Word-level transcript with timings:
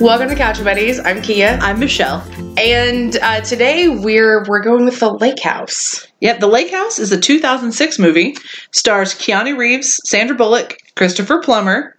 Welcome 0.00 0.28
to 0.28 0.34
Couch 0.34 0.62
Buddies. 0.62 0.98
I'm 1.00 1.22
Kia, 1.22 1.58
I'm 1.62 1.78
Michelle. 1.78 2.20
and 2.58 3.16
uh, 3.16 3.40
today 3.40 3.88
we're 3.88 4.44
we're 4.46 4.62
going 4.62 4.84
with 4.84 5.00
the 5.00 5.12
Lake 5.12 5.40
House. 5.40 6.06
Yep, 6.20 6.40
The 6.40 6.46
Lake 6.46 6.70
House 6.70 6.98
is 6.98 7.12
a 7.12 7.20
2006 7.20 7.98
movie. 7.98 8.36
Stars 8.72 9.14
Keanu 9.14 9.56
Reeves, 9.56 9.98
Sandra 10.04 10.36
Bullock, 10.36 10.76
Christopher 10.96 11.40
Plummer. 11.40 11.96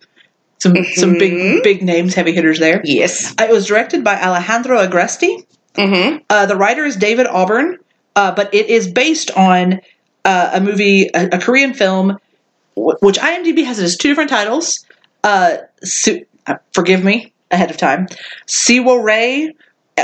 Some 0.60 0.76
some 0.94 1.14
big 1.14 1.64
big 1.64 1.82
names, 1.82 2.14
heavy 2.14 2.32
hitters 2.34 2.60
there. 2.60 2.82
Yes. 2.84 3.34
Uh, 3.40 3.46
It 3.46 3.52
was 3.52 3.66
directed 3.66 4.04
by 4.04 4.16
Alejandro 4.22 4.78
Agresti. 4.86 5.44
Mm-hmm. 5.76 6.18
Uh, 6.30 6.46
the 6.46 6.56
writer 6.56 6.86
is 6.86 6.96
David 6.96 7.28
Auburn, 7.28 7.78
uh, 8.16 8.34
but 8.34 8.54
it 8.54 8.68
is 8.68 8.90
based 8.92 9.32
on 9.32 9.80
uh, 10.26 10.52
a 10.54 10.62
movie, 10.62 11.10
a, 11.14 11.30
a 11.34 11.40
Korean 11.40 11.74
film, 11.74 12.18
which 12.76 13.18
IMDb 13.20 13.64
has 13.66 13.80
it 13.80 13.84
as 13.84 13.98
two 13.98 14.10
different 14.10 14.30
titles. 14.30 14.86
Uh, 15.24 15.58
Su- 15.84 16.26
uh, 16.48 16.56
forgive 16.74 17.04
me 17.04 17.34
ahead 17.52 17.70
of 17.72 17.78
time. 17.78 18.08
Siwo 18.48 19.04
Ray 19.04 19.54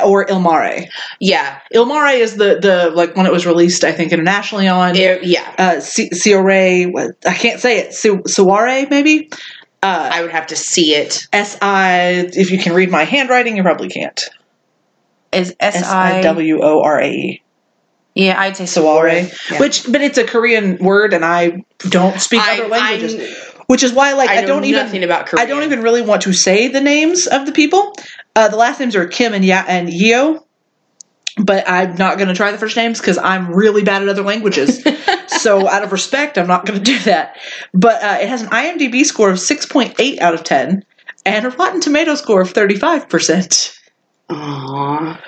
or 0.04 0.26
Ilmare. 0.26 0.88
Yeah. 1.20 1.60
Ilmare 1.74 2.18
is 2.20 2.36
the 2.36 2.60
the 2.60 2.92
like 2.96 3.16
when 3.16 3.26
it 3.26 3.32
was 3.32 3.46
released, 3.46 3.84
I 3.84 3.92
think 3.92 4.12
internationally 4.12 4.68
on. 4.68 4.96
It- 4.96 5.24
yeah. 5.24 5.54
uh, 5.58 5.80
Si- 5.80 6.10
Siore, 6.10 7.14
I 7.26 7.34
can't 7.34 7.60
say 7.60 7.80
it. 7.80 7.94
Su- 7.94 8.24
Suare, 8.24 8.90
maybe. 8.90 9.30
Uh, 9.84 10.10
I 10.14 10.22
would 10.22 10.32
have 10.32 10.48
to 10.48 10.56
see 10.56 10.96
it. 10.96 11.28
S 11.34 11.58
I. 11.62 12.30
If 12.34 12.52
you 12.52 12.58
can 12.58 12.74
read 12.74 12.90
my 12.90 13.04
handwriting, 13.04 13.58
you 13.58 13.64
probably 13.64 13.90
can't. 13.90 14.30
Is 15.32 15.56
S 15.60 15.76
S 15.76 15.84
I 15.86 16.20
I? 16.20 16.22
W 16.22 16.62
O 16.64 16.82
R 16.82 17.02
A 17.02 17.12
E. 17.12 17.42
Yeah, 18.16 18.40
I'd 18.40 18.56
say 18.56 18.66
Suare, 18.66 19.34
Yeah. 19.52 19.60
which 19.60 19.92
but 19.92 20.02
it's 20.02 20.18
a 20.20 20.24
Korean 20.24 20.78
word, 20.78 21.14
and 21.14 21.26
I 21.26 21.64
don't 21.80 22.20
speak 22.22 22.42
I- 22.42 22.60
other 22.60 22.68
languages, 22.70 23.16
I'm- 23.16 23.53
which 23.68 23.84
is 23.84 23.94
why 23.94 24.14
like 24.14 24.30
I, 24.30 24.40
I, 24.40 24.46
don't 24.46 24.66
even 24.66 24.86
nothing 24.86 25.04
about 25.04 25.28
Korean. 25.28 25.46
I 25.46 25.50
don't 25.50 25.64
even 25.64 25.82
really 25.82 26.02
want 26.02 26.24
to 26.24 26.34
say 26.34 26.68
the 26.68 26.82
names 26.82 27.28
of 27.28 27.46
the 27.46 27.52
people. 27.52 27.94
Uh, 28.36 28.48
the 28.48 28.58
last 28.58 28.80
names 28.80 28.96
are 28.96 29.08
Kim 29.08 29.34
and 29.34 29.44
Ya 29.46 29.64
and 29.68 29.92
Yeo, 29.92 30.46
but 31.38 31.68
I'm 31.68 31.96
not 31.96 32.18
going 32.18 32.28
to 32.30 32.36
try 32.36 32.52
the 32.52 32.58
first 32.58 32.76
names 32.76 33.00
because 33.00 33.18
I'm 33.18 33.54
really 33.54 33.84
bad 33.84 34.02
at 34.02 34.10
other 34.10 34.24
languages. 34.24 34.84
so 35.28 35.68
out 35.68 35.84
of 35.84 35.92
respect, 35.92 36.38
I'm 36.38 36.48
not 36.48 36.66
going 36.66 36.80
to 36.80 36.86
do 36.86 37.00
that. 37.00 37.38
But 37.74 38.04
uh, 38.04 38.18
it 38.22 38.30
has 38.30 38.42
an 38.42 38.50
IMDb 38.50 39.06
score 39.06 39.30
of 39.30 39.38
6.8 39.38 40.20
out 40.20 40.34
of 40.34 40.44
10 40.44 40.84
and 41.26 41.46
a 41.46 41.50
Rotten 41.50 41.82
Tomato 41.82 42.16
score 42.16 42.42
of 42.42 42.52
35 42.52 43.10
percent. 43.10 43.80
Aww. 44.30 45.20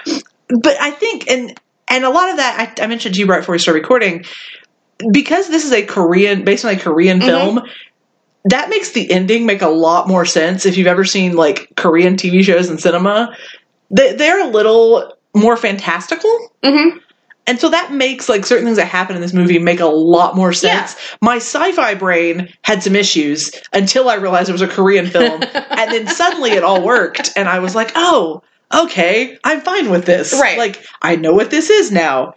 But 0.50 0.78
I 0.80 0.91
think 0.91 1.30
and 1.30 1.59
and 1.88 2.03
a 2.03 2.09
lot 2.09 2.30
of 2.30 2.38
that 2.38 2.75
I, 2.80 2.83
I 2.83 2.88
mentioned 2.88 3.16
to 3.16 3.22
you 3.22 3.28
right 3.28 3.39
before 3.39 3.53
we 3.53 3.59
started 3.59 3.81
recording 3.81 4.25
because 5.11 5.50
this 5.50 5.66
is 5.66 5.72
a 5.72 5.86
Korean 5.86 6.44
based 6.44 6.66
on 6.66 6.73
a 6.73 6.80
Korean 6.80 7.19
Mhm. 7.19 7.25
film. 7.25 7.61
That 8.45 8.69
makes 8.69 8.91
the 8.91 9.11
ending 9.11 9.45
make 9.45 9.61
a 9.61 9.69
lot 9.69 10.07
more 10.07 10.25
sense 10.25 10.65
if 10.65 10.77
you've 10.77 10.88
ever 10.88 11.03
seen 11.03 11.35
like 11.35 11.73
Korean 11.75 12.15
TV 12.15 12.43
shows 12.43 12.69
and 12.69 12.79
cinema. 12.79 13.35
They, 13.89 14.15
they're 14.15 14.41
a 14.41 14.49
little 14.49 15.13
more 15.33 15.57
fantastical. 15.57 16.51
Mm-hmm. 16.63 16.99
And 17.47 17.59
so 17.59 17.69
that 17.69 17.91
makes 17.91 18.27
like 18.27 18.45
certain 18.45 18.66
things 18.66 18.77
that 18.77 18.88
happen 18.88 19.16
in 19.16 19.21
this 19.21 19.33
movie 19.33 19.59
make 19.59 19.79
a 19.79 19.85
lot 19.85 20.35
more 20.35 20.51
sense. 20.51 20.95
My 21.21 21.38
sci-fi 21.38 21.93
brain 21.93 22.51
had 22.63 22.81
some 22.81 22.95
issues 22.95 23.51
until 23.71 24.09
I 24.09 24.16
realized 24.16 24.49
it 24.49 24.53
was 24.53 24.61
a 24.61 24.67
Korean 24.67 25.05
film, 25.05 25.43
and 25.53 25.91
then 25.91 26.07
suddenly 26.07 26.51
it 26.51 26.63
all 26.63 26.83
worked, 26.83 27.31
and 27.35 27.47
I 27.47 27.59
was 27.59 27.75
like, 27.75 27.91
"Oh, 27.95 28.41
okay, 28.73 29.38
I'm 29.43 29.61
fine 29.61 29.91
with 29.91 30.05
this. 30.05 30.33
Right. 30.33 30.57
Like 30.57 30.83
I 31.03 31.17
know 31.17 31.33
what 31.33 31.51
this 31.51 31.69
is 31.69 31.91
now." 31.91 32.33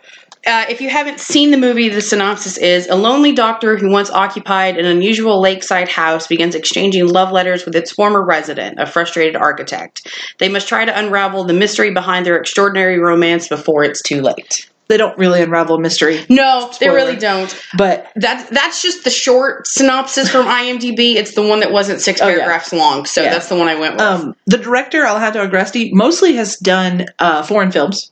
Uh, 0.49 0.65
if 0.71 0.81
you 0.81 0.89
haven't 0.89 1.21
seen 1.21 1.51
the 1.51 1.59
movie, 1.59 1.91
the 1.91 2.01
synopsis 2.01 2.57
is 2.57 2.87
a 2.89 2.95
lonely 2.97 3.33
doctor 3.33 3.77
who 3.77 3.91
once 3.91 4.09
occupied 4.11 4.79
an 4.79 4.87
unusual 4.87 5.41
lakeside 5.43 5.91
house 5.91 6.27
begins 6.27 6.55
exchanging 6.55 7.07
love 7.07 7.31
letters 7.31 7.67
with 7.67 7.77
its 7.77 7.93
former 7.93 8.25
resident, 8.25 8.81
a 8.81 8.87
frustrated 8.87 9.37
architect. 9.37 10.11
They 10.39 10.49
must 10.49 10.67
try 10.67 10.87
to 10.87 10.99
unravel 10.99 11.45
the 11.45 11.53
mystery 11.53 11.93
behind 11.93 12.25
their 12.25 12.37
extraordinary 12.39 12.99
romance 12.99 13.47
before 13.47 13.85
it's 13.85 14.01
too 14.01 14.23
late. 14.23 14.71
They 14.89 14.97
don't 14.97 15.19
really 15.19 15.43
unravel 15.43 15.77
a 15.77 15.81
mystery, 15.83 16.25
No, 16.31 16.73
they 16.81 16.89
really 16.89 17.17
don't. 17.17 17.55
but 17.77 18.11
That's 18.17 18.49
that's 18.49 18.81
just 18.81 19.05
the 19.05 19.11
short 19.11 19.67
synopsis 19.67 20.31
from 20.31 20.47
IMDb. 20.61 21.17
It's 21.17 21.35
the 21.35 21.43
one 21.47 21.61
that 21.61 21.73
wasn't 21.73 22.01
six 22.01 22.23
Oh, 22.23 22.29
yeah. 22.29 22.37
paragraphs 22.37 22.73
long, 22.73 23.05
so 23.05 23.21
Yeah. 23.23 23.29
that's 23.33 23.51
the 23.51 23.57
one 23.57 23.69
I 23.69 23.75
went 23.75 23.97
with. 23.97 24.01
um, 24.01 24.35
the 24.47 24.57
director 24.57 25.07
Alejandro 25.07 25.47
Agresti 25.47 25.91
mostly 25.93 26.37
has 26.37 26.57
done 26.57 27.05
uh, 27.19 27.43
foreign 27.43 27.71
films, 27.71 28.11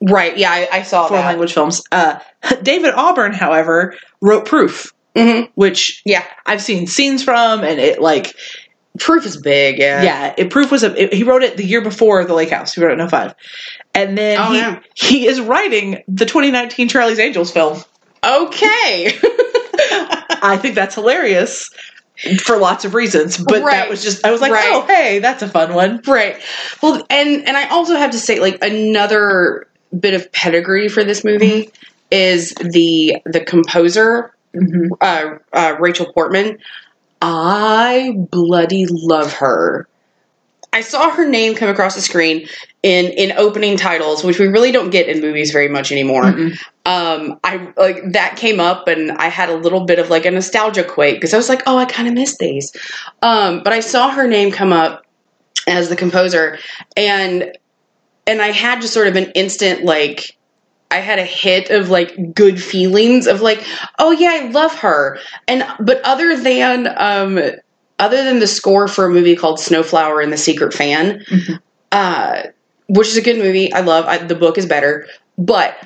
right? 0.00 0.36
Yeah, 0.36 0.50
I, 0.50 0.68
I 0.72 0.82
saw 0.82 1.08
foreign 1.08 1.22
that. 1.22 1.28
language 1.28 1.52
films. 1.52 1.82
Uh, 1.92 2.18
David 2.62 2.94
Auburn, 2.94 3.32
however, 3.32 3.94
wrote 4.20 4.46
Proof, 4.46 4.92
hmm 5.16 5.42
which 5.54 6.02
Yeah, 6.04 6.24
I've 6.44 6.62
seen 6.62 6.86
scenes 6.86 7.22
from, 7.24 7.64
and 7.64 7.80
it 7.80 8.00
like 8.00 8.34
proof 8.98 9.26
is 9.26 9.36
big. 9.40 9.78
Yeah, 9.78 10.02
yeah, 10.02 10.34
it, 10.38 10.50
Proof 10.50 10.70
was 10.70 10.82
a 10.82 10.94
it- 11.02 11.12
he 11.14 11.22
wrote 11.24 11.42
it 11.42 11.56
the 11.56 11.64
year 11.64 11.82
before 11.82 12.24
the 12.24 12.34
Lake 12.34 12.50
House. 12.50 12.74
He 12.74 12.82
wrote 12.82 12.92
it 12.98 13.00
in 13.00 13.08
05. 13.08 13.34
and 13.94 14.16
then 14.16 14.38
Oh, 14.40 14.50
he 14.52 14.56
yeah. 14.58 14.80
he 14.94 15.26
is 15.26 15.40
writing 15.40 16.02
the 16.08 16.24
2019 16.26 16.88
Charlie's 16.88 17.18
Angels 17.18 17.50
film. 17.50 17.78
Okay. 18.24 19.12
I 20.42 20.58
think 20.60 20.74
that's 20.74 20.94
hilarious 20.94 21.68
for 22.42 22.56
lots 22.56 22.84
of 22.86 22.94
reasons, 22.94 23.36
but 23.36 23.62
that 23.64 23.88
was 23.90 24.02
just 24.02 24.24
I 24.24 24.30
was 24.30 24.40
like, 24.40 24.52
Right. 24.52 24.64
oh 24.72 24.86
hey, 24.86 25.18
that's 25.18 25.42
a 25.42 25.48
fun 25.48 25.74
one. 25.74 26.00
Right. 26.06 26.40
Well, 26.82 27.04
and 27.10 27.46
and 27.46 27.56
I 27.56 27.68
also 27.68 27.94
have 27.96 28.12
to 28.12 28.18
say, 28.18 28.40
like 28.40 28.58
another 28.62 29.66
bit 30.00 30.14
of 30.14 30.30
pedigree 30.32 30.88
for 30.88 31.04
this 31.04 31.24
movie 31.24 31.70
is 32.10 32.54
the 32.54 33.16
the 33.24 33.40
composer, 33.40 34.34
uh, 35.00 35.36
uh, 35.52 35.76
Rachel 35.78 36.12
Portman. 36.12 36.58
I 37.20 38.14
bloody 38.30 38.86
love 38.86 39.32
her. 39.34 39.88
I 40.72 40.82
saw 40.82 41.10
her 41.10 41.26
name 41.26 41.54
come 41.54 41.70
across 41.70 41.94
the 41.94 42.02
screen 42.02 42.46
in 42.82 43.06
in 43.06 43.32
opening 43.38 43.76
titles, 43.76 44.22
which 44.22 44.38
we 44.38 44.46
really 44.46 44.72
don't 44.72 44.90
get 44.90 45.08
in 45.08 45.20
movies 45.20 45.50
very 45.50 45.68
much 45.68 45.90
anymore. 45.90 46.24
Mm-mm. 46.24 46.58
Um, 46.84 47.40
I 47.42 47.72
like 47.76 48.12
that 48.12 48.36
came 48.36 48.60
up, 48.60 48.86
and 48.86 49.12
I 49.12 49.28
had 49.28 49.48
a 49.48 49.56
little 49.56 49.86
bit 49.86 49.98
of 49.98 50.10
like 50.10 50.26
a 50.26 50.30
nostalgia 50.30 50.84
quake 50.84 51.16
because 51.16 51.32
I 51.32 51.38
was 51.38 51.48
like, 51.48 51.62
oh, 51.66 51.78
I 51.78 51.86
kind 51.86 52.08
of 52.08 52.14
miss 52.14 52.36
these. 52.36 52.76
Um, 53.22 53.62
but 53.62 53.72
I 53.72 53.80
saw 53.80 54.10
her 54.10 54.28
name 54.28 54.52
come 54.52 54.72
up 54.72 55.04
as 55.66 55.88
the 55.88 55.96
composer, 55.96 56.58
and 56.96 57.56
and 58.26 58.42
I 58.42 58.50
had 58.50 58.80
just 58.80 58.94
sort 58.94 59.06
of 59.08 59.16
an 59.16 59.30
instant 59.32 59.84
like 59.84 60.36
I 60.90 60.96
had 60.96 61.18
a 61.18 61.24
hit 61.24 61.70
of 61.70 61.90
like 61.90 62.34
good 62.34 62.62
feelings 62.62 63.26
of 63.26 63.40
like, 63.40 63.64
oh 63.98 64.12
yeah, 64.12 64.40
I 64.42 64.48
love 64.50 64.74
her. 64.78 65.18
And 65.48 65.64
but 65.80 66.00
other 66.04 66.36
than 66.36 66.88
um 66.96 67.40
other 67.98 68.24
than 68.24 68.38
the 68.40 68.46
score 68.46 68.88
for 68.88 69.06
a 69.06 69.10
movie 69.10 69.36
called 69.36 69.58
Snowflower 69.58 70.20
and 70.20 70.32
the 70.32 70.36
Secret 70.36 70.74
Fan, 70.74 71.24
Mhm. 71.30 71.58
uh 71.92 72.42
which 72.88 73.08
is 73.08 73.16
a 73.16 73.22
good 73.22 73.38
movie. 73.38 73.72
I 73.72 73.80
love 73.80 74.04
I, 74.06 74.18
the 74.18 74.36
book 74.36 74.58
is 74.58 74.66
better, 74.66 75.06
but 75.36 75.76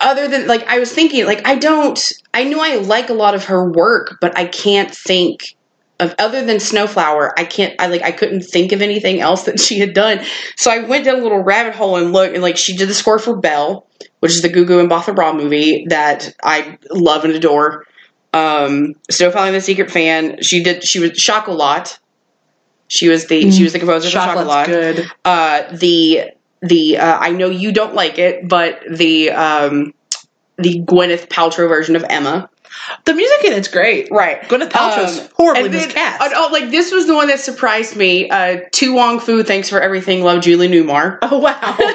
other 0.00 0.28
than 0.28 0.46
like 0.46 0.66
I 0.66 0.78
was 0.78 0.92
thinking 0.92 1.24
like 1.24 1.46
I 1.46 1.56
don't 1.56 2.00
I 2.34 2.44
know 2.44 2.60
I 2.60 2.76
like 2.76 3.10
a 3.10 3.14
lot 3.14 3.34
of 3.34 3.44
her 3.44 3.70
work, 3.70 4.18
but 4.20 4.36
I 4.36 4.46
can't 4.46 4.92
think 4.94 5.56
of 6.00 6.14
other 6.18 6.44
than 6.44 6.60
Snowflower, 6.60 7.38
I 7.38 7.44
can't 7.44 7.74
I 7.80 7.86
like 7.86 8.02
I 8.02 8.12
couldn't 8.12 8.42
think 8.42 8.72
of 8.72 8.82
anything 8.82 9.20
else 9.20 9.44
that 9.44 9.58
she 9.60 9.78
had 9.78 9.94
done. 9.94 10.24
So 10.56 10.70
I 10.70 10.80
went 10.80 11.04
down 11.04 11.16
a 11.16 11.22
little 11.22 11.42
rabbit 11.42 11.74
hole 11.74 11.96
and 11.96 12.12
looked 12.12 12.34
and 12.34 12.42
like 12.42 12.56
she 12.56 12.76
did 12.76 12.88
the 12.88 12.94
score 12.94 13.18
for 13.18 13.36
Belle, 13.36 13.86
which 14.20 14.32
is 14.32 14.42
the 14.42 14.48
Gugu 14.48 14.88
Mbatha-Raw 14.88 15.32
movie 15.32 15.86
that 15.88 16.34
I 16.42 16.78
love 16.90 17.24
and 17.24 17.34
adore. 17.34 17.84
Um 18.32 18.94
and 19.20 19.54
the 19.54 19.60
Secret 19.60 19.90
Fan. 19.90 20.42
She 20.42 20.62
did 20.62 20.84
she 20.84 21.00
was 21.00 21.12
Chocolat. 21.12 21.98
She 22.88 23.08
was 23.08 23.26
the 23.26 23.50
she 23.50 23.62
was 23.62 23.72
the 23.72 23.78
composer 23.78 24.08
for 24.08 24.12
Chocolate's 24.12 24.66
Chocolat 24.66 24.96
good. 24.96 25.10
uh, 25.24 25.76
the 25.76 26.30
the 26.62 26.98
uh, 26.98 27.18
I 27.18 27.30
know 27.30 27.50
you 27.50 27.70
don't 27.72 27.94
like 27.94 28.18
it, 28.18 28.48
but 28.48 28.80
the 28.90 29.30
um, 29.30 29.92
the 30.56 30.80
Gwyneth 30.80 31.28
Paltrow 31.28 31.68
version 31.68 31.96
of 31.96 32.04
Emma, 32.08 32.50
The 33.04 33.14
music 33.14 33.44
in 33.44 33.52
it's 33.52 33.68
great. 33.68 34.08
right? 34.10 34.42
Gwyneth 34.42 34.70
Paltrow's 34.70 35.18
Um, 35.20 35.28
horribly 35.34 35.64
and 35.64 35.72
miscast. 35.72 36.22
oh, 36.22 36.48
oh, 36.48 36.52
like 36.52 36.70
this 36.70 36.92
was 36.92 37.06
the 37.06 37.14
one 37.14 37.28
that 37.28 37.40
surprised 37.40 37.96
me. 37.96 38.28
Uh, 38.30 38.60
To 38.72 38.92
Wong 38.94 39.20
Foo, 39.20 39.42
thanks 39.42 39.68
for 39.68 39.80
everything. 39.80 40.22
Love 40.22 40.42
Julie 40.42 40.68
Newmar. 40.68 41.18
oh 41.22 41.38
wow. 41.38 41.78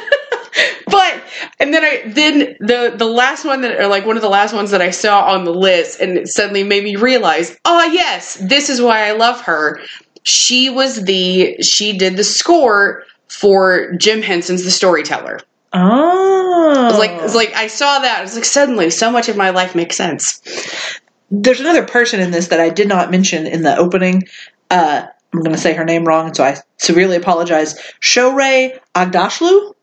But 0.87 1.23
and 1.59 1.73
then 1.73 1.83
I 1.83 2.03
then 2.05 2.55
the 2.59 2.93
the 2.95 3.05
last 3.07 3.43
one 3.45 3.61
that 3.61 3.79
or 3.79 3.87
like 3.87 4.05
one 4.05 4.15
of 4.15 4.21
the 4.21 4.29
last 4.29 4.53
ones 4.53 4.69
that 4.69 4.81
I 4.81 4.91
saw 4.91 5.21
on 5.23 5.43
the 5.45 5.53
list, 5.53 5.99
and 5.99 6.15
it 6.17 6.27
suddenly 6.27 6.63
made 6.63 6.83
me 6.83 6.95
realize, 6.95 7.57
oh 7.65 7.83
yes, 7.85 8.35
this 8.35 8.69
is 8.69 8.79
why 8.79 9.07
I 9.07 9.13
love 9.13 9.41
her. 9.41 9.81
She 10.21 10.69
was 10.69 11.03
the 11.05 11.57
she 11.63 11.97
did 11.97 12.15
the 12.17 12.23
score 12.23 13.03
for 13.27 13.93
Jim 13.93 14.21
Henson's 14.21 14.63
The 14.63 14.69
Storyteller. 14.69 15.39
oh. 15.73 16.42
It 16.87 16.91
was 16.91 16.99
like 16.99 17.11
it's 17.11 17.35
like 17.35 17.53
I 17.53 17.67
saw 17.67 17.99
that. 17.99 18.23
It's 18.23 18.35
like 18.35 18.45
suddenly 18.45 18.89
so 18.89 19.11
much 19.11 19.29
of 19.29 19.37
my 19.37 19.51
life 19.51 19.75
makes 19.75 19.95
sense. 19.95 20.41
There's 21.31 21.59
another 21.59 21.85
person 21.85 22.19
in 22.19 22.31
this 22.31 22.49
that 22.49 22.59
I 22.59 22.69
did 22.69 22.87
not 22.87 23.11
mention 23.11 23.47
in 23.47 23.63
the 23.63 23.75
opening. 23.77 24.23
Uh, 24.69 25.05
I'm 25.33 25.39
going 25.39 25.51
to 25.55 25.57
say 25.61 25.73
her 25.73 25.85
name 25.85 26.05
wrong, 26.05 26.33
so 26.33 26.43
I 26.43 26.57
severely 26.77 27.15
apologize. 27.17 27.75
Shohreh 28.01 28.79
Aghdashloo. 28.95 29.73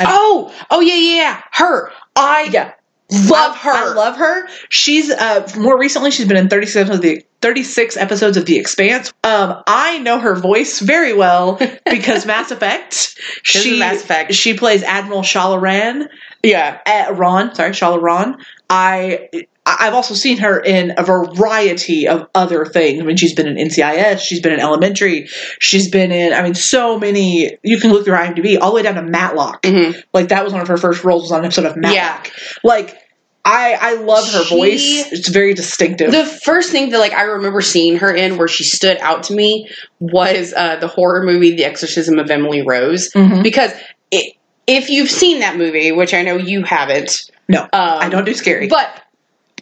Oh, 0.00 0.54
oh 0.70 0.80
yeah, 0.80 0.94
yeah, 0.94 1.14
yeah. 1.16 1.42
Her. 1.52 1.92
I 2.16 2.48
Yeah, 2.52 2.72
love 3.10 3.56
her. 3.58 3.70
I 3.72 3.92
love 3.94 4.16
her. 4.16 4.48
She's 4.68 5.10
uh, 5.10 5.48
more 5.58 5.78
recently 5.78 6.10
she's 6.10 6.26
been 6.26 6.36
in 6.36 6.48
30 6.48 6.66
Seconds 6.66 6.96
of 6.96 7.02
the 7.02 7.24
36 7.42 7.96
episodes 7.96 8.36
of 8.36 8.46
The 8.46 8.58
Expanse. 8.58 9.12
Um, 9.24 9.62
I 9.66 9.98
know 9.98 10.18
her 10.18 10.34
voice 10.34 10.80
very 10.80 11.12
well 11.12 11.60
because 11.84 12.24
Mass 12.26 12.50
Effect. 12.50 13.18
Of 13.54 13.78
Mass 13.78 14.02
Effect. 14.02 14.34
She 14.34 14.54
plays 14.54 14.82
Admiral 14.82 15.22
Shala'Raan. 15.22 16.08
Yeah. 16.42 16.80
Uh, 16.86 17.12
Ron, 17.12 17.54
sorry, 17.54 17.72
Shala'Raan. 17.72 18.42
I 18.70 19.28
I've 19.64 19.94
also 19.94 20.14
seen 20.14 20.38
her 20.38 20.58
in 20.58 20.94
a 20.98 21.04
variety 21.04 22.08
of 22.08 22.28
other 22.34 22.64
things. 22.66 23.00
I 23.00 23.04
mean, 23.04 23.16
she's 23.16 23.34
been 23.34 23.46
in 23.46 23.68
NCIS, 23.68 24.18
she's 24.18 24.40
been 24.40 24.52
in 24.52 24.58
Elementary, 24.58 25.28
she's 25.60 25.88
been 25.88 26.10
in. 26.10 26.32
I 26.32 26.42
mean, 26.42 26.54
so 26.54 26.98
many. 26.98 27.58
You 27.62 27.78
can 27.78 27.92
look 27.92 28.04
through 28.04 28.16
IMDb 28.16 28.58
all 28.60 28.70
the 28.70 28.76
way 28.76 28.82
down 28.82 28.96
to 28.96 29.02
Matlock. 29.02 29.62
Mhm. 29.62 30.02
Like 30.12 30.28
that 30.28 30.42
was 30.42 30.52
one 30.52 30.62
of 30.62 30.68
her 30.68 30.76
first 30.76 31.04
roles 31.04 31.22
was 31.22 31.32
on 31.32 31.40
an 31.40 31.44
episode 31.44 31.66
of 31.66 31.76
Matlock. 31.76 31.94
Yeah. 31.94 32.32
Like 32.64 32.96
I 33.44 33.76
I 33.80 33.94
love 33.94 34.30
her 34.32 34.44
She- 34.44 34.56
voice. 34.56 35.12
It's 35.12 35.28
very 35.28 35.52
distinctive. 35.54 36.12
The 36.12 36.24
first 36.26 36.70
thing 36.70 36.90
that 36.90 36.98
like 36.98 37.12
I 37.12 37.22
remember 37.22 37.60
seeing 37.60 37.96
her 37.96 38.14
in 38.14 38.36
where 38.38 38.48
she 38.48 38.64
stood 38.64 38.98
out 39.00 39.24
to 39.24 39.34
me 39.34 39.68
was 40.00 40.54
uh, 40.56 40.76
the 40.76 40.86
horror 40.88 41.22
movie 41.24 41.56
The 41.56 41.64
Exorcism 41.64 42.18
of 42.18 42.30
Emily 42.30 42.62
Rose 42.62 43.10
Mhm. 43.12 43.42
because 43.42 43.72
it, 44.12 44.34
if 44.66 44.88
you've 44.90 45.10
seen 45.10 45.40
that 45.40 45.56
movie, 45.56 45.90
which 45.90 46.14
I 46.14 46.22
know 46.22 46.36
you 46.36 46.62
haven't, 46.62 47.30
No, 47.48 47.62
um, 47.62 47.68
I 47.72 48.08
don't 48.08 48.24
do 48.24 48.34
scary. 48.34 48.68
But 48.68 49.02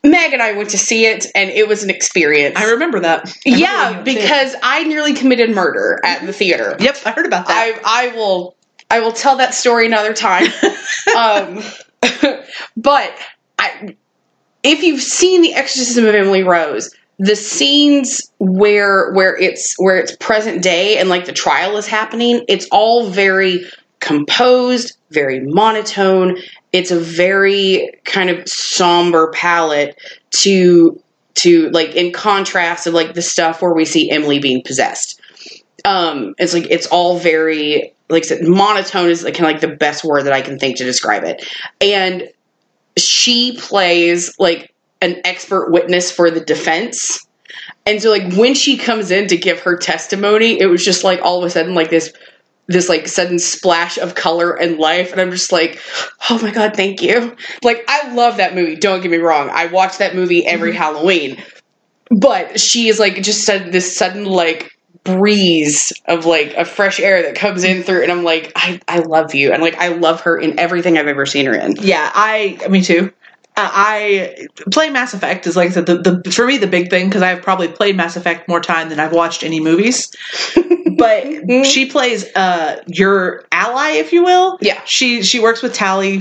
Meg 0.05 0.33
and 0.35 0.43
I 0.43 0.53
went 0.53 0.71
to 0.71 0.79
see 0.79 1.06
it, 1.06 1.26
and 1.35 1.49
it 1.50 1.67
was 1.69 1.83
an 1.83 1.88
experience. 1.91 2.56
I 2.56 2.71
remember 2.73 3.00
that. 3.00 3.29
I 3.29 3.33
yeah, 3.44 4.03
did. 4.03 4.05
because 4.17 4.55
I 4.62 4.85
nearly 4.85 5.15
committed 5.15 5.50
murder 5.55 6.00
at 6.05 6.25
the 6.26 6.33
theater. 6.35 6.76
yep, 6.81 6.97
I 7.06 7.12
heard 7.12 7.26
about 7.26 7.47
that. 7.49 7.81
I 7.85 8.09
I 8.09 8.15
will 8.15 8.56
I 8.91 9.00
will 9.00 9.12
tell 9.12 9.37
that 9.37 9.55
story 9.55 9.87
another 9.87 10.12
time. 10.15 10.47
um, 11.17 11.62
but 12.76 13.12
I, 13.61 13.97
if 14.62 14.83
you've 14.83 15.03
seen 15.03 15.43
the 15.43 15.55
Exorcism 15.55 16.07
of 16.07 16.15
Emily 16.15 16.43
Rose, 16.43 16.95
the 17.19 17.37
scenes 17.37 18.33
where 18.39 19.12
where 19.12 19.37
it's 19.37 19.75
where 19.79 19.99
it's 19.99 20.17
present 20.17 20.62
day 20.62 20.99
and 20.99 21.09
like 21.09 21.27
the 21.27 21.33
trial 21.33 21.77
is 21.77 21.87
happening, 21.87 22.45
it's 22.49 22.67
all 22.73 23.11
very 23.11 23.65
composed, 24.01 24.97
very 25.11 25.41
monotone. 25.41 26.39
It's 26.73 26.91
a 26.91 26.99
very 26.99 27.91
kind 28.05 28.31
of 28.31 28.49
somber 28.49 29.31
palette 29.33 30.01
to 30.31 31.01
to 31.35 31.69
like 31.71 31.95
in 31.95 32.12
contrast 32.12 32.85
to 32.85 32.91
like 32.91 33.15
the 33.15 33.23
stuff 33.23 33.61
where 33.61 33.75
we 33.75 33.85
see 33.85 34.11
Emily 34.11 34.39
being 34.39 34.62
possessed 34.65 35.21
um 35.85 36.35
it's 36.39 36.53
like 36.53 36.67
it's 36.71 36.87
all 36.89 37.19
very 37.19 37.95
like 38.09 38.25
I 38.25 38.27
said 38.27 38.43
monotone 38.43 39.09
is 39.09 39.25
like 39.25 39.35
kind 39.35 39.47
of 39.47 39.53
like 39.53 39.61
the 39.61 39.77
best 39.77 40.05
word 40.05 40.25
that 40.25 40.33
I 40.33 40.43
can 40.43 40.59
think 40.59 40.77
to 40.79 40.85
describe 40.85 41.25
it 41.25 41.47
and 41.81 42.29
she 42.97 43.57
plays 43.57 44.35
like 44.39 44.75
an 45.01 45.21
expert 45.25 45.71
witness 45.71 46.11
for 46.11 46.31
the 46.31 46.41
defense. 46.41 47.27
And 47.87 48.01
so 48.01 48.11
like 48.11 48.35
when 48.35 48.55
she 48.55 48.77
comes 48.77 49.11
in 49.11 49.29
to 49.29 49.37
give 49.37 49.61
her 49.61 49.77
testimony 49.77 50.61
it 50.61 50.67
was 50.67 50.85
just 50.85 51.05
like 51.05 51.21
all 51.23 51.39
of 51.39 51.45
a 51.45 51.51
sudden 51.51 51.75
like 51.75 51.91
this 51.91 52.13
this 52.67 52.89
like 52.89 53.09
sudden 53.09 53.41
splash 53.41 53.99
of 53.99 54.15
color 54.15 54.53
and 54.53 54.79
life. 54.79 55.13
And 55.13 55.21
i'm 55.21 55.31
just 55.31 55.51
like 55.51 55.81
oh 56.29 56.39
my 56.43 56.51
god 56.51 56.77
thank 56.77 57.03
you. 57.03 57.37
Like 57.63 57.85
i 57.89 58.13
love 58.15 58.37
that 58.37 58.55
movie. 58.55 58.77
Don't 58.77 59.01
get 59.01 59.11
me 59.11 59.19
wrong. 59.19 59.51
I 59.51 59.67
watch 59.67 59.99
that 59.99 60.15
movie 60.15 60.47
every 60.47 60.71
mm-hmm. 60.71 60.79
halloween. 60.79 61.43
But 62.11 62.61
she 62.61 62.89
is 62.89 62.99
like 62.99 63.23
just 63.23 63.45
said 63.45 63.73
this 63.73 63.97
sudden 63.97 64.25
like 64.25 64.77
breeze 65.05 65.93
of 66.07 66.27
like 66.27 66.55
a 66.55 66.65
fresh 66.65 67.01
air 67.01 67.23
that 67.23 67.35
comes 67.35 67.65
in 67.65 67.83
through 67.83 68.03
and 68.03 68.13
i'm 68.13 68.23
like 68.23 68.53
i 68.55 68.79
i 68.87 68.99
love 68.99 69.35
you 69.35 69.51
and 69.53 69.63
like 69.63 69.75
i 69.77 69.89
love 69.89 70.21
her 70.21 70.37
in 70.39 70.59
everything 70.59 70.99
i've 70.99 71.07
ever 71.09 71.25
seen 71.25 71.47
her 71.47 71.55
in 71.55 71.75
yeah, 71.81 72.11
I 72.15 72.59
me 72.69 72.83
too. 72.83 73.13
Uh, 73.57 73.69
I 73.73 74.47
play 74.71 74.91
Mass 74.91 75.13
Effect 75.13 75.47
is 75.47 75.57
like 75.57 75.71
I 75.71 75.73
said 75.73 75.87
the, 75.87 75.99
the 75.99 76.31
for 76.31 76.47
me 76.47 76.57
the 76.57 76.69
big 76.69 76.89
thing 76.89 77.09
because 77.09 77.23
I've 77.23 77.43
probably 77.43 77.69
played 77.69 77.97
Mass 77.97 78.17
Effect 78.17 78.49
more 78.49 78.61
time 78.61 78.89
than 78.89 79.01
I've 79.01 79.13
watched 79.13 79.43
any 79.43 79.61
movies. 79.61 80.15
but 80.97 81.67
she 81.67 81.87
plays 81.91 82.25
uh 82.37 82.83
your 82.87 83.45
ally, 83.51 83.91
if 83.93 84.13
you 84.13 84.23
will. 84.23 84.57
Yeah. 84.61 84.81
She 84.85 85.23
she 85.23 85.41
works 85.41 85.63
with 85.63 85.75
Tali. 85.75 86.21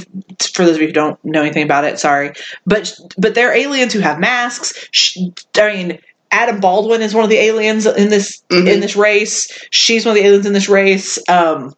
For 0.54 0.66
those 0.66 0.76
of 0.76 0.82
you 0.82 0.88
who 0.88 0.94
don't 0.94 1.24
know 1.24 1.42
anything 1.42 1.64
about 1.64 1.84
it, 1.84 2.00
sorry, 2.00 2.34
but 2.66 3.00
but 3.18 3.36
they're 3.36 3.54
aliens 3.54 3.94
who 3.94 4.00
have 4.00 4.20
masks. 4.20 4.88
She, 4.92 5.32
I 5.56 5.76
mean. 5.76 6.00
Adam 6.32 6.60
Baldwin 6.60 7.02
is 7.02 7.14
one 7.14 7.24
of 7.24 7.30
the 7.30 7.38
aliens 7.38 7.86
in 7.86 8.10
this 8.10 8.42
Mhm. 8.52 8.68
in 8.68 8.80
this 8.80 8.96
race. 8.96 9.48
She's 9.72 10.06
one 10.06 10.16
of 10.16 10.22
the 10.22 10.28
aliens 10.28 10.46
in 10.46 10.54
this 10.54 10.70
race. 10.70 11.18
Um, 11.28 11.74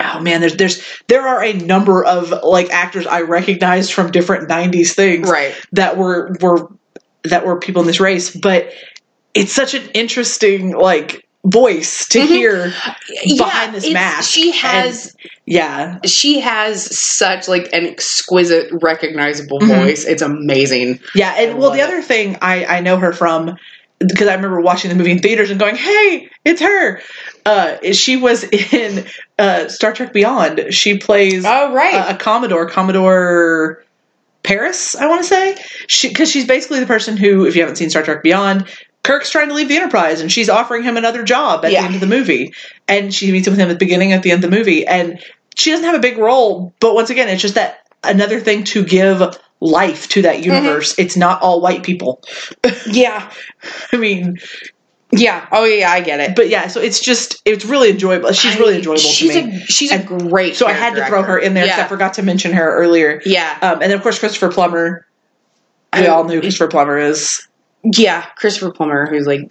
oh 0.00 0.20
man, 0.20 0.40
there's 0.40 0.56
there's 0.56 0.82
there 1.08 1.26
are 1.26 1.42
a 1.42 1.52
number 1.52 2.04
of 2.04 2.32
like 2.42 2.70
actors 2.70 3.06
I 3.06 3.22
recognized 3.22 3.92
from 3.92 4.10
different 4.10 4.48
'90s 4.48 4.94
things 4.94 5.28
right 5.28 5.54
that 5.72 5.96
were 5.96 6.34
were 6.40 6.68
that 7.24 7.44
were 7.46 7.58
people 7.58 7.82
in 7.82 7.86
this 7.86 8.00
race, 8.00 8.30
but 8.30 8.70
it's 9.34 9.52
such 9.52 9.74
an 9.74 9.82
interesting 9.94 10.72
like 10.72 11.23
voice 11.46 12.06
to 12.08 12.20
Mhm. 12.20 12.26
hear 12.26 12.72
behind 13.36 13.74
this 13.74 13.90
mask. 13.92 14.30
she 14.30 14.50
has 14.52 15.14
Yeah, 15.46 15.98
she 16.06 16.40
has 16.40 16.96
such 16.98 17.48
like 17.48 17.68
an 17.72 17.86
exquisite 17.86 18.68
recognizable 18.80 19.60
Mhm. 19.60 19.82
voice 19.84 20.04
it's 20.04 20.22
amazing 20.22 21.00
yeah, 21.14 21.34
and 21.38 21.58
well, 21.58 21.70
the 21.70 21.80
it. 21.80 21.82
other 21.84 22.00
thing 22.00 22.38
I 22.40 22.64
I 22.64 22.80
know 22.80 22.96
her 22.96 23.12
from 23.12 23.56
because 24.00 24.26
I 24.28 24.34
remember 24.34 24.60
watching 24.60 24.88
the 24.88 24.96
movie 24.96 25.12
in 25.12 25.18
theaters 25.20 25.50
and 25.50 25.58
going, 25.60 25.76
"Hey, 25.76 26.28
it's 26.44 26.60
her." 26.60 27.00
Uh, 27.46 27.76
she 27.92 28.16
was 28.16 28.44
in 28.72 29.04
uh, 29.38 29.68
Star 29.68 29.92
Trek 29.92 30.12
Beyond. 30.12 30.66
She 30.70 30.98
plays 30.98 31.44
oh 31.46 31.72
right 31.72 31.94
a, 31.94 32.10
a 32.10 32.16
Commodore, 32.16 32.68
Commodore 32.68 33.82
Paris, 34.42 34.94
I 34.96 35.06
want 35.06 35.22
to 35.22 35.28
say, 35.28 35.56
because 36.02 36.30
she's 36.30 36.46
basically 36.46 36.80
the 36.80 36.86
person 36.86 37.16
who, 37.16 37.46
if 37.46 37.54
you 37.54 37.62
haven't 37.62 37.76
seen 37.76 37.88
Star 37.88 38.02
Trek 38.02 38.22
Beyond, 38.22 38.66
Kirk's 39.04 39.30
trying 39.30 39.48
to 39.48 39.54
leave 39.54 39.68
the 39.68 39.76
Enterprise, 39.76 40.20
and 40.20 40.32
she's 40.32 40.48
offering 40.48 40.82
him 40.82 40.96
another 40.96 41.22
job 41.22 41.64
at 41.64 41.70
Yeah. 41.70 41.82
the 41.82 41.86
end 41.86 41.94
of 41.94 42.00
the 42.00 42.06
movie, 42.08 42.52
and 42.88 43.14
she 43.14 43.30
meets 43.30 43.48
with 43.48 43.56
him 43.58 43.68
at 43.70 43.74
the 43.78 43.78
beginning, 43.78 44.12
at 44.12 44.22
the 44.24 44.32
end 44.32 44.42
of 44.42 44.50
the 44.50 44.56
movie, 44.56 44.84
and 44.86 45.18
she 45.54 45.70
doesn't 45.70 45.84
have 45.86 45.94
a 45.94 46.00
big 46.00 46.18
role, 46.18 46.72
but 46.80 46.94
once 46.94 47.10
again, 47.10 47.28
it's 47.28 47.40
just 47.42 47.54
that 47.54 47.80
another 48.02 48.40
thing 48.40 48.64
to 48.64 48.82
give 48.84 49.38
life 49.60 50.08
to 50.08 50.22
that 50.22 50.42
universe. 50.44 50.94
It's 50.98 51.16
not 51.16 51.40
all 51.40 51.60
white 51.60 51.82
people. 51.84 52.20
yeah 52.86 53.30
I 53.92 53.96
mean, 53.98 54.38
yeah 55.16 55.46
oh 55.52 55.64
yeah 55.64 55.92
i 55.92 56.00
get 56.00 56.18
it 56.18 56.34
but 56.34 56.48
yeah, 56.48 56.66
so 56.66 56.80
it's 56.80 56.98
just 57.00 57.40
it's 57.44 57.64
really 57.64 57.90
enjoyable. 57.90 58.32
She's 58.32 58.58
really 58.58 58.76
enjoyable 58.76 58.98
she's 59.00 59.32
to 59.34 59.42
me. 59.44 59.56
a 59.56 59.60
she's 59.66 59.92
a 59.92 60.02
great 60.02 60.56
so 60.56 60.66
I 60.66 60.72
had 60.72 60.94
to 60.96 61.04
throw 61.06 61.22
her 61.22 61.38
in 61.38 61.54
there. 61.54 61.64
yeah 61.66 61.76
'cause 61.76 61.84
I 61.84 61.88
forgot 61.88 62.14
to 62.14 62.22
mention 62.22 62.52
her 62.52 62.74
earlier. 62.76 63.22
yeah 63.24 63.56
Um, 63.62 63.74
and 63.74 63.82
then 63.82 63.92
of 63.92 64.02
course 64.02 64.18
Christopher 64.18 64.48
Plummer. 64.50 65.06
We 65.94 66.00
I- 66.00 66.06
all 66.06 66.24
knew 66.24 66.40
Christopher 66.40 66.66
Plummer 66.68 66.98
is 66.98 67.46
yeah 67.92 68.24
christopher 68.36 68.72
plummer 68.72 69.06
who's 69.10 69.26
like 69.26 69.42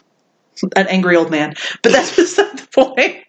an 0.76 0.88
angry 0.88 1.16
old 1.16 1.32
man, 1.32 1.54
but 1.82 1.92
that's 1.92 2.16
beside 2.16 2.58
the 2.58 2.68
point. 2.68 3.24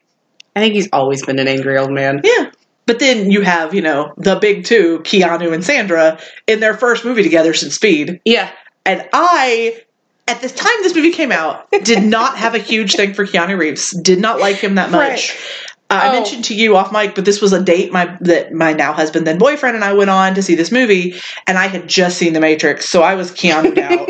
i 0.54 0.61
think 0.61 0.75
he's 0.75 0.88
always 0.92 1.25
been 1.25 1.38
an 1.38 1.49
angry 1.49 1.76
old 1.78 1.90
man 1.90 2.20
Yeah. 2.23 2.50
But 2.87 2.99
then 2.99 3.30
you 3.30 3.40
have, 3.40 3.73
you 3.73 3.80
know, 3.80 4.12
the 4.18 4.37
big 4.37 4.66
two, 4.66 4.99
Keanu 5.04 5.54
and 5.54 5.64
Sandra, 5.64 6.20
in 6.46 6.61
their 6.61 6.75
first 6.75 7.02
movie 7.02 7.23
together 7.23 7.54
since 7.54 7.76
Speed. 7.76 8.20
yeah 8.26 8.50
And 8.84 9.08
I, 9.14 9.80
at 10.28 10.42
the 10.42 10.50
time 10.50 10.75
this 10.82 10.94
movie 10.94 11.11
came 11.12 11.32
out, 11.32 11.66
did 11.82 12.02
not 12.02 12.37
have 12.37 12.54
a 12.54 12.58
huge 12.58 12.94
thing 12.94 13.14
for 13.14 13.25
Keanu 13.25 13.58
Reeves. 13.58 13.99
Did 14.02 14.20
not 14.20 14.38
like 14.38 14.56
him 14.56 14.75
that 14.75 14.90
much. 14.90 15.30
Right. 15.30 15.74
Uh, 15.94 16.00
I 16.04 16.08
Oh. 16.08 16.12
mentioned 16.12 16.44
to 16.46 16.54
you 16.54 16.76
off 16.76 16.92
mic, 16.92 17.14
but 17.14 17.24
this 17.24 17.40
was 17.40 17.52
a 17.52 17.62
date 17.62 17.92
my 17.92 18.16
that 18.20 18.52
my 18.52 18.72
now 18.72 18.92
husband 18.92 19.26
then 19.26 19.38
boyfriend 19.38 19.74
and 19.76 19.84
I 19.84 19.92
went 19.92 20.10
on 20.10 20.34
to 20.34 20.42
see 20.42 20.54
this 20.54 20.70
movie, 20.72 21.20
and 21.46 21.56
I 21.58 21.66
had 21.68 21.88
just 21.88 22.18
seen 22.18 22.32
The 22.32 22.40
Matrix, 22.40 22.88
so 22.88 23.02
I 23.02 23.14
was 23.14 23.30
Keanu 23.32 23.78
out. 23.78 24.08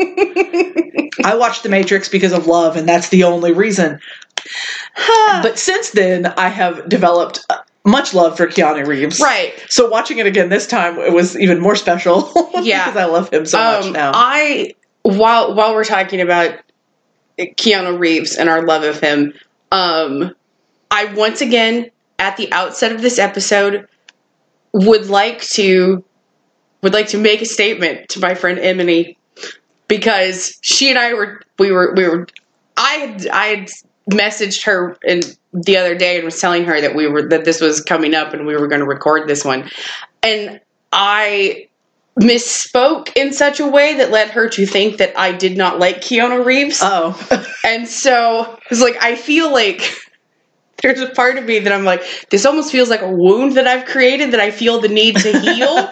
I 1.25 1.35
watched 1.35 1.63
The 1.63 1.69
Matrix 1.69 2.09
because 2.09 2.33
of 2.33 2.47
love, 2.47 2.75
and 2.75 2.87
that's 2.87 3.09
the 3.09 3.23
only 3.23 3.51
reason. 3.53 3.99
But 5.41 5.57
since 5.59 5.91
then, 5.91 6.27
I 6.37 6.49
have 6.49 6.87
developed 6.87 7.45
uh, 7.49 7.57
much 7.83 8.13
love 8.13 8.37
for 8.37 8.47
Keanu 8.47 8.85
Reeves. 8.85 9.19
right 9.19 9.53
So 9.69 9.87
watching 9.89 10.17
it 10.19 10.25
again 10.27 10.49
this 10.49 10.67
time, 10.67 10.97
it 10.99 11.13
was 11.13 11.37
even 11.37 11.59
more 11.59 11.75
special. 11.75 12.31
Yeah. 12.61 12.85
because 12.85 12.97
I 12.97 13.05
love 13.05 13.31
him 13.33 13.45
so 13.45 13.57
much 13.59 13.85
Um, 13.87 13.93
now. 13.93 14.11
I 14.15 14.73
while 15.03 15.53
while 15.55 15.73
we're 15.75 15.83
talking 15.83 16.21
about 16.21 16.55
Keanu 17.37 17.99
Reeves 17.99 18.35
and 18.37 18.49
our 18.49 18.65
love 18.65 18.83
of 18.83 18.99
him, 18.99 19.33
um, 19.71 20.33
I 20.91 21.13
once 21.13 21.41
again 21.41 21.91
at 22.19 22.37
the 22.37 22.51
outset 22.51 22.91
of 22.91 23.01
this 23.01 23.19
episode 23.19 23.87
would 24.73 25.07
like 25.07 25.41
to 25.41 26.03
would 26.81 26.93
like 26.93 27.07
to 27.09 27.17
make 27.17 27.41
a 27.41 27.45
statement 27.45 28.09
to 28.09 28.19
my 28.19 28.35
friend 28.35 28.59
Emily 28.59 29.17
because 29.87 30.57
she 30.61 30.89
and 30.89 30.99
I 30.99 31.13
were 31.13 31.41
we 31.57 31.71
were 31.71 31.93
we 31.95 32.07
were 32.07 32.27
I 32.77 32.93
had 32.93 33.27
I 33.27 33.45
had 33.47 33.69
messaged 34.11 34.63
her 34.65 34.97
in 35.03 35.21
the 35.53 35.77
other 35.77 35.95
day 35.95 36.17
and 36.17 36.25
was 36.25 36.39
telling 36.39 36.65
her 36.65 36.79
that 36.79 36.95
we 36.95 37.07
were 37.07 37.27
that 37.29 37.45
this 37.45 37.61
was 37.61 37.81
coming 37.81 38.13
up 38.13 38.33
and 38.33 38.45
we 38.45 38.55
were 38.55 38.67
going 38.67 38.81
to 38.81 38.87
record 38.87 39.27
this 39.27 39.43
one 39.43 39.69
and 40.21 40.59
I 40.91 41.67
misspoke 42.19 43.11
in 43.15 43.33
such 43.33 43.59
a 43.59 43.67
way 43.67 43.95
that 43.95 44.09
led 44.09 44.29
her 44.29 44.47
to 44.47 44.65
think 44.65 44.97
that 44.97 45.17
I 45.17 45.33
did 45.33 45.57
not 45.57 45.79
like 45.79 45.97
Keanu 45.97 46.45
Reeves. 46.45 46.79
oh, 46.81 47.45
and 47.63 47.87
so 47.87 48.57
it's 48.69 48.81
like 48.81 48.97
I 49.01 49.15
feel 49.15 49.51
like 49.51 49.81
there's 50.81 50.99
a 50.99 51.09
part 51.09 51.37
of 51.37 51.45
me 51.45 51.59
that 51.59 51.71
I'm 51.71 51.85
like, 51.85 52.03
this 52.29 52.45
almost 52.45 52.71
feels 52.71 52.89
like 52.89 53.01
a 53.01 53.09
wound 53.09 53.53
that 53.53 53.67
I've 53.67 53.85
created 53.85 54.31
that 54.31 54.39
I 54.39 54.51
feel 54.51 54.79
the 54.79 54.87
need 54.87 55.15
to 55.17 55.39
heal. 55.39 55.89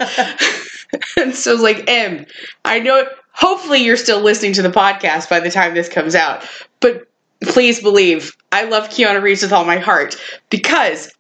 and 1.18 1.36
so 1.36 1.54
it's 1.54 1.62
like, 1.62 1.90
M, 1.90 2.26
I 2.66 2.80
know 2.80 3.06
hopefully 3.32 3.84
you're 3.84 3.98
still 3.98 4.22
listening 4.22 4.54
to 4.54 4.62
the 4.62 4.70
podcast 4.70 5.30
by 5.30 5.40
the 5.40 5.50
time 5.52 5.74
this 5.74 5.90
comes 5.90 6.16
out. 6.16 6.48
But 6.80 7.08
please 7.42 7.82
believe 7.82 8.36
I 8.52 8.66
love 8.66 8.90
Keanu 8.90 9.22
Reeves 9.22 9.42
with 9.42 9.54
all 9.54 9.66
my 9.66 9.78
heart 9.78 10.16
because 10.50 11.12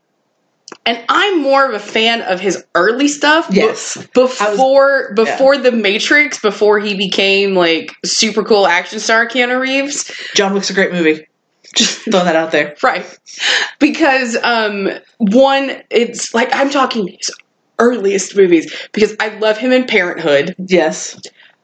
and 0.86 1.04
I'm 1.08 1.42
more 1.42 1.68
of 1.68 1.74
a 1.74 1.80
fan 1.80 2.22
of 2.22 2.40
his 2.40 2.64
early 2.76 3.08
stuff. 3.08 3.48
Yes. 3.52 3.96
Before 4.14 5.14
before 5.14 5.58
the 5.58 5.72
Matrix, 5.72 6.40
before 6.40 6.80
he 6.80 6.96
became 6.96 7.56
like 7.56 7.94
super 8.04 8.44
cool 8.44 8.66
action 8.66 9.00
star 9.00 9.28
Keanu 9.28 9.60
Reeves. 9.60 10.12
John 10.34 10.54
Wick's 10.54 10.70
a 10.70 10.74
great 10.74 10.92
movie. 10.92 11.28
Just 11.76 12.02
throw 12.04 12.24
that 12.24 12.36
out 12.36 12.52
there. 12.52 12.76
Right. 12.84 13.06
Because 13.80 14.36
um 14.44 14.90
one, 15.18 15.82
it's 15.90 16.34
like 16.34 16.50
I'm 16.54 16.70
talking 16.70 17.08
his 17.08 17.32
earliest 17.80 18.36
movies 18.36 18.72
because 18.92 19.16
I 19.20 19.30
love 19.40 19.58
him 19.58 19.72
in 19.72 19.86
Parenthood. 19.86 20.56
Yes. 20.58 21.20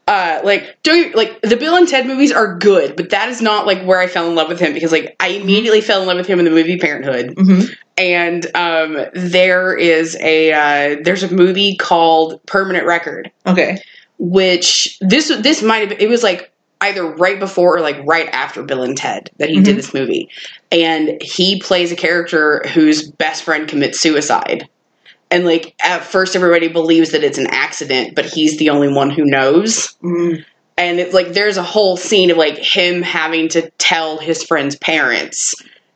Uh 0.08 0.41
like 0.44 0.77
don't 0.84 0.98
you, 0.98 1.12
like 1.13 1.39
the 1.41 1.56
Bill 1.56 1.75
and 1.75 1.88
Ted 1.88 2.08
movies 2.08 2.32
are 2.32 2.58
good, 2.58 2.96
but 2.96 3.12
that 3.12 3.29
is 3.29 3.41
not 3.41 3.68
like 3.68 3.84
where 3.86 4.00
I 4.00 4.08
fell 4.08 4.27
in 4.27 4.36
love 4.36 4.48
with 4.48 4.60
him 4.60 4.74
because 4.74 4.91
like 4.91 5.15
I 5.20 5.27
immediately 5.29 5.82
fell 5.82 6.01
in 6.01 6.08
love 6.08 6.18
with 6.18 6.27
him 6.27 6.39
in 6.39 6.46
the 6.46 6.51
movie 6.51 6.77
Parenthood. 6.77 7.34
hmm 7.38 7.62
And 7.98 8.48
um 8.56 8.98
there 9.13 9.75
is 9.77 10.15
a 10.22 10.51
uh 10.53 10.96
there's 11.03 11.24
a 11.24 11.32
movie 11.32 11.75
called 11.75 12.44
Permanent 12.48 12.86
Record 12.88 13.32
Okay. 13.46 13.77
which 14.18 14.98
this 15.01 15.27
this 15.41 15.62
might 15.62 15.89
have 15.89 16.00
it 16.01 16.10
was 16.10 16.24
like 16.24 16.51
either 16.81 17.05
right 17.15 17.39
before 17.39 17.77
or 17.77 17.81
like 17.81 17.98
right 18.05 18.29
after 18.31 18.63
Bill 18.63 18.83
and 18.83 18.95
Ted 18.95 19.29
that 19.38 19.50
he 19.50 19.57
Mhm. 19.57 19.63
did 19.65 19.75
this 19.75 19.93
movie, 19.93 20.29
and 20.71 21.21
he 21.21 21.59
plays 21.59 21.91
a 21.91 21.95
character 21.95 22.63
whose 22.74 23.09
best 23.09 23.43
friend 23.43 23.67
commits 23.67 24.00
suicide. 24.00 24.67
And 25.31 25.45
like 25.45 25.75
at 25.83 26.03
first, 26.03 26.36
everybody 26.36 26.67
believes 26.69 27.12
that 27.12 27.24
it's 27.24 27.38
an 27.38 27.48
accident, 27.48 28.15
but 28.15 28.25
he's 28.25 28.57
the 28.57 28.69
only 28.69 28.88
one 28.91 29.09
who 29.12 29.25
knows. 29.25 29.95
Mm. 30.03 30.43
And 30.77 31.00
it's 31.00 31.13
like 31.13 31.33
there's 31.33 31.57
a 31.57 31.63
whole 31.63 31.98
scene 31.98 32.31
of 32.31 32.38
like 32.38 32.57
him 32.57 33.01
having 33.01 33.50
to 33.50 33.69
tell 33.77 34.17
his 34.17 34.43
friend's 34.43 34.77
parents, 34.77 35.53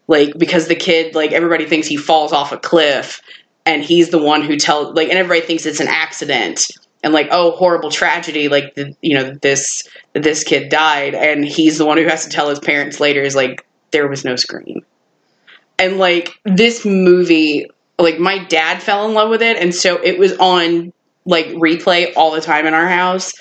like 0.08 0.38
because 0.38 0.68
the 0.68 0.76
kid, 0.76 1.16
like 1.16 1.32
everybody 1.32 1.66
thinks 1.66 1.88
he 1.88 1.96
falls 1.98 2.34
off 2.34 2.52
a 2.52 2.58
cliff, 2.58 3.22
and 3.66 3.82
he's 3.82 4.10
the 4.10 4.22
one 4.22 4.42
who 4.42 4.58
tells, 4.58 4.94
like, 4.94 5.08
and 5.08 5.18
everybody 5.18 5.46
thinks 5.48 5.66
it's 5.66 5.80
an 5.80 5.88
accident, 5.88 6.68
and 7.04 7.14
like, 7.14 7.28
oh, 7.32 7.52
horrible 7.52 7.92
tragedy, 7.92 8.48
like 8.48 8.76
the, 8.76 8.96
you 9.02 9.16
know, 9.16 9.34
this 9.42 9.88
this 10.14 10.44
kid 10.44 10.70
died, 10.70 11.14
and 11.14 11.46
he's 11.46 11.78
the 11.78 11.86
one 11.86 11.98
who 11.98 12.08
has 12.08 12.24
to 12.24 12.30
tell 12.30 12.50
his 12.50 12.60
parents 12.60 13.00
later 13.00 13.22
is 13.22 13.36
like 13.36 13.66
there 13.92 14.08
was 14.08 14.24
no 14.24 14.36
scream, 14.36 14.86
and 15.78 15.98
like 15.98 16.40
this 16.46 16.86
movie, 16.86 17.70
like 18.00 18.20
my 18.20 18.44
dad 18.46 18.82
fell 18.82 19.08
in 19.08 19.14
love 19.14 19.30
with 19.30 19.42
it, 19.42 19.58
and 19.58 19.76
so 19.76 20.02
it 20.02 20.18
was 20.18 20.34
on 20.38 20.94
like 21.26 21.48
replay 21.48 22.14
all 22.16 22.32
the 22.32 22.42
time 22.42 22.66
in 22.66 22.74
our 22.74 22.88
house. 22.88 23.34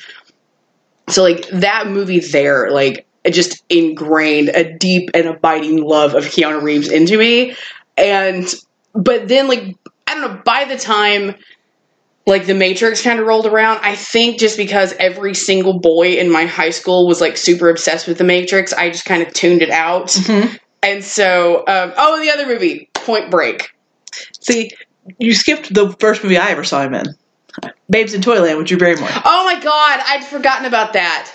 So 1.09 1.23
like 1.23 1.47
that 1.49 1.89
movie 1.89 2.21
there, 2.21 2.71
like 2.71 3.07
it 3.25 3.33
just 3.33 3.63
ingrained 3.69 4.49
a 4.51 4.77
deep 4.77 5.11
and 5.15 5.27
abiding 5.27 5.83
love 5.83 6.15
of 6.15 6.25
Keanu 6.25 6.63
Reeves 6.63 6.89
into 6.89 7.17
me. 7.17 7.57
And 7.97 8.53
but 8.93 9.29
then 9.29 9.49
like 9.49 9.77
I 10.07 10.15
don't 10.15 10.23
know, 10.23 10.43
by 10.45 10.65
the 10.65 10.79
time 10.79 11.35
like 12.27 12.47
the 12.47 12.55
Matrix 12.55 13.03
kind 13.03 13.19
of 13.19 13.27
rolled 13.27 13.47
around, 13.47 13.81
I 13.83 13.97
think 13.97 14.39
just 14.39 14.57
because 14.57 14.93
every 14.99 15.35
single 15.35 15.81
boy 15.81 16.15
in 16.19 16.31
my 16.31 16.45
high 16.47 16.71
school 16.71 17.07
was 17.07 17.21
like 17.21 17.37
super 17.37 17.69
obsessed 17.69 18.07
with 18.07 18.19
the 18.19 18.25
Matrix, 18.25 18.73
I 18.73 18.91
just 18.91 19.05
kind 19.05 19.23
of 19.23 19.33
tuned 19.33 19.63
it 19.63 19.71
out. 19.71 20.09
Mhm. 20.09 20.59
And 20.85 21.05
so, 21.05 21.59
um, 21.69 21.93
oh, 21.97 22.21
the 22.21 22.31
other 22.31 22.47
movie, 22.47 22.89
Point 22.95 23.31
Break. 23.31 23.71
See, 24.41 24.71
you 25.19 25.35
skipped 25.35 25.73
the 25.73 25.91
first 25.99 26.23
movie 26.23 26.39
I 26.39 26.51
ever 26.51 26.65
saw 26.65 26.83
him 26.83 26.95
in. 26.95 27.07
Babes 27.91 28.15
in 28.15 28.23
Toyland 28.23 28.57
with 28.59 28.67
Drew 28.67 28.79
Barrymore. 28.79 29.09
Oh 29.25 29.45
my 29.45 29.61
God, 29.61 30.01
I'd 30.07 30.25
forgotten 30.25 30.65
about 30.67 30.93
that. 30.95 31.31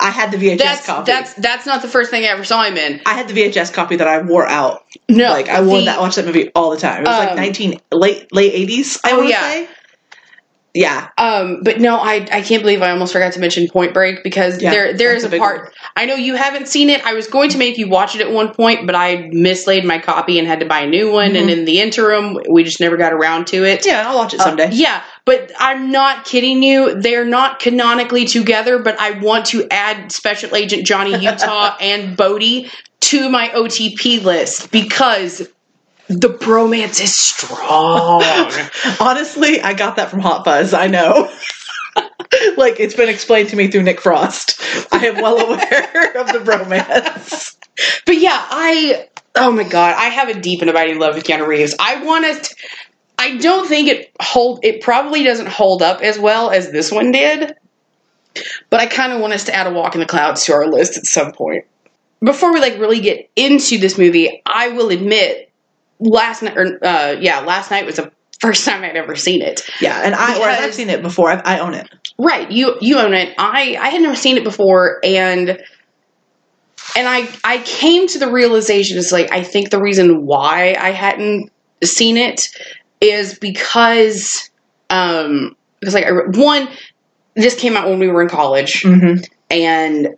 I 0.00 0.10
had 0.10 0.30
the 0.32 0.36
VHS 0.36 0.58
That's 0.58 0.86
copy. 0.86 1.10
that's 1.12 1.34
that's 1.34 1.64
not 1.66 1.80
the 1.80 1.88
first 1.88 2.10
thing 2.10 2.24
I 2.24 2.26
ever 2.28 2.44
saw 2.44 2.64
him 2.64 2.76
in. 2.76 3.00
I 3.06 3.14
had 3.14 3.28
the 3.28 3.34
VHS 3.34 3.72
copy 3.72 3.96
that 3.96 4.06
I 4.08 4.20
wore 4.22 4.46
out. 4.46 4.84
No, 5.08 5.30
like 5.30 5.48
I 5.48 5.60
wore 5.62 5.78
the- 5.78 5.84
that 5.86 6.00
watched 6.00 6.16
that 6.16 6.26
movie 6.26 6.50
all 6.54 6.70
the 6.70 6.76
time. 6.76 7.02
It 7.04 7.08
was 7.08 7.18
like 7.18 7.30
Um, 7.30 7.36
nineteen 7.36 7.80
late 7.92 8.32
late 8.32 8.52
eighties. 8.52 8.98
I 9.04 9.12
Oh, 9.12 9.22
to 9.22 9.28
yeah. 9.28 9.40
say. 9.42 9.68
Yeah. 10.76 11.08
Um, 11.16 11.60
but 11.62 11.80
no, 11.80 11.96
I 11.96 12.26
I 12.30 12.42
can't 12.42 12.62
believe 12.62 12.82
I 12.82 12.90
almost 12.90 13.14
forgot 13.14 13.32
to 13.32 13.40
mention 13.40 13.66
Point 13.66 13.94
Break 13.94 14.22
because 14.22 14.60
Yeah, 14.60 14.70
there 14.70 14.92
there 14.92 15.14
is 15.14 15.24
a 15.24 15.34
a 15.34 15.38
part. 15.38 15.62
one. 15.64 15.72
I 15.96 16.04
know 16.04 16.14
you 16.16 16.34
haven't 16.34 16.68
seen 16.68 16.90
it. 16.90 17.02
I 17.06 17.14
was 17.14 17.26
going 17.26 17.48
to 17.50 17.58
make 17.58 17.78
you 17.78 17.88
watch 17.88 18.14
it 18.14 18.20
at 18.20 18.30
one 18.30 18.52
point, 18.52 18.84
but 18.84 18.94
I 18.94 19.30
mislaid 19.32 19.86
my 19.86 19.98
copy 19.98 20.38
and 20.38 20.46
had 20.46 20.60
to 20.60 20.66
buy 20.66 20.80
a 20.80 20.86
new 20.86 21.10
one. 21.10 21.34
And 21.34 21.48
Mhm. 21.48 21.52
in 21.58 21.64
the 21.64 21.80
interim, 21.80 22.38
we 22.50 22.62
just 22.62 22.78
never 22.78 22.98
got 22.98 23.14
around 23.14 23.46
to 23.48 23.64
it. 23.64 23.86
Yeah, 23.86 24.06
I'll 24.06 24.18
watch 24.18 24.34
it 24.34 24.40
Uh, 24.40 24.44
someday. 24.44 24.68
yeah, 24.72 25.00
but 25.24 25.50
I'm 25.58 25.90
not 25.90 26.26
kidding 26.26 26.62
you. 26.62 26.94
They're 27.00 27.24
not 27.24 27.58
canonically 27.58 28.26
together, 28.26 28.78
but 28.78 29.00
I 29.00 29.12
want 29.12 29.46
to 29.46 29.66
add 29.70 30.12
Special 30.12 30.54
Agent 30.54 30.86
Johnny 30.86 31.16
Utah 31.24 31.74
and 31.80 32.16
Bodhi 32.18 32.70
to 33.00 33.30
my 33.30 33.48
OTP 33.54 34.18
list 34.22 34.70
because 34.70 35.48
the 36.08 36.28
bromance 36.28 37.00
is 37.02 37.14
strong. 37.14 38.22
Honestly, 39.00 39.60
I 39.60 39.74
got 39.74 39.96
that 39.96 40.10
from 40.10 40.20
Hot 40.20 40.44
Fuzz. 40.44 40.72
I 40.74 40.86
know. 40.86 41.30
like 42.56 42.78
it's 42.80 42.94
been 42.94 43.08
explained 43.08 43.48
to 43.50 43.56
me 43.56 43.68
through 43.68 43.82
Nick 43.82 44.00
Frost. 44.00 44.60
I 44.92 45.06
am 45.06 45.16
well 45.16 45.38
aware 45.38 46.16
of 46.18 46.28
the 46.28 46.38
bromance. 46.38 47.56
But 48.04 48.18
yeah, 48.18 48.46
I 48.50 49.08
oh 49.34 49.52
my 49.52 49.64
god, 49.64 49.94
I 49.96 50.06
have 50.06 50.28
a 50.28 50.40
deep 50.40 50.60
and 50.60 50.70
abiding 50.70 50.98
love 50.98 51.14
with 51.14 51.24
Keanu 51.24 51.46
Reeves. 51.46 51.74
I 51.78 52.02
want 52.04 52.44
to. 52.44 52.54
I 53.18 53.38
don't 53.38 53.66
think 53.66 53.88
it 53.88 54.12
hold. 54.20 54.64
It 54.64 54.82
probably 54.82 55.24
doesn't 55.24 55.48
hold 55.48 55.82
up 55.82 56.02
as 56.02 56.18
well 56.18 56.50
as 56.50 56.70
this 56.70 56.92
one 56.92 57.12
did. 57.12 57.54
But 58.68 58.80
I 58.80 58.86
kind 58.86 59.12
of 59.12 59.20
want 59.20 59.32
us 59.32 59.44
to 59.44 59.54
add 59.54 59.66
a 59.66 59.70
Walk 59.70 59.94
in 59.94 60.00
the 60.00 60.06
Clouds 60.06 60.44
to 60.44 60.52
our 60.52 60.66
list 60.66 60.98
at 60.98 61.06
some 61.06 61.32
point. 61.32 61.64
Before 62.22 62.52
we 62.52 62.60
like 62.60 62.78
really 62.78 63.00
get 63.00 63.30
into 63.34 63.78
this 63.78 63.96
movie, 63.96 64.42
I 64.44 64.68
will 64.68 64.90
admit, 64.90 65.45
last 65.98 66.42
night 66.42 66.56
or 66.56 66.84
uh, 66.84 67.16
yeah, 67.20 67.40
last 67.40 67.70
night 67.70 67.86
was 67.86 67.96
the 67.96 68.12
first 68.40 68.64
time 68.64 68.84
I'd 68.84 68.96
ever 68.96 69.16
seen 69.16 69.42
it. 69.42 69.68
Yeah, 69.80 70.02
and 70.04 70.14
I 70.14 70.38
whereas 70.38 70.60
I've 70.60 70.74
seen 70.74 70.90
it 70.90 71.02
before. 71.02 71.30
I, 71.30 71.56
I 71.56 71.58
own 71.58 71.74
it. 71.74 71.88
Right, 72.18 72.50
you 72.50 72.76
you 72.80 72.98
own 72.98 73.14
it. 73.14 73.34
I 73.38 73.76
I 73.80 73.88
had 73.88 74.02
never 74.02 74.16
seen 74.16 74.36
it 74.36 74.44
before, 74.44 75.00
and 75.02 75.50
and 75.50 77.08
I 77.08 77.28
I 77.44 77.58
came 77.64 78.06
to 78.08 78.18
the 78.18 78.30
realization 78.30 78.96
is 78.98 79.12
like 79.12 79.30
I 79.32 79.42
think 79.42 79.70
the 79.70 79.80
reason 79.80 80.24
why 80.26 80.76
I 80.78 80.90
hadn't 80.90 81.50
seen 81.84 82.16
it 82.16 82.48
is 83.00 83.38
because 83.38 84.50
um 84.90 85.56
because 85.80 85.94
like 85.94 86.04
I, 86.04 86.10
one 86.38 86.68
this 87.34 87.54
came 87.54 87.76
out 87.76 87.88
when 87.88 87.98
we 87.98 88.08
were 88.08 88.22
in 88.22 88.28
college 88.28 88.82
Mm-hmm. 88.82 89.22
and 89.50 90.16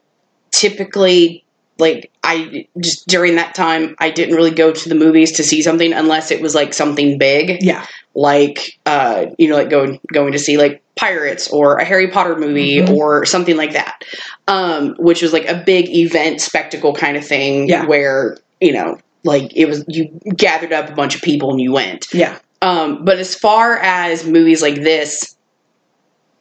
typically 0.52 1.44
like 1.78 2.11
I 2.30 2.68
just 2.78 3.06
during 3.08 3.37
that 3.37 3.54
time 3.54 3.97
I 3.99 4.11
didn't 4.11 4.37
really 4.37 4.50
go 4.50 4.70
to 4.70 4.88
the 4.88 4.94
movies 4.94 5.32
to 5.32 5.42
see 5.42 5.62
something 5.62 5.94
unless 5.94 6.30
it 6.30 6.42
was 6.42 6.54
like 6.54 6.75
something 6.75 7.16
big 7.16 7.62
Yeah. 7.62 7.87
like 8.14 8.78
uh 8.85 9.26
you 9.38 9.49
know 9.49 9.56
like 9.56 9.70
going 9.70 9.99
going 10.12 10.32
to 10.32 10.38
see 10.38 10.58
like 10.58 10.82
pirates 10.94 11.49
or 11.50 11.76
a 11.76 11.85
harry 11.85 12.08
potter 12.08 12.37
movie 12.37 12.78
Mhm. 12.80 12.90
or 12.97 13.25
something 13.25 13.56
like 13.56 13.73
that 13.73 14.02
um 14.47 14.94
which 14.99 15.23
was 15.23 15.32
like 15.32 15.49
a 15.49 15.62
big 15.64 15.88
event 15.88 16.40
spectacle 16.40 16.92
kind 16.92 17.16
of 17.16 17.25
thing 17.26 17.68
Yeah. 17.68 17.87
where 17.87 18.37
you 18.61 18.73
know 18.73 18.99
like 19.25 19.56
it 19.56 19.66
was 19.66 19.85
you 19.88 20.08
gathered 20.37 20.73
up 20.73 20.90
a 20.90 20.94
bunch 20.94 21.14
of 21.14 21.23
people 21.23 21.50
and 21.50 21.61
you 21.61 21.73
went 21.73 22.08
Yeah. 22.12 22.37
um 22.61 23.04
but 23.06 23.18
as 23.18 23.35
far 23.35 23.78
as 23.78 24.26
movies 24.26 24.61
like 24.61 24.75
this 24.76 25.35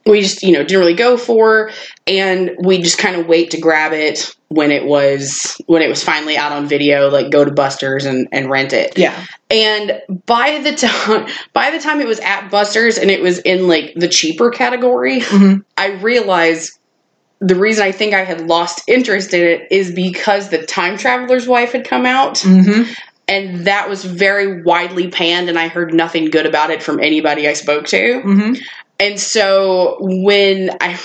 we 0.07 0.21
just 0.21 0.43
you 0.43 0.51
know 0.53 0.63
didn't 0.63 0.79
really 0.79 0.93
go 0.93 1.17
for 1.17 1.71
and 2.07 2.51
we 2.63 2.81
just 2.81 2.97
kind 2.97 3.15
of 3.15 3.27
wait 3.27 3.51
to 3.51 3.59
grab 3.59 3.93
it 3.93 4.35
when 4.49 4.71
it 4.71 4.85
was 4.85 5.59
when 5.67 5.81
it 5.81 5.89
was 5.89 6.03
finally 6.03 6.37
out 6.37 6.51
on 6.51 6.67
video 6.67 7.09
like 7.09 7.29
go 7.31 7.43
to 7.43 7.51
busters 7.51 8.05
and 8.05 8.27
and 8.31 8.49
rent 8.49 8.71
it 8.73 8.97
Yeah. 8.97 9.25
and 9.49 10.01
by 10.25 10.59
the 10.63 10.73
time 10.73 11.27
by 11.53 11.71
the 11.71 11.79
time 11.79 11.99
it 12.01 12.07
was 12.07 12.19
at 12.19 12.49
Buster's 12.49 12.97
and 12.97 13.11
it 13.11 13.21
was 13.21 13.39
in 13.39 13.67
like 13.67 13.93
the 13.95 14.07
cheaper 14.07 14.49
category, 14.49 15.19
Mhm. 15.21 15.63
I 15.75 15.93
realized 15.93 16.71
the 17.39 17.55
reason 17.55 17.83
I 17.83 17.91
think 17.91 18.13
I 18.15 18.23
had 18.23 18.47
lost 18.47 18.83
interest 18.87 19.33
in 19.33 19.43
it 19.45 19.67
is 19.69 19.91
because 19.91 20.49
the 20.49 20.65
time 20.65 20.97
traveler's 20.97 21.47
wife 21.47 21.73
had 21.73 21.85
come 21.87 22.05
out 22.05 22.35
Mm-hmm. 22.35 22.91
and 23.27 23.67
that 23.67 23.89
was 23.89 24.03
very 24.05 24.63
widely 24.63 25.09
panned 25.09 25.49
and 25.49 25.59
I 25.59 25.67
heard 25.67 25.93
nothing 25.93 26.29
good 26.31 26.45
about 26.45 26.69
it 26.71 26.81
from 26.81 26.99
anybody 26.99 27.47
I 27.47 27.53
spoke 27.53 27.85
to. 27.87 27.97
Mm-hmm. 27.97 28.53
And 28.99 29.19
so 29.19 29.97
when 29.99 30.71
I 30.81 30.99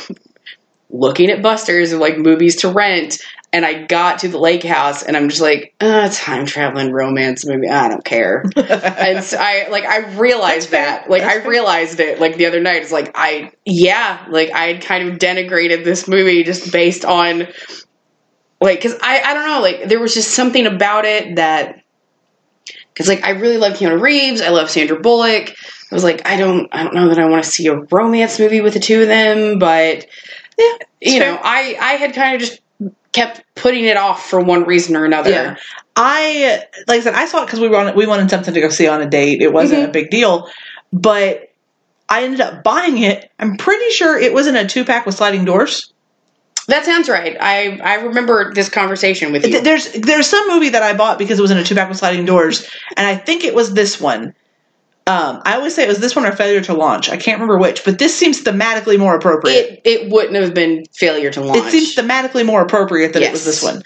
looking 0.90 1.30
at 1.30 1.42
Buster's 1.42 1.92
and 1.92 2.00
like 2.00 2.18
movies 2.18 2.56
to 2.56 2.68
rent, 2.68 3.18
and 3.52 3.66
I 3.66 3.84
got 3.84 4.20
to 4.20 4.28
the 4.28 4.38
lake 4.38 4.62
house 4.62 5.02
and 5.02 5.14
I'm 5.14 5.28
just 5.28 5.42
like, 5.42 5.74
uh, 5.78 6.08
time 6.10 6.46
traveling 6.46 6.90
romance 6.90 7.46
movie. 7.46 7.68
I 7.68 7.88
don't 7.88 8.04
care. 8.04 8.44
and 8.56 9.22
so 9.22 9.36
I 9.38 9.68
like 9.68 9.84
I 9.84 10.14
realized 10.18 10.70
that. 10.70 11.10
Like 11.10 11.20
That's 11.22 11.36
I 11.36 11.40
fair. 11.40 11.50
realized 11.50 12.00
it 12.00 12.18
like 12.18 12.36
the 12.36 12.46
other 12.46 12.60
night. 12.60 12.82
It's 12.82 12.92
like 12.92 13.12
I 13.14 13.52
yeah, 13.66 14.26
like 14.30 14.50
I 14.52 14.72
had 14.72 14.82
kind 14.82 15.08
of 15.08 15.18
denigrated 15.18 15.84
this 15.84 16.08
movie 16.08 16.44
just 16.44 16.72
based 16.72 17.04
on 17.04 17.48
like 18.60 18.78
because 18.78 18.98
I 19.02 19.20
I 19.20 19.34
don't 19.34 19.46
know 19.46 19.60
like 19.60 19.88
there 19.88 20.00
was 20.00 20.14
just 20.14 20.30
something 20.30 20.66
about 20.66 21.04
it 21.04 21.36
that 21.36 21.82
because 22.88 23.06
like 23.06 23.22
I 23.22 23.30
really 23.30 23.58
love 23.58 23.74
Keanu 23.74 24.00
Reeves. 24.00 24.40
I 24.40 24.48
love 24.48 24.70
Sandra 24.70 24.98
Bullock. 24.98 25.54
I 25.92 25.94
was 25.94 26.04
like 26.04 26.26
I 26.26 26.36
don't 26.38 26.68
I 26.72 26.82
don't 26.84 26.94
know 26.94 27.08
that 27.10 27.18
I 27.18 27.26
want 27.28 27.44
to 27.44 27.50
see 27.50 27.66
a 27.66 27.76
romance 27.76 28.38
movie 28.38 28.62
with 28.62 28.72
the 28.72 28.80
two 28.80 29.02
of 29.02 29.08
them, 29.08 29.58
but 29.58 30.06
Yeah, 30.58 30.72
you 31.02 31.18
fair. 31.20 31.32
know, 31.34 31.40
I 31.42 31.76
I 31.78 31.92
had 31.94 32.14
kind 32.14 32.34
of 32.34 32.40
just 32.40 32.60
kept 33.12 33.42
putting 33.54 33.84
it 33.84 33.98
off 33.98 34.28
for 34.30 34.40
one 34.40 34.64
reason 34.64 34.96
or 34.96 35.04
another. 35.04 35.30
Yeah. 35.30 35.56
I 35.94 36.62
like 36.88 37.00
I 37.00 37.02
said, 37.02 37.12
I 37.14 37.26
saw 37.26 37.42
it 37.42 37.46
because 37.46 37.60
we 37.60 37.68
wanted 37.68 37.94
we 37.94 38.06
wanted 38.06 38.30
something 38.30 38.54
to 38.54 38.60
go 38.62 38.70
see 38.70 38.88
on 38.88 39.02
a 39.02 39.06
date. 39.08 39.42
It 39.42 39.52
wasn't 39.52 39.82
Mhm. 39.82 39.88
a 39.88 39.92
big 39.92 40.08
deal, 40.10 40.48
but 40.94 41.50
I 42.08 42.24
ended 42.24 42.40
up 42.40 42.64
buying 42.64 42.96
it. 42.98 43.30
I'm 43.38 43.58
pretty 43.58 43.90
sure 43.90 44.18
it 44.18 44.32
was 44.32 44.46
in 44.46 44.56
a 44.56 44.66
two 44.66 44.86
pack 44.86 45.04
with 45.04 45.14
sliding 45.14 45.44
doors. 45.44 45.92
That 46.68 46.86
sounds 46.86 47.10
right. 47.10 47.36
I 47.38 47.78
I 47.84 47.94
remember 47.96 48.54
this 48.54 48.70
conversation 48.70 49.30
with 49.32 49.46
you. 49.46 49.60
There's 49.60 49.92
there's 49.92 50.26
some 50.26 50.48
movie 50.48 50.70
that 50.70 50.82
I 50.82 50.94
bought 50.94 51.18
because 51.18 51.38
it 51.38 51.42
was 51.42 51.50
in 51.50 51.58
a 51.58 51.64
two 51.64 51.74
pack 51.74 51.90
with 51.90 51.98
sliding 51.98 52.24
doors, 52.24 52.66
and 52.96 53.06
I 53.06 53.14
think 53.16 53.44
it 53.44 53.54
was 53.54 53.74
this 53.74 54.00
one. 54.00 54.34
Um, 55.06 55.42
I 55.44 55.56
always 55.56 55.74
say 55.74 55.82
it 55.84 55.88
was 55.88 55.98
this 55.98 56.14
one 56.14 56.24
or 56.24 56.30
Failure 56.32 56.60
to 56.62 56.74
Launch. 56.74 57.08
I 57.10 57.16
can't 57.16 57.40
remember 57.40 57.58
which, 57.58 57.84
but 57.84 57.98
this 57.98 58.14
seems 58.16 58.42
thematically 58.44 58.98
more 58.98 59.16
appropriate. 59.16 59.80
it 59.84 60.02
it 60.02 60.10
wouldn't 60.12 60.36
have 60.36 60.54
been 60.54 60.84
failure 60.92 61.30
to 61.32 61.40
launch. 61.40 61.58
It 61.66 61.70
seems 61.72 61.96
thematically 61.96 62.46
more 62.46 62.62
appropriate 62.62 63.12
than 63.12 63.24
it 63.24 63.32
was 63.32 63.44
this 63.44 63.62
one, 63.62 63.82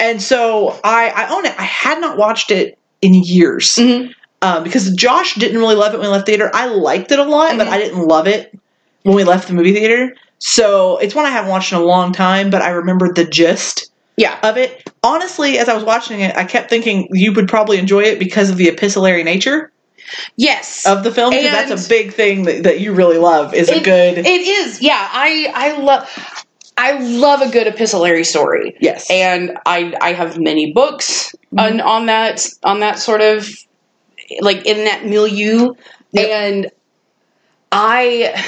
and 0.00 0.20
so 0.20 0.78
I 0.82 1.08
I 1.14 1.28
own 1.36 1.44
it. 1.46 1.54
I 1.58 1.62
had 1.62 2.00
not 2.00 2.16
watched 2.18 2.50
it 2.50 2.78
in 3.02 3.14
years. 3.14 3.76
Mhm. 3.76 4.12
um, 4.42 4.62
because 4.64 4.90
Josh 4.94 5.34
didn't 5.36 5.58
really 5.58 5.74
love 5.76 5.94
it 5.94 5.98
when 5.98 6.08
we 6.08 6.12
left 6.12 6.26
theater. 6.26 6.50
I 6.52 6.66
liked 6.66 7.10
it 7.10 7.18
a 7.18 7.24
lot, 7.24 7.56
but 7.56 7.66
Mhm. 7.68 7.70
I 7.70 7.78
didn't 7.78 8.06
love 8.06 8.26
it 8.26 8.52
when 9.02 9.16
we 9.16 9.24
left 9.24 9.48
the 9.48 9.54
movie 9.54 9.72
theater. 9.72 10.14
So 10.38 10.98
it's 10.98 11.14
one 11.14 11.24
I 11.24 11.30
haven't 11.30 11.50
watched 11.50 11.72
in 11.72 11.78
a 11.78 11.82
long 11.82 12.12
time, 12.12 12.50
but 12.50 12.60
I 12.60 12.68
remember 12.70 13.10
the 13.12 13.24
gist 13.24 13.86
Yeah. 14.18 14.34
of 14.42 14.58
it. 14.58 14.82
Honestly, 15.02 15.58
as 15.58 15.68
I 15.70 15.74
was 15.74 15.84
watching 15.84 16.20
it, 16.20 16.36
I 16.36 16.44
kept 16.44 16.68
thinking 16.68 17.08
you 17.12 17.32
would 17.32 17.48
probably 17.48 17.78
enjoy 17.78 18.02
it 18.02 18.18
because 18.18 18.50
of 18.50 18.56
the 18.58 18.68
epistolary 18.68 19.24
nature 19.24 19.70
Yes. 20.36 20.86
of 20.86 21.02
the 21.04 21.10
film. 21.12 21.30
Because 21.30 21.50
that's 21.68 21.86
a 21.86 21.88
big 21.88 22.12
thing 22.12 22.44
that, 22.44 22.62
that 22.64 22.80
you 22.80 22.92
really 22.92 23.18
love. 23.18 23.54
Is 23.54 23.68
a 23.68 23.76
It- 23.76 23.84
good 23.84 24.18
It 24.18 24.26
is. 24.26 24.80
Yeah. 24.82 25.08
I 25.12 25.50
I 25.54 25.76
love 25.78 26.08
I 26.78 26.98
love 26.98 27.40
a 27.40 27.48
good 27.50 27.66
epistolary 27.66 28.24
story. 28.24 28.76
yes. 28.80 29.10
and 29.10 29.56
I 29.66 29.94
I 30.00 30.12
have 30.12 30.38
many 30.38 30.72
books 30.72 31.34
Mm-hmm. 31.54 31.58
on 31.58 31.80
on 31.80 32.06
that 32.06 32.46
on 32.64 32.80
that 32.80 32.98
sort 32.98 33.20
of 33.20 33.48
like 34.40 34.66
in 34.66 34.84
that 34.84 35.06
milieu, 35.06 35.72
Yep. 36.12 36.28
and 36.28 36.70
I 37.72 38.44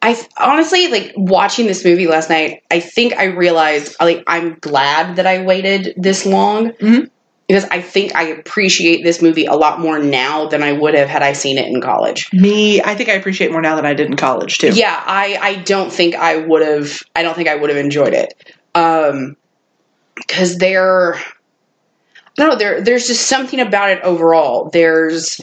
I 0.00 0.16
honestly 0.38 0.88
like 0.88 1.12
watching 1.16 1.66
this 1.66 1.84
movie 1.84 2.06
last 2.06 2.30
night. 2.30 2.62
I 2.70 2.78
think 2.80 3.14
I 3.16 3.24
realized 3.24 3.96
like 4.00 4.22
I'm 4.26 4.54
glad 4.60 5.16
that 5.16 5.26
I 5.26 5.42
waited 5.42 5.94
this 5.96 6.24
long. 6.24 6.70
Mhm. 6.72 7.10
Because 7.48 7.64
I 7.64 7.80
think 7.80 8.14
I 8.14 8.24
appreciate 8.24 9.02
this 9.02 9.22
movie 9.22 9.46
a 9.46 9.54
lot 9.54 9.80
more 9.80 9.98
now 9.98 10.48
than 10.48 10.62
I 10.62 10.72
would 10.72 10.94
have 10.94 11.08
had 11.08 11.22
I 11.22 11.32
seen 11.32 11.56
it 11.56 11.66
in 11.66 11.80
college. 11.80 12.30
Me, 12.32 12.82
I 12.82 12.94
think 12.94 13.08
I 13.08 13.14
appreciate 13.14 13.50
more 13.50 13.62
now 13.62 13.74
than 13.74 13.86
I 13.86 13.94
did 13.94 14.06
in 14.06 14.16
college 14.16 14.58
too. 14.58 14.68
Yeah, 14.68 15.02
I 15.06 15.38
I 15.40 15.54
don't 15.56 15.90
think 15.90 16.14
I 16.14 16.36
would 16.36 16.60
have 16.60 16.98
I 17.16 17.22
don't 17.22 17.34
think 17.34 17.48
I 17.48 17.56
would 17.56 17.70
have 17.70 17.78
enjoyed 17.78 18.12
it. 18.12 18.34
Um 18.74 19.36
cuz 20.28 20.58
there 20.58 21.14
I 21.16 21.22
don't 22.36 22.50
know, 22.50 22.56
there 22.56 22.82
there's 22.82 23.06
just 23.06 23.26
something 23.26 23.60
about 23.60 23.90
it 23.90 24.02
overall. 24.02 24.68
There's 24.70 25.40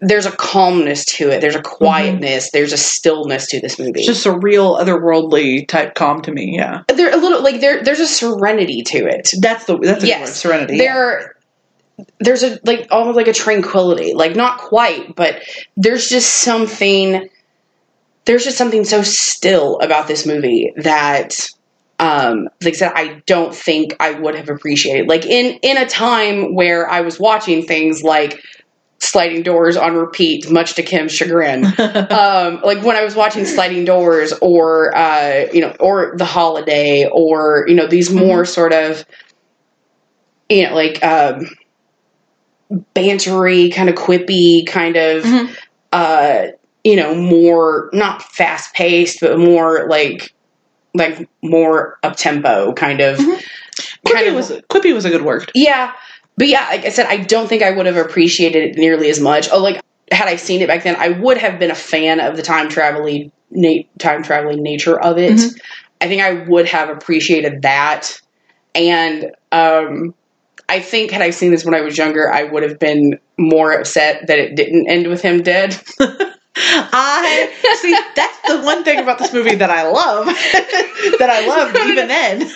there's 0.00 0.26
a 0.26 0.30
calmness 0.32 1.04
to 1.04 1.28
it. 1.30 1.40
There's 1.40 1.56
a 1.56 1.62
quietness, 1.62 2.50
there's 2.52 2.72
a 2.72 2.76
stillness 2.76 3.46
to 3.48 3.60
this 3.60 3.78
movie. 3.78 4.00
It's 4.00 4.06
just 4.06 4.26
a 4.26 4.38
real 4.38 4.76
otherworldly 4.76 5.66
type 5.66 5.94
calm 5.94 6.22
to 6.22 6.30
me. 6.32 6.54
Yeah, 6.56 6.82
there 6.88 7.12
a 7.12 7.16
little 7.16 7.42
like 7.42 7.60
there 7.60 7.82
there's 7.82 8.00
a 8.00 8.06
serenity 8.06 8.82
to 8.82 8.98
it. 9.06 9.30
that's 9.40 9.64
the 9.64 9.76
that's 9.78 10.00
good 10.00 10.08
Yes. 10.08 10.28
word. 10.28 10.34
Serenity. 10.34 10.76
yeah. 10.76 10.82
There 10.94 11.34
there's 12.20 12.44
a 12.44 12.60
like 12.64 12.86
almost 12.92 13.16
like 13.16 13.26
a 13.28 13.32
tranquility. 13.32 14.14
Like 14.14 14.36
not 14.36 14.58
quite, 14.58 15.16
but 15.16 15.42
there's 15.76 16.08
just 16.08 16.30
something 16.42 17.28
there's 18.24 18.44
just 18.44 18.58
something 18.58 18.84
so 18.84 19.02
still 19.02 19.78
about 19.80 20.06
this 20.06 20.26
movie 20.26 20.72
that 20.76 21.48
um 21.98 22.48
like 22.62 22.74
I 22.74 22.76
said 22.76 22.92
I 22.94 23.22
don't 23.26 23.52
think 23.54 23.96
I 23.98 24.12
would 24.12 24.36
have 24.36 24.48
appreciated. 24.48 25.08
Like 25.08 25.26
in 25.26 25.58
in 25.62 25.76
a 25.76 25.86
time 25.86 26.54
where 26.54 26.88
I 26.88 27.00
was 27.00 27.18
watching 27.18 27.64
things 27.66 28.04
like 28.04 28.40
sliding 29.00 29.42
doors 29.42 29.76
on 29.76 29.94
repeat 29.96 30.50
much 30.50 30.74
to 30.74 30.82
Kim's 30.82 31.12
chagrin. 31.12 31.64
um 32.10 32.60
like 32.62 32.82
when 32.82 32.96
I 32.96 33.04
was 33.04 33.14
watching 33.14 33.44
sliding 33.44 33.84
doors 33.84 34.32
or 34.42 34.94
uh 34.96 35.46
you 35.52 35.60
know 35.60 35.74
or 35.80 36.14
the 36.16 36.24
holiday 36.24 37.08
or 37.10 37.64
you 37.68 37.74
know 37.74 37.86
these 37.86 38.10
more 38.12 38.44
sort 38.44 38.72
of 38.72 39.04
you 40.48 40.66
know 40.68 40.74
like 40.74 41.02
um 41.04 41.46
bantery 42.94 43.72
kind 43.72 43.88
of 43.88 43.94
quippy 43.94 44.66
kind 44.66 44.96
of 44.96 45.22
Mhm. 45.24 45.56
uh 45.92 46.46
you 46.84 46.96
know 46.96 47.14
more 47.14 47.88
not 47.92 48.22
fast 48.22 48.74
paced 48.74 49.20
but 49.20 49.38
more 49.38 49.86
like 49.88 50.34
like 50.94 51.28
more 51.42 51.98
up 52.02 52.16
tempo 52.16 52.72
kind 52.74 53.00
of 53.00 53.18
Mhm. 53.18 53.42
kind 54.12 54.26
of 54.28 54.34
was 54.34 54.50
quippy 54.70 54.92
was 54.92 55.04
a 55.04 55.10
good 55.10 55.22
word. 55.22 55.50
yeah 55.54 55.92
but 56.38 56.48
yeah 56.48 56.66
like 56.70 56.84
i 56.86 56.88
said 56.88 57.06
i 57.06 57.18
don't 57.18 57.48
think 57.48 57.62
i 57.62 57.70
would 57.70 57.86
have 57.86 57.96
appreciated 57.96 58.70
it 58.70 58.78
nearly 58.78 59.10
as 59.10 59.20
much 59.20 59.48
oh 59.52 59.58
like 59.62 59.82
had 60.12 60.28
i 60.28 60.36
seen 60.36 60.62
it 60.62 60.68
back 60.68 60.84
then 60.84 60.96
i 60.96 61.10
would 61.10 61.36
have 61.38 61.58
been 61.58 61.70
a 61.70 61.74
fan 61.76 62.20
of 62.20 62.36
the 62.36 62.42
time 62.42 62.68
traveling 62.70 63.30
na- 63.50 63.82
time 63.98 64.22
traveling 64.22 64.62
nature 64.62 64.98
of 64.98 65.18
it 65.18 65.32
Mhm. 65.32 65.60
i 66.00 66.08
think 66.08 66.22
i 66.22 66.32
would 66.44 66.66
have 66.68 66.88
appreciated 66.88 67.62
that 67.62 68.20
and 68.74 69.32
um 69.52 70.14
i 70.68 70.80
think 70.80 71.10
had 71.10 71.22
i 71.22 71.30
seen 71.30 71.50
this 71.50 71.64
when 71.64 71.74
i 71.74 71.80
was 71.82 71.98
younger 71.98 72.32
i 72.32 72.44
would 72.44 72.62
have 72.62 72.78
been 72.78 73.18
more 73.38 73.72
upset 73.72 74.26
that 74.28 74.38
it 74.38 74.54
didn't 74.56 74.88
end 74.88 75.08
with 75.08 75.20
him 75.22 75.42
dead 75.42 75.78
I 76.60 77.52
see. 77.80 77.96
That's 78.16 78.38
the 78.48 78.62
one 78.62 78.82
thing 78.82 78.98
about 78.98 79.18
this 79.18 79.32
movie 79.32 79.54
that 79.54 79.70
I 79.70 79.88
love. 79.88 80.26
that 81.18 81.30
I 81.30 81.46
loved 81.46 81.76
even 81.88 82.08
then. 82.08 82.50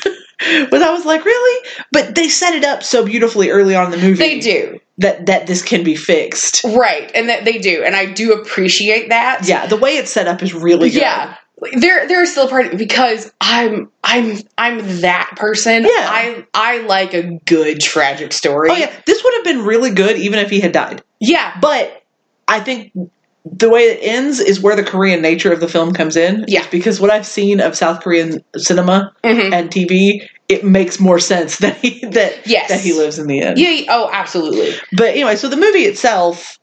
Was 0.70 0.82
I 0.82 0.90
was 0.92 1.04
like, 1.04 1.24
really? 1.24 1.68
But 1.92 2.14
they 2.14 2.28
set 2.28 2.54
it 2.54 2.64
up 2.64 2.82
so 2.82 3.04
beautifully 3.04 3.50
early 3.50 3.74
on 3.74 3.86
in 3.86 3.90
the 3.92 3.98
movie. 4.06 4.18
they 4.18 4.40
do 4.40 4.78
that 4.98 5.26
that 5.26 5.46
this 5.46 5.62
can 5.62 5.82
be 5.84 5.96
fixed. 5.96 6.64
right 6.64 7.10
and 7.14 7.28
that 7.28 7.44
they 7.46 7.58
do 7.58 7.82
and 7.82 7.96
i 7.96 8.04
do 8.04 8.32
appreciate 8.34 9.08
that 9.08 9.40
Yeah, 9.48 9.66
the 9.66 9.76
way 9.78 9.96
it's 9.96 10.10
set 10.12 10.26
up 10.28 10.42
is 10.42 10.52
really 10.52 10.90
good. 10.90 11.00
yeah 11.00 11.36
there 11.74 12.06
there 12.08 12.22
is 12.22 12.30
still 12.32 12.46
a 12.46 12.50
part 12.50 12.76
because 12.76 13.32
i'm 13.40 13.90
i'm 14.04 14.36
i'm 14.58 15.00
that 15.00 15.32
person 15.36 15.84
Yeah. 15.84 15.90
i 16.10 16.46
i 16.54 16.78
like 16.82 17.14
a 17.14 17.38
good 17.46 17.80
tragic 17.80 18.32
story 18.34 18.68
Oh 18.70 18.74
yeah, 18.76 18.92
this 19.06 19.24
would 19.24 19.34
have 19.34 19.44
been 19.44 19.64
really 19.64 19.90
good 19.92 20.16
even 20.18 20.38
if 20.40 20.50
he 20.50 20.60
had 20.60 20.72
died. 20.72 21.02
yeah 21.20 21.56
But 21.60 22.02
I 22.48 22.60
think 22.60 22.92
the 23.44 23.68
way 23.68 23.82
it 23.82 23.98
ends 24.02 24.38
is 24.38 24.60
where 24.60 24.76
the 24.76 24.84
Korean 24.84 25.20
nature 25.20 25.52
of 25.52 25.60
the 25.60 25.68
film 25.68 25.92
comes 25.92 26.16
in. 26.16 26.44
Yeah. 26.46 26.64
Because 26.70 27.00
what 27.00 27.10
I've 27.10 27.26
seen 27.26 27.60
of 27.60 27.76
South 27.76 28.00
Korean 28.02 28.42
cinema 28.56 29.12
Mhm. 29.24 29.52
and 29.52 29.70
TV, 29.70 30.28
it 30.48 30.64
makes 30.64 31.00
more 31.00 31.18
sense 31.18 31.58
that 31.58 31.76
he 31.78 32.00
that 32.06 32.46
Yes. 32.46 32.68
that 32.68 32.80
he 32.80 32.92
lives 32.92 33.18
in 33.18 33.26
the 33.26 33.40
end. 33.40 33.58
yeah 33.58 33.70
yeah, 33.70 33.86
oh 33.90 34.08
absolutely 34.12 34.74
But 34.96 35.08
anyway, 35.10 35.36
so 35.36 35.48
the 35.48 35.56
movie 35.56 35.80
itself 35.84 36.58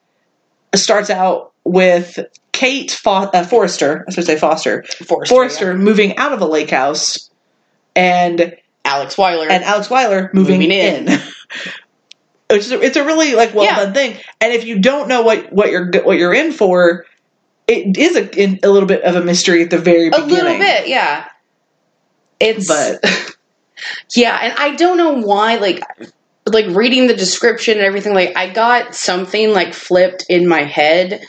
starts 0.74 1.10
out 1.10 1.52
with 1.66 2.20
Kate 2.54 2.92
Fo- 2.92 3.30
uh, 3.34 3.44
Forrester, 3.44 4.06
I 4.08 4.12
should 4.12 4.26
say 4.26 4.38
Foster, 4.38 4.84
forrester, 5.06 5.34
Forrester 5.34 5.78
moving 5.78 6.16
out 6.18 6.32
of 6.34 6.42
a 6.42 6.46
lake 6.46 6.70
house, 6.72 7.30
and 7.96 8.56
alex 8.86 9.16
wyler 9.16 9.50
and 9.50 9.64
Alex 9.64 9.88
Wyler 9.90 10.34
moving, 10.34 10.60
Moving 10.62 10.72
in. 10.72 11.10
in. 11.10 11.20
Is 12.52 12.72
a, 12.72 12.82
it's 12.82 12.98
a 12.98 13.06
really 13.06 13.36
like 13.36 13.54
well 13.54 13.66
Yeah. 13.66 13.76
done 13.76 13.94
thing, 13.94 14.18
and 14.42 14.52
if 14.54 14.66
you 14.66 14.80
don't 14.80 15.08
know 15.08 15.22
what 15.22 15.54
what 15.54 15.70
you're 15.70 15.92
what 16.04 16.18
you're 16.18 16.34
in 16.34 16.52
for, 16.52 17.06
it 17.68 17.96
is 17.98 18.16
a, 18.16 18.42
in, 18.42 18.60
a 18.64 18.70
little 18.70 18.88
bit 18.88 19.04
of 19.04 19.16
a 19.16 19.22
mystery 19.24 19.62
at 19.64 19.70
the 19.70 19.78
very 19.78 20.10
beginning. 20.10 20.32
a 20.32 20.34
little 20.34 20.58
bit 20.58 20.88
yeah 20.88 21.28
it's 22.40 22.68
But- 22.68 23.04
yeah 24.16 24.38
and 24.42 24.54
i 24.58 24.76
don't 24.76 24.98
know 24.98 25.14
why 25.14 25.56
like 25.58 25.82
like 26.46 26.66
reading 26.76 27.08
the 27.08 27.16
description 27.16 27.78
and 27.78 27.86
everything 27.86 28.14
like 28.14 28.36
i 28.36 28.50
got 28.50 28.96
something 28.96 29.52
like 29.54 29.74
flipped 29.74 30.26
in 30.30 30.48
my 30.48 30.64
head 30.64 31.24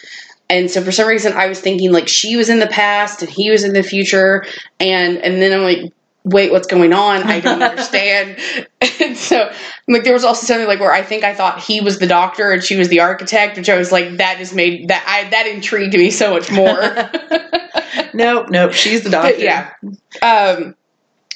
and 0.49 0.71
so 0.71 0.83
for 0.83 0.91
some 0.93 1.07
reason 1.07 1.33
i 1.35 1.47
was 1.47 1.61
thinking 1.61 1.93
like 1.93 2.09
she 2.09 2.37
was 2.37 2.49
in 2.49 2.59
the 2.59 2.67
past 2.69 3.23
and 3.23 3.31
he 3.31 3.51
was 3.51 3.63
in 3.65 3.73
the 3.73 3.83
future 3.83 4.45
and 4.79 5.19
and 5.19 5.43
then 5.43 5.53
i'm 5.53 5.63
like 5.63 5.93
wait 6.25 6.53
what's 6.53 6.67
going 6.67 6.93
on 6.93 7.23
i 7.25 7.41
don't 7.41 7.63
understand 7.71 8.39
and 9.01 9.17
so 9.17 9.51
like 9.89 10.05
there 10.05 10.13
was 10.13 10.25
also 10.25 10.47
something 10.47 10.67
like 10.67 10.81
where 10.81 10.93
i 10.93 11.03
think 11.03 11.25
i 11.25 11.35
thought 11.35 11.61
he 11.61 11.81
was 11.81 11.99
the 11.99 12.07
doctor 12.07 12.51
and 12.53 12.63
she 12.63 12.77
was 12.77 12.89
the 12.89 13.01
architect 13.01 13.57
which 13.57 13.71
i 13.71 13.77
was 13.77 13.91
like 13.91 14.19
that 14.19 14.37
just 14.39 14.55
made 14.55 14.89
that 14.89 15.05
i 15.07 15.29
that 15.31 15.47
intrigued 15.47 15.95
me 15.95 16.11
so 16.11 16.31
much 16.31 16.51
more 16.51 16.77
Nope, 18.15 18.51
nope. 18.51 18.73
She's 18.73 19.03
the 19.03 19.11
doctor. 19.11 19.33
but 19.33 19.41
yeah. 19.41 19.73
Um, 20.23 20.75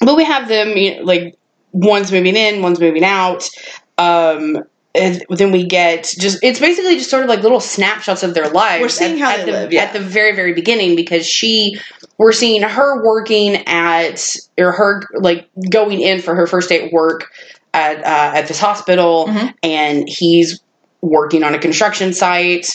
but 0.01 0.15
we 0.15 0.23
have 0.23 0.47
them 0.47 0.69
you 0.77 0.97
know, 0.97 1.03
like 1.03 1.37
one's 1.71 2.11
moving 2.11 2.35
in, 2.35 2.61
one's 2.61 2.79
moving 2.79 3.03
out. 3.03 3.49
Um, 3.97 4.63
and 4.95 5.23
then 5.29 5.51
we 5.51 5.65
get 5.65 6.03
just 6.19 6.39
it's 6.41 6.59
basically 6.59 6.95
just 6.97 7.09
sort 7.09 7.23
of 7.23 7.29
like 7.29 7.41
little 7.41 7.59
snapshots 7.59 8.23
of 8.23 8.33
their 8.33 8.49
lives. 8.49 8.81
We're 8.81 8.89
seeing 8.89 9.21
at, 9.21 9.25
how 9.25 9.31
at 9.31 9.37
they 9.45 9.45
the, 9.45 9.51
live, 9.51 9.73
yeah. 9.73 9.81
at 9.83 9.93
the 9.93 9.99
very 9.99 10.35
very 10.35 10.53
beginning 10.53 10.95
because 10.95 11.27
she 11.27 11.79
we're 12.17 12.31
seeing 12.31 12.61
her 12.61 13.03
working 13.05 13.55
at 13.67 14.35
or 14.57 14.71
her 14.71 15.01
like 15.19 15.49
going 15.69 16.01
in 16.01 16.21
for 16.21 16.35
her 16.35 16.47
first 16.47 16.69
day 16.69 16.85
at 16.85 16.91
work 16.93 17.29
at 17.73 17.97
uh, 17.99 18.37
at 18.37 18.47
this 18.47 18.59
hospital, 18.59 19.27
Mhm. 19.27 19.53
and 19.63 20.07
he's 20.07 20.61
working 21.01 21.43
on 21.43 21.53
a 21.53 21.59
construction 21.59 22.13
site. 22.13 22.67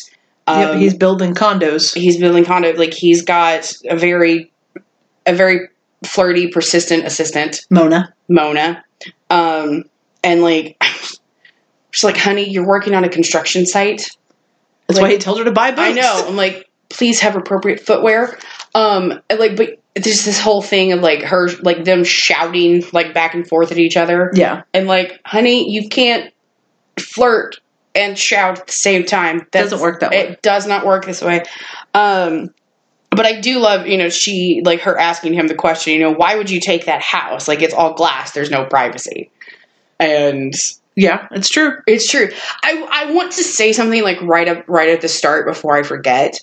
Yep, 0.48 0.68
Um, 0.74 0.78
he's 0.78 0.94
building 0.94 1.34
condos. 1.34 1.94
he's 1.94 2.18
building 2.18 2.44
condo 2.44 2.72
like 2.74 2.92
he's 2.92 3.22
got 3.22 3.72
a 3.88 3.96
very 3.96 4.52
a 5.26 5.32
very 5.34 5.68
flirty, 6.04 6.48
persistent 6.48 7.04
assistant, 7.06 7.60
Mona. 7.70 8.12
Mona. 8.28 8.84
Um, 9.30 9.84
and 10.24 10.42
like, 10.42 10.76
she's 11.90 12.04
like, 12.04 12.16
honey, 12.16 12.48
you're 12.48 12.66
working 12.66 12.94
on 12.94 13.04
a 13.04 13.08
construction 13.08 13.66
site. 13.66 14.10
That's 14.86 14.98
Like- 14.98 15.02
why 15.02 15.12
he 15.12 15.18
tells 15.18 15.38
her 15.38 15.44
to 15.44 15.52
buy 15.52 15.70
boots. 15.70 15.80
I 15.80 15.92
know. 15.92 16.24
I'm 16.28 16.36
like, 16.36 16.68
please 16.88 17.20
have 17.20 17.36
appropriate 17.36 17.80
footwear. 17.80 18.38
Um, 18.74 19.20
like, 19.30 19.56
but 19.56 19.80
there's 19.94 20.24
this 20.24 20.40
whole 20.40 20.62
thing 20.62 20.92
of 20.92 21.00
like 21.00 21.22
her, 21.22 21.48
like 21.62 21.84
them 21.84 22.04
shouting 22.04 22.84
like 22.92 23.12
back 23.14 23.34
and 23.34 23.46
forth 23.46 23.72
at 23.72 23.78
each 23.78 23.96
other. 23.96 24.30
Yeah. 24.34 24.62
And 24.74 24.86
like, 24.86 25.20
honey, 25.24 25.70
you 25.72 25.88
can't 25.88 26.32
flirt 26.98 27.56
and 27.94 28.16
shout 28.18 28.60
at 28.60 28.66
the 28.68 28.72
same 28.72 29.04
time. 29.04 29.38
That 29.52 29.62
Doesn't 29.62 29.80
work 29.80 30.00
that 30.00 30.10
way. 30.10 30.18
It 30.18 30.42
does 30.42 30.66
not 30.66 30.86
work 30.86 31.04
this 31.06 31.22
way. 31.22 31.42
Um, 31.94 32.50
but 33.10 33.26
I 33.26 33.40
do 33.40 33.58
love, 33.58 33.88
you 33.88 33.98
know, 33.98 34.08
she 34.08 34.62
like 34.64 34.82
her 34.82 34.96
asking 34.96 35.34
him 35.34 35.48
the 35.48 35.56
question, 35.56 35.92
you 35.94 35.98
know, 36.00 36.12
why 36.12 36.36
would 36.36 36.48
you 36.50 36.60
take 36.60 36.86
that 36.86 37.02
house? 37.02 37.48
Like 37.48 37.60
it's 37.62 37.74
all 37.74 37.94
glass. 37.94 38.30
There's 38.30 38.50
no 38.50 38.64
privacy. 38.64 39.30
And 39.98 40.54
Yeah, 41.00 41.28
it's 41.30 41.48
true. 41.48 41.78
it's 41.86 42.10
true. 42.10 42.28
I 42.62 42.86
I 42.90 43.12
want 43.12 43.32
to 43.32 43.42
say 43.42 43.72
something 43.72 44.02
like 44.02 44.20
right 44.20 44.46
up 44.48 44.68
right 44.68 44.90
at 44.90 45.00
the 45.00 45.08
start 45.08 45.46
before 45.46 45.74
I 45.74 45.82
forget. 45.82 46.38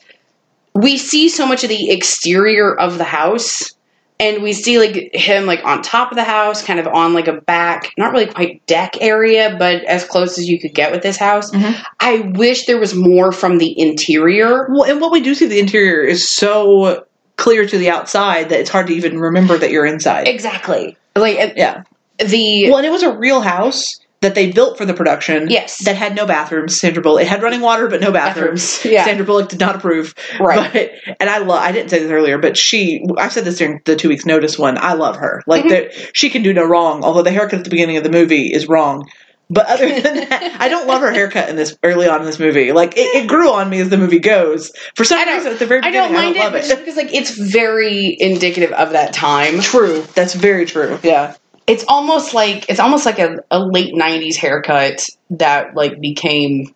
We 0.74 0.98
see 0.98 1.30
so 1.30 1.46
much 1.46 1.64
of 1.64 1.70
the 1.70 1.92
exterior 1.92 2.74
of 2.76 2.98
the 2.98 3.04
house 3.04 3.74
and 4.20 4.42
we 4.42 4.54
see 4.54 4.80
like 4.80 5.14
him 5.14 5.46
like 5.46 5.64
on 5.64 5.84
top 5.84 6.12
of 6.12 6.18
the 6.18 6.24
house, 6.24 6.64
kind 6.64 6.80
of 6.80 6.88
on 6.88 7.14
like 7.14 7.28
a 7.28 7.40
back, 7.42 7.92
not 8.00 8.12
really 8.12 8.26
quite 8.26 8.66
deck 8.66 9.00
area, 9.00 9.56
but 9.60 9.84
as 9.84 10.04
close 10.06 10.40
as 10.40 10.50
you 10.50 10.60
could 10.60 10.74
get 10.74 10.92
with 10.92 11.04
this 11.04 11.18
house. 11.18 11.52
Mhm. 11.52 11.76
I 12.00 12.32
wish 12.34 12.66
there 12.66 12.80
was 12.80 12.96
more 12.96 13.32
from 13.32 13.60
the 13.60 13.80
interior. 13.80 14.68
Well, 14.72 14.90
and 14.90 15.00
what 15.00 15.12
we 15.12 15.22
do 15.22 15.36
see 15.36 15.46
the 15.46 15.60
interior 15.60 16.02
is 16.02 16.28
so 16.28 17.06
clear 17.36 17.68
to 17.68 17.78
the 17.78 17.92
outside 17.92 18.50
that 18.50 18.60
it's 18.60 18.72
hard 18.72 18.88
to 18.88 18.94
even 18.96 19.20
remember 19.20 19.56
that 19.56 19.70
you're 19.70 19.86
inside. 19.86 20.28
Exactly. 20.28 20.98
Like 21.16 21.38
uh, 21.38 21.54
yeah. 21.56 21.84
the 22.18 22.70
Well, 22.70 22.78
and 22.78 22.88
it 22.88 22.92
was 22.92 23.04
a 23.04 23.16
real 23.16 23.42
house 23.42 24.00
that 24.28 24.36
they 24.36 24.52
built 24.52 24.78
for 24.78 24.86
the 24.86 24.94
production. 24.94 25.50
Yes. 25.50 25.84
That 25.86 25.96
had 25.96 26.16
no 26.16 26.26
bathrooms. 26.26 26.78
Sandra 26.80 27.02
Bullock. 27.02 27.22
It 27.24 27.28
had 27.28 27.42
running 27.42 27.62
water, 27.62 27.88
but 27.88 28.02
no 28.02 28.12
bathrooms. 28.12 28.78
Bathrooms, 28.78 28.86
yeah. 28.94 29.06
Sandra 29.06 29.26
Bullock 29.26 29.50
did 29.50 29.60
not 29.60 29.76
approve. 29.76 30.14
Right. 30.40 30.72
But 31.06 31.16
and 31.20 31.30
I 31.30 31.38
love. 31.40 31.62
I 31.62 31.72
didn't 31.72 31.90
say 31.90 32.00
this 32.00 32.12
earlier, 32.12 32.38
but 32.38 32.58
she. 32.58 33.04
I 33.18 33.30
said 33.30 33.46
this 33.46 33.58
during 33.58 33.82
the 33.86 33.96
two 33.96 34.10
weeks 34.10 34.26
notice 34.26 34.60
one. 34.60 34.78
I 34.78 34.94
love 34.94 35.16
her. 35.18 35.42
Like 35.48 35.64
Mhm. 35.66 35.70
that. 35.70 36.16
She 36.16 36.30
can 36.30 36.44
do 36.44 36.54
no 36.54 36.66
wrong. 36.66 37.04
Although 37.04 37.24
the 37.24 37.32
haircut 37.32 37.60
at 37.60 37.64
the 37.64 37.70
beginning 37.72 37.98
of 37.98 38.04
the 38.04 38.12
movie 38.12 38.54
is 38.54 38.68
wrong. 38.68 39.08
But 39.50 39.68
other 39.68 39.88
than 39.88 40.28
that, 40.30 40.58
I 40.60 40.68
don't 40.68 40.88
love 40.88 41.00
her 41.02 41.12
haircut 41.12 41.48
in 41.48 41.56
this 41.56 41.78
early 41.82 42.06
on 42.06 42.20
in 42.20 42.26
this 42.26 42.38
movie. 42.38 42.74
Like 42.74 42.98
it, 42.98 43.24
it 43.24 43.28
grew 43.30 43.50
on 43.50 43.70
me 43.70 43.80
as 43.80 43.88
the 43.90 43.98
movie 43.98 44.20
goes. 44.20 44.74
For 44.96 45.06
some 45.06 45.18
I 45.20 45.24
don't- 45.24 45.38
reason, 45.38 45.54
at 45.54 45.60
the 45.60 45.66
very 45.66 45.82
I 45.84 45.92
don't 45.92 46.12
mind 46.12 46.38
I 46.38 46.44
don't 46.50 46.56
it 46.56 46.66
just 46.66 46.80
because 46.80 46.98
like 46.98 47.14
it's 47.14 47.32
very 47.32 48.18
indicative 48.20 48.74
of 48.74 48.90
that 48.92 49.14
time. 49.14 49.62
True. 49.62 50.04
That's 50.16 50.34
very 50.34 50.66
true. 50.66 51.00
Yeah. 51.02 51.36
It's 51.68 51.84
almost 51.88 52.34
like 52.34 52.70
it's 52.70 52.80
almost 52.80 53.06
like 53.06 53.20
a, 53.20 53.44
a 53.52 53.60
late 53.60 53.94
90s 53.94 54.36
haircut 54.36 55.06
that 55.32 55.76
like 55.76 56.00
became 56.00 56.74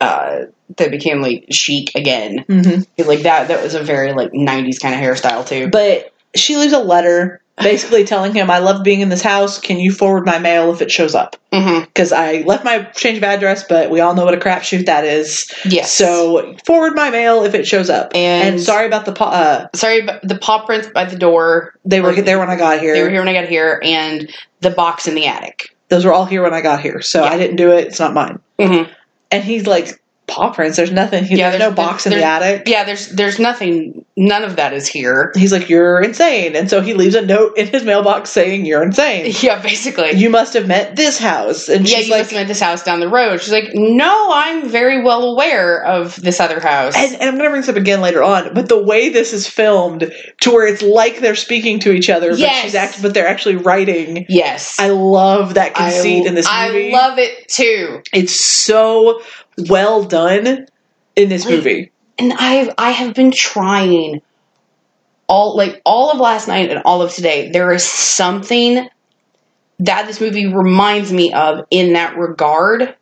uh 0.00 0.42
that 0.76 0.90
became 0.90 1.20
like 1.20 1.46
chic 1.50 1.94
again 1.94 2.44
Mm-hmm. 2.48 3.08
like 3.08 3.20
that 3.22 3.48
that 3.48 3.62
was 3.62 3.74
a 3.74 3.82
very 3.82 4.12
like 4.12 4.32
90s 4.32 4.80
kind 4.80 4.94
of 4.94 5.00
hairstyle 5.00 5.46
too 5.46 5.68
But 5.68 6.12
she 6.34 6.56
leaves 6.56 6.72
a 6.72 6.78
letter 6.78 7.41
basically 7.62 8.04
telling 8.04 8.34
him, 8.34 8.50
I 8.50 8.58
love 8.58 8.82
being 8.84 9.00
in 9.00 9.08
this 9.08 9.22
house. 9.22 9.58
Can 9.60 9.78
you 9.78 9.92
forward 9.92 10.24
my 10.26 10.38
mail 10.38 10.72
if 10.72 10.80
it 10.82 10.90
shows 10.90 11.14
up? 11.14 11.36
mm-hmm. 11.52 11.80
Because 11.84 12.12
I 12.12 12.38
left 12.42 12.64
my 12.64 12.82
change 12.94 13.18
of 13.18 13.24
address, 13.24 13.64
but 13.68 13.90
we 13.90 14.00
all 14.00 14.14
know 14.14 14.24
what 14.24 14.34
a 14.34 14.38
crapshoot 14.38 14.86
that 14.86 15.04
is. 15.04 15.50
yes 15.64 15.92
So 15.92 16.54
forward 16.66 16.94
my 16.94 17.10
mail 17.10 17.44
if 17.44 17.54
it 17.54 17.66
shows 17.66 17.90
up. 17.90 18.10
And- 18.14 18.60
sorry 18.60 18.86
about 18.86 19.04
the, 19.06 19.12
po- 19.12 19.26
uh, 19.26 19.68
sorry 19.74 20.02
the 20.22 20.38
paw 20.40 20.64
prints 20.64 20.88
by 20.88 21.04
the 21.04 21.16
door 21.16 21.74
they 21.84 22.00
were 22.00 22.14
there 22.14 22.38
when 22.38 22.50
I 22.50 22.56
got 22.56 22.80
here. 22.80 22.94
they 22.94 23.02
were 23.02 23.10
here 23.10 23.20
when 23.20 23.28
i 23.28 23.32
got 23.32 23.48
here 23.48 23.80
and 23.84 24.30
the 24.60 24.70
box 24.70 25.06
in 25.06 25.14
the 25.14 25.26
attic 25.26 25.74
Those 25.88 26.04
were 26.04 26.12
all 26.12 26.24
here 26.26 26.42
when 26.42 26.54
I 26.54 26.60
got 26.62 26.80
here. 26.80 27.00
So 27.02 27.22
Yeah. 27.24 27.30
I 27.30 27.36
didn't 27.36 27.56
do 27.56 27.70
it. 27.72 27.86
It's 27.88 28.00
not 28.00 28.14
mine. 28.14 28.38
mm-hmm. 28.58 28.90
And 29.30 29.42
he's 29.44 29.66
like, 29.66 30.01
paw 30.32 30.52
prints. 30.52 30.76
There's 30.76 30.90
nothing. 30.92 31.24
He's 31.24 31.38
Yeah, 31.38 31.50
there's, 31.50 31.60
there's- 31.60 31.70
no 31.70 31.76
box 31.76 32.06
in 32.06 32.12
the 32.12 32.22
attic. 32.24 32.68
yeah 32.68 32.84
there's 32.84 33.08
there's 33.10 33.38
nothing 33.38 34.04
none 34.16 34.44
of 34.44 34.56
that 34.56 34.72
is 34.74 34.86
here 34.86 35.32
He's 35.34 35.52
like, 35.52 35.68
you're 35.70 36.00
insane. 36.02 36.54
And 36.54 36.68
so 36.68 36.80
he 36.82 36.92
leaves 36.94 37.14
a 37.14 37.24
note 37.24 37.56
in 37.56 37.66
his 37.66 37.82
mailbox 37.84 38.30
saying, 38.30 38.66
you're 38.66 38.82
insane. 38.82 39.32
yeah 39.40 39.60
basically 39.62 40.12
You 40.12 40.28
must 40.30 40.54
have 40.54 40.66
met 40.68 40.96
this 40.96 41.18
house. 41.18 41.68
And 41.68 41.88
yeah, 41.88 41.96
she's 41.98 42.06
you 42.08 42.12
like, 42.12 42.20
must 42.22 42.30
have 42.32 42.40
met 42.42 42.48
this 42.48 42.60
house 42.60 42.82
down 42.82 43.00
the 43.00 43.08
road. 43.08 43.40
She's 43.40 43.52
like, 43.52 43.70
no, 43.74 44.30
I'm 44.32 44.68
very 44.68 45.02
well 45.02 45.22
aware 45.32 45.82
of 45.84 46.20
this 46.20 46.40
other 46.40 46.60
house. 46.60 46.94
and, 46.96 47.14
and 47.14 47.22
I'm 47.22 47.34
going 47.36 47.44
to 47.44 47.50
bring 47.50 47.60
this 47.62 47.68
up 47.70 47.76
again 47.76 48.00
later 48.00 48.22
on, 48.22 48.52
but 48.54 48.68
the 48.68 48.82
way 48.82 49.08
this 49.08 49.32
is 49.32 49.46
filmed 49.48 50.12
to 50.42 50.50
where 50.50 50.66
it's 50.66 50.82
like 50.82 51.20
they're 51.20 51.34
speaking 51.34 51.78
to 51.80 51.92
each 51.92 52.10
other, 52.10 52.30
but 52.30 52.38
Yes. 52.38 52.62
she's 52.62 52.74
act- 52.74 53.00
but 53.02 53.14
they're 53.14 53.26
actually 53.28 53.56
writing. 53.56 54.26
yes, 54.28 54.78
I 54.78 54.88
love 54.90 55.54
that 55.54 55.74
conceit 55.74 56.24
I, 56.24 56.28
in 56.28 56.34
this 56.34 56.46
movie. 56.46 56.94
I 56.94 56.98
love 57.08 57.18
it 57.18 57.48
too. 57.48 58.02
it's 58.12 58.34
so 58.44 59.22
well 59.68 60.04
done 60.04 60.66
in 61.16 61.28
this 61.28 61.44
Like- 61.44 61.54
movie. 61.54 61.90
And 62.18 62.32
I've 62.34 62.70
I 62.78 62.90
have 62.90 63.14
been 63.14 63.30
trying 63.32 64.20
all 65.28 65.56
like 65.56 65.80
all 65.84 66.10
of 66.10 66.18
last 66.20 66.46
night 66.46 66.70
and 66.70 66.82
all 66.84 67.02
of 67.02 67.12
today. 67.12 67.50
There 67.50 67.72
is 67.72 67.84
something 67.84 68.86
that 69.80 70.06
this 70.06 70.20
movie 70.20 70.46
reminds 70.46 71.12
me 71.12 71.32
of 71.32 71.64
in 71.70 71.94
that 71.94 72.16
regard, 72.16 72.94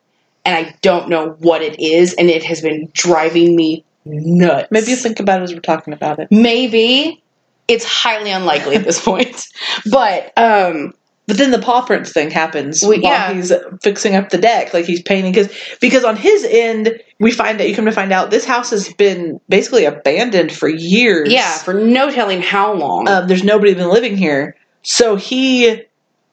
and 0.45 0.55
I 0.67 0.73
don't 0.81 1.09
know 1.09 1.31
what 1.39 1.61
it 1.61 1.79
is, 1.79 2.13
and 2.13 2.29
it 2.29 2.43
has 2.43 2.61
been 2.61 2.89
driving 2.93 3.55
me 3.55 3.83
nuts. 4.05 4.69
Maybe 4.71 4.91
you 4.91 4.95
think 4.95 5.19
about 5.19 5.41
it 5.41 5.43
as 5.43 5.53
we're 5.53 5.59
talking 5.59 5.93
about 5.93 6.19
it. 6.19 6.29
maybe 6.31 7.21
it's 7.67 7.85
highly 7.85 8.31
unlikely 8.31 8.75
at 8.77 8.83
this 8.85 8.99
point, 9.03 9.45
but 9.91 10.31
um. 10.37 10.93
But 11.31 11.37
then 11.37 11.51
the 11.51 11.59
paw 11.59 11.81
prints 11.85 12.11
thing 12.11 12.29
happens 12.29 12.81
Well, 12.81 12.91
while 12.99 13.01
yeah. 13.13 13.31
he's 13.33 13.53
fixing 13.81 14.15
up 14.17 14.31
the 14.31 14.37
deck, 14.37 14.73
like 14.73 14.83
he's 14.83 15.01
painting. 15.01 15.31
Because 15.31 15.49
because 15.79 16.03
on 16.03 16.17
his 16.17 16.43
end, 16.43 16.99
we 17.21 17.31
find 17.31 17.61
out 17.61 17.69
you 17.69 17.73
come 17.73 17.85
to 17.85 17.91
find 17.93 18.11
out 18.11 18.31
this 18.31 18.43
house 18.43 18.69
has 18.71 18.91
been 18.95 19.39
basically 19.47 19.85
abandoned 19.85 20.51
for 20.51 20.67
years. 20.67 21.31
Yeah, 21.31 21.57
for 21.59 21.73
no 21.73 22.11
telling 22.11 22.41
how 22.41 22.73
long. 22.73 23.07
um, 23.07 23.29
there's 23.29 23.45
nobody 23.45 23.73
been 23.73 23.87
living 23.89 24.17
here. 24.17 24.57
So 24.81 25.15
he 25.15 25.83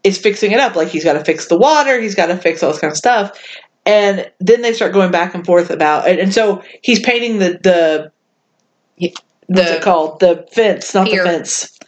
is 0.03 0.19
fixing 0.19 0.51
it 0.51 0.59
up. 0.59 0.75
Like 0.75 0.89
he's 0.89 1.05
got 1.05 1.13
to 1.13 1.25
fix 1.25 1.47
the 1.47 1.57
water, 1.57 2.01
he's 2.01 2.17
got 2.17 2.27
to 2.27 2.37
fix 2.37 2.61
all 2.65 2.73
this 2.73 2.81
kind 2.81 2.91
of 2.91 2.97
stuff. 2.97 3.39
And 3.87 4.29
then 4.41 4.63
they 4.63 4.73
start 4.73 4.93
going 4.93 5.13
back 5.13 5.33
and 5.33 5.47
forth 5.47 5.71
about 5.71 6.09
it. 6.09 6.19
And 6.19 6.35
so 6.35 6.65
he's 6.83 6.99
painting 6.99 7.39
the 7.39 7.61
the 7.63 9.13
what's 9.47 9.71
it 9.71 9.81
called? 9.83 10.19
The 10.19 10.45
fence, 10.53 10.93
not 10.93 11.07
Pier. 11.07 11.23
the 11.23 11.31
fence. 11.31 11.79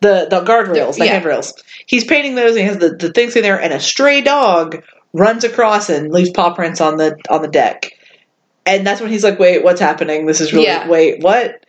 The 0.00 0.28
the 0.30 0.40
guardrails, 0.44 0.96
the 0.96 1.04
Yeah. 1.06 1.12
handrails. 1.12 1.52
He's 1.88 2.04
painting 2.04 2.34
those 2.36 2.50
and 2.50 2.58
he 2.60 2.64
has 2.66 2.78
the, 2.78 2.90
the 2.90 3.12
things 3.12 3.34
in 3.34 3.42
there 3.42 3.60
and 3.60 3.72
a 3.72 3.80
stray 3.80 4.20
dog 4.20 4.84
runs 5.12 5.42
across 5.42 5.88
and 5.88 6.12
leaves 6.12 6.30
paw 6.30 6.54
prints 6.54 6.80
on 6.80 6.98
the 6.98 7.16
on 7.28 7.42
the 7.42 7.48
deck. 7.48 7.92
And 8.66 8.86
that's 8.86 9.00
when 9.00 9.10
he's 9.10 9.24
like, 9.24 9.38
Wait, 9.38 9.64
what's 9.64 9.80
happening? 9.80 10.26
This 10.26 10.40
is 10.40 10.52
really 10.52 10.66
Yeah. 10.66 10.86
wait, 10.88 11.22
what? 11.22 11.64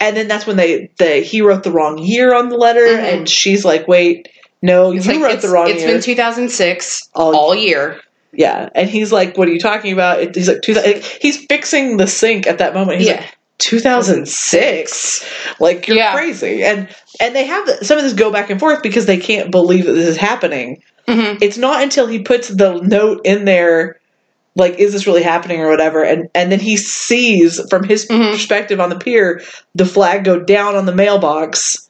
And 0.00 0.16
then 0.16 0.28
that's 0.28 0.46
when 0.46 0.56
they 0.56 0.90
the 0.98 1.16
he 1.16 1.42
wrote 1.42 1.64
the 1.64 1.72
wrong 1.72 1.98
year 1.98 2.34
on 2.34 2.48
the 2.48 2.56
letter 2.56 2.86
Mhm. 2.86 3.02
and 3.18 3.28
she's 3.28 3.64
like, 3.64 3.88
Wait, 3.88 4.28
no, 4.62 4.92
it's 4.92 5.06
you 5.06 5.14
like 5.20 5.22
wrote 5.32 5.42
the 5.42 5.48
wrong 5.48 5.68
it's 5.68 5.82
year. 5.82 5.92
been 5.92 6.00
2006 6.00 7.10
All- 7.14 7.36
all, 7.36 7.54
year. 7.54 8.00
yeah. 8.32 8.68
And 8.74 8.88
he's 8.88 9.10
like, 9.12 9.36
What 9.36 9.48
are 9.48 9.52
you 9.52 9.58
talking 9.60 9.92
about? 9.92 10.34
He's 10.36 10.48
like, 10.48 10.62
two, 10.62 10.74
he's 11.20 11.44
fixing 11.46 11.96
the 11.96 12.06
sink 12.06 12.46
at 12.46 12.58
that 12.58 12.74
moment. 12.74 12.98
He's 13.00 13.08
yeah. 13.08 13.16
like, 13.16 13.33
2006 13.58 15.24
like 15.60 15.86
you're 15.88 15.96
Yeah. 15.96 16.12
crazy 16.14 16.62
and 16.64 16.88
and 17.20 17.34
they 17.34 17.44
have 17.44 17.64
the, 17.66 17.84
some 17.84 17.96
of 17.98 18.04
this 18.04 18.12
go 18.12 18.30
back 18.32 18.50
and 18.50 18.58
forth 18.60 18.82
because 18.82 19.06
they 19.06 19.16
can't 19.18 19.50
believe 19.50 19.86
that 19.86 19.92
this 19.92 20.08
is 20.08 20.16
happening 20.16 20.82
Mhm. 21.08 21.38
it's 21.42 21.58
not 21.58 21.82
until 21.82 22.06
he 22.06 22.18
puts 22.20 22.48
the 22.48 22.80
note 22.82 23.20
in 23.24 23.44
there 23.44 24.00
like 24.56 24.78
is 24.78 24.92
this 24.92 25.06
really 25.06 25.22
happening 25.22 25.60
or 25.60 25.68
whatever 25.68 26.02
and 26.02 26.28
and 26.34 26.50
then 26.50 26.60
he 26.60 26.76
sees 26.76 27.60
from 27.70 27.84
his 27.84 28.06
Mhm. 28.06 28.32
perspective 28.32 28.80
on 28.80 28.88
the 28.90 28.98
pier 28.98 29.40
the 29.74 29.84
flag 29.86 30.24
go 30.24 30.38
down 30.40 30.74
on 30.76 30.86
the 30.86 30.94
mailbox 30.94 31.88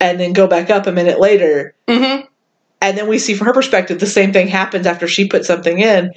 and 0.00 0.18
then 0.20 0.32
go 0.32 0.46
back 0.46 0.70
up 0.70 0.86
a 0.86 0.92
minute 0.92 1.20
later 1.20 1.74
Mhm. 1.88 2.26
and 2.80 2.98
then 2.98 3.08
we 3.08 3.18
see 3.18 3.34
from 3.34 3.46
her 3.46 3.52
perspective 3.54 3.98
the 3.98 4.06
same 4.06 4.32
thing 4.32 4.48
happens 4.48 4.86
after 4.86 5.06
she 5.08 5.26
puts 5.28 5.46
something 5.46 5.80
in 5.80 6.12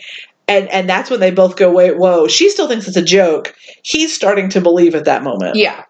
and 0.47 0.67
and 0.69 0.89
that's 0.89 1.09
when 1.09 1.19
they 1.19 1.31
both 1.31 1.55
go 1.55 1.71
wait 1.71 1.97
whoa 1.97 2.27
she 2.27 2.49
still 2.49 2.67
thinks 2.67 2.87
it's 2.87 2.97
a 2.97 3.01
joke 3.03 3.53
he's 3.83 4.13
starting 4.13 4.49
to 4.49 4.61
believe 4.61 4.95
at 4.95 5.05
that 5.05 5.23
moment 5.23 5.55
Yeah. 5.55 5.83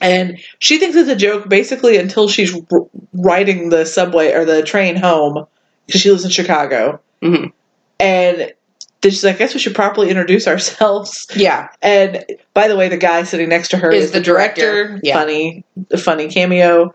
and 0.00 0.38
she 0.58 0.78
thinks 0.78 0.96
it's 0.96 1.08
a 1.08 1.16
joke 1.16 1.48
basically 1.48 1.96
until 1.96 2.28
she's 2.28 2.54
r- 2.72 2.86
riding 3.12 3.68
the 3.70 3.84
subway 3.84 4.32
or 4.32 4.44
the 4.44 4.62
train 4.62 4.96
home 4.96 5.46
because 5.86 6.00
she 6.00 6.10
lives 6.10 6.24
in 6.24 6.30
chicago 6.30 7.00
Mhm. 7.22 7.52
and 8.00 8.38
then 8.38 9.10
she's 9.10 9.24
like 9.24 9.36
i 9.36 9.38
guess 9.38 9.54
we 9.54 9.60
should 9.60 9.74
properly 9.74 10.08
introduce 10.10 10.46
ourselves 10.46 11.26
Yeah. 11.34 11.68
and 11.82 12.24
by 12.54 12.68
the 12.68 12.76
way 12.76 12.88
the 12.88 12.96
guy 12.96 13.22
sitting 13.24 13.48
next 13.48 13.68
to 13.70 13.76
her 13.78 13.90
Is 13.90 14.04
is, 14.06 14.10
the 14.12 14.20
director, 14.20 14.84
director. 14.86 15.00
Yeah. 15.02 15.14
funny 15.18 15.64
funny 15.98 16.28
cameo 16.28 16.94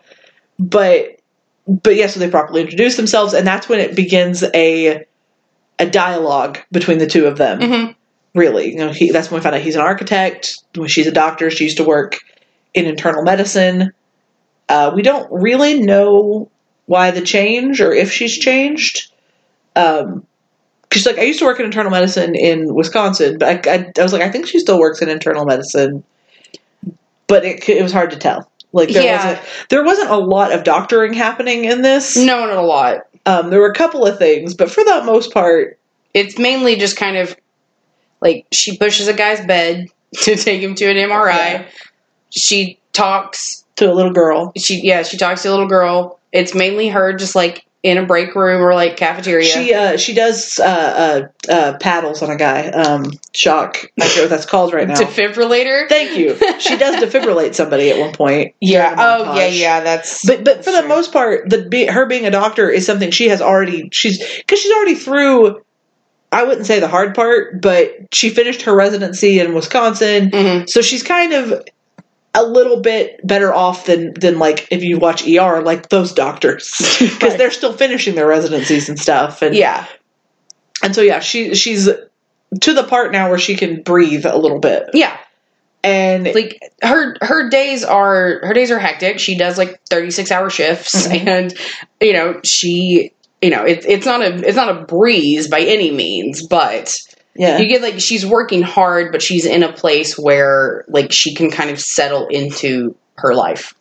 but 0.60 1.20
but 1.68 1.96
yeah 1.96 2.08
so 2.08 2.20
they 2.22 2.30
properly 2.30 2.62
introduce 2.62 2.96
themselves 2.96 3.34
and 3.34 3.46
that's 3.46 3.68
when 3.68 3.80
it 3.80 3.96
begins 3.96 4.44
a 4.54 5.06
a 5.80 5.86
dialogue 5.90 6.60
between 6.72 6.98
the 6.98 7.08
two 7.08 7.26
of 7.28 7.38
them 7.38 7.60
Mhm. 7.60 7.96
really 8.34 8.72
you 8.72 8.78
know 8.78 8.92
he, 8.92 9.12
that's 9.12 9.30
when 9.32 9.40
we 9.40 9.44
find 9.44 9.56
out 9.56 9.62
he's 9.62 9.76
an 9.76 9.82
architect 9.82 10.56
when 10.76 10.88
she's 10.88 11.08
a 11.08 11.12
doctor 11.12 11.50
she 11.52 11.64
used 11.66 11.78
to 11.78 11.84
work 11.84 12.18
in 12.74 12.86
internal 12.86 13.24
medicine 13.24 13.92
Uh, 14.70 14.92
we 14.94 15.02
don't 15.02 15.32
really 15.32 15.80
know 15.80 16.50
why 16.88 17.10
the 17.12 17.22
change 17.22 17.80
or 17.80 17.94
if 17.94 18.12
she's 18.12 18.38
changed. 18.38 19.10
Um, 19.78 20.26
like 21.06 21.18
I 21.20 21.22
used 21.24 21.40
to 21.40 21.46
work 21.46 21.60
in 21.60 21.66
internal 21.66 21.90
medicine 21.92 22.36
in 22.36 22.74
Wisconsin, 22.74 23.38
but 23.38 23.66
I, 23.68 23.74
I, 23.76 23.92
I 23.98 24.04
was 24.04 24.12
like, 24.12 24.22
I 24.22 24.30
think 24.30 24.46
she 24.48 24.60
still 24.60 24.78
works 24.80 25.02
in 25.02 25.08
internal 25.10 25.46
medicine, 25.46 26.04
but 27.28 27.46
it, 27.46 27.68
it 27.70 27.82
was 27.82 27.94
hard 27.94 28.12
to 28.12 28.18
tell. 28.18 28.50
Like 28.74 28.90
there 28.90 29.04
Yeah. 29.04 29.16
wasn't 29.16 29.48
there 29.70 29.84
wasn't 29.86 30.10
a 30.10 30.18
lot 30.18 30.52
of 30.52 30.64
doctoring 30.66 31.14
happening 31.14 31.64
in 31.66 31.82
this. 31.82 32.18
No, 32.18 32.46
not 32.46 32.58
a 32.58 32.62
lot. 32.62 32.98
Um, 33.28 33.52
there 33.52 33.62
were 33.62 33.72
a 33.72 33.76
couple 33.76 34.08
of 34.08 34.20
things, 34.20 34.56
but 34.56 34.72
for 34.72 34.84
the 34.86 35.04
most 35.06 35.34
part, 35.34 35.80
It's 36.16 36.40
mainly 36.40 36.78
just 36.78 36.98
kind 36.98 37.18
of 37.18 37.38
like 38.22 38.48
she 38.54 38.78
pushes 38.78 39.08
a 39.10 39.14
guy's 39.14 39.46
bed 39.46 39.88
to 40.24 40.38
take 40.38 40.62
him 40.62 40.76
to 40.78 40.86
an 40.88 40.98
MRI. 40.98 41.36
Yeah. 41.36 41.70
She 42.32 42.80
talks. 42.94 43.66
to 43.78 43.92
a 43.92 43.96
little 43.96 44.14
girl, 44.14 44.54
She 44.58 44.82
yeah, 44.84 45.04
she 45.04 45.18
talks 45.18 45.44
to 45.44 45.50
a 45.50 45.54
little 45.54 45.68
girl. 45.70 46.20
It's 46.34 46.56
mainly 46.56 46.90
her 46.90 47.14
just 47.14 47.36
like 47.36 47.67
in 47.84 47.98
a 47.98 48.06
break 48.06 48.34
room 48.36 48.62
or 48.62 48.74
like 48.74 48.98
cafeteria. 48.98 49.46
she 49.46 49.74
uh, 49.74 49.98
she 49.98 50.14
does 50.14 50.60
uh, 50.60 51.28
uh, 51.48 51.52
uh, 51.52 51.78
paddles 51.80 52.22
on 52.22 52.30
a 52.32 52.36
guy. 52.36 52.68
Um, 52.70 53.12
shock. 53.34 53.78
I 54.02 54.06
don't 54.08 54.16
know 54.16 54.22
what 54.24 54.30
that's 54.32 54.46
called 54.46 54.74
right 54.74 54.88
now. 54.88 54.96
Defibrillator. 54.96 55.88
Thank 55.88 56.18
you. 56.18 56.36
She 56.60 56.76
does 56.78 56.96
defibrillate 57.04 57.54
somebody 57.56 57.90
at 57.92 58.00
one 58.00 58.14
point. 58.14 58.56
yeah. 58.60 58.96
Oh 58.98 59.36
yeah, 59.36 59.48
yeah. 59.48 59.80
That's 59.82 60.26
But 60.26 60.44
but 60.44 60.64
for 60.66 60.72
the 60.72 60.88
most 60.88 61.14
part, 61.14 61.50
the 61.50 61.68
be, 61.70 61.86
her 61.86 62.06
being 62.08 62.26
a 62.26 62.32
doctor 62.32 62.70
is 62.70 62.86
something 62.86 63.12
she 63.12 63.30
has 63.30 63.42
already 63.42 63.90
she's 63.94 64.18
because 64.38 64.60
she's 64.60 64.72
already 64.74 64.96
through. 64.96 65.62
I 66.30 66.44
wouldn't 66.44 66.66
say 66.68 66.82
the 66.82 66.90
hard 66.90 67.16
part, 67.16 67.62
but 67.62 67.90
she 68.14 68.30
finished 68.30 68.64
her 68.64 68.76
residency 68.76 69.40
in 69.40 69.54
Wisconsin, 69.54 70.30
Mhm. 70.32 70.70
so 70.70 70.82
she's 70.82 71.02
kind 71.02 71.32
of 71.32 71.64
a 72.38 72.46
little 72.46 72.82
bit 72.82 73.20
better 73.28 73.54
off 73.54 73.86
than 73.88 74.14
than 74.14 74.40
like 74.40 74.68
if 74.72 74.84
you 74.84 74.98
watch 75.00 75.28
ER, 75.28 75.62
like 75.62 75.90
those 75.90 76.14
doctors, 76.14 76.72
because 77.00 77.22
Right. 77.32 77.38
they're 77.38 77.52
still 77.52 77.74
finishing 77.74 78.16
their 78.16 78.28
residencies 78.28 78.88
and 78.88 78.98
stuff. 79.00 79.42
And 79.42 79.56
yeah. 79.56 79.86
and 80.84 80.96
so 80.96 81.02
yeah, 81.02 81.20
she 81.20 81.56
she's 81.56 81.90
to 82.62 82.74
the 82.74 82.84
part 82.84 83.12
now 83.12 83.30
where 83.30 83.40
she 83.40 83.56
can 83.56 83.82
breathe 83.84 84.26
a 84.26 84.38
little 84.38 84.60
bit, 84.60 84.84
Yeah. 84.94 85.18
and 85.84 86.26
like 86.34 86.60
her 86.84 87.16
her 87.22 87.50
days 87.50 87.84
are 87.84 88.40
her 88.44 88.54
days 88.54 88.72
are 88.72 88.80
hectic. 88.80 89.20
She 89.20 89.38
does 89.38 89.58
like 89.58 89.82
36 89.90 90.32
hour 90.32 90.50
shifts 90.50 91.08
Mhm. 91.08 91.28
and 91.28 91.54
you 92.00 92.14
know, 92.14 92.40
she 92.44 93.12
you 93.42 93.50
know, 93.50 93.64
it's 93.64 93.86
it's 93.86 94.06
not 94.06 94.22
a 94.22 94.36
it's 94.48 94.56
not 94.56 94.70
a 94.70 94.86
breeze 94.86 95.48
by 95.48 95.60
any 95.62 95.92
means, 95.92 96.46
but 96.48 96.96
yeah, 97.38 97.58
you 97.60 97.68
get 97.68 97.82
like 97.82 98.00
she's 98.00 98.26
working 98.26 98.62
hard, 98.62 99.12
but 99.12 99.22
she's 99.22 99.46
in 99.46 99.64
a 99.64 99.72
place 99.72 100.18
where 100.18 100.86
like 100.88 101.12
she 101.12 101.34
can 101.36 101.52
kind 101.52 101.70
of 101.70 101.80
settle 101.80 102.28
into 102.28 102.96
her 103.18 103.34
life. 103.34 103.74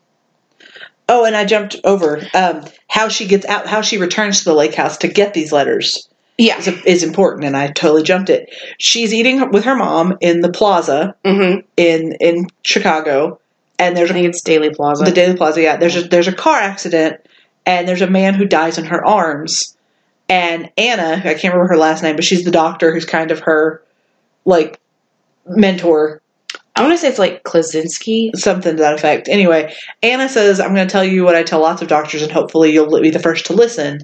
Oh, 1.09 1.25
and 1.25 1.37
I 1.37 1.45
jumped 1.45 1.77
over 1.85 2.21
um, 2.35 2.65
how 2.89 3.09
she 3.09 3.27
gets 3.27 3.47
out, 3.47 3.67
how 3.67 3.81
she 3.81 3.99
returns 3.99 4.39
to 4.41 4.45
the 4.47 4.55
lake 4.55 4.75
house 4.75 4.99
to 4.99 5.09
get 5.09 5.35
these 5.35 5.53
letters 5.53 6.09
Yeah. 6.37 6.59
is, 6.59 6.67
is 6.85 7.03
important, 7.05 7.45
and 7.45 7.57
I 7.57 7.69
totally 7.69 8.03
jumped 8.03 8.29
it. 8.29 8.51
She's 8.79 9.15
eating 9.15 9.51
with 9.53 9.65
her 9.65 9.77
mom 9.77 10.17
in 10.21 10.41
the 10.41 10.51
plaza 10.51 11.15
hmm 11.25 11.59
in 11.77 12.17
in 12.21 12.47
Chicago, 12.63 13.39
and 13.79 13.97
there's 13.97 14.11
I 14.11 14.15
a, 14.15 14.17
think 14.17 14.29
it's 14.31 14.43
Daley 14.43 14.71
Plaza. 14.75 15.05
the 15.05 15.13
Daley 15.13 15.37
Plaza. 15.37 15.63
Yeah, 15.63 15.77
there's 15.77 15.97
a 15.97 16.03
there's 16.03 16.29
a 16.29 16.33
car 16.35 16.59
accident, 16.59 17.21
and 17.65 17.87
there's 17.87 18.03
a 18.03 18.11
man 18.11 18.35
who 18.35 18.45
dies 18.47 18.77
in 18.79 18.87
her 18.87 19.05
arms, 19.07 19.76
and 20.29 20.71
Anna, 20.77 21.21
I 21.25 21.35
can't 21.35 21.55
remember 21.55 21.69
her 21.69 21.77
last 21.79 22.03
name, 22.03 22.17
but 22.17 22.25
she's 22.25 22.45
the 22.45 22.51
doctor 22.51 22.93
who's 22.93 23.05
kind 23.05 23.31
of 23.31 23.41
her 23.41 23.83
like 24.45 24.81
mentor 25.47 26.21
I 26.75 26.83
want 26.83 26.93
to 26.93 26.99
say 26.99 27.09
it's 27.09 27.19
like 27.19 27.43
Klyczynski. 27.43 28.37
something 28.37 28.77
to 28.77 28.83
that 28.83 28.93
effect. 28.95 29.29
Anyway, 29.29 29.75
Anna 30.03 30.29
says, 30.29 30.61
I'm 30.61 30.75
going 30.75 30.87
to 30.87 30.93
tell 30.93 31.05
you 31.05 31.25
what 31.25 31.35
I 31.35 31.43
tell 31.43 31.61
lots 31.61 31.81
of 31.81 31.89
doctors, 31.89 32.21
and 32.21 32.31
hopefully 32.31 32.71
you'll 32.71 33.01
be 33.01 33.09
the 33.09 33.19
first 33.19 33.47
to 33.47 33.55
listen. 33.55 34.01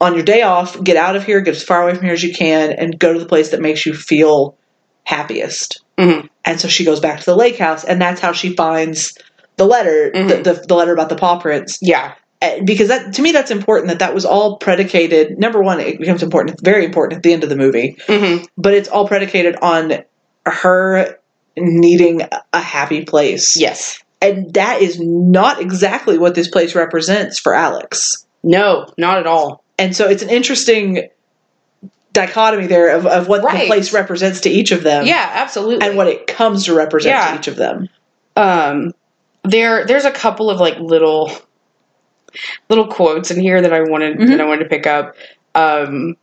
On 0.00 0.14
your 0.14 0.24
day 0.24 0.42
off, 0.42 0.82
get 0.82 0.96
out 0.96 1.14
of 1.14 1.24
here, 1.24 1.40
get 1.40 1.54
as 1.54 1.62
far 1.62 1.84
away 1.84 1.94
from 1.94 2.02
here 2.04 2.12
as 2.14 2.22
you 2.24 2.34
can, 2.34 2.72
and 2.72 2.98
go 2.98 3.12
to 3.12 3.18
the 3.20 3.26
place 3.26 3.50
that 3.50 3.60
makes 3.62 3.86
you 3.86 3.94
feel 3.94 4.56
happiest. 5.04 5.82
Mhm. 5.96 6.28
And 6.44 6.60
so 6.60 6.66
she 6.66 6.84
goes 6.84 6.98
back 6.98 7.20
to 7.20 7.24
the 7.26 7.36
lake 7.36 7.58
house, 7.58 7.84
and 7.84 8.02
that's 8.02 8.20
how 8.20 8.32
she 8.32 8.56
finds 8.56 9.16
the 9.56 9.66
letter, 9.66 10.10
the, 10.12 10.18
Mhm. 10.18 10.42
the, 10.44 10.64
the 10.66 10.74
letter 10.74 10.92
about 10.92 11.10
the 11.10 11.16
paw 11.16 11.38
prints. 11.38 11.78
Yeah. 11.80 12.12
Uh, 12.42 12.60
Because 12.64 12.88
that 12.88 13.14
to 13.14 13.22
me, 13.22 13.32
that's 13.32 13.50
important. 13.50 13.88
That 13.88 13.98
that 14.00 14.14
was 14.14 14.24
all 14.24 14.56
predicated. 14.58 15.38
Number 15.38 15.62
one, 15.62 15.80
it 15.80 15.98
becomes 15.98 16.22
important. 16.22 16.54
It's 16.54 16.62
very 16.62 16.84
important 16.84 17.18
at 17.18 17.22
the 17.22 17.32
end 17.32 17.42
of 17.44 17.48
the 17.48 17.56
movie 17.56 17.96
hmm 18.06 18.44
but 18.58 18.74
it's 18.74 18.88
all 18.88 19.06
predicated 19.08 19.56
on 19.62 20.02
her 20.44 21.18
needing 21.56 22.20
a 22.52 22.60
happy 22.60 23.04
place. 23.04 23.56
Yes. 23.56 24.02
And 24.20 24.52
that 24.54 24.80
is 24.82 24.98
not 25.00 25.60
exactly 25.60 26.18
what 26.18 26.34
this 26.34 26.48
place 26.48 26.74
represents 26.74 27.38
for 27.38 27.54
Alex. 27.54 28.26
No, 28.42 28.86
not 28.98 29.18
at 29.18 29.26
all. 29.26 29.62
And 29.78 29.94
so 29.96 30.08
it's 30.08 30.22
an 30.22 30.30
interesting 30.30 31.08
dichotomy 32.12 32.66
there 32.66 32.96
of, 32.96 33.06
of 33.06 33.28
what 33.28 33.42
the 33.42 33.66
place 33.66 33.92
represents 33.92 34.40
to 34.42 34.48
each 34.50 34.72
of 34.72 34.82
them 34.82 35.04
Yeah, 35.06 35.30
absolutely. 35.34 35.86
and 35.86 35.96
what 35.98 36.06
it 36.06 36.26
comes 36.26 36.64
to 36.64 36.74
represent 36.74 37.14
Yeah. 37.14 37.32
to 37.32 37.38
each 37.38 37.48
of 37.48 37.56
them. 37.56 37.88
um 38.36 38.92
there 39.44 39.86
there's 39.86 40.04
a 40.06 40.10
couple 40.10 40.50
of 40.50 40.58
like 40.58 40.78
little 40.78 41.30
little 42.68 42.86
quotes 42.86 43.30
in 43.30 43.40
here 43.40 43.60
that 43.62 43.72
I 43.72 43.80
wanted 43.82 44.18
Mhm. 44.18 44.28
that 44.28 44.40
I 44.40 44.44
wanted 44.44 44.64
to 44.64 44.68
pick 44.70 44.86
up 44.86 45.14
um 45.54 46.16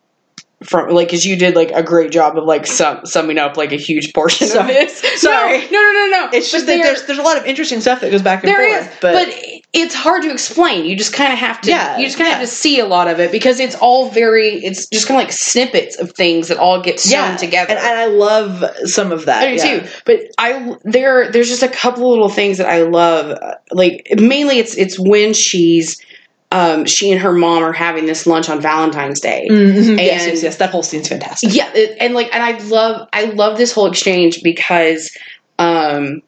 from 0.63 0.89
like 0.91 1.08
because 1.08 1.26
you 1.26 1.36
did 1.36 1.56
like 1.56 1.71
a 1.71 1.84
great 1.84 2.10
job 2.12 2.38
of 2.38 2.45
like 2.45 2.65
sum, 2.65 3.06
summing 3.06 3.38
up 3.38 3.58
like 3.58 3.73
a 3.73 3.78
huge 3.78 4.13
portion 4.13 4.47
of 4.58 4.67
this. 4.67 4.99
Sorry. 5.21 5.60
no, 5.60 5.65
no, 5.71 5.91
no, 5.91 6.08
no. 6.12 6.30
It's 6.32 6.49
just 6.52 6.65
But 6.65 6.71
that 6.71 6.78
there- 6.78 6.86
there's 6.93 7.06
there's 7.06 7.19
a 7.19 7.23
lot 7.23 7.38
of 7.38 7.45
interesting 7.45 7.82
stuff 7.82 7.99
that 8.02 8.12
goes 8.12 8.21
back 8.21 8.43
and 8.43 8.52
there 8.54 8.65
forth. 8.80 8.88
is, 8.93 8.97
but, 9.02 9.13
but, 9.13 9.36
it's 9.74 9.96
hard 9.96 10.22
to 10.22 10.32
explain. 10.32 10.86
You 10.86 10.96
just 10.96 11.14
kind 11.14 11.34
of 11.34 11.40
have 11.40 11.60
to. 11.62 11.70
Yeah, 11.72 11.98
you 11.98 12.06
just 12.06 12.16
kind 12.18 12.28
of 12.28 12.34
yeah. 12.34 12.38
have 12.40 12.48
to 12.48 12.56
see 12.56 12.80
a 12.80 12.86
lot 12.86 13.08
of 13.08 13.20
it 13.20 13.32
because 13.32 13.60
it's 13.60 13.74
all 13.76 14.10
very. 14.10 14.64
It's 14.64 14.86
just 14.88 15.08
kind 15.08 15.20
of 15.20 15.26
like 15.26 15.34
snippets 15.34 15.98
of 15.98 16.12
things 16.12 16.50
that 16.50 16.58
all 16.58 16.80
get 16.80 17.00
sewn 17.00 17.32
yeah, 17.32 17.38
together. 17.38 17.72
And, 17.72 17.80
and 17.80 17.98
I 17.98 18.06
love 18.06 18.64
some 18.88 19.12
of 19.12 19.26
that. 19.26 19.48
I 19.48 19.56
do 19.56 19.82
too. 19.82 19.88
But 20.06 20.20
I 20.38 20.76
there 20.84 21.32
there's 21.32 21.50
just 21.50 21.64
a 21.64 21.68
couple 21.68 22.08
little 22.08 22.30
things 22.30 22.60
that 22.60 22.70
I 22.70 22.84
love. 22.84 23.32
Uh, 23.32 23.56
Like 23.72 24.08
mainly 24.16 24.60
it's 24.60 24.78
it's 24.78 25.00
when 25.00 25.34
she's 25.34 26.00
um 26.52 26.86
she 26.86 27.12
and 27.12 27.20
her 27.20 27.32
mom 27.34 27.64
are 27.64 27.74
having 27.74 28.06
this 28.06 28.28
lunch 28.28 28.50
on 28.50 28.62
Valentine's 28.62 29.20
Day. 29.20 29.48
Mhm. 29.50 29.76
Yes, 29.76 29.88
And- 29.88 30.00
yes, 30.00 30.44
yes. 30.44 30.58
That 30.58 30.70
whole 30.70 30.84
scene's 30.84 31.08
fantastic. 31.08 31.52
Yeah, 31.52 31.70
and 32.00 32.14
like 32.14 32.32
and 32.32 32.44
I 32.44 32.60
love 32.66 33.08
I 33.12 33.26
love 33.26 33.58
this 33.58 33.72
whole 33.72 33.88
exchange 33.88 34.44
because 34.44 35.10
um 35.58 36.22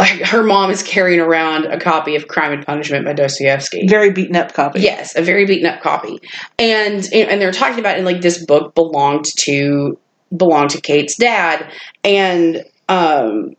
like 0.00 0.22
her 0.22 0.42
mom 0.42 0.70
is 0.70 0.82
carrying 0.82 1.20
around 1.20 1.66
a 1.66 1.78
copy 1.78 2.16
of 2.16 2.26
Crime 2.26 2.52
and 2.52 2.64
Punishment 2.64 3.04
by 3.04 3.12
Dostoevsky. 3.12 3.86
Very 3.86 4.10
beaten 4.10 4.34
up 4.34 4.54
copy. 4.54 4.80
Yes, 4.80 5.14
a 5.14 5.22
very 5.22 5.44
beaten 5.44 5.66
up 5.66 5.82
copy, 5.82 6.18
and 6.58 7.06
and 7.12 7.40
they're 7.40 7.52
talking 7.52 7.78
about 7.78 7.98
it 7.98 8.04
like 8.04 8.22
this 8.22 8.42
book 8.44 8.74
belonged 8.74 9.26
to 9.40 9.98
belonged 10.34 10.70
to 10.70 10.80
Kate's 10.80 11.16
dad, 11.16 11.70
and 12.02 12.64
um, 12.88 13.54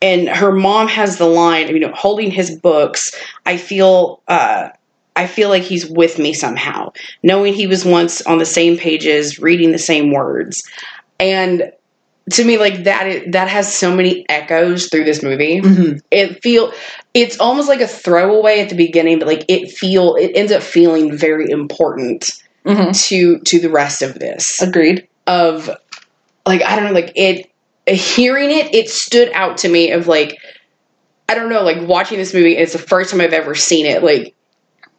and 0.00 0.28
her 0.28 0.52
mom 0.52 0.86
has 0.86 1.18
the 1.18 1.26
line, 1.26 1.68
you 1.68 1.80
know, 1.80 1.92
holding 1.92 2.30
his 2.30 2.56
books. 2.60 3.12
I 3.44 3.56
feel 3.56 4.22
uh, 4.28 4.68
I 5.16 5.26
feel 5.26 5.48
like 5.48 5.64
he's 5.64 5.84
with 5.84 6.20
me 6.20 6.32
somehow, 6.32 6.92
knowing 7.24 7.54
he 7.54 7.66
was 7.66 7.84
once 7.84 8.22
on 8.22 8.38
the 8.38 8.46
same 8.46 8.76
pages, 8.76 9.40
reading 9.40 9.72
the 9.72 9.78
same 9.78 10.12
words, 10.12 10.62
and 11.18 11.72
to 12.32 12.44
me, 12.44 12.58
like 12.58 12.84
that, 12.84 13.06
is, 13.06 13.32
that 13.32 13.48
has 13.48 13.72
so 13.74 13.94
many 13.94 14.26
echoes 14.28 14.88
through 14.88 15.04
this 15.04 15.22
movie 15.22 15.60
Mhm. 15.60 16.00
it 16.10 16.42
feel 16.42 16.72
it's 17.14 17.38
almost 17.38 17.68
like 17.68 17.80
a 17.80 17.86
throwaway 17.86 18.60
at 18.60 18.68
the 18.68 18.74
beginning 18.74 19.18
but 19.18 19.28
like 19.28 19.44
it 19.48 19.70
feel 19.70 20.16
it 20.16 20.32
ends 20.34 20.50
up 20.52 20.62
feeling 20.62 21.16
very 21.16 21.48
important 21.50 22.32
Mhm. 22.66 23.08
to 23.08 23.38
to 23.40 23.60
the 23.60 23.70
rest 23.70 24.02
of 24.02 24.18
this 24.18 24.60
Agreed. 24.60 25.06
of 25.28 25.70
like 26.46 26.62
i 26.62 26.74
don't 26.74 26.84
know 26.84 26.92
like 26.92 27.12
it 27.14 27.48
hearing 27.88 28.50
it 28.50 28.74
it 28.74 28.90
stood 28.90 29.30
out 29.32 29.58
to 29.58 29.68
me 29.68 29.92
of 29.92 30.08
like 30.08 30.36
i 31.28 31.34
don't 31.36 31.48
know 31.48 31.62
like 31.62 31.86
watching 31.88 32.18
this 32.18 32.34
movie 32.34 32.56
it's 32.56 32.72
the 32.72 32.78
first 32.78 33.12
time 33.12 33.20
i've 33.20 33.32
ever 33.32 33.54
seen 33.54 33.86
it 33.86 34.02
like 34.02 34.34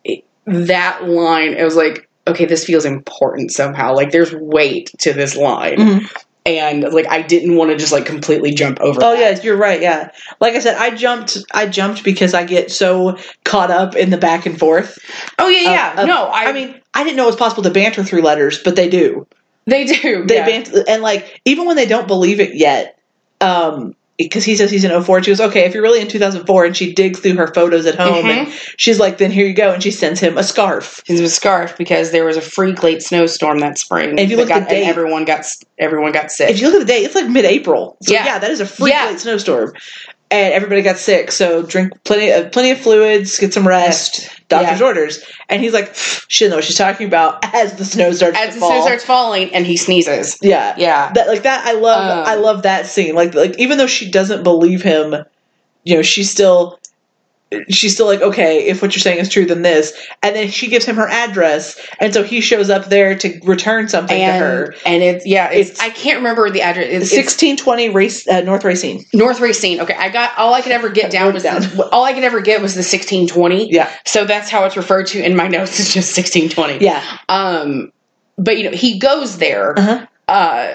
it, 0.06 0.24
that 0.46 1.04
line 1.10 1.54
it 1.54 1.64
was 1.64 1.76
like 1.76 2.08
okay 2.26 2.46
this 2.46 2.64
feels 2.64 2.86
important 2.86 3.52
somehow 3.52 3.94
like 3.94 4.12
there's 4.12 4.34
weight 4.34 4.90
to 5.00 5.12
this 5.12 5.36
line 5.36 5.78
Mhm. 5.78 6.24
And 6.48 6.84
like 6.94 7.06
i 7.10 7.22
didn't 7.22 7.56
want 7.56 7.70
to 7.70 7.78
just 7.78 7.92
like 7.92 8.06
completely 8.06 8.52
jump 8.54 8.80
over 8.80 9.00
Oh 9.04 9.16
that. 9.16 9.38
yeah, 9.38 9.44
you're 9.44 9.58
right. 9.58 9.82
Yeah, 9.82 10.12
like 10.40 10.56
I 10.56 10.60
said, 10.60 10.78
I 10.78 10.96
jumped. 10.96 11.38
I 11.54 11.68
jumped 11.68 12.04
because 12.04 12.34
I 12.34 12.46
get 12.46 12.72
so 12.72 13.18
caught 13.44 13.70
up 13.70 13.96
in 13.96 14.10
the 14.10 14.18
back 14.18 14.46
and 14.46 14.58
forth. 14.58 14.98
oh 15.40 15.50
yeah 15.50 15.70
yeah 15.72 16.02
of- 16.02 16.08
no 16.08 16.24
I, 16.28 16.46
I 16.46 16.54
mean, 16.54 16.82
I 16.94 17.04
didn't 17.04 17.18
know 17.18 17.24
it 17.24 17.28
was 17.28 17.36
possible 17.36 17.64
to 17.64 17.70
banter 17.72 18.04
through 18.04 18.22
letters, 18.22 18.62
but 18.64 18.76
they 18.76 18.90
do. 18.90 19.28
they 19.66 19.86
do 19.86 20.26
They 20.26 20.36
yeah. 20.38 20.46
banter, 20.46 20.84
and 20.88 21.02
like 21.04 21.42
even 21.46 21.66
when 21.66 21.76
they 21.76 21.86
don't 21.86 22.08
believe 22.08 22.40
it 22.40 22.56
yet, 22.56 22.98
um, 23.42 23.94
because 24.18 24.44
he 24.44 24.56
says 24.56 24.72
he's 24.72 24.84
in 24.84 25.04
04, 25.04 25.24
she 25.24 25.32
goes, 25.32 25.40
okay, 25.40 25.66
if 25.66 25.74
you're 25.74 25.84
really 25.84 26.02
in 26.02 26.08
2004, 26.08 26.66
and 26.66 26.76
she 26.76 26.94
digs 26.94 27.20
through 27.20 27.36
her 27.36 27.54
photos 27.54 27.86
at 27.86 27.96
home, 27.96 28.26
and 28.26 28.48
mm-hmm. 28.48 28.74
she's 28.78 29.00
like, 29.00 29.20
then 29.20 29.32
here 29.32 29.46
you 29.46 29.54
go, 29.54 29.72
and 29.72 29.84
she 29.84 29.92
sends 29.92 30.20
him 30.20 30.38
a 30.38 30.44
scarf. 30.44 31.02
Was 31.08 31.20
a 31.20 31.30
scarf 31.30 31.78
because 31.78 32.12
there 32.12 32.26
was 32.26 32.36
a 32.36 32.42
freak 32.42 32.82
late 32.82 33.04
snowstorm 33.04 33.60
that 33.60 33.78
spring. 33.78 34.12
And 34.12 34.20
if 34.20 34.30
you 34.32 34.38
look 34.38 34.50
at 34.50 34.68
the 34.68 34.76
date- 34.76 34.88
everyone 34.88 35.26
got 35.26 35.46
everyone 35.78 36.12
got 36.12 36.32
sick. 36.32 36.50
If 36.50 36.60
you 36.60 36.68
look 36.68 36.82
at 36.82 36.88
the 36.88 36.92
date, 36.94 37.04
it's 37.04 37.16
like 37.16 37.30
mid-April. 37.30 37.98
So 38.02 38.14
Yeah. 38.14 38.26
yeah, 38.26 38.40
that 38.40 38.50
is 38.50 38.60
a 38.60 38.66
freak 38.66 38.94
Yeah. 38.94 39.06
late 39.08 39.20
snowstorm. 39.20 39.74
and 40.30 40.54
everybody 40.54 40.82
got 40.82 40.98
sick. 40.98 41.32
So 41.32 41.64
drink 41.64 41.94
plenty 42.04 42.32
of 42.32 42.52
plenty 42.52 42.72
of 42.72 42.80
fluids, 42.80 43.40
get 43.40 43.54
some 43.54 43.66
rest. 43.66 44.30
Doctor's 44.50 44.80
Yeah. 44.80 44.86
orders, 44.86 45.24
and 45.50 45.62
he's 45.62 45.74
like, 45.74 45.94
she 45.94 46.46
doesn't 46.46 46.52
know 46.52 46.58
what 46.58 46.64
she's 46.66 46.78
talking 46.78 47.06
about 47.08 47.40
as 47.54 47.74
the 47.76 47.84
snow 47.86 48.12
starts 48.12 48.38
As 48.38 48.50
to 48.50 48.54
the 48.56 48.60
fall. 48.62 48.72
snow 48.72 48.82
starts 48.82 49.04
falling 49.04 49.54
and 49.54 49.66
he 49.66 49.76
sneezes. 49.78 50.38
yeah, 50.42 50.74
Yeah. 50.78 51.12
that 51.14 51.28
like 51.28 51.44
that. 51.44 51.66
I 51.66 51.74
love 51.74 52.18
Um, 52.20 52.26
I 52.26 52.36
love 52.36 52.64
that 52.64 52.86
scene. 52.86 53.14
Like 53.16 53.34
like 53.34 53.58
even 53.60 53.78
though 53.78 53.88
she 53.88 54.10
doesn't 54.10 54.44
believe 54.44 54.82
him, 54.82 55.16
you 55.84 55.96
know, 55.96 56.02
she's 56.02 56.32
still 56.32 56.80
she's 57.70 57.94
still 57.94 58.06
like, 58.06 58.22
okay, 58.22 58.66
if 58.68 58.82
what 58.82 58.94
you're 58.96 59.02
saying 59.02 59.20
is 59.20 59.30
true, 59.30 59.46
then 59.46 59.62
this. 59.62 59.94
And 60.22 60.36
then 60.36 60.50
she 60.50 60.68
gives 60.68 60.86
him 60.86 60.96
her 60.98 61.08
address, 61.08 61.80
and 62.00 62.14
so 62.14 62.24
he 62.24 62.42
shows 62.42 62.70
up 62.70 62.86
there 62.86 63.18
to 63.18 63.40
return 63.44 63.88
something 63.88 64.20
and 64.22 64.34
to 64.42 64.46
her. 64.46 64.76
and 64.86 65.02
it's 65.04 65.26
yeah, 65.26 65.50
it's, 65.52 65.70
It's- 65.72 65.80
I 65.86 65.90
can't 65.92 66.18
remember 66.18 66.50
the 66.50 66.62
address. 66.62 66.88
It's, 66.90 67.10
Sixteen 67.12 67.56
twenty 67.58 67.90
race 67.90 68.28
uh, 68.28 68.42
North 68.42 68.64
Racine. 68.64 69.06
North 69.14 69.40
Racine. 69.40 69.80
Okay, 69.82 69.96
I 69.96 70.10
got 70.10 70.38
all 70.38 70.54
I 70.54 70.62
could 70.62 70.72
ever 70.74 70.90
get 70.90 71.12
down 71.12 71.34
was 71.34 71.44
down. 71.44 71.62
The, 71.62 71.90
all 71.92 72.04
I 72.04 72.14
could 72.14 72.24
ever 72.24 72.42
get 72.42 72.62
was 72.62 72.76
the 72.76 72.84
sixteen 72.84 73.28
twenty. 73.28 73.72
Yeah, 73.72 73.92
So 74.06 74.26
that's 74.26 74.50
how 74.50 74.66
it's 74.66 74.76
referred 74.78 75.08
to 75.08 75.24
in 75.24 75.36
my 75.36 75.48
notes. 75.58 75.80
It's 75.80 75.94
just 75.94 76.14
sixteen 76.14 76.50
twenty. 76.50 76.84
yeah, 76.84 77.04
Um, 77.30 77.92
but 78.38 78.58
you 78.58 78.66
know 78.70 78.76
he 78.76 79.00
goes 79.00 79.38
there. 79.38 79.78
uh-huh. 79.80 80.06
Uh, 80.28 80.74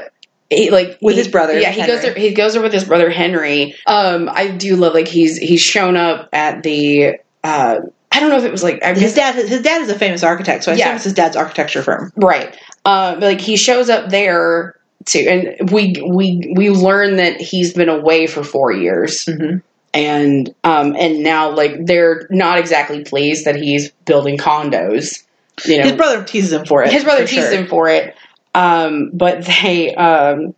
he, 0.57 0.71
like 0.71 0.99
With 1.01 1.15
he- 1.15 1.21
his 1.21 1.29
brother, 1.29 1.59
Yeah, 1.59 1.71
he 1.71 1.87
goes 1.87 2.03
there. 2.03 2.15
He 2.15 2.33
goes 2.35 2.53
there 2.55 2.63
with 2.63 2.73
his 2.73 2.85
brother 2.85 3.11
Henry. 3.11 3.75
Um, 3.87 4.29
I 4.33 4.49
do 4.51 4.77
love 4.77 4.95
like 4.95 5.09
he's 5.09 5.37
he's 5.39 5.61
shown 5.63 5.97
up 5.97 6.29
at 6.33 6.63
the. 6.63 7.17
Uh, 7.45 7.81
I 8.15 8.21
don't 8.21 8.29
know 8.31 8.37
if 8.37 8.45
it 8.45 8.53
was 8.53 8.63
like 8.63 8.83
I 8.85 8.91
His 8.95 9.15
guess 9.15 9.35
dad, 9.35 9.35
his 9.49 9.63
dad 9.63 9.83
is 9.83 9.89
a 9.91 9.99
famous 9.99 10.23
architect, 10.23 10.65
so 10.65 10.73
I 10.73 10.75
Yeah. 10.77 10.85
assume 10.87 10.95
it's 10.97 11.05
his 11.05 11.15
dad's 11.15 11.37
architecture 11.37 11.83
firm. 11.83 12.13
right. 12.17 12.57
Uh, 12.85 13.15
but 13.15 13.23
like 13.23 13.41
he 13.41 13.57
shows 13.57 13.89
up 13.89 14.11
there 14.11 14.77
too, 15.07 15.21
and 15.21 15.71
we 15.71 15.95
we 16.07 16.53
we 16.57 16.71
learn 16.71 17.17
that 17.17 17.41
he's 17.41 17.73
been 17.75 17.89
away 17.89 18.27
for 18.27 18.45
four 18.45 18.73
years. 18.73 19.25
Mm-hmm. 19.27 19.59
and 19.95 20.55
um 20.65 20.95
and 20.97 21.23
now 21.23 21.51
like 21.51 21.85
they're 21.87 22.27
not 22.31 22.59
exactly 22.59 23.05
pleased 23.05 23.45
that 23.45 23.57
he's 23.57 23.91
building 24.07 24.39
condos 24.39 25.23
you 25.67 25.77
know 25.77 25.83
His 25.85 25.93
brother 25.93 26.25
teases 26.25 26.53
him 26.53 26.65
for 26.65 26.83
it. 26.83 26.91
his 26.91 27.05
brother 27.05 27.23
for 27.23 27.29
teases 27.29 27.51
sure. 27.51 27.61
him 27.61 27.67
for 27.69 27.89
it 27.89 28.15
um 28.55 29.11
but 29.13 29.45
they 29.45 29.95
um 29.95 30.55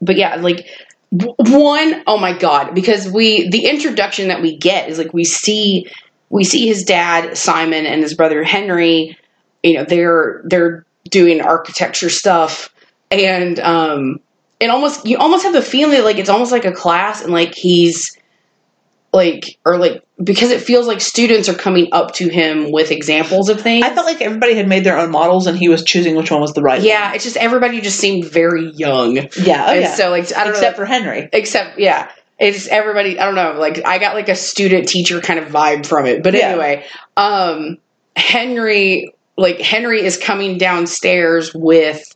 but 0.00 0.16
yeah 0.16 0.36
like 0.36 0.66
one 1.10 2.02
oh 2.06 2.18
my 2.18 2.36
god 2.36 2.74
because 2.74 3.08
we 3.08 3.48
the 3.50 3.66
introduction 3.66 4.28
that 4.28 4.40
we 4.40 4.56
get 4.56 4.88
is 4.88 4.98
like 4.98 5.12
we 5.12 5.24
see 5.24 5.86
we 6.30 6.44
see 6.44 6.66
his 6.66 6.84
dad 6.84 7.36
simon 7.36 7.84
and 7.84 8.02
his 8.02 8.14
brother 8.14 8.42
henry 8.42 9.16
you 9.62 9.74
know 9.74 9.84
they're 9.84 10.42
they're 10.44 10.86
doing 11.08 11.40
architecture 11.40 12.10
stuff. 12.10 12.74
And 13.10 13.58
um 13.60 14.20
it 14.60 14.70
almost 14.70 15.06
you 15.06 15.18
almost 15.18 15.44
have 15.44 15.52
the 15.52 15.62
feeling 15.62 16.02
like 16.02 16.18
it's 16.18 16.30
almost 16.30 16.52
like 16.52 16.64
a 16.64 16.72
class 16.72 17.22
and 17.22 17.32
like 17.32 17.54
he's 17.54 18.16
like 19.12 19.58
or 19.66 19.76
like 19.78 20.04
because 20.22 20.50
it 20.50 20.60
feels 20.62 20.86
like 20.86 21.00
students 21.00 21.48
are 21.48 21.54
coming 21.54 21.88
up 21.92 22.14
to 22.14 22.28
him 22.28 22.70
with 22.72 22.90
examples 22.90 23.48
of 23.48 23.60
things 23.60 23.84
I 23.84 23.94
felt 23.94 24.06
like 24.06 24.20
everybody 24.22 24.54
had 24.54 24.68
made 24.68 24.84
their 24.84 24.96
own 24.98 25.10
models, 25.10 25.46
and 25.46 25.58
he 25.58 25.68
was 25.68 25.84
choosing 25.84 26.16
which 26.16 26.30
one 26.30 26.40
was 26.40 26.54
the 26.54 26.62
right. 26.62 26.80
yeah, 26.80 27.12
it's 27.14 27.24
just 27.24 27.36
everybody 27.36 27.80
just 27.80 27.98
seemed 27.98 28.24
very 28.24 28.70
young. 28.70 29.16
yeah, 29.16 29.66
oh 29.68 29.72
and 29.72 29.82
yeah. 29.82 29.94
so 29.94 30.10
like 30.10 30.32
I 30.34 30.44
don't 30.44 30.54
Except 30.54 30.78
know, 30.78 30.84
for 30.84 30.86
Henry. 30.86 31.28
except 31.32 31.78
yeah, 31.78 32.10
it's 32.38 32.68
everybody. 32.68 33.18
I 33.18 33.24
don't 33.26 33.34
know, 33.34 33.52
like 33.60 33.84
I 33.86 33.98
got 33.98 34.14
like 34.14 34.28
a 34.28 34.34
student 34.34 34.88
teacher 34.88 35.20
kind 35.20 35.38
of 35.38 35.48
vibe 35.48 35.84
from 35.86 36.06
it. 36.06 36.22
But 36.22 36.34
Yeah. 36.34 36.48
anyway, 36.50 36.84
um, 37.16 37.78
Henry, 38.16 39.14
like 39.36 39.60
Henry 39.60 40.02
is 40.02 40.16
coming 40.16 40.58
downstairs 40.58 41.52
with, 41.54 42.14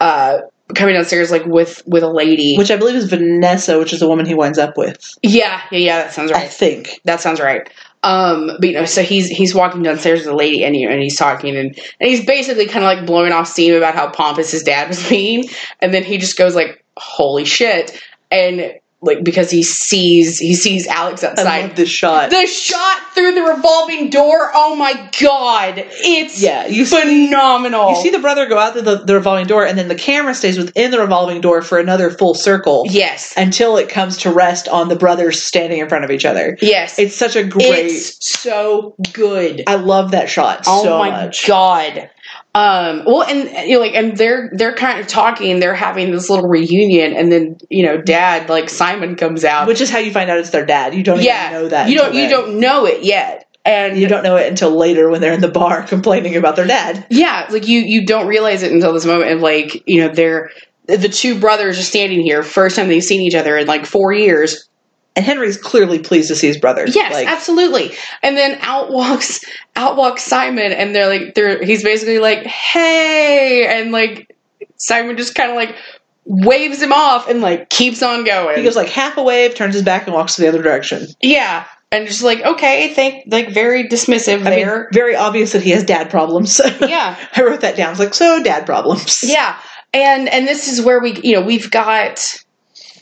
uh, 0.00 0.38
coming 0.74 0.94
downstairs 0.94 1.30
like 1.30 1.44
with 1.46 1.82
with 1.86 2.02
a 2.02 2.10
lady. 2.10 2.56
which 2.56 2.70
I 2.70 2.76
believe 2.76 2.96
is 2.96 3.08
Vanessa, 3.08 3.78
which 3.78 3.92
is 3.92 4.00
the 4.00 4.08
woman 4.08 4.26
he 4.26 4.34
winds 4.34 4.58
up 4.58 4.76
with. 4.76 4.98
yeah, 5.22 5.62
yeah, 5.70 5.78
yeah, 5.78 5.98
that 6.02 6.12
sounds 6.12 6.32
right. 6.32 6.44
I 6.44 6.48
think. 6.48 7.00
That 7.04 7.20
sounds 7.20 7.40
right. 7.40 7.68
Um, 8.02 8.52
but 8.60 8.68
you 8.68 8.74
know, 8.74 8.84
so 8.84 9.02
he's 9.02 9.28
he's 9.28 9.54
walking 9.54 9.82
downstairs 9.82 10.20
with 10.20 10.28
a 10.28 10.36
lady, 10.36 10.64
and 10.64 10.76
you 10.76 10.86
know, 10.86 10.92
and 10.92 11.02
he's 11.02 11.16
talking, 11.16 11.56
and, 11.56 11.76
and 12.00 12.08
he's 12.08 12.24
basically 12.24 12.66
kind 12.66 12.84
of 12.84 12.96
like 12.96 13.06
blowing 13.06 13.32
off 13.32 13.48
steam 13.48 13.74
about 13.74 13.94
how 13.94 14.08
pompous 14.10 14.52
his 14.52 14.62
dad 14.62 14.88
was 14.88 15.08
being, 15.08 15.44
and 15.80 15.92
then 15.92 16.04
he 16.04 16.18
just 16.18 16.36
goes 16.36 16.54
like, 16.54 16.84
"Holy 16.96 17.44
shit!" 17.44 18.00
and 18.30 18.74
like 19.02 19.22
because 19.22 19.50
he 19.50 19.62
sees 19.62 20.38
he 20.38 20.54
sees 20.54 20.86
Alex 20.86 21.22
I 21.22 21.28
outside. 21.28 21.60
love 21.68 21.76
this 21.76 21.88
shot. 21.90 22.30
the 22.30 22.46
shot 22.46 22.98
through 23.14 23.34
the 23.34 23.42
revolving 23.42 24.08
door. 24.10 24.50
Oh 24.54 24.74
my 24.74 24.92
god, 25.20 25.74
it's 25.76 26.42
yeah, 26.42 26.66
you 26.66 26.84
see, 26.86 26.98
phenomenal. 27.00 27.90
you 27.90 27.96
see 27.96 28.10
the 28.10 28.18
brother 28.18 28.46
go 28.46 28.58
out 28.58 28.72
through 28.72 28.82
the, 28.82 28.96
the 29.04 29.14
revolving 29.14 29.46
door, 29.46 29.66
and 29.66 29.76
then 29.78 29.88
the 29.88 29.94
camera 29.94 30.34
stays 30.34 30.56
within 30.58 30.90
the 30.90 30.98
revolving 30.98 31.40
door 31.40 31.60
for 31.62 31.78
another 31.78 32.10
full 32.10 32.34
circle 32.34 32.84
yes, 32.88 33.34
until 33.36 33.76
it 33.76 33.88
comes 33.88 34.16
to 34.18 34.30
rest 34.32 34.66
on 34.68 34.88
the 34.88 34.96
brothers 34.96 35.42
standing 35.42 35.78
in 35.80 35.88
front 35.88 36.04
of 36.04 36.10
each 36.10 36.24
other. 36.24 36.56
yes, 36.62 36.98
It's 36.98 37.14
such 37.14 37.36
a 37.36 37.44
great. 37.44 37.86
it's 37.86 38.28
so 38.40 38.96
good. 39.12 39.62
I 39.66 39.74
love 39.76 40.12
that 40.12 40.30
shot 40.30 40.64
Oh 40.66 40.82
so 40.84 40.98
my 40.98 41.10
much. 41.10 41.46
god. 41.46 42.10
Um, 42.56 43.02
well, 43.04 43.22
and 43.22 43.68
you 43.68 43.74
know, 43.74 43.80
like, 43.80 43.94
and 43.94 44.16
they're 44.16 44.50
they're 44.54 44.72
kind 44.74 44.98
of 44.98 45.06
talking. 45.06 45.60
They're 45.60 45.74
having 45.74 46.10
this 46.10 46.30
little 46.30 46.48
reunion, 46.48 47.12
and 47.12 47.30
then 47.30 47.58
you 47.68 47.84
know, 47.84 48.00
Dad, 48.00 48.48
like 48.48 48.70
Simon, 48.70 49.14
comes 49.14 49.44
out. 49.44 49.68
Which 49.68 49.82
is 49.82 49.90
how 49.90 49.98
you 49.98 50.10
find 50.10 50.30
out 50.30 50.38
it's 50.38 50.48
their 50.48 50.64
dad. 50.64 50.94
You 50.94 51.02
don't 51.02 51.20
yeah, 51.20 51.50
even 51.50 51.62
know 51.62 51.68
that. 51.68 51.90
you 51.90 51.98
don't 51.98 52.14
you 52.14 52.22
then. 52.22 52.30
don't 52.30 52.60
know 52.60 52.86
it 52.86 53.04
yet, 53.04 53.46
and 53.66 53.98
You 53.98 54.08
don't 54.08 54.22
know 54.22 54.36
it 54.36 54.48
until 54.48 54.70
later 54.74 55.10
when 55.10 55.20
they're 55.20 55.34
in 55.34 55.42
the 55.42 55.50
bar 55.50 55.82
complaining 55.86 56.34
about 56.34 56.56
their 56.56 56.66
dad. 56.66 57.04
yeah, 57.10 57.46
like 57.50 57.68
you 57.68 57.80
you 57.80 58.06
don't 58.06 58.26
realize 58.26 58.62
it 58.62 58.72
until 58.72 58.94
this 58.94 59.04
moment, 59.04 59.30
and 59.30 59.42
like 59.42 59.86
you 59.86 60.00
know, 60.00 60.14
they're 60.14 60.50
the 60.86 61.10
two 61.10 61.38
brothers 61.38 61.78
are 61.78 61.82
standing 61.82 62.22
here, 62.22 62.42
first 62.42 62.76
time 62.76 62.88
they've 62.88 63.04
seen 63.04 63.20
each 63.20 63.34
other 63.34 63.58
in 63.58 63.66
like 63.66 63.84
four 63.84 64.14
years. 64.14 64.66
And 65.16 65.24
Henry's 65.24 65.56
clearly 65.56 65.98
pleased 65.98 66.28
to 66.28 66.36
see 66.36 66.46
his 66.46 66.58
brother. 66.58 66.86
Yes, 66.86 67.12
like, 67.12 67.26
absolutely. 67.26 67.94
And 68.22 68.36
then 68.36 68.58
out 68.60 68.92
walks 68.92 69.42
out 69.74 69.96
walks 69.96 70.22
Simon, 70.22 70.72
and 70.72 70.94
they're 70.94 71.08
like, 71.08 71.34
they're 71.34 71.64
he's 71.64 71.82
basically 71.82 72.18
like, 72.18 72.44
hey, 72.44 73.66
and 73.66 73.92
like 73.92 74.36
Simon 74.76 75.16
just 75.16 75.34
kind 75.34 75.50
of 75.50 75.56
like 75.56 75.74
waves 76.26 76.82
him 76.82 76.92
off 76.92 77.28
and 77.28 77.40
like 77.40 77.70
keeps 77.70 78.02
on 78.02 78.24
going. 78.24 78.56
he 78.58 78.62
goes 78.62 78.76
like 78.76 78.88
half 78.88 79.16
a 79.16 79.22
wave, 79.22 79.54
turns 79.54 79.74
his 79.74 79.82
back, 79.82 80.06
and 80.06 80.14
walks 80.14 80.34
to 80.36 80.42
the 80.42 80.48
other 80.48 80.62
direction. 80.62 81.06
yeah, 81.22 81.66
and 81.90 82.06
just 82.06 82.22
like 82.22 82.42
okay, 82.42 82.92
thank 82.94 83.24
like 83.32 83.50
very 83.50 83.88
dismissive 83.88 84.40
I 84.40 84.50
mean, 84.50 84.66
there. 84.66 84.88
very 84.92 85.16
obvious 85.16 85.52
that 85.52 85.62
he 85.62 85.70
has 85.70 85.84
dad 85.84 86.10
problems. 86.10 86.60
yeah, 86.80 87.16
I 87.34 87.42
wrote 87.42 87.60
that 87.60 87.76
down. 87.76 87.92
It's 87.92 88.00
like, 88.00 88.14
so 88.14 88.42
dad 88.42 88.66
problems. 88.66 89.22
yeah, 89.22 89.58
and 89.94 90.28
and 90.28 90.46
this 90.46 90.68
is 90.68 90.84
where 90.84 91.00
we 91.00 91.18
you 91.22 91.34
know 91.34 91.42
we've 91.42 91.70
got 91.70 92.36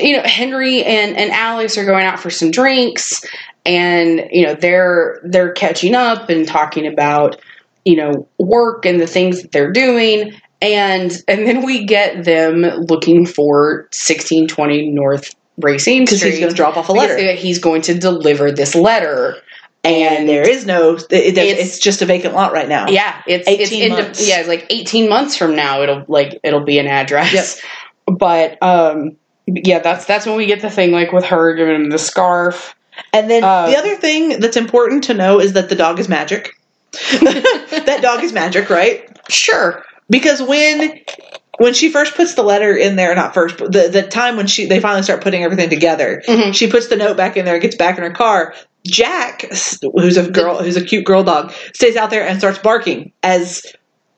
you 0.01 0.17
know 0.17 0.23
Henry 0.25 0.83
and 0.85 1.17
and 1.17 1.31
Alex 1.31 1.77
are 1.79 1.85
going 1.85 2.05
out 2.05 2.19
for 2.21 2.31
some 2.31 2.51
drinks, 2.51 3.25
and 3.65 4.29
you 4.31 4.47
know 4.47 4.55
they're 4.55 5.21
they're 5.25 5.53
catching 5.53 5.95
up 5.95 6.29
and 6.29 6.47
talking 6.47 6.87
about 6.87 7.41
you 7.85 7.97
know 7.97 8.29
work 8.39 8.87
and 8.87 9.01
the 9.01 9.07
things 9.07 9.43
that 9.43 9.53
they're 9.53 9.73
doing 9.73 10.33
and 10.63 11.23
and 11.29 11.47
then 11.47 11.65
we 11.65 11.85
get 11.85 12.25
them 12.25 12.63
looking 12.63 13.27
for 13.27 13.83
1620 13.93 14.91
north 14.91 15.35
Racine 15.59 16.05
Because 16.05 16.23
he's 16.23 16.39
going 16.39 16.51
to 16.51 16.57
drop 16.57 16.77
off 16.77 16.89
a 16.89 16.93
letter. 16.93 17.33
he's 17.35 17.59
going 17.59 17.83
to 17.83 17.95
deliver 17.95 18.51
this 18.51 18.75
letter 18.75 19.37
and, 19.85 20.21
and 20.21 20.29
there 20.29 20.49
is 20.49 20.65
no, 20.65 20.95
it, 20.95 21.13
it, 21.13 21.37
It's- 21.37 21.59
it's, 21.59 21.79
just 21.79 22.01
a 22.01 22.07
vacant 22.07 22.35
lot 22.35 22.53
right 22.55 22.69
now. 22.69 22.87
yeah 22.89 23.21
it's 23.27 23.47
it's 23.47 23.71
18 23.71 23.83
into, 23.93 24.03
months. 24.03 24.27
yeah 24.27 24.39
it's 24.41 24.49
like 24.49 24.67
18 24.71 25.09
months 25.09 25.37
from 25.37 25.55
now 25.55 25.83
it'll 25.83 26.05
like 26.09 26.41
it'll 26.43 26.65
be 26.65 26.79
an 26.79 26.87
address 26.87 27.61
but 28.07 28.61
um 28.63 29.17
yeah 29.47 29.79
that's 29.79 30.05
that's 30.05 30.27
when 30.27 30.37
we 30.37 30.47
get 30.47 30.63
the 30.63 30.71
thing 30.71 30.91
like 30.93 31.13
with 31.13 31.25
her 31.25 31.55
giving 31.55 31.75
him 31.75 31.91
the 31.91 31.99
scarf 31.99 32.75
And 33.13 33.29
then 33.31 33.43
Uh, 33.45 33.67
the 33.67 33.77
other 33.77 33.97
thing 33.97 34.41
that's 34.41 34.57
important 34.57 35.05
to 35.05 35.15
know 35.15 35.41
is 35.41 35.53
that 35.55 35.69
the 35.69 35.75
dog 35.75 35.99
is 35.99 36.09
magic. 36.09 36.55
that 37.21 37.99
dog 38.03 38.23
is 38.23 38.33
magic, 38.33 38.71
right? 38.71 39.09
sure 39.29 39.85
Because 40.09 40.41
when 40.43 41.01
when 41.59 41.73
she 41.75 41.89
first 41.91 42.15
puts 42.15 42.35
the 42.35 42.43
letter 42.43 42.75
in 42.77 42.97
there, 42.97 43.15
not 43.15 43.33
first, 43.33 43.59
but 43.59 43.71
the, 43.73 43.89
the 43.89 44.03
time 44.03 44.37
when 44.37 44.47
she 44.47 44.67
they 44.67 44.81
finally 44.81 45.03
start 45.03 45.23
putting 45.23 45.43
everything 45.45 45.71
together, 45.71 46.23
Mhm. 46.27 46.55
she 46.55 46.69
puts 46.69 46.89
the 46.89 46.97
note 46.97 47.17
back 47.17 47.37
in 47.37 47.45
there, 47.45 47.59
gets 47.59 47.77
back 47.77 47.97
in 47.99 48.03
her 48.05 48.11
car. 48.11 48.55
Jack, 48.87 49.47
who's 49.83 50.17
a 50.17 50.31
girl, 50.31 50.63
who's 50.63 50.77
a 50.77 50.85
cute 50.85 51.05
girl 51.07 51.23
dog, 51.23 51.53
stays 51.73 51.97
out 51.97 52.11
there 52.11 52.27
and 52.27 52.39
starts 52.39 52.59
barking 52.59 53.13
as 53.23 53.63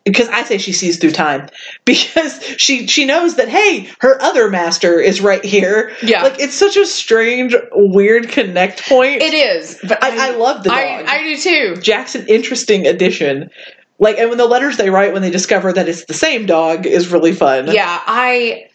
because 0.07 0.28
I 0.28 0.44
say 0.44 0.57
she 0.57 0.72
sees 0.72 0.98
through 0.98 1.11
time 1.11 1.48
because 1.84 2.42
she 2.57 2.86
she 2.86 3.04
knows 3.04 3.36
that 3.36 3.48
hey, 3.48 3.90
her 4.00 4.20
other 4.22 4.48
master 4.48 4.98
is 4.98 5.20
right 5.20 5.44
here. 5.44 5.94
Yeah. 6.02 6.22
like 6.22 6.40
it's 6.40 6.54
such 6.54 6.76
a 6.76 6.86
strange, 6.86 7.54
weird 7.72 8.28
connect 8.30 8.88
point. 8.88 9.20
it 9.20 9.34
is 9.34 9.78
but 9.86 10.02
I, 10.02 10.28
I 10.28 10.36
love 10.36 10.62
the 10.62 10.70
dog. 10.70 10.78
I, 10.78 11.04
I 11.07 11.22
do 11.24 11.36
too 11.36 11.76
Jack's 11.82 12.14
an 12.14 12.26
interesting 12.28 12.86
addition. 12.86 13.50
Like, 13.98 14.18
and 14.18 14.28
when 14.28 14.36
the 14.38 14.46
letters 14.46 14.76
they 14.76 14.90
write 14.90 15.12
when 15.14 15.22
they 15.22 15.30
discover 15.30 15.72
that 15.72 15.88
it's 15.88 16.04
the 16.04 16.14
same 16.14 16.44
dog 16.46 16.86
is 16.86 17.09
really 17.11 17.32
fun. 17.32 17.72
yeah 17.72 18.00
i 18.07 18.68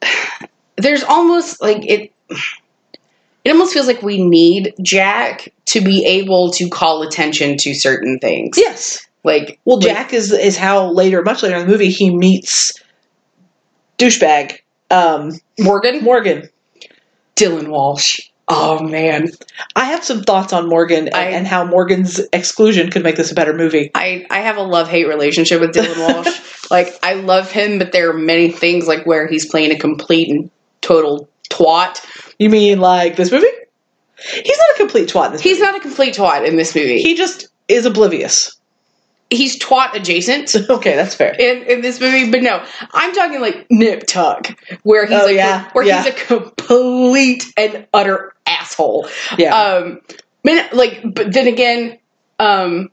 there's 0.76 1.02
almost 1.02 1.60
like 1.60 1.84
it 1.84 2.12
it 3.44 3.50
almost 3.50 3.72
feels 3.72 3.86
like 3.88 4.00
we 4.02 4.22
need 4.22 4.74
jack 4.80 5.52
to 5.66 5.80
be 5.80 6.04
able 6.06 6.50
to 6.52 6.68
call 6.68 7.02
attention 7.02 7.56
to 7.58 7.74
certain 7.74 8.18
things 8.20 8.56
Yes. 8.56 9.07
Like 9.24 9.58
Well, 9.64 9.78
like- 9.78 9.86
Jack 9.88 10.12
is 10.12 10.32
is 10.32 10.56
how 10.56 10.90
later, 10.92 11.22
much 11.22 11.42
later 11.42 11.56
in 11.56 11.66
the 11.66 11.72
movie, 11.72 11.90
he 11.90 12.14
meets 12.14 12.74
douchebag 13.98 14.58
um, 14.90 15.32
morgan 15.58 16.02
Morgan. 16.02 16.48
Dylan 17.36 17.68
Walsh. 17.68 18.20
Oh 18.50 18.82
man, 18.82 19.28
I 19.76 19.84
have 19.84 20.02
some 20.02 20.22
thoughts 20.22 20.52
on 20.54 20.68
Morgan 20.68 21.06
and, 21.08 21.14
I- 21.14 21.24
and 21.30 21.46
how 21.46 21.64
Morgan's 21.66 22.18
exclusion 22.32 22.90
could 22.90 23.02
make 23.02 23.16
this 23.16 23.30
a 23.30 23.34
better 23.34 23.52
movie. 23.52 23.90
I 23.94 24.24
I 24.30 24.38
have 24.40 24.56
a 24.56 24.62
love 24.62 24.88
hate 24.88 25.06
relationship 25.06 25.60
with 25.60 25.72
Dylan 25.72 25.98
Walsh. 26.14 26.40
like 26.70 26.98
I 27.02 27.14
love 27.14 27.50
him, 27.50 27.78
but 27.78 27.92
there 27.92 28.10
are 28.10 28.14
many 28.18 28.50
things 28.50 28.88
like 28.88 29.04
where 29.06 29.26
he's 29.28 29.46
playing 29.46 29.70
a 29.72 29.78
complete 29.78 30.30
and 30.30 30.50
total 30.80 31.28
twat. 31.50 32.02
You 32.38 32.48
mean 32.48 32.80
like 32.80 33.16
this 33.16 33.30
movie? 33.30 33.46
He's 34.16 34.58
not 34.58 34.70
a 34.74 34.78
complete 34.78 35.08
twat 35.10 35.26
in 35.26 35.32
this 35.32 35.40
He's 35.42 35.60
not 35.60 35.76
a 35.76 35.80
complete 35.80 36.14
twat 36.16 36.46
in 36.48 36.56
this 36.56 36.74
movie. 36.74 36.88
movie. 36.94 37.02
He 37.02 37.14
just 37.14 37.48
is 37.68 37.84
oblivious. 37.86 38.57
He's 39.30 39.58
twat 39.58 39.94
adjacent. 39.94 40.54
Okay, 40.70 40.94
that's 40.96 41.14
fair. 41.14 41.34
in, 41.38 41.62
in 41.64 41.80
this 41.80 42.00
movie, 42.00 42.30
but 42.30 42.42
no, 42.42 42.64
I'm 42.92 43.12
talking 43.12 43.40
like 43.40 43.66
Nip 43.70 44.06
Tuck, 44.06 44.48
where 44.82 45.06
he's 45.06 45.20
Oh, 45.20 45.26
like 45.26 45.36
yeah, 45.36 45.70
where 45.72 45.84
yeah. 45.84 46.02
he's 46.02 46.12
a 46.12 46.16
complete 46.26 47.52
and 47.56 47.86
utter 47.92 48.34
asshole. 48.46 49.08
Yeah. 49.36 49.54
Um, 49.54 50.00
but 50.44 50.72
like, 50.72 51.02
but 51.04 51.32
then 51.32 51.46
again, 51.46 51.98
um, 52.38 52.90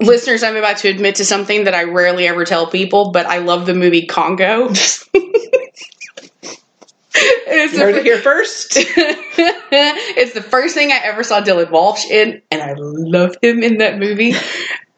listeners, 0.00 0.42
I'm 0.42 0.56
about 0.56 0.78
to 0.78 0.88
admit 0.88 1.16
to 1.16 1.24
something 1.24 1.64
that 1.64 1.74
I 1.74 1.84
rarely 1.84 2.26
ever 2.28 2.44
tell 2.44 2.66
people, 2.66 3.10
but 3.10 3.26
I 3.26 3.38
love 3.38 3.66
the 3.66 3.74
movie 3.74 4.06
Congo. 4.06 4.68
it's, 4.72 5.08
you 7.72 7.80
heard 7.80 7.94
the 7.94 8.00
it 8.00 8.04
here 8.04 8.18
first. 8.18 8.76
it's 8.76 10.32
the 10.34 10.42
first 10.42 10.74
thing 10.74 10.92
I 10.92 11.00
ever 11.04 11.24
saw 11.24 11.40
Dylan 11.40 11.70
Walsh 11.70 12.06
in, 12.06 12.42
and 12.50 12.62
I 12.62 12.74
love 12.76 13.36
him 13.42 13.62
in 13.62 13.78
that 13.78 13.98
movie. 13.98 14.34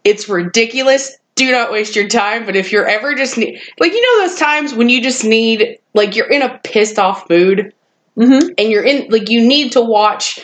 It's 0.09 0.29
ridiculous. 0.29 1.17
Do 1.35 1.51
not 1.53 1.71
waste 1.71 1.95
your 1.95 2.09
time. 2.09 2.47
But 2.47 2.57
if 2.57 2.73
you're 2.73 2.87
ever 2.89 3.15
just 3.15 3.37
need, 3.39 3.61
like 3.79 3.93
you 3.93 4.01
know 4.03 4.27
those 4.27 4.39
times 4.39 4.75
when 4.75 4.89
you 4.89 5.01
just 5.03 5.25
need 5.25 5.79
like 5.95 6.17
you're 6.17 6.31
in 6.31 6.43
a 6.43 6.59
pissed 6.65 6.99
off 6.99 7.29
mood 7.31 7.73
Mm-hmm. 8.17 8.49
and 8.59 8.69
you're 8.69 8.83
in 8.83 9.09
like 9.11 9.31
you 9.31 9.41
need 9.47 9.71
to 9.73 9.81
watch 9.81 10.41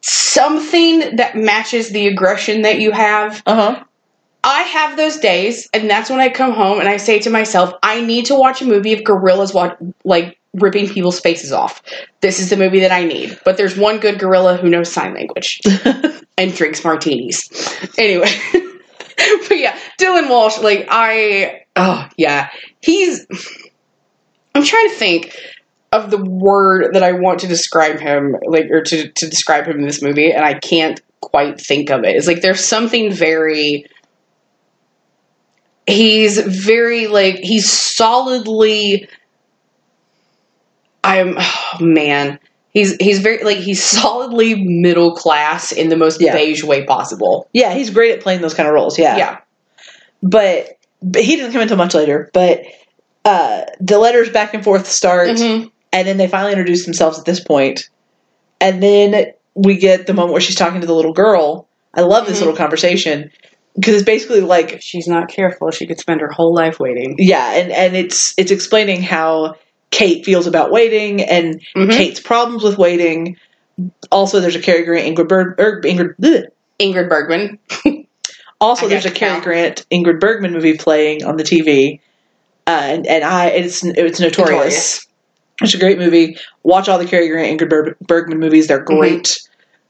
something 0.00 1.16
that 1.16 1.34
matches 1.36 1.90
the 1.90 2.06
aggression 2.06 2.62
that 2.62 2.78
you 2.80 2.92
have. 2.92 3.42
Uh 3.46 3.54
huh. 3.54 3.84
I 4.44 4.62
have 4.62 4.96
those 4.96 5.16
days, 5.18 5.68
and 5.74 5.90
that's 5.90 6.08
when 6.08 6.20
I 6.20 6.28
come 6.28 6.52
home 6.52 6.78
and 6.78 6.88
I 6.88 6.98
say 6.98 7.18
to 7.20 7.30
myself, 7.30 7.72
I 7.82 8.00
need 8.00 8.26
to 8.26 8.36
watch 8.36 8.62
a 8.62 8.64
movie 8.64 8.92
of 8.92 9.02
gorillas 9.02 9.52
wa- 9.52 9.74
like 10.04 10.38
ripping 10.54 10.88
people's 10.88 11.18
faces 11.18 11.50
off. 11.50 11.82
This 12.20 12.38
is 12.38 12.48
the 12.50 12.56
movie 12.56 12.78
that 12.78 12.92
I 12.92 13.02
need. 13.02 13.36
But 13.44 13.56
there's 13.56 13.76
one 13.76 13.98
good 13.98 14.20
gorilla 14.20 14.56
who 14.56 14.68
knows 14.70 14.92
sign 14.92 15.14
language 15.14 15.60
and 16.38 16.54
drinks 16.54 16.84
martinis. 16.84 17.50
Anyway, 17.98 18.30
but 19.48 19.58
yeah, 19.58 19.78
Dylan 20.00 20.28
Walsh, 20.28 20.58
like 20.58 20.86
I, 20.90 21.64
oh 21.76 22.08
yeah, 22.16 22.50
he's. 22.80 23.26
I'm 24.54 24.64
trying 24.64 24.88
to 24.88 24.94
think 24.94 25.36
of 25.92 26.10
the 26.10 26.22
word 26.22 26.94
that 26.94 27.02
I 27.02 27.12
want 27.12 27.40
to 27.40 27.46
describe 27.46 27.98
him, 27.98 28.36
like 28.46 28.70
or 28.70 28.82
to 28.82 29.10
to 29.10 29.28
describe 29.28 29.66
him 29.66 29.78
in 29.78 29.86
this 29.86 30.02
movie, 30.02 30.32
and 30.32 30.44
I 30.44 30.54
can't 30.54 31.00
quite 31.20 31.60
think 31.60 31.90
of 31.90 32.04
it. 32.04 32.16
It's 32.16 32.26
like 32.26 32.40
there's 32.40 32.64
something 32.64 33.12
very. 33.12 33.86
He's 35.86 36.38
very 36.38 37.06
like 37.06 37.36
he's 37.36 37.70
solidly. 37.70 39.08
I'm 41.04 41.36
oh, 41.38 41.76
man. 41.80 42.40
He's 42.76 42.94
he's 43.00 43.20
very 43.20 43.42
like 43.42 43.56
he's 43.56 43.82
solidly 43.82 44.54
middle 44.62 45.14
class 45.14 45.72
in 45.72 45.88
the 45.88 45.96
most 45.96 46.20
Yeah. 46.20 46.34
beige 46.34 46.62
way 46.62 46.84
possible. 46.84 47.48
Yeah, 47.54 47.72
he's 47.72 47.88
great 47.88 48.12
at 48.12 48.20
playing 48.20 48.42
those 48.42 48.52
kind 48.52 48.68
of 48.68 48.74
roles. 48.74 48.98
Yeah. 48.98 49.16
Yeah. 49.16 49.38
But, 50.22 50.72
but 51.02 51.22
he 51.22 51.36
doesn't 51.36 51.52
come 51.52 51.62
until 51.62 51.78
much 51.78 51.94
later. 51.94 52.28
But 52.34 52.64
uh, 53.24 53.62
the 53.80 53.98
letters 53.98 54.28
back 54.28 54.52
and 54.52 54.62
forth 54.62 54.86
start, 54.86 55.28
Mhm. 55.30 55.70
and 55.90 56.06
then 56.06 56.18
they 56.18 56.28
finally 56.28 56.52
introduce 56.52 56.84
themselves 56.84 57.18
at 57.18 57.24
this 57.24 57.40
point. 57.40 57.88
And 58.60 58.82
then 58.82 59.32
we 59.54 59.78
get 59.78 60.06
the 60.06 60.12
moment 60.12 60.32
where 60.32 60.42
she's 60.42 60.54
talking 60.54 60.82
to 60.82 60.86
the 60.86 60.94
little 60.94 61.14
girl. 61.14 61.68
I 61.94 62.02
love 62.02 62.26
this 62.26 62.36
Mhm. 62.36 62.40
little 62.40 62.56
conversation 62.56 63.30
because 63.74 63.94
it's 63.94 64.04
basically 64.04 64.40
like 64.42 64.74
If 64.74 64.82
she's 64.82 65.08
not 65.08 65.28
careful, 65.28 65.70
she 65.70 65.86
could 65.86 65.98
spend 65.98 66.20
her 66.20 66.28
whole 66.30 66.54
life 66.54 66.78
waiting. 66.78 67.14
yeah, 67.18 67.52
and 67.54 67.72
and 67.72 67.96
it's 67.96 68.34
it's 68.36 68.50
explaining 68.50 69.00
how 69.00 69.54
Kate 69.90 70.24
feels 70.24 70.46
about 70.46 70.70
waiting 70.70 71.22
and 71.22 71.60
Mhm. 71.76 71.92
Kate's 71.92 72.20
problems 72.20 72.62
with 72.62 72.76
waiting. 72.78 73.36
Also, 74.10 74.40
there's 74.40 74.56
a 74.56 74.60
Cary 74.60 74.84
Grant 74.84 75.06
Ingrid 75.16 75.28
Berg, 75.28 75.60
er, 75.60 75.80
Ingrid. 75.84 76.14
bleh. 76.20 76.44
Ingrid 76.80 77.08
Bergman. 77.08 77.58
Also, 78.58 78.86
I 78.86 78.88
there's 78.88 79.04
a 79.04 79.10
Cary. 79.10 79.38
Grant 79.42 79.84
Ingrid 79.92 80.18
Bergman 80.18 80.54
movie 80.54 80.78
playing 80.78 81.22
on 81.26 81.36
the 81.36 81.42
TV, 81.44 82.00
uh, 82.66 82.70
and 82.70 83.06
and 83.06 83.22
I 83.22 83.48
it's 83.48 83.84
it's 83.84 84.18
notorious. 84.18 84.48
Notorious. 84.48 85.06
It's 85.60 85.74
a 85.74 85.78
great 85.78 85.98
movie. 85.98 86.38
Watch 86.62 86.88
all 86.88 86.98
the 86.98 87.04
Cary 87.04 87.28
Grant 87.28 87.60
Ingrid 87.60 87.68
Ber- 87.68 87.96
Bergman 88.00 88.38
movies; 88.40 88.66
they're 88.68 88.82
Mm-hmm. 88.82 88.96
great. 88.98 89.38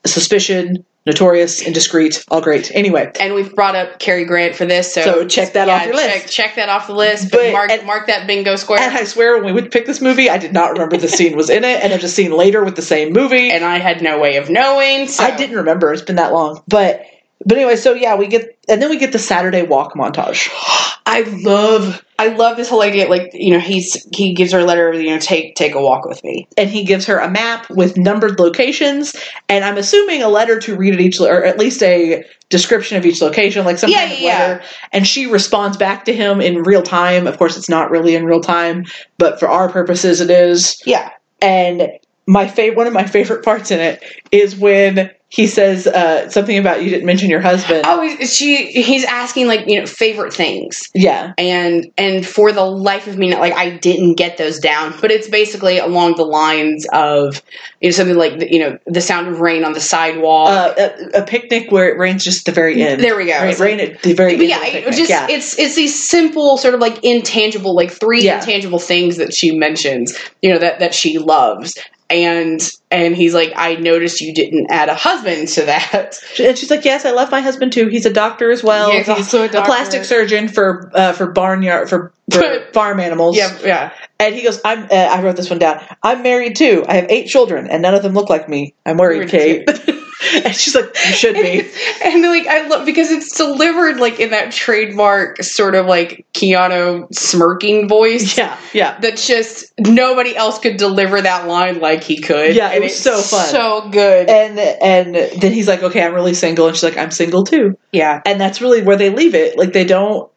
Suspicion, 0.05 0.85
Notorious, 1.07 1.63
Indiscreet, 1.63 2.25
all 2.29 2.41
great. 2.41 2.71
Anyway, 2.75 3.11
And 3.21 3.33
we've 3.35 3.55
brought 3.55 3.77
up 3.77 4.01
Cary 4.01 4.25
Grant 4.25 4.57
for 4.57 4.65
this, 4.67 4.93
so, 4.93 5.03
So 5.03 5.27
check 5.29 5.53
that 5.53 5.69
off 5.69 5.87
your 5.87 5.95
check, 5.95 6.23
list. 6.23 6.35
Check 6.35 6.55
that 6.57 6.69
off 6.69 6.89
the 6.89 6.95
list, 6.95 7.31
but, 7.31 7.39
But- 7.39 7.53
mark 7.53 7.71
and- 7.71 7.87
mark 7.87 8.07
that 8.09 8.27
bingo 8.27 8.57
square. 8.57 8.81
and 8.81 8.97
I 8.97 9.05
swear 9.05 9.35
when 9.37 9.45
we 9.45 9.53
would 9.53 9.71
pick 9.71 9.87
this 9.87 10.01
movie, 10.01 10.29
I 10.29 10.37
did 10.39 10.53
not 10.53 10.73
remember 10.73 10.97
the 10.97 11.07
scene 11.09 11.37
was 11.37 11.49
in 11.49 11.63
it, 11.63 11.81
and 11.83 11.93
there's 11.93 12.03
a 12.03 12.09
scene 12.09 12.33
later 12.33 12.65
with 12.65 12.75
the 12.75 12.83
same 12.83 13.13
movie. 13.13 13.51
and 13.51 13.65
I 13.65 13.79
had 13.79 14.03
no 14.03 14.19
way 14.19 14.37
of 14.37 14.51
knowing. 14.51 15.07
So. 15.07 15.23
I 15.23 15.37
didn't 15.37 15.57
remember; 15.57 15.93
it's 15.93 16.03
been 16.03 16.17
that 16.17 16.33
long. 16.33 16.63
But 16.67 17.05
but 17.45 17.57
anyway, 17.57 17.77
so 17.77 17.93
yeah, 17.95 18.17
we 18.17 18.27
get 18.27 18.56
and 18.69 18.83
then 18.83 18.91
we 18.91 18.99
get 18.99 19.12
the 19.12 19.19
Saturday 19.19 19.62
walk 19.62 19.95
montage. 19.95 20.49
I 21.09 21.21
love 21.45 22.05
I 22.19 22.29
love 22.29 22.57
this 22.57 22.69
whole 22.69 22.83
idea. 22.83 23.09
Like 23.09 23.31
you 23.33 23.53
know, 23.53 23.61
he's 23.61 24.05
he 24.12 24.35
gives 24.35 24.51
her 24.53 24.59
a 24.59 24.64
letter. 24.64 24.93
You 24.93 25.11
know, 25.11 25.19
take 25.21 25.55
take 25.55 25.75
a 25.77 25.81
walk 25.81 26.05
with 26.05 26.23
me. 26.25 26.49
and 26.59 26.69
he 26.69 26.83
gives 26.85 27.07
her 27.07 27.19
a 27.19 27.31
map 27.31 27.71
with 27.71 27.97
numbered 27.97 28.41
locations, 28.41 29.14
and 29.49 29.64
I'm 29.64 29.79
assuming 29.79 30.23
a 30.23 30.29
letter 30.29 30.59
to 30.61 30.77
read 30.77 30.95
at 30.95 31.01
each, 31.01 31.21
or 31.21 31.45
at 31.45 31.59
least 31.59 31.81
a 31.85 32.25
description 32.49 32.97
of 32.99 33.07
each 33.07 33.23
location, 33.23 33.64
like 33.64 33.79
some 33.79 33.89
Yeah, 33.91 33.99
kind 34.01 34.12
of 34.14 34.19
yeah, 34.21 34.39
letter. 34.39 34.64
And 34.93 35.07
she 35.07 35.27
responds 35.27 35.77
back 35.77 36.05
to 36.07 36.12
him 36.12 36.41
in 36.41 36.62
real 36.64 36.83
time. 36.83 37.29
Of 37.29 37.39
course, 37.39 37.57
it's 37.57 37.69
not 37.69 37.91
really 37.91 38.17
in 38.17 38.25
real 38.25 38.41
time, 38.41 38.85
but 39.19 39.39
for 39.39 39.49
our 39.49 39.69
purposes, 39.71 40.21
it 40.21 40.31
is. 40.31 40.81
Yeah, 40.85 41.11
And 41.41 41.89
my 42.27 42.49
favorite, 42.49 42.77
one 42.77 42.87
of 42.89 42.93
my 42.93 43.05
favorite 43.05 43.45
parts 43.45 43.71
in 43.71 43.79
it 43.81 44.03
is 44.33 44.57
when 44.57 45.11
he 45.29 45.49
says 45.49 45.89
uh, 45.89 46.31
something 46.31 46.57
about 46.57 46.85
you 46.85 46.91
didn't 46.91 47.05
mention 47.05 47.29
your 47.29 47.41
husband. 47.41 47.83
Oh, 47.85 48.09
she 48.24 48.66
he's 48.66 49.05
asking 49.05 49.49
like 49.49 49.66
you 49.66 49.81
know 49.81 49.85
favorite 49.87 50.33
things, 50.33 50.89
Yeah, 50.95 51.33
and 51.37 51.87
and 51.99 52.24
for 52.24 52.53
the 52.53 52.64
life 52.64 53.09
of 53.09 53.18
me, 53.18 53.35
like 53.35 53.53
I 53.53 53.70
didn't 53.77 54.14
get 54.14 54.37
those 54.37 54.61
down. 54.61 54.95
But 55.01 55.11
it's 55.11 55.29
basically 55.29 55.79
along 55.79 56.14
the 56.14 56.24
lines 56.24 56.87
of 56.93 57.43
you 57.81 57.89
know 57.89 57.93
something 57.93 58.16
like 58.16 58.39
the, 58.39 58.53
you 58.53 58.61
know 58.61 58.79
the 58.87 59.01
sound 59.01 59.27
of 59.27 59.41
rain 59.41 59.64
on 59.64 59.72
the 59.72 59.81
sidewalk. 59.81 60.49
uh, 60.51 60.74
a, 61.14 61.22
a 61.22 61.27
picnic 61.27 61.72
where 61.72 61.89
it 61.93 61.99
rains 61.99 62.22
just 62.22 62.47
at 62.49 62.55
the 62.55 62.61
very 62.61 62.81
end. 62.81 63.03
There 63.03 63.16
we 63.16 63.27
go. 63.27 63.33
Rain, 63.41 63.51
It's 63.51 63.61
like- 63.61 63.81
at 63.81 64.03
the 64.03 64.12
very 64.14 64.35
end. 64.35 64.43
yeah, 64.45 64.64
it 64.64 64.85
just 64.95 65.11
yeah. 65.11 65.27
it's 65.29 65.59
it's 65.59 65.74
these 65.74 66.09
simple 66.09 66.57
sort 66.57 66.74
of 66.74 66.81
like 66.81 67.03
intangible, 67.03 67.74
like 67.74 67.91
three 67.91 68.22
Yeah. 68.22 68.39
intangible 68.39 68.79
things 68.79 69.16
that 69.16 69.35
she 69.35 69.57
mentions, 69.59 70.16
you 70.41 70.53
know, 70.53 70.59
that 70.61 70.79
that 70.79 70.95
she 70.95 71.18
loves. 71.18 71.77
And 72.09 72.61
and 72.91 73.17
he's 73.17 73.35
like, 73.35 73.53
I 73.57 73.75
noticed 73.75 74.21
you 74.21 74.33
didn't 74.33 74.69
add 74.71 74.89
a 74.89 74.95
husband 74.95 75.49
to 75.49 75.63
that. 75.63 76.21
And 76.39 76.57
she's 76.57 76.71
like, 76.71 76.85
"Yes, 76.85 77.05
I 77.05 77.11
love 77.11 77.33
my 77.33 77.41
husband 77.41 77.73
too. 77.73 77.89
He's 77.89 78.07
a 78.07 78.13
doctor 78.13 78.51
as 78.53 78.63
well. 78.63 78.93
Yeah, 78.93 78.99
he's 78.99 79.09
also 79.09 79.43
a 79.43 79.49
doctor. 79.49 79.67
plastic 79.67 80.05
surgeon 80.05 80.47
for 80.47 80.91
uh, 80.95 81.13
for 81.13 81.27
barnyard 81.27 81.89
for, 81.89 82.13
for 82.31 82.61
farm 82.73 83.01
animals." 83.01 83.37
Yeah, 83.37 83.59
yeah. 83.65 83.93
And 84.21 84.35
he 84.37 84.43
goes, 84.43 84.61
"I'm." 84.65 84.85
Uh, 84.85 84.95
I 84.95 85.23
wrote 85.23 85.35
this 85.37 85.51
one 85.51 85.59
down. 85.59 85.85
I'm 86.03 86.23
married 86.23 86.55
too. 86.55 86.85
I 86.87 86.95
have 86.95 87.07
eight 87.11 87.27
children, 87.27 87.67
and 87.69 87.83
none 87.83 87.95
of 87.95 88.05
them 88.05 88.15
look 88.15 88.31
like 88.31 88.49
me. 88.49 88.75
I'm 88.85 88.99
worried, 88.99 89.33
Worried, 89.33 89.67
Kate. 89.67 89.96
and 90.45 90.55
she's 90.55 90.74
like, 90.74 90.87
"You 91.07 91.12
should 91.12 91.35
be." 91.35 91.70
and 92.05 92.22
like 92.22 92.47
I 92.47 92.66
love 92.68 92.87
because 92.87 93.11
it's 93.11 93.37
delivered 93.37 93.99
like 93.99 94.20
in 94.20 94.31
that 94.31 94.53
trademark 94.53 95.43
sort 95.43 95.74
of 95.74 95.87
like 95.87 96.27
Keanu 96.35 97.12
smirking 97.14 97.89
voice. 97.89 98.37
yeah, 98.37 98.59
yeah. 98.72 98.99
That's 99.01 99.27
just 99.27 99.72
nobody 99.79 100.37
else 100.37 100.59
could 100.59 100.77
deliver 100.77 101.20
that 101.20 101.47
line 101.47 101.81
like 101.81 102.03
he 102.03 102.18
could. 102.20 102.55
Yeah, 102.55 102.72
it 102.72 102.83
was 102.83 102.93
it's 102.93 103.01
so 103.01 103.20
fun. 103.20 103.47
So 103.49 103.89
good. 103.91 104.29
And 104.29 104.59
and 104.59 105.14
then 105.41 105.53
he's 105.53 105.68
like, 105.68 105.83
"Okay, 105.83 106.03
I'm 106.03 106.14
really 106.14 106.35
single," 106.35 106.66
and 106.66 106.77
she's 106.77 106.85
like, 106.85 106.99
"I'm 106.99 107.11
single 107.11 107.45
too." 107.45 107.77
yeah. 107.93 108.20
And 108.27 108.41
that's 108.41 108.61
really 108.61 108.83
where 108.83 108.97
they 108.97 109.11
leave 109.11 109.35
it. 109.35 109.59
Like 109.59 109.72
they 109.72 109.85
don't. 109.85 110.31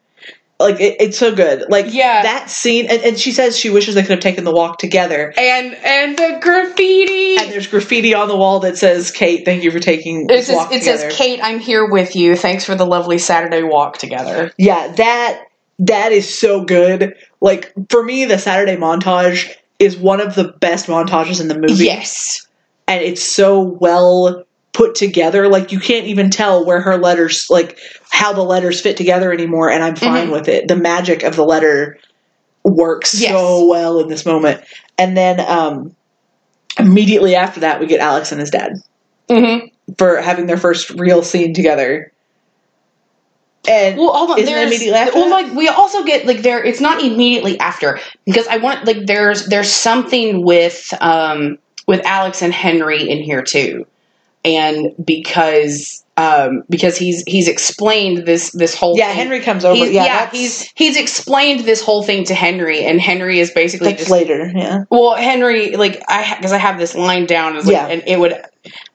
Like 0.60 0.78
it, 0.78 0.96
it's 1.00 1.18
so 1.18 1.34
good. 1.34 1.64
Like 1.70 1.86
Yeah. 1.88 2.22
that 2.22 2.50
scene, 2.50 2.86
and, 2.90 3.02
and 3.02 3.18
she 3.18 3.32
says 3.32 3.58
she 3.58 3.70
wishes 3.70 3.94
they 3.94 4.02
could 4.02 4.10
have 4.10 4.20
taken 4.20 4.44
the 4.44 4.52
walk 4.52 4.78
together. 4.78 5.32
And 5.36 5.74
and 5.74 6.16
the 6.18 6.38
graffiti. 6.42 7.36
And 7.38 7.50
there's 7.50 7.66
graffiti 7.66 8.14
on 8.14 8.28
the 8.28 8.36
wall 8.36 8.60
that 8.60 8.76
says, 8.76 9.10
"Kate, 9.10 9.44
thank 9.44 9.62
you 9.64 9.70
for 9.70 9.80
taking 9.80 10.24
It 10.24 10.28
this 10.28 10.46
says, 10.48 10.56
walk 10.56 10.70
it 10.72 10.80
together." 10.80 11.10
says, 11.10 11.16
Kate, 11.16 11.40
I'm 11.42 11.58
here 11.58 11.88
with 11.90 12.14
you. 12.14 12.36
Thanks 12.36 12.64
for 12.64 12.74
the 12.74 12.84
lovely 12.86 13.18
Saturday 13.18 13.62
walk 13.62 13.96
together. 13.98 14.52
yeah, 14.58 14.88
that 14.96 15.42
that 15.78 16.12
is 16.12 16.32
so 16.38 16.62
good. 16.64 17.14
Like 17.40 17.72
for 17.88 18.02
me, 18.04 18.26
the 18.26 18.38
Saturday 18.38 18.76
montage 18.76 19.50
is 19.78 19.96
one 19.96 20.20
of 20.20 20.34
the 20.34 20.52
best 20.60 20.88
montages 20.88 21.40
in 21.40 21.48
the 21.48 21.58
movie. 21.58 21.86
Yes. 21.86 22.46
and 22.86 23.02
it's 23.02 23.22
so 23.22 23.60
well 23.62 24.44
put 24.80 24.94
together. 24.94 25.46
Like 25.46 25.72
you 25.72 25.78
can't 25.78 26.06
even 26.06 26.30
tell 26.30 26.64
where 26.64 26.80
her 26.80 26.96
letters, 26.96 27.46
like 27.50 27.78
how 28.08 28.32
the 28.32 28.40
letters 28.42 28.80
fit 28.80 28.96
together 28.96 29.30
anymore. 29.30 29.68
And 29.70 29.84
I'm 29.84 29.94
fine 29.94 30.28
Mhm. 30.28 30.32
with 30.32 30.48
it. 30.48 30.68
The 30.68 30.76
magic 30.76 31.22
of 31.22 31.36
the 31.36 31.44
letter 31.44 31.98
works 32.64 33.20
Yes. 33.20 33.30
so 33.30 33.66
well 33.66 34.00
in 34.00 34.08
this 34.08 34.24
moment. 34.24 34.62
And 34.96 35.18
then, 35.18 35.38
um, 35.40 35.94
immediately 36.78 37.34
after 37.34 37.60
that, 37.60 37.78
we 37.78 37.84
get 37.86 38.00
Alex 38.00 38.32
and 38.32 38.40
his 38.40 38.48
dad 38.48 38.72
Mm-hmm. 39.28 39.66
for 39.98 40.16
having 40.22 40.46
their 40.46 40.56
first 40.56 40.88
real 40.90 41.22
scene 41.22 41.52
together. 41.52 42.10
And 43.68 43.98
Well, 43.98 44.14
hold 44.14 44.30
on. 44.30 44.38
Isn't 44.38 44.54
there's, 44.54 44.70
immediately 44.70 44.98
after 44.98 45.18
well, 45.20 45.28
that? 45.28 45.44
like 45.48 45.52
we 45.54 45.68
also 45.68 46.04
get 46.04 46.24
like 46.26 46.40
there. 46.40 46.64
It's 46.64 46.80
not 46.80 47.02
immediately 47.04 47.60
after 47.60 48.00
because 48.24 48.46
I 48.46 48.56
want 48.56 48.86
like 48.86 49.04
there's 49.04 49.44
there's 49.46 49.70
something 49.70 50.42
with 50.42 50.90
um 51.02 51.58
with 51.86 52.00
Alex 52.06 52.40
and 52.40 52.54
Henry 52.54 53.06
in 53.10 53.22
here 53.22 53.42
too, 53.42 53.86
and 54.44 54.92
because 55.04 56.04
um 56.16 56.62
because 56.68 56.96
he's 56.96 57.22
he's 57.26 57.48
explained 57.48 58.26
this 58.26 58.50
this 58.52 58.74
whole 58.74 58.96
yeah, 58.96 59.08
thing. 59.08 59.16
Henry 59.16 59.40
comes 59.40 59.64
over. 59.64 59.76
He's, 59.76 59.92
yeah, 59.92 60.04
yeah, 60.04 60.30
he's 60.30 60.70
he's 60.74 60.96
explained 60.96 61.60
this 61.60 61.82
whole 61.82 62.02
thing 62.02 62.24
to 62.24 62.34
Henry, 62.34 62.84
and 62.84 63.00
Henry 63.00 63.38
is 63.38 63.50
basically 63.50 63.94
just 63.94 64.10
later. 64.10 64.50
Yeah, 64.54 64.84
well, 64.90 65.14
Henry, 65.16 65.76
like 65.76 66.02
I 66.08 66.36
because 66.36 66.52
I 66.52 66.58
have 66.58 66.78
this 66.78 66.94
line 66.94 67.26
down, 67.26 67.56
is 67.56 67.66
like, 67.66 67.72
Yeah. 67.72 67.86
and 67.86 68.02
it 68.06 68.18
would 68.18 68.34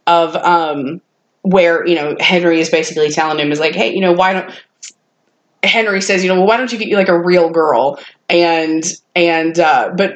of 0.08 0.36
um 0.36 1.02
where 1.42 1.86
you 1.88 1.96
know 1.96 2.16
Henry 2.20 2.60
is 2.60 2.70
basically 2.70 3.10
telling 3.10 3.40
him 3.40 3.52
is 3.52 3.60
like, 3.60 3.76
hey, 3.76 3.94
you 3.94 4.02
know, 4.02 4.14
why 4.14 4.34
don't 4.34 4.52
Henry 5.64 6.02
says, 6.02 6.24
you 6.24 6.30
know, 6.30 6.40
well, 6.40 6.48
why 6.48 6.58
don't 6.58 6.72
you 6.72 6.78
get 6.78 6.88
you 6.88 6.96
like 6.96 7.10
a 7.10 7.20
real 7.20 7.50
girl 7.50 8.00
and 8.30 8.84
and 9.16 9.60
uh 9.60 9.92
but 9.96 10.16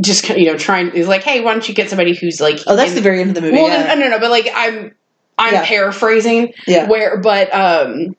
just 0.00 0.28
you 0.30 0.46
know 0.46 0.56
trying 0.56 0.90
is 0.92 1.08
like, 1.08 1.22
hey, 1.22 1.40
why 1.40 1.52
don't 1.52 1.68
you 1.68 1.74
get 1.74 1.88
somebody 1.88 2.14
who's 2.14 2.40
like 2.40 2.60
oh, 2.66 2.76
that's 2.76 2.90
in- 2.90 2.96
the 2.96 3.02
very 3.02 3.20
end 3.20 3.30
of 3.30 3.34
the 3.34 3.40
movie. 3.42 3.56
well, 3.56 3.68
yeah. 3.68 3.94
no, 3.94 4.00
no, 4.00 4.10
no, 4.10 4.18
but 4.18 4.30
like 4.30 4.48
I'm 4.54 4.94
I'm 5.38 5.54
Yeah. 5.54 5.64
paraphrasing 5.66 6.52
yeah, 6.66 6.88
where 6.88 7.18
but 7.20 7.52
um 7.54 8.16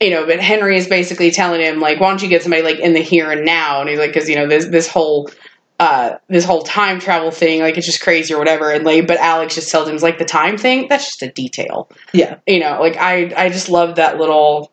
you 0.00 0.10
know 0.10 0.26
but 0.26 0.40
henry 0.40 0.76
is 0.76 0.88
basically 0.88 1.30
telling 1.30 1.60
him 1.60 1.78
like 1.78 2.00
why 2.00 2.08
don't 2.08 2.22
you 2.22 2.28
get 2.28 2.42
somebody 2.42 2.62
like 2.62 2.78
in 2.78 2.94
the 2.94 3.00
here 3.00 3.30
and 3.30 3.44
now 3.44 3.80
and 3.80 3.88
he's 3.88 3.98
like 3.98 4.12
because 4.12 4.28
you 4.28 4.34
know 4.34 4.46
this 4.46 4.66
this 4.66 4.88
whole 4.88 5.30
uh 5.78 6.16
this 6.28 6.44
whole 6.44 6.62
time 6.62 6.98
travel 6.98 7.30
thing 7.30 7.60
like 7.60 7.76
it's 7.76 7.86
just 7.86 8.00
crazy 8.00 8.34
or 8.34 8.38
whatever 8.38 8.70
and 8.72 8.84
like 8.84 9.06
but 9.06 9.18
alex 9.18 9.54
just 9.54 9.70
tells 9.70 9.88
him 9.88 9.94
it's 9.94 10.02
like 10.02 10.18
the 10.18 10.24
time 10.24 10.58
thing 10.58 10.88
that's 10.88 11.04
just 11.04 11.22
a 11.22 11.30
detail 11.32 11.88
yeah, 12.12 12.38
you 12.46 12.58
know 12.58 12.80
like 12.80 12.96
i 12.96 13.32
i 13.36 13.48
just 13.48 13.68
love 13.68 13.96
that 13.96 14.18
little 14.18 14.72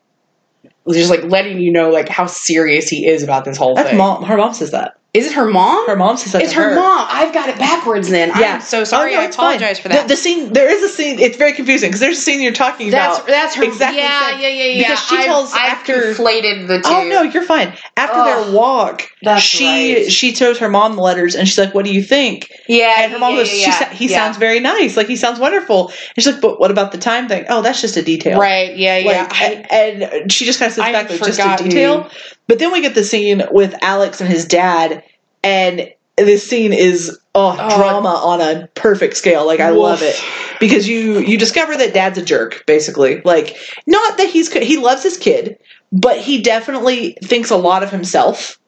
just 0.89 1.09
like 1.09 1.23
letting 1.23 1.59
you 1.59 1.71
know 1.71 1.89
like 1.89 2.09
how 2.09 2.25
serious 2.25 2.89
he 2.89 3.05
is 3.07 3.21
about 3.21 3.45
this 3.45 3.57
whole 3.57 3.75
that's 3.75 3.89
thing 3.89 3.97
mom. 3.97 4.23
Her 4.23 4.37
mom 4.37 4.53
says 4.53 4.71
that. 4.71 4.97
Is 5.13 5.25
it 5.27 5.33
her 5.33 5.45
mom 5.45 5.85
Her 5.87 5.95
mom 5.97 6.15
says 6.15 6.31
that. 6.31 6.41
it's 6.41 6.53
to 6.53 6.59
her, 6.61 6.73
mom 6.75 7.05
i've 7.09 7.33
got 7.33 7.49
it 7.49 7.57
backwards 7.59 8.07
then 8.09 8.29
Yeah. 8.39 8.55
i'm 8.55 8.61
so 8.61 8.83
sorry 8.85 9.11
Oh, 9.11 9.15
no, 9.17 9.21
i 9.21 9.25
it's 9.25 9.35
fine. 9.35 9.45
apologize 9.55 9.79
for 9.79 9.89
that 9.89 10.03
The, 10.07 10.13
the 10.13 10.15
scene, 10.15 10.53
there 10.53 10.69
is 10.73 10.81
a 10.83 10.87
scene. 10.87 11.19
It's 11.19 11.35
very 11.35 11.51
confusing 11.51 11.89
because 11.89 11.99
there's 11.99 12.17
a 12.17 12.21
scene 12.21 12.39
you're 12.41 12.53
talking 12.53 12.89
that's 12.91 13.17
about. 13.17 13.27
that's 13.27 13.55
her 13.55 13.63
exactly 13.65 13.99
yeah, 13.99 14.31
yeah 14.39 14.47
yeah 14.47 14.63
yeah 14.65 14.77
Because 14.83 15.05
she 15.07 15.15
I've- 15.17 15.25
tells 15.25 15.53
I've 15.53 15.59
after- 15.73 16.13
conflated 16.13 16.67
the 16.67 16.75
oh, 16.75 16.81
two 16.81 16.89
Oh 16.89 17.07
no, 17.09 17.21
you're 17.23 17.43
fine. 17.43 17.73
After 17.97 18.17
Ugh. 18.19 18.25
their 18.45 18.55
walk, 18.55 19.09
she 19.39 19.95
right. 20.03 20.11
she 20.11 20.33
shows 20.33 20.57
her 20.59 20.69
mom 20.69 20.95
the 20.95 21.01
letters, 21.01 21.35
and 21.35 21.47
she's 21.47 21.57
like, 21.57 21.73
"What 21.73 21.85
do 21.85 21.91
you 21.93 22.01
think?" 22.03 22.49
Yeah, 22.67 23.01
And 23.03 23.11
her 23.11 23.19
mom 23.19 23.31
yeah, 23.33 23.37
goes, 23.41 23.49
yeah, 23.53 23.71
she 23.71 23.83
yeah, 23.83 23.89
"He 23.93 24.07
sounds 24.07 24.37
very 24.37 24.59
nice. 24.59 24.95
Like 24.97 25.07
he 25.07 25.15
sounds 25.15 25.39
wonderful." 25.39 25.87
And 25.89 25.95
she's 26.23 26.27
like, 26.27 26.41
"But 26.41 26.59
what 26.59 26.71
about 26.71 26.91
the 26.91 26.97
time 26.97 27.27
thing? 27.27 27.45
Oh, 27.49 27.61
that's 27.61 27.81
just 27.81 27.97
a 27.97 28.01
detail." 28.01 28.39
right. 28.39 28.75
Yeah, 28.75 28.97
yeah. 28.97 29.23
Like, 29.23 29.31
I- 29.41 29.65
and, 29.75 30.31
she 30.31 30.45
just 30.45 30.59
kind 30.59 30.69
of 30.69 30.75
sits 30.75 30.85
I'd 30.87 30.93
back 30.93 31.09
like 31.09 31.19
just 31.23 31.39
a 31.39 31.63
detail. 31.63 32.09
But 32.51 32.59
then 32.59 32.73
we 32.73 32.81
get 32.81 32.95
the 32.95 33.05
scene 33.05 33.43
with 33.49 33.73
Alex 33.81 34.19
and 34.19 34.29
his 34.29 34.43
dad, 34.43 35.05
and 35.41 35.89
this 36.17 36.45
scene 36.45 36.73
is 36.73 37.17
oh, 37.33 37.55
Oh. 37.57 37.77
drama 37.77 38.09
on 38.09 38.41
a 38.41 38.67
perfect 38.75 39.15
scale. 39.15 39.45
Like 39.45 39.61
I 39.61 39.69
love 39.69 40.01
it 40.01 40.21
because 40.59 40.85
you 40.85 41.19
you 41.19 41.37
discover 41.37 41.77
that 41.77 41.93
dad's 41.93 42.17
a 42.17 42.21
jerk 42.21 42.65
basically. 42.67 43.21
Like 43.23 43.55
not 43.87 44.17
that 44.17 44.29
he's 44.29 44.51
he 44.51 44.75
loves 44.75 45.01
his 45.01 45.17
kid, 45.17 45.59
but 45.93 46.17
he 46.17 46.41
definitely 46.41 47.15
thinks 47.23 47.51
a 47.51 47.55
lot 47.55 47.83
of 47.83 47.89
himself. 47.89 48.59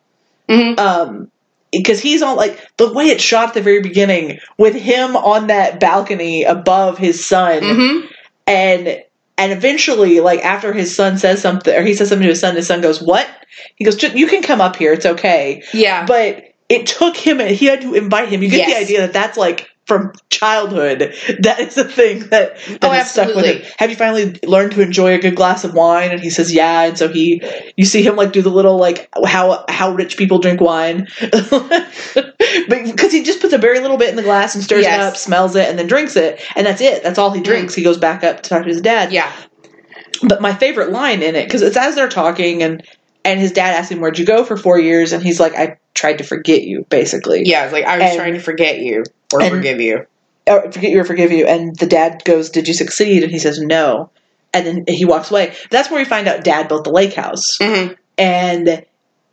Mhm. 0.48 0.80
Um 0.80 1.30
because 1.74 2.00
he's 2.00 2.22
on 2.22 2.38
like 2.38 2.66
the 2.78 2.94
way 2.94 3.08
it's 3.08 3.22
shot 3.22 3.50
at 3.50 3.54
the 3.54 3.62
very 3.62 3.82
beginning 3.82 4.40
with 4.58 4.76
him 4.76 5.18
on 5.18 5.48
that 5.48 5.82
balcony 5.82 6.44
above 6.46 6.98
his 6.98 7.26
son 7.26 7.62
Mhm. 7.62 8.08
and 8.48 9.04
and 9.38 9.52
eventually 9.52 10.20
like 10.20 10.44
after 10.44 10.74
his 10.74 10.96
son 10.96 11.18
says 11.18 11.42
something 11.42 11.74
or 11.74 11.82
he 11.82 11.94
says 11.94 12.10
something 12.10 12.24
to 12.24 12.30
his 12.30 12.40
son 12.40 12.56
his 12.56 12.68
son 12.68 12.82
goes 12.82 13.02
what? 13.02 13.28
He 13.76 13.86
goes 13.86 14.02
you 14.02 14.28
can 14.28 14.44
come 14.44 14.62
up 14.62 14.76
here. 14.76 14.94
It's 14.94 15.06
okay. 15.06 15.64
Yeah. 15.74 16.06
but 16.06 16.54
it 16.70 16.88
took 16.88 17.16
him 17.16 17.40
he 17.40 17.66
had 17.66 17.82
to 17.82 17.94
invite 17.94 18.30
him. 18.30 18.42
You 18.44 18.50
get 18.50 18.68
the 18.68 18.78
idea 18.78 19.02
that 19.02 19.14
that's 19.14 19.38
like 19.38 19.70
from 19.86 20.14
childhood 20.30 21.14
that 21.40 21.60
is 21.60 21.78
a 21.78 21.84
thing 21.84 22.20
that, 22.30 22.56
that 22.80 22.84
Oh, 22.84 23.04
stuck 23.04 23.28
with 23.36 23.46
him. 23.46 23.58
absolutely. 23.58 23.72
have 23.78 23.90
you 23.90 23.96
finally 23.98 24.40
learned 24.44 24.72
to 24.74 24.82
enjoy 24.82 25.14
a 25.14 25.20
good 25.20 25.36
glass 25.36 25.64
of 25.66 25.74
wine? 25.74 26.12
And 26.12 26.22
he 26.22 26.30
says 26.30 26.54
yeah. 26.54 26.84
And 26.84 26.98
so 26.98 27.08
he 27.10 27.42
you 27.76 27.84
see 27.86 28.02
him 28.02 28.16
like 28.16 28.32
do 28.32 28.42
the 28.42 28.50
little 28.50 28.78
like 28.78 29.10
how 29.26 29.66
how 29.70 29.92
rich 29.94 30.16
people 30.18 30.40
drink 30.40 30.62
wine. 30.62 31.08
But 32.16 32.84
because 32.86 33.12
he 33.12 33.24
just 33.24 33.42
puts 33.42 33.54
a 33.54 33.58
very 33.58 33.80
little 33.80 33.98
bit 33.98 34.10
in 34.10 34.16
the 34.16 34.22
glass 34.24 34.54
and 34.56 34.64
stirs 34.64 34.84
Yes. 34.84 34.96
it 34.96 35.02
up 35.02 35.18
smells 35.18 35.56
it 35.56 35.68
and 35.70 35.78
then 35.78 35.88
drinks 35.88 36.16
it. 36.16 36.40
And 36.56 36.68
that's 36.68 36.82
it. 36.82 37.02
That's 37.04 37.18
all 37.18 37.32
he 37.32 37.40
mm-hmm. 37.40 37.46
drinks. 37.46 37.74
He 37.74 37.84
goes 37.84 37.98
back 37.98 38.24
up 38.24 38.44
to 38.44 38.50
talk 38.50 38.64
to 38.64 38.70
his 38.70 38.82
dad. 38.82 39.12
Yeah. 39.12 39.32
but 40.22 40.40
my 40.42 40.54
favorite 40.54 40.92
line 40.92 41.22
in 41.24 41.36
it 41.36 41.46
because 41.46 41.62
it's 41.62 41.76
as 41.78 41.96
they're 41.96 42.10
talking 42.10 42.62
and 42.64 42.84
and 43.26 43.40
his 43.40 43.52
dad 43.52 43.74
asks 43.76 43.92
him 43.92 44.00
where'd 44.02 44.20
you 44.20 44.26
go 44.26 44.44
for 44.46 44.56
four 44.56 44.80
years? 44.80 45.14
And 45.14 45.24
he's 45.24 45.40
like 45.40 45.56
i 45.56 45.78
tried 45.96 46.18
to 46.20 46.24
forget 46.24 46.64
you 46.64 46.86
basically. 46.90 47.44
Yeah. 47.46 47.64
It's 47.66 47.74
like 47.74 47.86
I 47.86 47.98
was 47.98 48.10
And- 48.10 48.18
trying 48.18 48.34
to 48.34 48.40
forget 48.40 48.80
you 48.80 49.04
or 49.34 49.42
and- 49.42 49.52
forgive 49.56 49.80
you. 49.82 50.06
or 50.48 50.72
forget 50.72 50.92
you 50.92 51.00
or 51.00 51.06
forgive 51.06 51.32
you 51.32 51.46
and 51.46 51.76
the 51.78 51.86
dad 51.86 52.22
goes 52.26 52.50
did 52.50 52.68
you 52.68 52.74
succeed 52.74 53.24
and 53.24 53.32
he 53.32 53.40
says 53.40 53.60
no 53.60 54.10
and 54.54 54.66
then 54.66 54.84
he 54.88 55.06
walks 55.06 55.32
away 55.32 55.54
that's 55.72 55.90
where 55.90 56.00
we 56.00 56.06
find 56.06 56.28
out 56.28 56.44
dad 56.44 56.68
built 56.68 56.84
the 56.84 56.92
lake 56.92 57.14
house 57.14 57.58
Mhm. 57.60 57.96
and 58.18 58.86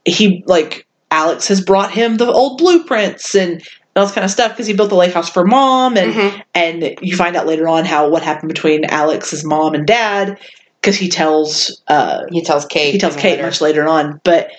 he 0.04 0.44
like 0.46 0.86
alex 1.10 1.48
has 1.48 1.60
brought 1.60 1.90
him 1.90 2.16
the 2.16 2.30
old 2.30 2.58
blueprints 2.58 3.34
and 3.34 3.60
all 3.96 4.04
this 4.06 4.14
kind 4.14 4.24
of 4.24 4.30
stuff 4.30 4.52
because 4.52 4.68
he 4.68 4.72
built 4.72 4.88
the 4.88 4.94
lake 4.94 5.12
house 5.12 5.28
for 5.28 5.44
mom 5.44 5.96
and 5.96 6.14
Mhm. 6.14 6.42
and 6.54 6.96
you 7.02 7.16
find 7.16 7.34
out 7.36 7.46
later 7.46 7.66
on 7.68 7.84
how 7.84 8.08
what 8.08 8.22
happened 8.22 8.48
between 8.48 8.84
alex's 8.84 9.44
mom 9.44 9.74
and 9.74 9.86
dad 9.86 10.38
because 10.80 10.96
he 10.96 11.08
tells 11.08 11.82
uh 11.88 12.20
He 12.30 12.40
tells 12.42 12.64
Kate. 12.66 12.92
he 12.92 12.98
tells 12.98 13.16
Kate 13.16 13.32
letter. 13.32 13.42
much 13.42 13.60
later 13.60 13.86
on. 13.88 14.20
But 14.24 14.50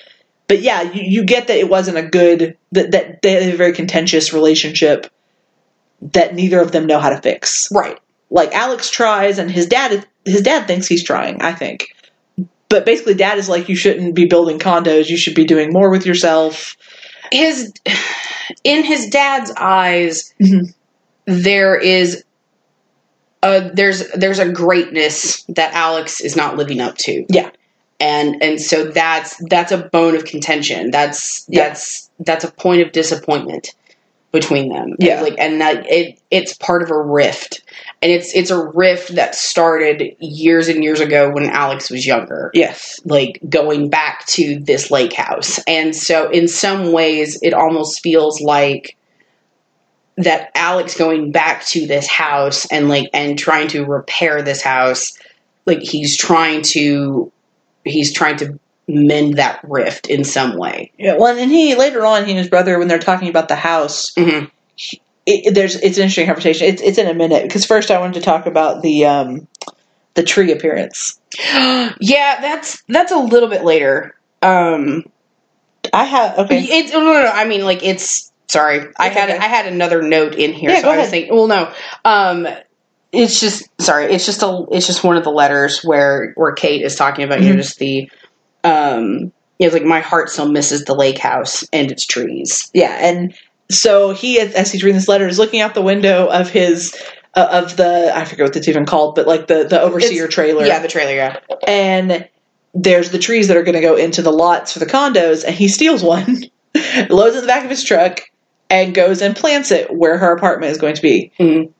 but 0.47 0.61
yeah, 0.61 0.81
you, 0.81 1.01
you 1.03 1.23
get 1.23 1.47
that 1.47 1.57
it 1.57 1.69
wasn't 1.69 1.97
a 1.97 2.03
good 2.03 2.57
that 2.73 2.91
that 2.91 3.21
they 3.23 3.31
had 3.31 3.53
a 3.53 3.55
very 3.55 3.71
contentious 3.71 4.33
relationship 4.33 5.07
that 6.01 6.33
neither 6.35 6.59
of 6.59 6.71
them 6.71 6.85
know 6.85 6.99
how 6.99 7.09
to 7.09 7.21
fix. 7.21 7.69
Right. 7.71 7.99
Like 8.29 8.53
Alex 8.53 8.89
tries, 8.89 9.37
and 9.37 9.51
his 9.51 9.67
dad 9.67 10.05
his 10.25 10.41
dad 10.41 10.67
thinks 10.67 10.87
he's 10.87 11.03
trying. 11.03 11.41
I 11.41 11.53
think, 11.53 11.87
but 12.69 12.85
basically, 12.85 13.13
dad 13.15 13.37
is 13.37 13.49
like, 13.49 13.67
you 13.69 13.75
shouldn't 13.75 14.15
be 14.15 14.25
building 14.25 14.59
condos. 14.59 15.09
You 15.09 15.17
should 15.17 15.35
be 15.35 15.45
doing 15.45 15.73
more 15.73 15.89
with 15.89 16.05
yourself. 16.05 16.75
His 17.31 17.73
in 18.63 18.83
his 18.83 19.09
dad's 19.09 19.51
eyes, 19.57 20.33
Mhm. 20.41 20.73
there 21.25 21.75
is 21.77 22.23
a 23.43 23.69
there's 23.73 24.09
there's 24.11 24.39
a 24.39 24.49
greatness 24.51 25.43
that 25.49 25.73
Alex 25.73 26.21
is 26.21 26.35
not 26.35 26.57
living 26.57 26.79
up 26.79 26.97
to. 26.99 27.25
Yeah. 27.29 27.49
And 27.99 28.41
and 28.41 28.61
so 28.61 28.85
that's 28.85 29.41
that's 29.49 29.71
a 29.71 29.77
bone 29.77 30.15
of 30.15 30.25
contention. 30.25 30.91
That's 30.91 31.45
Yeah. 31.49 31.69
that's 31.69 32.09
that's 32.19 32.43
a 32.43 32.51
point 32.51 32.81
of 32.81 32.91
disappointment 32.91 33.73
between 34.31 34.69
them. 34.69 34.95
Yeah. 34.99 35.15
And 35.15 35.23
like 35.23 35.35
and 35.39 35.61
that 35.61 35.89
it 35.89 36.21
it's 36.29 36.53
part 36.53 36.81
of 36.81 36.89
a 36.89 36.99
rift. 36.99 37.63
And 38.01 38.11
it's 38.11 38.33
it's 38.35 38.49
a 38.49 38.65
rift 38.65 39.15
that 39.15 39.35
started 39.35 40.15
years 40.19 40.67
and 40.67 40.83
years 40.83 40.99
ago 40.99 41.29
when 41.29 41.49
Alex 41.49 41.89
was 41.91 42.05
younger 42.05 42.51
Yes, 42.53 42.99
like 43.05 43.39
going 43.47 43.89
back 43.89 44.25
to 44.27 44.59
this 44.59 44.89
lake 44.89 45.13
house. 45.13 45.59
And 45.67 45.95
so 45.95 46.29
in 46.29 46.47
some 46.47 46.91
ways 46.91 47.39
it 47.41 47.53
almost 47.53 48.01
feels 48.01 48.41
like 48.41 48.97
that 50.17 50.51
Alex 50.55 50.97
going 50.97 51.31
back 51.31 51.65
to 51.67 51.87
this 51.87 52.07
house 52.07 52.65
and 52.71 52.89
like 52.89 53.09
and 53.13 53.37
trying 53.37 53.67
to 53.69 53.85
repair 53.85 54.41
this 54.41 54.61
house 54.61 55.17
like 55.65 55.81
he's 55.81 56.17
trying 56.17 56.61
to 56.61 57.31
he's 57.83 58.13
trying 58.13 58.37
to 58.37 58.59
mend 58.93 59.37
that 59.37 59.59
rift 59.63 60.07
in 60.07 60.23
some 60.23 60.57
way. 60.57 60.91
yeah. 60.97 61.15
Well, 61.17 61.37
and 61.37 61.51
he 61.51 61.75
later 61.75 62.05
on, 62.05 62.25
he 62.25 62.31
and 62.31 62.39
his 62.39 62.49
brother, 62.49 62.77
when 62.79 62.87
they're 62.87 62.99
talking 62.99 63.27
about 63.29 63.47
the 63.47 63.55
house, 63.55 64.11
Mhm. 64.13 64.49
it, 65.25 65.53
there's 65.53 65.75
it's 65.75 65.97
an 65.97 66.03
interesting 66.03 66.25
conversation. 66.27 66.67
It's 66.67 66.81
it's 66.81 66.97
in 66.97 67.07
a 67.07 67.13
minute 67.13 67.43
because 67.43 67.65
first 67.65 67.91
I 67.91 67.99
wanted 67.99 68.15
to 68.15 68.21
talk 68.21 68.45
about 68.45 68.81
the 68.81 69.05
um 69.05 69.47
the 70.15 70.23
tree 70.23 70.51
appearance. 70.51 71.19
yeah, 71.53 72.41
that's 72.41 72.83
that's 72.89 73.11
a 73.11 73.17
little 73.17 73.49
bit 73.49 73.63
later. 73.63 74.15
Um 74.41 75.03
I 75.93 76.03
have 76.05 76.37
okay. 76.39 76.59
It's 76.61 76.91
no, 76.93 76.99
no, 76.99 77.23
no. 77.23 77.31
I 77.31 77.45
mean, 77.45 77.63
like 77.63 77.83
it's 77.83 78.31
sorry. 78.47 78.87
I 78.97 79.09
had 79.09 79.29
okay. 79.29 79.39
I 79.39 79.47
had 79.47 79.65
another 79.67 80.01
note 80.01 80.35
in 80.35 80.53
here, 80.53 80.69
Yeah, 80.71 80.77
so 80.77 80.83
go 80.83 80.91
I 80.91 80.97
was 80.97 81.09
thinking. 81.09 81.33
Well, 81.35 81.47
no. 81.47 81.73
Um, 82.05 82.47
it's 83.11 83.39
just 83.39 83.67
sorry. 83.81 84.05
It's 84.13 84.25
just 84.25 84.41
a. 84.41 84.65
It's 84.71 84.87
just 84.87 85.03
one 85.03 85.17
of 85.17 85.23
the 85.23 85.31
letters 85.31 85.81
where 85.83 86.33
where 86.35 86.53
Kate 86.53 86.81
is 86.81 86.95
talking 86.95 87.25
about 87.25 87.41
you 87.41 87.49
know 87.51 87.57
just 87.57 87.77
the. 87.79 88.09
Um, 88.63 89.31
it's 89.59 89.73
like 89.73 89.83
my 89.83 89.99
heart 89.99 90.29
still 90.29 90.49
misses 90.51 90.85
the 90.85 90.95
lake 90.95 91.17
house 91.19 91.63
and 91.71 91.91
its 91.91 92.05
trees. 92.05 92.69
Yeah, 92.73 92.97
and 92.99 93.33
so 93.69 94.11
he, 94.11 94.39
as 94.39 94.71
he's 94.71 94.83
reading 94.83 94.97
this 94.97 95.07
letter, 95.07 95.27
is 95.27 95.37
looking 95.39 95.61
out 95.61 95.75
the 95.75 95.81
window 95.81 96.27
of 96.27 96.49
his 96.49 96.95
uh, 97.35 97.47
of 97.63 97.77
the 97.77 98.11
I 98.13 98.25
forget 98.25 98.45
what 98.47 98.55
it's 98.55 98.67
even 98.67 98.85
called, 98.85 99.15
but 99.15 99.27
like 99.27 99.47
the 99.47 99.63
the 99.63 99.79
overseer 99.81 100.23
It's- 100.25 100.33
trailer. 100.33 100.65
Yeah, 100.65 100.79
the 100.79 100.87
trailer. 100.87 101.13
Yeah. 101.13 101.37
and 101.67 102.27
there's 102.73 103.11
the 103.11 103.19
trees 103.19 103.47
that 103.49 103.57
are 103.57 103.63
going 103.63 103.75
to 103.75 103.81
go 103.81 103.95
into 103.97 104.21
the 104.21 104.31
lots 104.31 104.73
for 104.73 104.79
the 104.79 104.85
condos, 104.85 105.43
and 105.43 105.53
he 105.53 105.67
steals 105.67 106.03
one, 106.03 106.43
loads 107.09 107.35
it 107.35 107.39
in 107.39 107.41
the 107.41 107.47
back 107.47 107.63
of 107.63 107.69
his 107.69 107.83
truck, 107.83 108.21
and 108.69 108.95
goes 108.95 109.21
and 109.21 109.35
plants 109.35 109.71
it 109.71 109.93
where 109.95 110.17
her 110.17 110.33
apartment 110.33 110.71
is 110.71 110.77
going 110.77 110.95
to 110.95 111.01
be. 111.01 111.31
Mhm. 111.39 111.71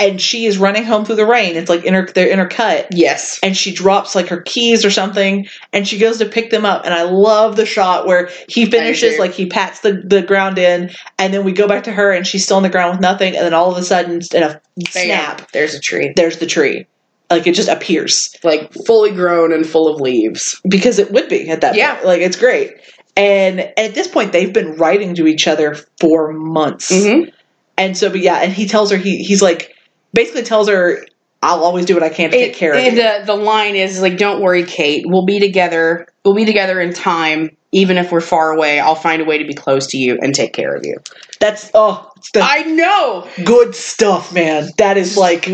And 0.00 0.20
she 0.20 0.46
is 0.46 0.56
running 0.58 0.84
home 0.84 1.04
through 1.04 1.16
the 1.16 1.26
rain. 1.26 1.56
It's 1.56 1.68
like 1.68 1.84
inter- 1.84 2.06
they're 2.12 2.34
intercut. 2.34 2.86
Yes. 2.90 3.38
And 3.42 3.56
she 3.56 3.72
drops 3.72 4.14
like 4.14 4.28
her 4.28 4.40
keys 4.40 4.84
or 4.84 4.90
something, 4.90 5.46
and 5.72 5.86
she 5.86 5.98
goes 5.98 6.18
to 6.18 6.26
pick 6.26 6.50
them 6.50 6.64
up. 6.64 6.84
And 6.86 6.94
I 6.94 7.02
love 7.02 7.56
the 7.56 7.66
shot 7.66 8.06
where 8.06 8.30
he 8.48 8.64
finishes, 8.66 9.18
like 9.18 9.32
he 9.32 9.46
pats 9.46 9.80
the, 9.80 10.02
the 10.04 10.22
ground 10.22 10.58
in, 10.58 10.90
and 11.18 11.32
then 11.34 11.44
we 11.44 11.52
go 11.52 11.68
back 11.68 11.84
to 11.84 11.92
her, 11.92 12.10
and 12.10 12.26
she's 12.26 12.44
still 12.44 12.56
on 12.56 12.62
the 12.62 12.70
ground 12.70 12.92
with 12.92 13.00
nothing. 13.00 13.36
And 13.36 13.44
then 13.44 13.54
all 13.54 13.70
of 13.70 13.76
a 13.76 13.82
sudden, 13.84 14.20
in 14.34 14.42
a 14.42 14.60
Bam, 14.76 14.86
snap, 14.88 15.50
There's 15.52 15.74
a 15.74 15.80
tree. 15.80 16.12
there's 16.16 16.38
the 16.38 16.46
tree. 16.46 16.86
Like 17.28 17.46
it 17.46 17.54
just 17.54 17.68
appears 17.68 18.34
Like 18.42 18.72
fully 18.86 19.12
grown 19.12 19.52
and 19.52 19.64
full 19.64 19.86
of 19.94 20.00
leaves. 20.00 20.60
because 20.68 20.98
it 20.98 21.12
would 21.12 21.28
be 21.28 21.48
at 21.50 21.60
that 21.60 21.76
Yeah. 21.76 21.94
point. 21.94 22.06
Like 22.06 22.20
it's 22.22 22.36
great. 22.36 22.72
And 23.16 23.60
at 23.76 23.94
this 23.94 24.08
point, 24.08 24.32
they've 24.32 24.52
been 24.52 24.76
writing 24.76 25.14
to 25.16 25.26
each 25.26 25.46
other 25.46 25.76
for 26.00 26.32
months. 26.32 26.90
Mm-hmm. 26.90 27.28
And 27.76 27.96
so, 27.96 28.08
but 28.10 28.20
yeah, 28.20 28.36
and 28.36 28.52
he 28.52 28.66
tells 28.66 28.90
her 28.90 28.96
he 28.96 29.22
he's 29.22 29.42
like 29.42 29.74
basically 30.12 30.42
tells 30.42 30.68
her, 30.68 31.04
"I'll 31.42 31.64
always 31.64 31.84
do 31.86 31.94
what 31.94 32.02
I 32.02 32.08
can 32.08 32.30
to 32.30 32.36
take 32.36 32.54
care 32.54 32.72
of 32.74 32.82
you." 32.84 32.90
The 32.92 33.22
the 33.26 33.34
line 33.36 33.74
is 33.76 34.00
like, 34.02 34.16
"Don't 34.18 34.40
worry, 34.40 34.64
Kate. 34.64 35.04
We'll 35.06 35.24
be 35.24 35.38
together. 35.40 36.06
We'll 36.24 36.34
be 36.34 36.44
together 36.44 36.80
in 36.80 36.92
time. 36.92 37.56
Even 37.72 37.96
if 37.98 38.10
we're 38.10 38.20
far 38.20 38.50
away, 38.50 38.80
I'll 38.80 38.96
find 38.96 39.22
a 39.22 39.24
way 39.24 39.38
to 39.38 39.44
be 39.44 39.54
close 39.54 39.86
to 39.88 39.96
you 39.96 40.18
and 40.20 40.34
take 40.34 40.52
care 40.52 40.74
of 40.74 40.84
you." 40.84 40.96
That's 41.38 41.70
oh, 41.72 42.10
I 42.34 42.62
know. 42.64 43.26
good 43.44 43.74
stuff, 43.74 44.32
man. 44.34 44.70
That 44.78 44.96
is 44.98 45.16
like. 45.16 45.46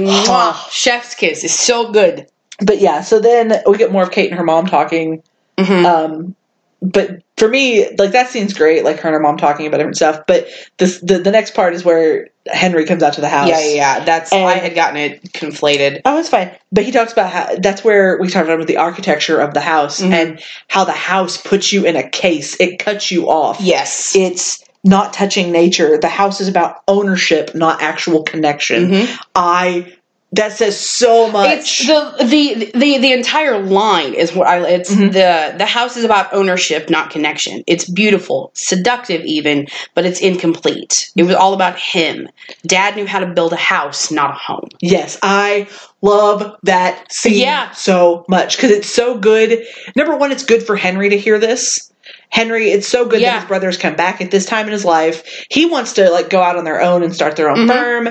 Chef's 0.70 1.14
kiss 1.14 1.44
is 1.44 1.54
so 1.54 1.92
good. 1.92 2.26
but 2.62 2.80
yeah. 2.80 3.02
So 3.02 3.20
then 3.20 3.52
we 3.66 3.76
get 3.76 3.92
more 3.92 4.02
of 4.02 4.10
Kate 4.10 4.30
and 4.30 4.38
her 4.38 4.44
mom 4.44 4.66
talking. 4.66 5.22
Mhm. 5.58 5.84
Um, 5.84 6.34
but 6.82 7.22
for 7.36 7.48
me, 7.48 7.86
like 7.98 8.12
that 8.12 8.28
scene's 8.30 8.52
great, 8.54 8.82
like 8.84 8.98
her 9.00 9.08
and 9.08 9.14
her 9.14 9.20
mom 9.20 9.36
talking 9.36 9.66
about 9.66 9.76
different 9.78 9.96
stuff. 9.96 10.20
But 10.26 10.48
this, 10.78 11.00
the 11.00 11.18
the 11.18 11.30
next 11.30 11.54
part 11.54 11.74
is 11.74 11.84
where 11.84 12.28
Henry 12.52 12.84
comes 12.84 13.02
out 13.02 13.14
to 13.14 13.20
the 13.20 13.28
house. 13.28 13.48
yeah, 13.48 13.60
yeah, 13.60 13.74
yeah. 13.74 14.04
That's 14.04 14.32
And- 14.32 14.44
I 14.46 14.54
had 14.54 14.74
gotten 14.74 14.96
it 14.96 15.22
conflated. 15.32 16.00
Oh, 16.04 16.18
it's 16.18 16.28
fine. 16.28 16.50
But 16.72 16.84
he 16.84 16.92
talks 16.92 17.12
about 17.12 17.30
how 17.30 17.56
that's 17.58 17.82
where 17.84 18.18
we 18.20 18.28
talked 18.28 18.48
about 18.48 18.66
the 18.66 18.76
architecture 18.76 19.38
of 19.40 19.54
the 19.54 19.60
house 19.60 20.00
Mhm. 20.00 20.12
and 20.12 20.42
how 20.68 20.84
the 20.84 20.92
house 20.92 21.36
puts 21.36 21.72
you 21.72 21.84
in 21.86 21.96
a 21.96 22.08
case. 22.08 22.56
It 22.60 22.78
cuts 22.78 23.10
you 23.10 23.28
off. 23.28 23.58
Yes. 23.60 24.14
It's 24.14 24.62
not 24.84 25.12
touching 25.12 25.50
nature. 25.50 25.98
The 25.98 26.08
house 26.08 26.40
is 26.40 26.48
about 26.48 26.76
ownership, 26.86 27.54
not 27.54 27.82
actual 27.82 28.22
connection. 28.22 28.90
Mhm. 28.90 29.18
I 29.34 29.86
that 30.32 30.52
says 30.52 30.78
so 30.78 31.30
much. 31.30 31.48
It's 31.58 31.86
the, 31.86 32.24
the 32.24 32.70
the 32.78 32.98
the 32.98 33.12
entire 33.12 33.58
line 33.62 34.12
is 34.12 34.34
what 34.34 34.46
I. 34.48 34.66
It's 34.68 34.92
Mhm. 34.94 35.12
the 35.12 35.54
the 35.56 35.66
house 35.66 35.96
is 35.96 36.04
about 36.04 36.34
ownership, 36.34 36.90
not 36.90 37.10
connection. 37.10 37.62
It's 37.66 37.88
beautiful, 37.88 38.50
seductive, 38.54 39.24
even, 39.24 39.66
but 39.94 40.04
it's 40.04 40.20
incomplete. 40.20 41.10
It 41.16 41.22
was 41.22 41.34
all 41.36 41.54
about 41.54 41.78
him. 41.78 42.28
Dad 42.66 42.96
knew 42.96 43.06
how 43.06 43.20
to 43.20 43.26
build 43.26 43.52
a 43.52 43.56
house, 43.56 44.10
not 44.10 44.30
a 44.30 44.34
home. 44.34 44.68
yes, 44.82 45.16
I 45.22 45.68
love 46.02 46.56
that 46.64 47.10
scene 47.12 47.38
Yeah. 47.40 47.70
so 47.70 48.24
much 48.28 48.56
because 48.56 48.72
it's 48.72 48.90
so 48.90 49.16
good. 49.18 49.64
Number 49.94 50.16
one, 50.16 50.32
it's 50.32 50.44
good 50.44 50.62
for 50.66 50.76
Henry 50.76 51.08
to 51.10 51.18
hear 51.18 51.38
this. 51.38 51.92
Henry, 52.30 52.70
it's 52.70 52.86
so 52.88 53.04
good 53.06 53.20
Yeah. 53.20 53.32
that 53.34 53.40
his 53.42 53.48
brothers 53.48 53.76
come 53.76 53.94
back 53.94 54.20
at 54.20 54.30
this 54.30 54.44
time 54.44 54.66
in 54.66 54.72
his 54.72 54.84
life. 54.84 55.22
He 55.50 55.66
wants 55.66 55.94
to 55.94 56.10
like 56.10 56.28
go 56.30 56.40
out 56.42 56.56
on 56.56 56.64
their 56.64 56.82
own 56.82 57.02
and 57.02 57.14
start 57.14 57.36
their 57.36 57.48
own 57.50 57.66
Mhm. 57.66 57.72
firm, 57.72 58.08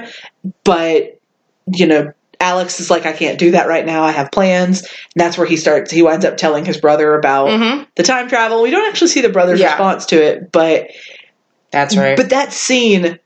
but 0.64 1.20
you 1.74 1.88
know, 1.88 2.14
Alex 2.40 2.80
is 2.80 2.90
like, 2.92 3.06
I 3.06 3.14
can't 3.14 3.40
do 3.40 3.52
that 3.52 3.68
right 3.68 3.86
now. 3.86 4.04
I 4.04 4.12
have 4.12 4.32
plans. 4.32 4.82
And 4.82 4.90
that's 5.16 5.38
where 5.38 5.48
he 5.48 5.58
starts. 5.58 5.90
He 5.92 6.02
winds 6.04 6.26
up 6.26 6.38
telling 6.38 6.66
his 6.66 6.78
brother 6.78 7.16
about 7.16 7.48
Mm-hmm. 7.48 7.84
the 7.96 8.04
time 8.04 8.28
travel. 8.28 8.62
We 8.62 8.72
don't 8.72 8.88
actually 8.90 9.08
see 9.08 9.22
the 9.22 9.30
brother's 9.30 9.60
Yeah. 9.60 9.70
response 9.72 10.06
to 10.08 10.22
it, 10.22 10.52
but 10.52 10.90
That's 11.72 11.96
right. 11.96 12.18
but 12.18 12.30
that 12.32 12.52
scene, 12.54 13.20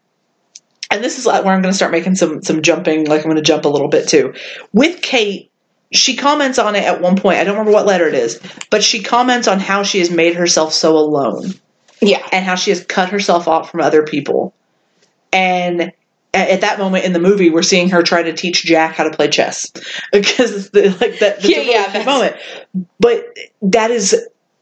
and 0.92 1.04
this 1.04 1.18
is 1.20 1.26
like 1.26 1.44
where 1.44 1.54
I'm 1.54 1.62
going 1.62 1.72
to 1.72 1.76
start 1.76 1.92
making 1.92 2.16
some 2.16 2.42
some 2.44 2.62
jumping. 2.62 3.06
Like 3.08 3.20
I'm 3.22 3.26
going 3.32 3.36
to 3.36 3.42
jump 3.42 3.66
a 3.66 3.70
little 3.70 3.90
bit 3.90 4.08
too 4.08 4.34
with 4.74 5.02
Kate. 5.02 5.52
She 5.92 6.16
comments 6.16 6.60
on 6.60 6.76
it 6.76 6.84
at 6.84 7.02
one 7.02 7.16
point. 7.18 7.40
I 7.40 7.44
don't 7.44 7.54
remember 7.58 7.72
what 7.72 7.88
letter 7.88 8.08
it 8.08 8.14
is, 8.14 8.40
but 8.70 8.84
she 8.84 9.02
comments 9.02 9.48
on 9.48 9.60
how 9.60 9.82
she 9.82 10.00
has 10.00 10.12
made 10.12 10.36
herself 10.36 10.72
so 10.72 10.96
alone 10.96 11.52
yeah. 12.00 12.24
and 12.32 12.46
how 12.46 12.54
she 12.54 12.70
has 12.70 12.86
cut 12.86 13.10
herself 13.10 13.48
off 13.48 13.72
from 13.72 13.82
other 13.82 14.04
people. 14.04 14.54
And 15.34 15.92
at 16.34 16.62
that 16.62 16.78
moment 16.80 17.06
in 17.06 17.14
the 17.14 17.20
movie, 17.20 17.50
we're 17.50 17.64
seeing 17.64 17.90
her 17.90 18.04
try 18.04 18.24
to 18.24 18.34
teach 18.34 18.64
Jack 18.64 18.96
how 18.96 19.04
to 19.04 19.12
play 19.16 19.30
chess 19.30 19.72
because 20.12 20.70
the, 20.70 20.90
like 21.02 21.20
that. 21.20 21.38
That's 21.42 21.50
Yeah, 21.50 21.58
a 21.58 21.60
really 21.62 21.72
yeah, 21.72 21.86
that's- 21.88 22.06
moment. 22.06 22.36
But 23.00 23.26
that 23.64 23.92
is, 23.92 24.16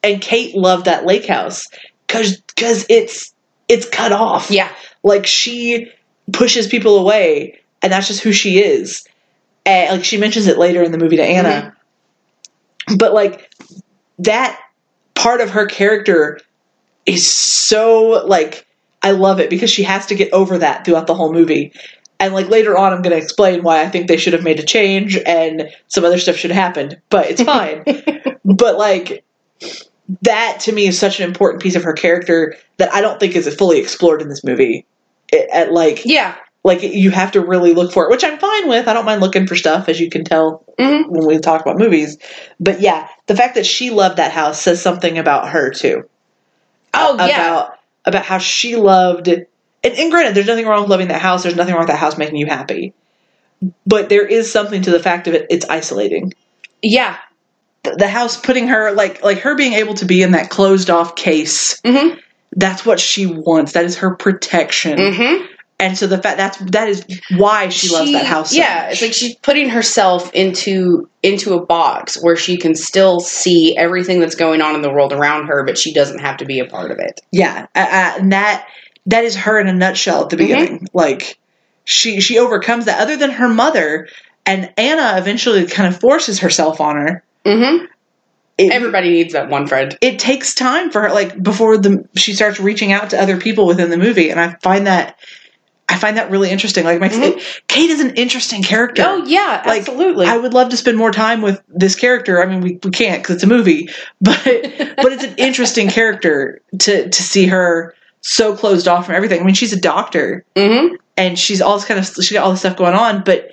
and 0.03 0.21
Kate 0.21 0.55
loved 0.55 0.85
that 0.85 1.05
lake 1.05 1.25
house 1.25 1.67
because 2.07 2.37
because 2.39 2.85
it's 2.89 3.33
it's 3.67 3.87
cut 3.89 4.11
off. 4.13 4.49
Yeah. 4.51 4.71
like 5.03 5.25
she 5.25 5.91
pushes 6.31 6.67
people 6.67 6.97
away, 6.99 7.59
and 7.81 7.91
that's 7.91 8.07
just 8.07 8.21
who 8.21 8.31
she 8.31 8.59
is. 8.59 9.05
And 9.65 9.97
like 9.97 10.05
she 10.05 10.17
mentions 10.17 10.47
it 10.47 10.57
later 10.57 10.81
in 10.83 10.91
the 10.93 10.97
movie 10.97 11.17
to 11.17 11.23
mm-hmm. 11.23 11.45
Anna, 11.45 11.75
but 12.97 13.13
like 13.13 13.51
that 14.19 14.59
part 15.15 15.41
of 15.41 15.49
her 15.49 15.65
character 15.65 16.39
is 17.05 17.29
so 17.29 18.23
like 18.27 18.66
I 19.01 19.11
love 19.11 19.39
it 19.39 19.49
because 19.49 19.69
she 19.69 19.83
has 19.83 20.07
to 20.07 20.15
get 20.15 20.33
over 20.33 20.57
that 20.57 20.85
throughout 20.85 21.07
the 21.07 21.13
whole 21.13 21.31
movie. 21.31 21.73
And 22.19 22.33
like 22.33 22.49
later 22.49 22.75
on 22.77 22.93
I'm 22.93 23.01
going 23.01 23.15
to 23.15 23.21
explain 23.23 23.63
why 23.63 23.81
I 23.81 23.89
think 23.89 24.07
they 24.07 24.17
should 24.17 24.33
have 24.33 24.43
made 24.43 24.59
a 24.59 24.63
change 24.63 25.17
and 25.25 25.69
some 25.87 26.03
other 26.03 26.17
stuff 26.17 26.35
should 26.35 26.51
have 26.51 26.61
happened, 26.61 26.99
but 27.09 27.27
it's 27.29 27.43
fine. 27.43 27.83
but 28.45 28.77
like 28.77 29.23
that 30.23 30.59
to 30.61 30.71
me 30.71 30.87
is 30.87 30.97
such 30.97 31.19
an 31.19 31.27
important 31.27 31.61
piece 31.61 31.75
of 31.75 31.83
her 31.83 31.93
character 31.93 32.55
that 32.77 32.93
I 32.93 33.01
don't 33.01 33.19
think 33.19 33.35
is 33.35 33.53
fully 33.55 33.79
explored 33.79 34.21
in 34.21 34.29
this 34.29 34.43
movie. 34.43 34.85
It, 35.31 35.49
at 35.51 35.71
like 35.73 36.03
Yeah. 36.05 36.35
like 36.63 36.81
you 36.81 37.11
have 37.11 37.33
to 37.33 37.41
really 37.45 37.73
look 37.73 37.91
for 37.91 38.05
it, 38.05 38.11
which 38.11 38.23
I'm 38.23 38.39
fine 38.39 38.67
with. 38.67 38.87
I 38.87 38.93
don't 38.93 39.05
mind 39.05 39.21
looking 39.21 39.45
for 39.45 39.55
stuff 39.55 39.87
as 39.89 39.99
you 39.99 40.09
can 40.09 40.23
tell 40.23 40.63
Mhm. 40.79 41.09
when 41.09 41.25
we 41.25 41.37
talk 41.39 41.61
about 41.61 41.77
movies. 41.77 42.17
But 42.59 42.81
yeah, 42.81 43.07
the 43.27 43.35
fact 43.35 43.55
that 43.55 43.65
she 43.65 43.89
loved 43.89 44.17
that 44.17 44.31
house 44.31 44.61
says 44.61 44.81
something 44.81 45.17
about 45.17 45.49
her 45.49 45.69
too. 45.71 46.03
Oh 46.93 47.13
about, 47.15 47.29
yeah. 47.29 47.67
About 48.07 48.25
how 48.25 48.39
she 48.39 48.75
loved 48.75 49.29
and, 49.83 49.97
and 49.97 50.11
granted, 50.11 50.35
there's 50.35 50.47
nothing 50.47 50.65
wrong 50.65 50.81
with 50.81 50.89
loving 50.89 51.07
that 51.09 51.21
house. 51.21 51.43
There's 51.43 51.55
nothing 51.55 51.73
wrong 51.73 51.83
with 51.83 51.89
that 51.89 51.99
house 51.99 52.17
making 52.17 52.37
you 52.37 52.47
happy. 52.47 52.93
But 53.85 54.09
there 54.09 54.25
is 54.25 54.51
something 54.51 54.81
to 54.83 54.91
the 54.91 54.99
fact 54.99 55.27
of 55.27 55.33
it. 55.33 55.47
It's 55.49 55.67
isolating. 55.69 56.33
Yeah. 56.81 57.17
The, 57.83 57.95
the 57.95 58.07
house 58.07 58.37
putting 58.39 58.67
her 58.67 58.91
like 58.91 59.23
like 59.23 59.39
her 59.39 59.55
being 59.55 59.73
able 59.73 59.93
to 59.95 60.05
be 60.05 60.21
in 60.21 60.31
that 60.31 60.49
closed 60.49 60.89
off 60.89 61.15
case. 61.15 61.79
Mm-hmm. 61.81 62.19
That's 62.55 62.85
what 62.85 62.99
she 62.99 63.27
wants. 63.27 63.73
That 63.73 63.85
is 63.85 63.97
her 63.97 64.15
protection. 64.15 64.97
Mm-hmm. 64.97 65.45
And 65.79 65.95
so 65.95 66.07
the 66.07 66.19
fact 66.21 66.37
that's 66.37 66.57
that 66.71 66.87
is 66.89 67.05
why 67.35 67.69
she, 67.69 67.89
loves 67.89 68.11
that 68.11 68.25
house. 68.25 68.49
so 68.49 68.57
Yeah, 68.57 68.85
much. 68.85 68.93
it's 68.93 69.01
like 69.03 69.13
she's 69.13 69.35
putting 69.35 69.69
herself 69.69 70.33
into 70.33 71.07
into 71.21 71.53
a 71.53 71.63
box 71.63 72.17
where 72.23 72.35
she 72.35 72.57
can 72.57 72.73
still 72.73 73.19
see 73.19 73.77
everything 73.77 74.19
that's 74.19 74.33
going 74.35 74.61
on 74.61 74.73
in 74.73 74.81
the 74.81 74.91
world 74.91 75.13
around 75.13 75.47
her, 75.47 75.63
but 75.63 75.77
she 75.77 75.93
doesn't 75.93 76.19
have 76.19 76.37
to 76.37 76.45
be 76.45 76.59
a 76.59 76.65
part 76.65 76.89
of 76.89 76.97
it. 76.99 77.21
Yeah, 77.31 77.67
uh, 77.75 77.79
uh, 77.79 78.13
and 78.19 78.31
that 78.33 78.67
that 79.05 79.23
is 79.23 79.35
her 79.35 79.59
in 79.59 79.67
a 79.67 79.73
nutshell 79.73 80.23
at 80.23 80.29
the 80.29 80.35
Mm-hmm. 80.37 80.45
beginning. 80.47 80.87
Like 80.93 81.37
she 81.85 82.21
she 82.21 82.39
overcomes 82.39 82.85
that. 82.85 82.99
Other 82.99 83.15
than 83.15 83.29
her 83.29 83.47
mother, 83.47 84.07
and 84.47 84.73
Anna 84.77 85.13
eventually 85.19 85.67
kind 85.67 85.93
of 85.93 85.99
forces 86.01 86.39
herself 86.39 86.81
on 86.81 86.95
her. 86.95 87.23
Mm-hmm. 87.45 87.85
It, 88.57 88.71
Everybody 88.71 89.11
needs 89.11 89.33
that 89.33 89.49
one 89.49 89.67
friend. 89.67 89.95
it 90.01 90.17
takes 90.17 90.55
time 90.55 90.89
for 90.89 91.01
her, 91.03 91.09
like 91.13 91.39
before 91.43 91.77
the 91.77 92.03
she 92.15 92.33
starts 92.33 92.59
reaching 92.59 92.91
out 92.91 93.11
to 93.11 93.21
other 93.21 93.37
people 93.37 93.67
within 93.67 93.91
the 93.91 93.97
movie, 93.97 94.31
and 94.31 94.39
I 94.39 94.55
find 94.63 94.87
that 94.87 95.19
I 95.89 95.97
find 95.97 96.17
that 96.17 96.29
really 96.29 96.49
interesting. 96.51 96.83
Like, 96.83 96.99
makes 96.99 97.15
Mhm. 97.15 97.37
it, 97.37 97.61
Kate 97.67 97.89
is 97.89 98.01
an 98.01 98.15
interesting 98.15 98.61
character. 98.61 99.03
Oh 99.05 99.23
yeah, 99.25 99.63
Like, 99.65 99.79
absolutely. 99.79 100.25
I 100.27 100.35
would 100.37 100.53
love 100.53 100.69
to 100.69 100.77
spend 100.77 100.97
more 100.97 101.11
time 101.11 101.41
with 101.41 101.61
this 101.69 101.95
character. 101.95 102.41
I 102.43 102.45
mean, 102.45 102.59
we, 102.61 102.79
we 102.83 102.91
can't 102.91 103.23
because 103.23 103.35
it's 103.35 103.43
a 103.43 103.47
movie, 103.47 103.89
but 104.21 104.37
but 104.43 105.11
it's 105.13 105.23
an 105.23 105.35
interesting 105.37 105.87
character 105.89 106.61
to 106.79 107.09
to 107.09 107.23
see 107.23 107.47
her 107.47 107.93
so 108.21 108.55
closed 108.55 108.87
off 108.87 109.05
from 109.05 109.15
everything. 109.15 109.39
I 109.39 109.43
mean, 109.45 109.55
she's 109.55 109.71
a 109.71 109.79
doctor 109.79 110.43
mm-hmm. 110.55 110.95
and 111.15 111.39
she's 111.39 111.61
all 111.61 111.75
this 111.77 111.85
kind 111.85 111.99
of 111.99 112.05
she 112.23 112.33
got 112.33 112.43
all 112.43 112.51
this 112.51 112.59
stuff 112.59 112.75
going 112.75 112.95
on, 112.95 113.23
but 113.23 113.51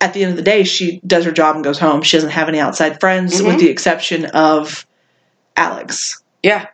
at 0.00 0.12
the 0.14 0.22
end 0.24 0.30
of 0.30 0.36
the 0.36 0.42
day, 0.42 0.64
she 0.64 1.00
does 1.06 1.24
her 1.24 1.30
job 1.32 1.54
and 1.54 1.62
goes 1.62 1.78
home. 1.78 2.02
She 2.02 2.16
doesn't 2.16 2.30
have 2.30 2.48
any 2.48 2.58
outside 2.58 2.98
friends, 2.98 3.40
Mhm. 3.40 3.46
with 3.46 3.60
the 3.60 3.68
exception 3.68 4.24
of 4.24 4.86
Alex, 5.56 6.22
Yeah. 6.42 6.66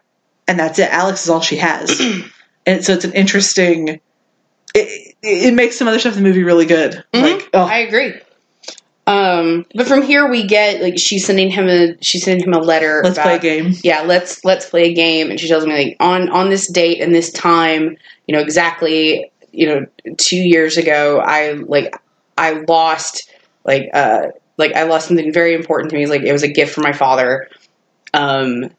and 0.47 0.59
that's 0.59 0.78
it. 0.78 0.88
Alex 0.92 1.24
is 1.24 1.30
all 1.30 1.40
she 1.40 1.57
has, 1.57 2.01
and 2.66 2.84
so 2.84 2.92
it's 2.94 3.05
an 3.05 3.12
interesting. 3.12 4.01
It, 4.77 5.16
it 5.22 5.55
makes 5.55 5.79
some 5.79 5.89
other 5.89 5.99
stuff 5.99 6.16
in 6.16 6.22
the 6.22 6.29
movie 6.29 6.45
really 6.45 6.66
good. 6.66 7.03
Mhm. 7.12 7.22
Like, 7.22 7.51
oh, 7.55 7.64
I 7.64 7.79
agree. 7.79 8.14
Um, 9.07 9.64
but 9.74 9.87
from 9.87 10.03
here 10.03 10.29
we 10.29 10.47
get 10.47 10.83
like 10.83 10.99
she's 10.99 11.24
sending 11.24 11.49
him 11.49 11.68
a 11.68 11.97
she's 12.03 12.24
sending 12.24 12.45
him 12.45 12.55
a 12.55 12.59
letter. 12.59 13.03
let's 13.05 13.16
about, 13.16 13.24
play 13.24 13.37
a 13.37 13.39
game. 13.39 13.72
Yeah, 13.85 14.03
let's 14.03 14.45
let's 14.45 14.68
play 14.68 14.91
a 14.91 14.95
game, 14.95 15.31
and 15.31 15.39
she 15.39 15.49
tells 15.49 15.64
me 15.64 15.72
like 15.72 15.97
on 16.01 16.29
on 16.31 16.51
this 16.51 16.70
date 16.70 17.01
and 17.01 17.14
this 17.14 17.31
time, 17.31 17.97
you 18.27 18.35
know 18.35 18.41
exactly, 18.41 19.31
you 19.53 19.66
know, 19.66 19.87
two 20.18 20.37
years 20.37 20.77
ago, 20.77 21.20
I 21.20 21.53
like 21.53 21.97
I 22.37 22.64
lost 22.68 23.31
like 23.64 23.91
uh 23.95 24.29
like 24.59 24.74
I 24.74 24.83
lost 24.85 25.07
something 25.07 25.33
very 25.33 25.55
important 25.55 25.91
to 25.91 25.97
me. 25.97 26.07
Like 26.07 26.22
it 26.22 26.33
was 26.33 26.43
a 26.43 26.49
gift 26.49 26.74
from 26.74 26.83
my 26.83 26.93
father. 26.93 27.49
Um, 28.12 28.70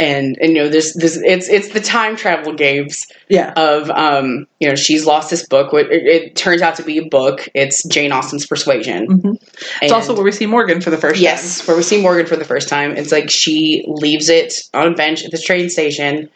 and 0.00 0.36
and 0.40 0.52
you 0.52 0.62
know 0.62 0.68
this 0.68 0.94
this 0.96 1.16
it's 1.24 1.48
it's 1.48 1.68
the 1.68 1.80
time 1.80 2.16
travel 2.16 2.52
games 2.52 3.06
Yeah. 3.28 3.52
of 3.56 3.90
um 3.90 4.46
you 4.58 4.68
know 4.68 4.74
she's 4.74 5.06
lost 5.06 5.30
this 5.30 5.46
book. 5.46 5.72
It, 5.72 5.86
it 5.90 6.36
turns 6.36 6.62
out 6.62 6.74
to 6.76 6.82
be 6.82 6.98
a 6.98 7.04
book. 7.08 7.48
It's 7.54 7.86
Jane 7.88 8.10
Austen's 8.10 8.46
Persuasion. 8.46 9.06
Mhm. 9.06 9.36
It's 9.82 9.92
also 9.92 10.14
where 10.14 10.24
we 10.24 10.32
see 10.32 10.46
Morgan 10.46 10.80
for 10.80 10.90
the 10.90 10.96
first 10.98 11.20
Yes, 11.20 11.66
where 11.68 11.76
we 11.76 11.82
see 11.82 12.02
Morgan 12.02 12.26
for 12.26 12.36
the 12.36 12.44
first 12.44 12.68
time. 12.68 12.96
It's 12.96 13.12
like 13.12 13.30
she 13.30 13.84
leaves 13.86 14.28
it 14.28 14.54
on 14.74 14.88
a 14.88 14.94
bench 14.94 15.24
at 15.24 15.30
the 15.30 15.38
train 15.38 15.70
station, 15.70 16.28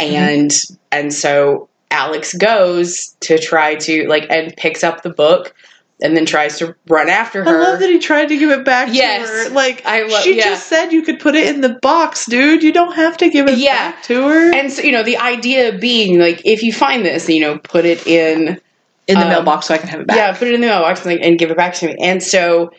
and 0.00 0.50
and 0.90 1.12
so 1.12 1.68
Alex 1.90 2.32
goes 2.34 3.14
to 3.20 3.38
try 3.38 3.74
to 3.74 4.06
like 4.08 4.26
and 4.30 4.56
picks 4.56 4.82
up 4.82 5.02
the 5.02 5.10
book, 5.10 5.54
and 6.02 6.16
then 6.16 6.26
tries 6.26 6.58
to 6.58 6.74
run 6.88 7.08
after 7.08 7.44
her. 7.44 7.48
I 7.50 7.62
love 7.70 7.80
that 7.80 7.88
he 7.88 7.98
tried 7.98 8.26
to 8.28 8.36
give 8.36 8.50
it 8.50 8.64
back 8.64 8.88
Yes. 8.92 9.26
to 9.28 9.48
her. 9.50 9.54
Like 9.54 9.84
I 9.86 10.02
lo- 10.02 10.20
she 10.20 10.36
yeah. 10.36 10.44
just 10.44 10.66
said 10.68 10.92
you 10.92 11.02
could 11.02 11.20
put 11.20 11.34
it 11.34 11.46
in 11.54 11.60
the 11.60 11.78
box, 11.80 12.26
dude. 12.26 12.62
You 12.62 12.72
don't 12.72 12.94
have 12.94 13.16
to 13.18 13.30
give 13.30 13.48
it 13.48 13.58
Yeah. 13.58 13.92
back 13.92 14.02
to 14.04 14.28
her. 14.28 14.52
and 14.54 14.70
so 14.72 14.82
you 14.82 14.92
know 14.92 15.02
the 15.02 15.16
idea 15.18 15.72
being 15.78 16.18
like 16.18 16.42
if 16.44 16.62
you 16.62 16.72
find 16.72 17.04
this, 17.04 17.28
you 17.28 17.40
know, 17.40 17.58
put 17.58 17.84
it 17.84 18.06
in 18.06 18.60
in 19.08 19.18
the 19.18 19.24
um, 19.24 19.28
mailbox 19.28 19.66
so 19.66 19.74
I 19.74 19.78
can 19.78 19.88
have 19.88 20.00
it 20.00 20.06
back. 20.06 20.16
Yeah, 20.16 20.32
put 20.36 20.48
it 20.48 20.54
in 20.54 20.60
the 20.60 20.66
mailbox 20.66 21.04
and, 21.04 21.12
like, 21.16 21.26
and 21.26 21.38
give 21.38 21.50
it 21.50 21.56
back 21.56 21.74
to 21.74 21.86
me. 21.86 21.96
And 22.00 22.22
so 22.22 22.70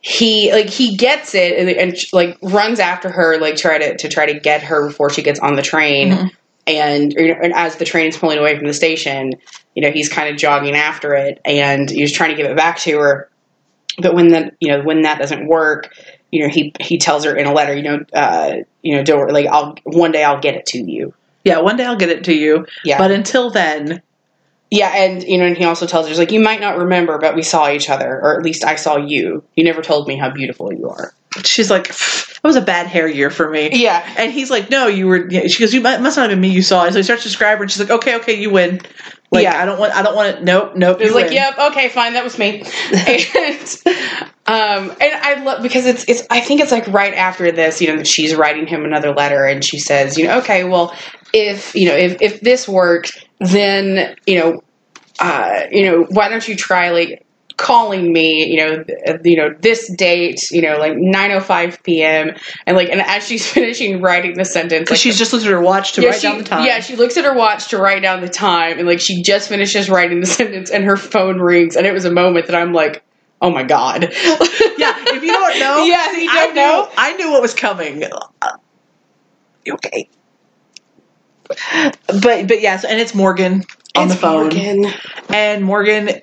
he 0.00 0.52
like 0.52 0.68
he 0.68 0.96
gets 0.96 1.34
it 1.34 1.56
and, 1.58 1.68
and 1.68 1.96
like 2.12 2.36
runs 2.42 2.80
after 2.80 3.08
her 3.10 3.38
like 3.40 3.56
try 3.56 3.78
to 3.78 3.96
to 3.96 4.08
try 4.08 4.26
to 4.32 4.38
get 4.40 4.62
her 4.62 4.86
before 4.88 5.10
she 5.10 5.22
gets 5.22 5.38
on 5.40 5.54
the 5.54 5.62
train. 5.62 6.10
Mhm. 6.12 6.30
And, 6.64 7.12
know, 7.16 7.34
and 7.42 7.52
as 7.54 7.76
the 7.76 7.84
train 7.84 8.06
is 8.08 8.16
pulling 8.16 8.38
away 8.38 8.56
from 8.56 8.68
the 8.68 8.72
station, 8.72 9.32
you 9.74 9.82
know 9.82 9.90
he's 9.90 10.08
kind 10.08 10.28
of 10.28 10.36
jogging 10.40 10.74
after 10.74 11.14
it 11.14 11.40
and 11.44 11.88
he's 11.90 12.12
trying 12.12 12.30
to 12.30 12.36
give 12.36 12.50
it 12.50 12.56
back 12.56 12.78
to 12.80 12.98
her. 12.98 13.28
But 13.98 14.14
when 14.14 14.28
that 14.28 14.54
you 14.60 14.68
know 14.68 14.82
when 14.82 15.02
that 15.02 15.18
doesn't 15.18 15.46
work, 15.46 15.94
you 16.30 16.42
know 16.42 16.48
he 16.48 16.72
he 16.80 16.98
tells 16.98 17.24
her 17.24 17.36
in 17.36 17.46
a 17.46 17.52
letter, 17.52 17.74
you 17.74 17.82
know, 17.82 18.04
uh, 18.14 18.54
you 18.82 18.96
know, 18.96 19.02
don't 19.04 19.18
worry, 19.18 19.32
like 19.32 19.46
I'll 19.46 19.74
one 19.84 20.12
day 20.12 20.24
I'll 20.24 20.40
get 20.40 20.54
it 20.54 20.66
to 20.66 20.78
you. 20.78 21.14
Yeah, 21.44 21.60
one 21.60 21.76
day 21.76 21.84
I'll 21.84 21.96
get 21.96 22.08
it 22.10 22.24
to 22.24 22.34
you. 22.34 22.66
Yeah. 22.84 22.98
But 22.98 23.10
until 23.10 23.50
then, 23.50 24.00
Yeah, 24.70 24.90
and 24.94 25.22
you 25.22 25.36
know, 25.38 25.44
and 25.44 25.56
he 25.56 25.64
also 25.64 25.86
tells 25.86 26.06
her, 26.06 26.10
he's 26.10 26.18
like, 26.18 26.32
you 26.32 26.40
might 26.40 26.60
not 26.60 26.78
remember, 26.78 27.18
but 27.18 27.34
we 27.34 27.42
saw 27.42 27.68
each 27.70 27.90
other, 27.90 28.20
or 28.22 28.38
at 28.38 28.42
least 28.42 28.64
I 28.64 28.76
saw 28.76 28.96
you. 28.96 29.42
You 29.56 29.64
never 29.64 29.82
told 29.82 30.08
me 30.08 30.16
how 30.16 30.30
beautiful 30.30 30.72
you 30.72 30.88
are. 30.88 31.12
she's 31.44 31.70
like, 31.70 31.88
"That 31.88 32.40
was 32.44 32.56
a 32.56 32.60
bad 32.62 32.86
hair 32.86 33.06
year 33.08 33.28
for 33.30 33.50
me." 33.50 33.68
Yeah, 33.72 34.02
And 34.16 34.32
he's 34.32 34.50
like, 34.50 34.70
"No, 34.70 34.86
you 34.86 35.06
were." 35.08 35.28
yeah, 35.30 35.46
She 35.48 35.58
goes, 35.62 35.74
"You 35.74 35.80
must 35.82 36.16
not 36.16 36.16
have 36.16 36.30
been 36.30 36.40
me. 36.40 36.48
You 36.48 36.62
saw 36.62 36.84
it." 36.86 36.92
So 36.92 36.98
he 36.98 37.02
starts 37.02 37.22
to 37.24 37.28
describe 37.28 37.58
her, 37.58 37.64
and 37.64 37.70
she's 37.70 37.80
like, 37.80 37.90
"Okay, 37.90 38.16
okay, 38.16 38.34
you 38.34 38.48
win." 38.50 38.80
Like, 39.32 39.44
Yeah. 39.44 39.60
I 39.60 39.64
don't 39.64 39.78
want. 39.80 39.94
I 39.94 40.02
don't 40.02 40.14
want 40.14 40.36
it. 40.36 40.44
Nope, 40.44 40.76
nope. 40.76 40.98
He's 41.00 41.08
you 41.08 41.14
like, 41.14 41.26
win. 41.26 41.32
yep, 41.34 41.58
okay, 41.58 41.88
fine, 41.88 42.12
that 42.12 42.22
was 42.22 42.38
me. 42.38 42.60
and 42.92 43.82
um, 44.46 44.90
and 45.00 45.14
I 45.14 45.42
love 45.42 45.62
because 45.62 45.86
it's 45.86 46.04
it's 46.06 46.26
I 46.30 46.40
think 46.40 46.60
it's 46.60 46.70
like 46.70 46.86
right 46.88 47.14
after 47.14 47.50
this, 47.50 47.80
you 47.80 47.88
know, 47.88 47.96
that 47.96 48.06
she's 48.06 48.34
writing 48.34 48.66
him 48.66 48.84
another 48.84 49.12
letter, 49.14 49.44
and 49.46 49.64
she 49.64 49.78
says, 49.78 50.18
you 50.18 50.26
know, 50.26 50.38
okay, 50.40 50.64
well, 50.64 50.94
if 51.32 51.74
you 51.74 51.88
know, 51.88 51.96
if 51.96 52.20
if 52.20 52.40
this 52.42 52.68
worked, 52.68 53.26
then 53.40 54.16
you 54.26 54.38
know, 54.38 54.62
uh, 55.18 55.62
you 55.70 55.90
know, 55.90 56.06
why 56.10 56.28
don't 56.28 56.46
you 56.46 56.54
try 56.54 56.90
like 56.90 57.21
calling 57.62 58.12
me, 58.12 58.46
you 58.50 58.58
know, 58.58 58.84
th- 58.84 59.20
you 59.24 59.36
know, 59.36 59.54
this 59.60 59.90
date, 59.94 60.50
you 60.50 60.62
know, 60.62 60.76
like 60.78 60.94
9:05 60.94 61.82
p.m. 61.84 62.36
and 62.66 62.76
like 62.76 62.90
and 62.90 63.00
as 63.00 63.26
she's 63.26 63.50
finishing 63.52 64.02
writing 64.02 64.34
the 64.34 64.44
sentence, 64.44 64.80
because 64.80 64.90
like, 64.92 65.00
she's 65.00 65.18
just 65.18 65.32
looked 65.32 65.46
at 65.46 65.52
her 65.52 65.62
watch 65.62 65.94
to 65.94 66.02
yeah, 66.02 66.10
write 66.10 66.20
she, 66.20 66.28
down 66.28 66.38
the 66.38 66.44
time. 66.44 66.66
Yeah, 66.66 66.80
she 66.80 66.96
looks 66.96 67.16
at 67.16 67.24
her 67.24 67.34
watch 67.34 67.68
to 67.68 67.78
write 67.78 68.02
down 68.02 68.20
the 68.20 68.28
time, 68.28 68.78
and 68.78 68.88
like 68.88 69.00
she 69.00 69.22
just 69.22 69.48
finishes 69.48 69.88
writing 69.88 70.20
the 70.20 70.26
sentence, 70.38 70.70
and 70.70 70.84
her 70.84 70.96
phone 70.96 71.38
rings, 71.40 71.76
and 71.76 71.86
it 71.86 71.92
was 71.92 72.04
a 72.04 72.12
moment 72.12 72.46
that 72.48 72.56
I'm 72.56 72.72
like, 72.74 73.04
oh 73.40 73.50
my 73.50 73.62
god. 73.62 74.02
yeah. 74.78 74.94
If 75.08 75.22
you 75.22 75.32
don't 75.32 75.58
know, 75.60 75.84
Yeah, 75.84 76.12
you 76.18 76.30
I 76.30 76.34
don't 76.46 76.54
knew, 76.54 76.60
know. 76.62 76.88
I 76.98 77.12
knew 77.16 77.30
what 77.30 77.42
was 77.42 77.54
coming. 77.54 78.04
Uh, 78.04 78.52
okay. 79.70 80.08
But 82.06 82.48
but 82.48 82.60
yeah, 82.60 82.76
so, 82.78 82.88
and 82.88 83.00
it's 83.00 83.14
Morgan 83.14 83.64
on 83.96 84.04
It's 84.06 84.14
the 84.14 84.20
phone, 84.20 84.42
Morgan. 84.54 84.92
and 85.30 85.64
Morgan. 85.64 86.22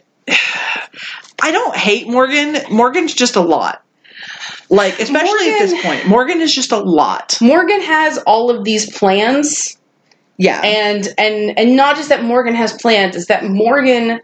I 1.41 1.51
don't 1.51 1.75
hate 1.75 2.07
Morgan. 2.07 2.57
Morgan's 2.71 3.13
just 3.13 3.35
a 3.35 3.41
lot. 3.41 3.83
Like 4.69 4.99
especially 4.99 5.51
at 5.51 5.59
this 5.59 5.81
point, 5.83 6.07
Morgan 6.07 6.41
is 6.41 6.53
just 6.53 6.71
a 6.71 6.77
lot. 6.77 7.37
Morgan 7.41 7.81
has 7.81 8.17
all 8.19 8.51
of 8.51 8.63
these 8.63 8.95
plans, 8.95 9.77
Yeah, 10.37 10.61
and 10.63 11.07
and 11.17 11.57
and 11.57 11.75
not 11.75 11.95
just 11.95 12.09
that 12.09 12.23
Morgan 12.23 12.53
has 12.53 12.73
plans, 12.73 13.15
it's 13.15 13.27
that 13.27 13.45
Morgan 13.45 14.19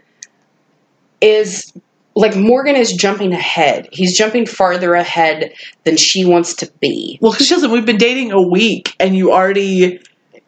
is 1.20 1.72
like 2.14 2.36
Morgan 2.36 2.76
is 2.76 2.92
jumping 2.92 3.32
ahead. 3.32 3.88
He's 3.92 4.16
jumping 4.16 4.46
farther 4.46 4.94
ahead 4.94 5.52
than 5.84 5.96
she 5.96 6.24
wants 6.24 6.54
to 6.56 6.70
be. 6.80 7.18
Well, 7.20 7.32
because 7.32 7.50
listen, 7.50 7.70
we've 7.72 7.86
been 7.86 7.98
dating 7.98 8.32
a 8.32 8.40
week, 8.40 8.94
and 9.00 9.16
you 9.16 9.32
already 9.32 10.00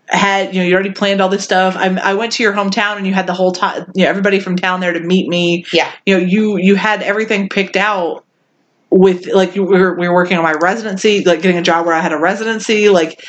had, 0.09 0.55
you 0.55 0.61
know, 0.63 0.67
you 0.69 0.75
already 0.75 0.93
planned 0.93 1.21
all 1.21 1.29
this 1.29 1.45
stuff. 1.45 1.77
I, 1.77 1.87
I 1.97 2.15
went 2.15 2.33
to 2.33 2.43
your 2.43 2.53
hometown, 2.53 2.97
and 2.97 3.07
you 3.07 3.15
had 3.15 3.27
the 3.27 3.35
whole 3.35 3.53
time, 3.53 3.91
you 3.95 4.05
know, 4.05 4.11
everybody 4.11 4.41
from 4.41 4.57
town 4.57 4.81
there 4.81 4.93
to 4.93 5.01
meet 5.01 5.29
me. 5.29 5.65
Yeah. 5.73 5.93
You 6.07 6.17
know, 6.19 6.25
you 6.25 6.57
you 6.57 6.75
had 6.77 7.03
everything 7.03 7.49
picked 7.49 7.77
out 7.77 8.25
with 8.91 9.27
like 9.27 9.55
you 9.55 9.65
we 9.65 9.79
were, 9.79 9.99
we 9.99 10.09
were 10.09 10.15
working 10.15 10.39
on 10.39 10.43
my 10.45 10.55
residency, 10.55 11.23
like 11.25 11.43
getting 11.43 11.59
a 11.59 11.63
job 11.63 11.85
where 11.87 11.95
I 11.95 12.01
had 12.01 12.13
a 12.13 12.19
residency, 12.19 12.89
like 12.89 13.23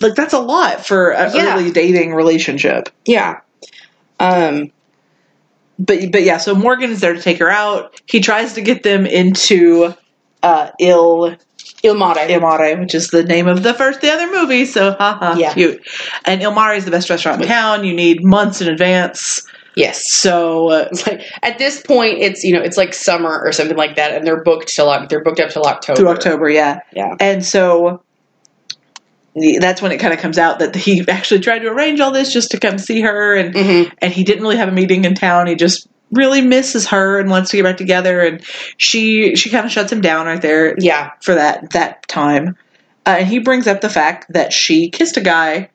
like 0.00 0.14
that's 0.14 0.32
a 0.32 0.38
lot 0.38 0.86
for 0.86 1.10
an 1.10 1.34
Yeah. 1.34 1.54
early 1.54 1.70
dating 1.70 2.14
relationship. 2.14 2.88
Yeah. 3.04 3.40
Um 4.18 4.70
But 5.78 6.10
but 6.12 6.22
yeah, 6.22 6.38
so 6.38 6.54
Morgan 6.54 6.90
is 6.90 7.00
there 7.00 7.12
to 7.12 7.20
take 7.20 7.38
her 7.38 7.50
out. 7.50 8.00
He 8.06 8.20
tries 8.20 8.54
to 8.54 8.62
get 8.62 8.82
them 8.82 9.04
into 9.06 9.92
uh, 10.42 10.70
Il 10.80 11.36
Il 11.84 11.94
Mare. 11.94 12.26
Il 12.30 12.40
Mare, 12.40 12.76
which 12.80 12.94
is 12.94 13.08
the 13.08 13.22
name 13.22 13.46
of 13.46 13.62
the 13.62 13.74
first 13.74 14.00
the 14.00 14.10
other 14.10 14.30
movie. 14.30 14.64
So 14.64 14.92
haha, 14.98 15.36
Yeah. 15.38 15.52
cute. 15.52 15.86
And 16.24 16.42
Il 16.42 16.52
Mare 16.54 16.74
is 16.74 16.84
the 16.86 16.90
best 16.90 17.10
restaurant 17.10 17.42
in 17.42 17.48
town. 17.48 17.84
You 17.84 17.94
need 17.94 18.24
months 18.24 18.60
in 18.62 18.68
advance. 18.68 19.42
Yes. 19.76 20.10
So 20.10 20.70
uh, 20.70 20.88
It's 20.90 21.06
like 21.06 21.22
at 21.42 21.58
this 21.58 21.82
point, 21.82 22.18
it's 22.20 22.42
you 22.42 22.54
know 22.54 22.62
it's 22.62 22.76
like 22.78 22.94
summer 22.94 23.38
or 23.44 23.52
something 23.52 23.76
like 23.76 23.96
that, 23.96 24.12
and 24.12 24.26
they're 24.26 24.42
booked 24.42 24.68
till 24.74 24.86
they're 25.08 25.22
booked 25.22 25.40
up 25.40 25.50
till 25.50 25.64
October. 25.64 25.96
through 25.98 26.08
October, 26.08 26.48
yeah. 26.48 26.78
Yeah. 26.94 27.14
And 27.20 27.44
so 27.44 28.02
that's 29.60 29.82
when 29.82 29.90
it 29.90 29.98
kind 29.98 30.14
of 30.14 30.20
comes 30.20 30.38
out 30.38 30.60
that 30.60 30.76
he 30.76 31.04
actually 31.08 31.40
tried 31.40 31.58
to 31.58 31.66
arrange 31.68 31.98
all 32.00 32.12
this 32.12 32.32
just 32.32 32.52
to 32.52 32.60
come 32.60 32.78
see 32.78 33.00
her, 33.02 33.34
and 33.34 33.54
hmm 33.54 33.82
and 33.98 34.12
he 34.12 34.24
didn't 34.24 34.42
really 34.42 34.56
have 34.56 34.68
a 34.68 34.72
meeting 34.72 35.04
in 35.04 35.14
town. 35.14 35.48
He 35.48 35.54
just 35.56 35.86
really 36.14 36.40
misses 36.40 36.88
her 36.88 37.18
and 37.18 37.30
wants 37.30 37.50
to 37.50 37.56
get 37.58 37.62
back 37.64 37.76
together. 37.76 38.20
And 38.20 38.42
she 38.78 39.36
she 39.36 39.50
kind 39.50 39.66
of 39.66 39.72
shuts 39.72 39.92
him 39.92 40.00
down 40.00 40.26
right 40.26 40.40
there 40.40 40.74
Yeah. 40.78 41.10
for 41.20 41.34
that 41.34 41.70
that 41.72 42.06
time. 42.08 42.56
Uh, 43.06 43.16
and 43.18 43.28
he 43.28 43.38
brings 43.38 43.66
up 43.66 43.80
the 43.82 43.90
fact 43.90 44.26
that 44.32 44.52
she 44.52 44.88
kissed 44.90 45.16
a 45.18 45.20
guy 45.20 45.68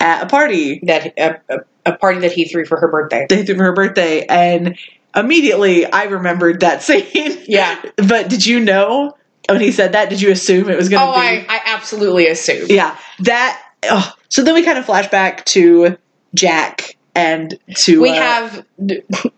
at 0.00 0.22
a 0.22 0.26
party 0.26 0.80
That 0.84 1.12
a, 1.18 1.40
a, 1.84 1.92
party 1.96 2.20
that 2.20 2.32
he 2.32 2.46
threw 2.46 2.64
for 2.64 2.80
her 2.80 2.88
birthday. 2.88 3.26
they 3.28 3.44
threw 3.44 3.56
for 3.56 3.64
her 3.64 3.74
birthday, 3.74 4.24
and 4.24 4.78
immediately 5.14 5.84
I 5.84 6.04
remembered 6.04 6.60
that 6.60 6.82
scene. 6.82 7.04
Yeah. 7.46 7.80
But 7.96 8.30
did 8.30 8.46
you 8.46 8.60
know 8.60 9.14
when 9.48 9.60
he 9.60 9.72
said 9.72 9.92
that? 9.92 10.08
Did 10.08 10.22
you 10.22 10.30
assume 10.30 10.70
it 10.70 10.76
was 10.76 10.88
going 10.88 11.00
to 11.02 11.08
Oh, 11.10 11.20
be? 11.20 11.20
I, 11.20 11.44
I 11.48 11.60
absolutely 11.66 12.28
assume. 12.28 12.66
yeah, 12.70 12.96
that. 13.20 13.62
Oh. 13.84 14.12
So 14.28 14.42
then 14.42 14.54
we 14.54 14.62
kind 14.62 14.78
of 14.78 14.86
flash 14.86 15.08
back 15.10 15.44
to 15.46 15.98
Jack 16.34 16.96
and 17.20 17.58
to 17.76 18.00
We 18.00 18.10
uh, 18.10 18.14
have 18.14 18.64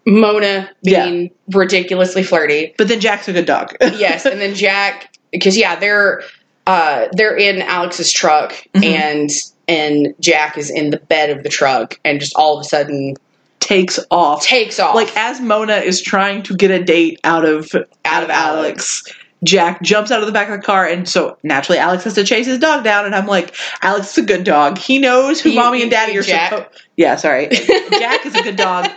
Mona 0.07 0.70
being 0.85 1.30
ridiculously 1.51 2.22
flirty. 2.22 2.74
but 2.78 2.89
then 2.89 3.01
Jack's 3.01 3.28
a 3.28 3.33
good 3.33 3.47
dog. 3.47 3.74
Yes, 3.97 4.24
and 4.26 4.41
then 4.41 4.55
Jack, 4.55 5.16
because 5.33 5.57
yeah, 5.57 5.76
they're 5.76 6.22
uh, 6.66 7.09
they're 7.12 7.37
in 7.37 7.62
Alex's 7.62 8.12
truck, 8.12 8.53
Mhm. 8.74 8.85
and 8.85 9.30
and 9.68 10.14
Jack 10.20 10.59
is 10.59 10.70
in 10.70 10.91
the 10.91 10.97
bed 10.99 11.30
of 11.30 11.43
the 11.43 11.49
truck, 11.49 11.99
and 12.05 12.20
just 12.20 12.35
all 12.37 12.59
of 12.59 12.61
a 12.64 12.68
sudden 12.68 13.14
takes 13.61 13.99
off. 14.11 14.45
takes 14.45 14.78
off. 14.80 14.95
Like 14.95 15.16
as 15.16 15.41
Mona 15.41 15.76
is 15.76 16.03
trying 16.03 16.43
to 16.45 16.57
get 16.57 16.70
a 16.70 16.83
date 16.83 17.20
out 17.24 17.45
of 17.45 17.70
out 18.05 18.22
of 18.24 18.30
Alex, 18.30 19.03
Jack 19.45 19.82
jumps 19.82 20.11
out 20.11 20.20
of 20.20 20.26
the 20.26 20.32
back 20.32 20.49
of 20.49 20.61
the 20.61 20.64
car, 20.64 20.86
and 20.86 21.09
so 21.09 21.36
naturally 21.43 21.78
Alex 21.78 22.05
has 22.05 22.14
to 22.14 22.24
chase 22.24 22.47
his 22.47 22.59
dog 22.59 22.84
down. 22.84 23.05
And 23.07 23.14
I'm 23.14 23.26
like, 23.26 23.55
Alex 23.82 24.12
is 24.16 24.24
a 24.24 24.26
good 24.26 24.45
dog. 24.45 24.78
He 24.78 24.99
knows 24.99 25.40
who 25.40 25.51
You- 25.51 25.61
mommy 25.61 25.82
and 25.82 25.90
daddy 25.90 26.16
are 26.16 26.22
Jack? 26.22 26.51
supposed. 26.53 26.82
Yeah, 26.97 27.16
sorry. 27.16 27.49
Jack 27.90 28.24
is 28.26 28.34
a 28.34 28.43
good 28.43 28.57
dog. 28.57 28.88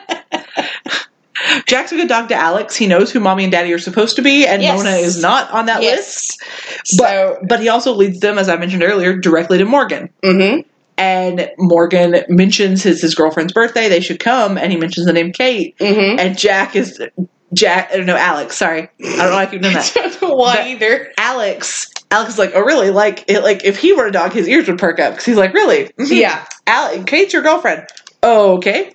Jack's 1.67 1.91
a 1.91 1.95
good 1.95 2.07
dog 2.07 2.29
to 2.29 2.35
Alex. 2.35 2.75
He 2.75 2.87
knows 2.87 3.11
who 3.11 3.19
mommy 3.19 3.43
and 3.43 3.51
daddy 3.51 3.71
are 3.73 3.79
supposed 3.79 4.15
to 4.15 4.21
be, 4.21 4.47
and 4.47 4.61
Yes. 4.61 4.77
Mona 4.77 4.95
is 4.97 5.21
not 5.21 5.51
on 5.51 5.65
that 5.65 5.81
Yes. 5.81 5.97
list. 5.97 6.43
so, 6.85 7.37
But 7.47 7.59
he 7.59 7.69
also 7.69 7.93
leads 7.93 8.19
them, 8.19 8.37
as 8.37 8.47
I 8.49 8.55
mentioned 8.55 8.83
earlier, 8.83 9.15
directly 9.17 9.57
to 9.57 9.65
Morgan. 9.65 10.09
hmm 10.23 10.59
And 10.97 11.49
Morgan 11.57 12.23
mentions 12.29 12.83
his 12.83 13.01
his 13.01 13.15
girlfriend's 13.15 13.51
birthday. 13.53 13.89
They 13.89 13.99
should 13.99 14.19
come, 14.19 14.57
and 14.57 14.71
he 14.71 14.77
mentions 14.77 15.05
the 15.07 15.13
name 15.13 15.33
Kate. 15.33 15.75
hmm 15.79 16.17
And 16.19 16.37
Jack 16.37 16.75
is 16.75 17.01
Jack. 17.55 17.89
I 17.91 17.97
don't 17.97 18.05
know 18.05 18.17
Alex. 18.17 18.57
Sorry, 18.57 18.81
I 18.83 18.87
don't 19.03 19.17
know 19.17 19.31
why 19.31 19.43
I 19.43 19.45
keep 19.47 19.61
doing 19.61 19.75
I 19.77 19.89
don't 19.95 20.21
know 20.21 20.35
why 20.35 20.55
But- 20.57 20.67
either. 20.67 21.11
Alex. 21.17 21.87
Alex 22.11 22.33
is 22.33 22.37
like, 22.39 22.51
oh 22.53 22.61
really? 22.61 22.91
Like, 22.91 23.25
it, 23.27 23.41
like 23.41 23.65
if 23.65 23.79
he 23.79 23.91
were 23.93 24.05
a 24.05 24.11
dog, 24.11 24.31
his 24.31 24.47
ears 24.47 24.67
would 24.67 24.77
perk 24.77 24.99
up 24.99 25.13
because 25.13 25.25
he's 25.25 25.37
like, 25.37 25.53
really? 25.53 25.85
Mhm. 25.99 26.11
Yeah. 26.19 26.45
Alex, 26.67 27.03
Kate's 27.05 27.33
your 27.33 27.41
girlfriend. 27.41 27.87
okay, 28.23 28.91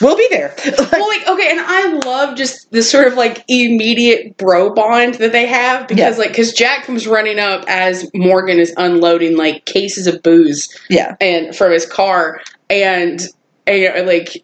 we'll 0.00 0.16
be 0.16 0.26
there. 0.30 0.54
Like, 0.64 0.92
well, 0.92 1.08
like 1.08 1.26
okay, 1.28 1.50
and 1.50 1.60
I 1.60 1.92
love 2.04 2.36
just 2.36 2.70
this 2.70 2.90
sort 2.90 3.06
of 3.06 3.14
like 3.14 3.44
immediate 3.48 4.36
bro 4.38 4.72
bond 4.74 5.14
that 5.14 5.32
they 5.32 5.46
have 5.46 5.86
because 5.88 6.16
Yeah. 6.16 6.18
like 6.22 6.30
because 6.30 6.52
Jack 6.52 6.84
comes 6.84 7.06
running 7.06 7.38
up 7.38 7.64
as 7.68 8.08
Morgan 8.14 8.58
is 8.58 8.72
unloading 8.76 9.36
like 9.36 9.64
cases 9.66 10.06
of 10.06 10.22
booze 10.22 10.68
yeah, 10.88 11.16
and 11.20 11.54
from 11.54 11.72
his 11.72 11.84
car, 11.86 12.40
and, 12.70 13.20
and 13.66 13.78
you 13.78 13.92
know, 13.94 14.02
like 14.02 14.42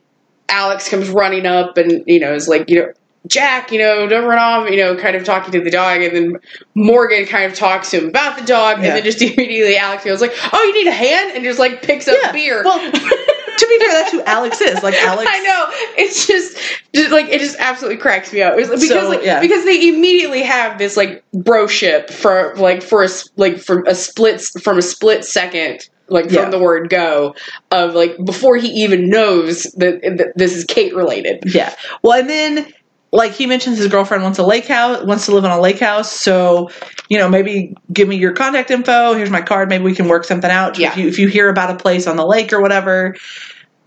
Alex 0.49 0.89
comes 0.89 1.09
running 1.09 1.47
up 1.47 1.77
and 1.79 2.03
you 2.07 2.21
know 2.21 2.35
is 2.35 2.49
like 2.49 2.69
you 2.71 2.77
know. 2.81 2.93
Jack, 3.27 3.73
you 3.73 3.79
know, 3.79 4.07
don't 4.07 4.27
run 4.27 4.39
off, 4.39 4.71
you 4.71 4.77
know, 4.77 4.97
kind 4.97 5.17
of 5.17 5.25
talking 5.25 5.53
to 5.53 5.61
the 5.61 5.71
dog, 5.71 6.03
and 6.03 6.15
then 6.17 6.37
Morgan 6.75 7.27
kind 7.27 7.51
of 7.51 7.57
talks 7.59 7.91
to 7.91 7.99
him 7.99 8.09
about 8.09 8.39
the 8.39 8.45
dog, 8.45 8.79
Yeah. 8.79 8.87
and 8.87 8.97
then 8.97 9.05
just 9.05 9.21
immediately 9.23 9.77
Alex 9.77 10.05
goes 10.05 10.21
like, 10.21 10.33
"Oh, 10.53 10.63
you 10.63 10.75
need 10.75 10.87
a 10.89 10.93
hand," 10.93 11.33
and 11.35 11.45
just 11.45 11.59
like 11.59 11.83
picks 11.83 12.07
up 12.09 12.17
Yeah. 12.23 12.33
beer. 12.33 12.63
Well, 12.65 12.79
to 12.79 13.67
be 13.69 13.79
fair, 13.79 13.93
that's 13.93 14.13
who 14.13 14.23
Alex 14.27 14.61
is. 14.61 14.83
Like 14.83 14.95
Alex, 14.95 15.31
I 15.33 15.41
know. 15.43 15.67
It's 15.97 16.27
just, 16.27 16.59
just 16.95 17.11
like 17.11 17.27
it 17.29 17.41
just 17.41 17.57
absolutely 17.59 17.97
cracks 17.99 18.33
me 18.33 18.43
up. 18.43 18.55
It's 18.59 18.69
because 18.69 18.89
So, 18.89 19.09
like 19.09 19.23
yeah. 19.23 19.41
because 19.41 19.65
they 19.65 19.89
immediately 19.89 20.43
have 20.43 20.79
this 20.79 20.97
like 20.97 21.25
broship 21.35 22.11
for 22.11 22.55
like 22.57 22.83
for 22.83 23.03
a 23.03 23.09
like 23.37 23.59
from 23.59 23.87
a 23.87 23.95
split 23.95 24.43
from 24.63 24.79
a 24.79 24.83
split 24.83 25.25
second 25.25 25.89
like 26.09 26.27
from 26.27 26.35
Yeah. 26.35 26.51
the 26.51 26.59
word 26.59 26.89
go 26.89 27.35
of 27.73 27.95
like 27.95 28.17
before 28.25 28.57
he 28.57 28.69
even 28.85 29.09
knows 29.11 29.65
that, 29.79 30.01
that 30.03 30.33
this 30.37 30.55
is 30.55 30.65
Kate 30.65 30.95
related. 30.95 31.43
Yeah. 31.47 31.75
Well, 32.03 32.21
and 32.21 32.29
then 32.31 32.73
like 33.17 33.33
he 33.33 33.47
mentions 33.47 33.79
his 33.79 33.89
girlfriend 33.89 34.23
wants 34.23 34.39
a 34.39 34.45
lake 34.45 34.67
house, 34.69 35.03
wants 35.05 35.25
to 35.27 35.35
live 35.35 35.45
on 35.45 35.51
a 35.51 35.61
lake 35.61 35.81
house. 35.81 36.13
So, 36.13 36.71
you 37.09 37.17
know, 37.19 37.29
maybe 37.29 37.75
give 37.93 38.09
me 38.09 38.17
your 38.17 38.33
contact 38.33 38.71
info. 38.71 39.15
Here's 39.15 39.31
my 39.31 39.41
card. 39.41 39.71
Maybe 39.71 39.85
we 39.85 39.95
can 39.95 40.07
work 40.07 40.25
something 40.25 40.51
out. 40.51 40.79
Yeah. 40.79 40.91
If 40.91 40.97
you 40.99 41.09
if 41.09 41.19
you 41.19 41.29
hear 41.29 41.49
about 41.49 41.71
a 41.71 41.77
place 41.77 42.07
on 42.07 42.17
the 42.17 42.27
lake 42.27 42.53
or 42.53 42.61
whatever. 42.61 43.17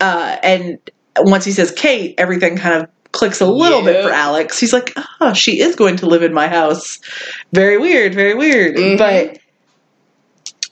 Uh, 0.00 0.36
and 0.42 0.78
once 1.18 1.44
he 1.44 1.52
says 1.52 1.70
Kate, 1.70 2.14
everything 2.18 2.56
kind 2.56 2.82
of 2.82 2.90
clicks 3.12 3.40
a 3.40 3.46
little 3.46 3.82
bit 3.84 4.02
for 4.04 4.10
Alex. 4.10 4.58
He's 4.58 4.72
like, 4.72 4.92
oh, 5.20 5.32
she 5.32 5.60
is 5.60 5.76
going 5.76 5.96
to 5.96 6.06
live 6.06 6.22
in 6.22 6.32
my 6.32 6.48
house. 6.48 6.98
Very 7.52 7.78
weird. 7.78 8.14
Very 8.14 8.34
weird. 8.34 8.76
Mhm. 8.76 8.98
But 8.98 9.38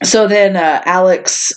so 0.03 0.27
then 0.27 0.57
uh, 0.57 0.81
Alex 0.85 1.53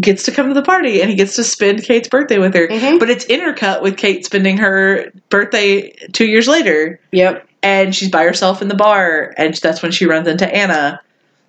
gets 0.00 0.22
to 0.24 0.32
come 0.32 0.48
to 0.48 0.54
the 0.54 0.62
party 0.62 1.00
and 1.00 1.10
he 1.10 1.16
gets 1.16 1.36
to 1.36 1.44
spend 1.44 1.82
Kate's 1.82 2.08
birthday 2.08 2.38
with 2.38 2.54
her. 2.54 2.66
Mhm. 2.68 2.98
But 2.98 3.10
it's 3.10 3.24
intercut 3.26 3.82
with 3.82 3.96
Kate 3.96 4.24
spending 4.24 4.56
her 4.58 5.10
birthday 5.28 5.92
two 6.12 6.26
years 6.26 6.48
later, 6.48 6.98
Yep. 7.12 7.46
and 7.62 7.94
she's 7.94 8.08
by 8.10 8.24
herself 8.24 8.62
in 8.62 8.68
the 8.68 8.74
bar, 8.74 9.34
and 9.36 9.54
that's 9.54 9.82
when 9.82 9.92
she 9.92 10.06
runs 10.06 10.26
into 10.28 10.46
Anna, 10.52 11.00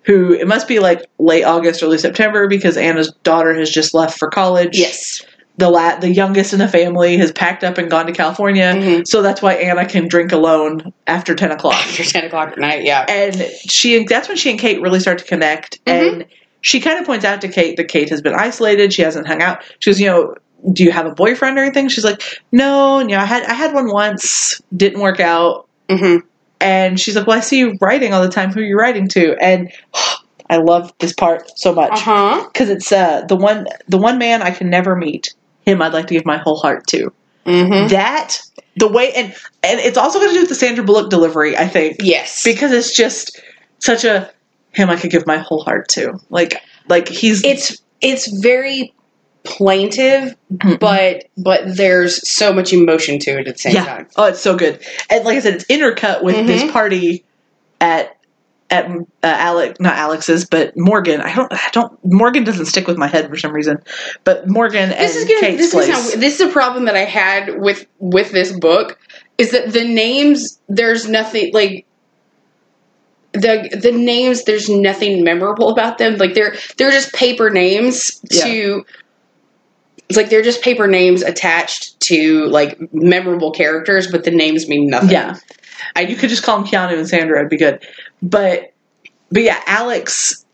who 0.02 0.34
it 0.34 0.46
must 0.46 0.68
be 0.68 0.78
like 0.78 1.02
late 1.18 1.44
August, 1.44 1.82
early 1.82 1.96
September 1.98 2.46
because 2.46 2.76
Anna's 2.76 3.12
daughter 3.22 3.54
has 3.54 3.70
just 3.70 3.94
left 3.94 4.18
for 4.18 4.28
college. 4.28 4.78
Yes. 4.78 5.22
The 5.56 5.70
la- 5.70 5.96
the 6.00 6.10
youngest 6.10 6.52
in 6.52 6.58
the 6.58 6.66
family 6.68 7.16
has 7.16 7.30
packed 7.32 7.62
up 7.64 7.78
and 7.78 7.88
gone 7.88 8.06
to 8.06 8.12
California, 8.12 8.74
Mhm. 8.76 9.06
so 9.06 9.22
that's 9.22 9.40
why 9.40 9.54
Anna 9.54 9.86
can 9.86 10.08
drink 10.08 10.32
alone 10.32 10.92
after 11.06 11.34
ten 11.34 11.52
o'clock 11.52 11.74
After 11.88 12.02
ten 12.04 12.24
o'clock 12.24 12.50
at 12.52 12.58
night. 12.58 12.82
Yeah. 12.82 13.06
and 13.08 13.40
she 13.70 14.04
that's 14.04 14.26
when 14.28 14.36
she 14.36 14.50
and 14.50 14.58
Kate 14.58 14.82
really 14.82 14.98
start 15.00 15.18
to 15.18 15.24
connect 15.24 15.82
Mhm. 15.86 15.92
and 16.10 16.24
she 16.64 16.80
kind 16.80 16.98
of 16.98 17.04
points 17.04 17.24
out 17.24 17.42
to 17.42 17.48
Kate 17.48 17.76
that 17.76 17.88
Kate 17.88 18.08
has 18.08 18.22
been 18.22 18.34
isolated. 18.34 18.92
She 18.92 19.02
hasn't 19.02 19.26
hung 19.26 19.42
out. 19.42 19.62
She 19.78 19.90
goes 19.90 20.00
you 20.00 20.06
know 20.06 20.34
do 20.72 20.82
you 20.82 20.90
have 20.90 21.04
a 21.04 21.14
boyfriend 21.14 21.58
or 21.58 21.62
anything? 21.62 21.88
She's 21.88 22.04
like 22.04 22.22
no 22.50 22.98
you 23.00 23.08
know 23.08 23.18
I 23.18 23.26
had 23.26 23.44
I 23.44 23.54
had 23.54 23.74
one 23.74 23.92
once. 23.92 24.60
Didn't 24.76 25.00
work 25.00 25.20
out. 25.20 25.68
Hmm 25.90 26.16
and 26.60 26.98
she's 26.98 27.14
like 27.14 27.26
well 27.26 27.36
I 27.36 27.40
see 27.40 27.58
you 27.58 27.76
writing 27.80 28.14
all 28.14 28.22
the 28.22 28.28
time. 28.28 28.50
Who 28.50 28.60
are 28.60 28.64
you 28.64 28.76
writing 28.78 29.06
to? 29.08 29.36
And 29.40 29.70
I 30.50 30.56
love 30.58 30.92
this 30.98 31.12
part 31.12 31.50
so 31.58 31.74
much 31.74 31.92
because 32.48 32.70
it's 32.70 32.90
uh 32.92 33.24
the 33.28 33.36
one 33.36 33.66
the 33.88 33.98
one 33.98 34.18
man 34.18 34.42
I 34.42 34.50
can 34.50 34.70
never 34.70 34.96
meet 34.96 35.34
him 35.66 35.80
I'd 35.82 35.92
like 35.92 36.06
to 36.08 36.14
give 36.14 36.26
my 36.26 36.38
whole 36.38 36.56
heart 36.56 36.86
to. 36.88 37.12
Hmm 37.44 37.88
that 37.88 38.38
the 38.76 38.88
way 38.88 39.12
and 39.12 39.34
and 39.62 39.80
it's 39.80 39.98
also 39.98 40.18
going 40.18 40.30
to 40.30 40.34
do 40.34 40.40
with 40.40 40.48
the 40.48 40.54
Sandra 40.54 40.82
Bullock 40.84 41.10
delivery 41.10 41.56
I 41.56 41.68
think. 41.68 41.96
Yes. 42.00 42.42
because 42.42 42.72
it's 42.72 42.96
just 42.96 43.40
such 43.80 44.04
a 44.04 44.30
him 44.74 44.90
I 44.90 44.96
could 44.96 45.10
give 45.10 45.26
my 45.26 45.38
whole 45.38 45.62
heart 45.62 45.88
to. 45.90 46.18
Like 46.30 46.62
like 46.88 47.08
he's 47.08 47.44
it's 47.44 47.80
it's 48.00 48.28
very 48.40 48.92
plaintive, 49.44 50.34
Mhm. 50.54 50.78
but 50.78 51.24
but 51.36 51.62
there's 51.76 52.26
so 52.28 52.52
much 52.52 52.72
emotion 52.72 53.18
to 53.20 53.38
it 53.38 53.46
at 53.48 53.54
the 53.56 53.60
same 53.60 53.74
yeah. 53.74 53.84
time. 53.84 54.06
Oh, 54.16 54.24
it's 54.24 54.40
so 54.40 54.56
good. 54.56 54.80
And 55.10 55.24
like 55.24 55.36
I 55.36 55.40
said, 55.40 55.54
it's 55.54 55.64
intercut 55.66 56.22
with 56.22 56.34
Mhm. 56.36 56.46
this 56.46 56.70
party 56.72 57.24
at 57.80 58.16
at 58.70 58.86
uh, 58.86 59.02
Alex, 59.22 59.78
not 59.78 59.94
Alex's, 59.96 60.46
but 60.46 60.72
Morgan. 60.74 61.20
I 61.20 61.34
don't, 61.34 61.52
I 61.52 61.68
don't. 61.72 61.98
Morgan 62.02 62.44
doesn't 62.44 62.64
stick 62.64 62.86
with 62.88 62.96
my 62.96 63.06
head 63.06 63.28
for 63.28 63.36
some 63.36 63.52
reason, 63.52 63.76
but 64.24 64.48
Morgan 64.48 64.90
and 64.90 64.98
This 64.98 65.16
is 65.16 65.26
gonna, 65.26 65.40
Kate's 65.40 65.58
this 65.58 65.72
place. 65.72 65.88
is 65.88 65.94
how, 66.14 66.18
this 66.20 66.40
is 66.40 66.48
a 66.48 66.48
problem 66.50 66.86
that 66.86 66.96
I 66.96 67.04
had 67.04 67.60
with 67.60 67.86
with 67.98 68.32
this 68.32 68.50
book 68.58 68.98
is 69.36 69.50
that 69.50 69.72
the 69.72 69.84
names 69.84 70.58
there's 70.68 71.06
nothing 71.06 71.50
like 71.52 71.86
the 73.34 73.78
the 73.82 73.92
names 73.92 74.44
there's 74.44 74.68
nothing 74.68 75.22
memorable 75.22 75.68
about 75.68 75.98
them 75.98 76.16
like 76.16 76.34
they're 76.34 76.54
they're 76.76 76.90
just 76.90 77.12
paper 77.12 77.50
names 77.50 78.20
to 78.30 78.84
it's 80.08 80.16
like 80.16 80.30
they're 80.30 80.42
just 80.42 80.62
paper 80.62 80.86
names 80.86 81.22
attached 81.22 81.98
to 82.00 82.46
like 82.46 82.78
memorable 82.92 83.50
characters 83.50 84.10
but 84.10 84.24
the 84.24 84.30
names 84.30 84.68
mean 84.68 84.88
nothing 84.88 85.10
yeah, 85.10 85.36
I, 85.96 86.02
you 86.02 86.16
could 86.16 86.30
just 86.30 86.42
call 86.42 86.58
them 86.58 86.66
Keanu 86.66 86.96
and 86.98 87.08
Sandra. 87.08 87.38
It'd 87.38 87.50
be 87.50 87.56
good. 87.56 87.84
But 88.22 88.72
but 89.30 89.42
yeah, 89.42 89.60
Alex, 89.66 90.44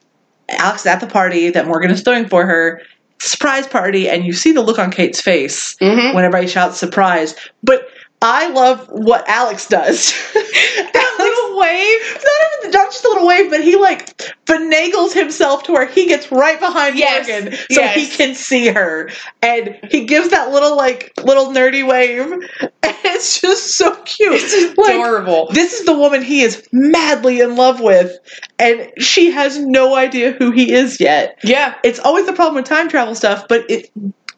Alex 0.49 0.81
is 0.81 0.87
at 0.87 1.01
the 1.01 1.07
party 1.07 1.51
that 1.51 1.67
Morgan 1.67 1.91
is 1.91 2.03
throwing 2.03 2.27
for 2.29 2.47
her. 2.47 2.81
Surprise 3.21 3.67
party, 3.67 4.09
and 4.09 4.25
you 4.25 4.33
see 4.33 4.51
the 4.53 4.63
look 4.63 4.79
on 4.79 4.91
Kate's 4.91 5.21
face. 5.21 5.77
Mhm. 5.77 6.15
when 6.15 6.25
everybody 6.25 6.47
shouts 6.47 6.79
surprise. 6.79 7.35
But 7.63 7.87
I 8.23 8.51
love 8.51 8.87
what 8.91 9.27
Alex 9.29 9.67
does. 9.67 10.13
that 10.35 11.17
little 11.19 11.59
wave 11.59 11.99
It's 12.17 12.25
not 12.25 12.61
even 12.61 12.71
not 12.73 12.93
just 12.93 13.05
a 13.05 13.09
little 13.09 13.27
wave, 13.27 13.51
but 13.51 13.63
he 13.63 13.77
like 13.77 14.17
finagles 14.47 15.15
himself 15.15 15.63
to 15.65 15.73
where 15.73 15.87
he 15.87 16.07
gets 16.07 16.31
right 16.31 16.59
behind 16.61 16.99
Yes, 16.99 17.29
Morgan 17.29 17.53
so 17.71 17.81
yes. 17.81 17.95
he 17.95 18.07
can 18.17 18.35
see 18.35 18.69
her, 18.69 19.11
and 19.43 19.79
he 19.91 20.05
gives 20.05 20.31
that 20.31 20.51
little 20.51 20.77
like 20.77 21.13
little 21.23 21.47
nerdy 21.47 21.87
wave, 21.87 22.31
and 22.31 22.43
it's 22.83 23.41
just 23.41 23.77
so 23.77 23.95
cute. 24.05 24.33
it's 24.35 24.77
Like, 24.77 24.95
adorable 24.95 25.49
this 25.53 25.73
is 25.81 25.87
the 25.87 25.97
woman 25.97 26.23
he 26.23 26.43
is 26.43 26.67
madly 26.73 27.41
in 27.41 27.57
love 27.57 27.81
with, 27.81 28.19
and 28.59 28.91
she 28.99 29.31
has 29.31 29.59
no 29.59 29.95
idea 29.95 30.33
who 30.33 30.51
he 30.51 30.73
is 30.73 31.01
yet. 31.01 31.39
yeah 31.43 31.75
It's 31.85 31.99
always 32.01 32.27
the 32.27 32.33
problem 32.35 32.57
with 32.57 32.67
time 32.67 32.89
travel 32.89 33.15
stuff, 33.15 33.47
but 33.49 33.71
it 33.71 33.91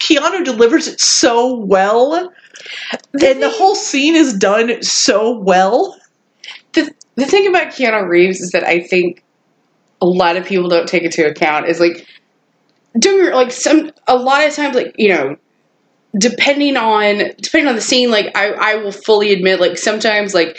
Keanu 0.02 0.44
delivers 0.44 0.88
it 0.88 1.00
so 1.00 1.54
well. 1.54 2.32
and 3.12 3.42
the 3.42 3.50
whole 3.50 3.74
scene 3.74 4.16
is 4.16 4.34
done 4.34 4.82
so 4.82 5.38
well. 5.38 5.96
the 6.72 6.92
the 7.14 7.26
thing 7.26 7.46
about 7.46 7.68
Keanu 7.68 8.08
Reeves 8.08 8.40
is 8.40 8.50
that 8.50 8.64
I 8.64 8.80
think 8.80 9.22
a 10.00 10.06
lot 10.06 10.36
of 10.36 10.44
people 10.44 10.68
don't 10.68 10.88
take 10.88 11.04
into 11.04 11.26
account 11.26 11.68
is 11.68 11.78
like 11.78 12.06
doing 12.98 13.32
like 13.32 13.52
some 13.52 13.92
a 14.08 14.16
lot 14.16 14.44
of 14.46 14.54
times 14.54 14.74
like 14.74 14.94
you 14.98 15.08
know 15.08 15.36
depending 16.18 16.76
on 16.76 17.30
depending 17.40 17.68
on 17.68 17.76
the 17.76 17.80
scene 17.80 18.10
like 18.10 18.36
I 18.36 18.50
I 18.50 18.74
will 18.76 18.92
fully 18.92 19.32
admit 19.32 19.60
like 19.60 19.78
sometimes 19.78 20.34
like 20.34 20.58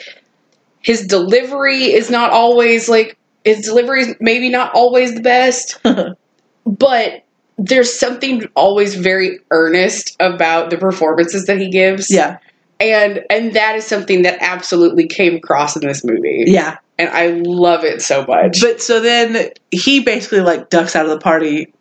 his 0.82 1.06
delivery 1.06 1.92
is 1.92 2.10
not 2.10 2.32
always 2.32 2.88
like 2.88 3.18
his 3.44 3.66
delivery 3.66 4.02
is 4.04 4.16
maybe 4.22 4.50
not 4.50 4.74
always 4.74 5.14
the 5.14 5.22
best 5.22 5.80
but 6.66 7.24
there's 7.58 7.94
something 7.98 8.48
always 8.56 8.96
very 8.96 9.40
earnest 9.52 10.16
about 10.20 10.70
the 10.70 10.78
performances 10.78 11.46
that 11.46 11.60
he 11.60 11.70
gives 11.70 12.10
yeah, 12.12 12.38
and 12.80 13.24
and 13.30 13.54
that 13.54 13.76
is 13.76 13.86
something 13.86 14.24
that 14.24 14.38
absolutely 14.42 15.08
came 15.08 15.36
across 15.36 15.76
in 15.76 15.86
this 15.88 16.04
movie 16.04 16.46
yeah. 16.48 16.78
and 16.98 17.10
i 17.10 17.28
love 17.46 17.84
it 17.84 18.02
so 18.02 18.26
much 18.28 18.60
But 18.62 18.82
so 18.82 19.00
then 19.00 19.52
he 19.72 20.00
basically 20.00 20.42
like 20.42 20.70
ducks 20.70 20.96
out 20.96 21.06
of 21.06 21.12
the 21.12 21.20
party. 21.20 21.72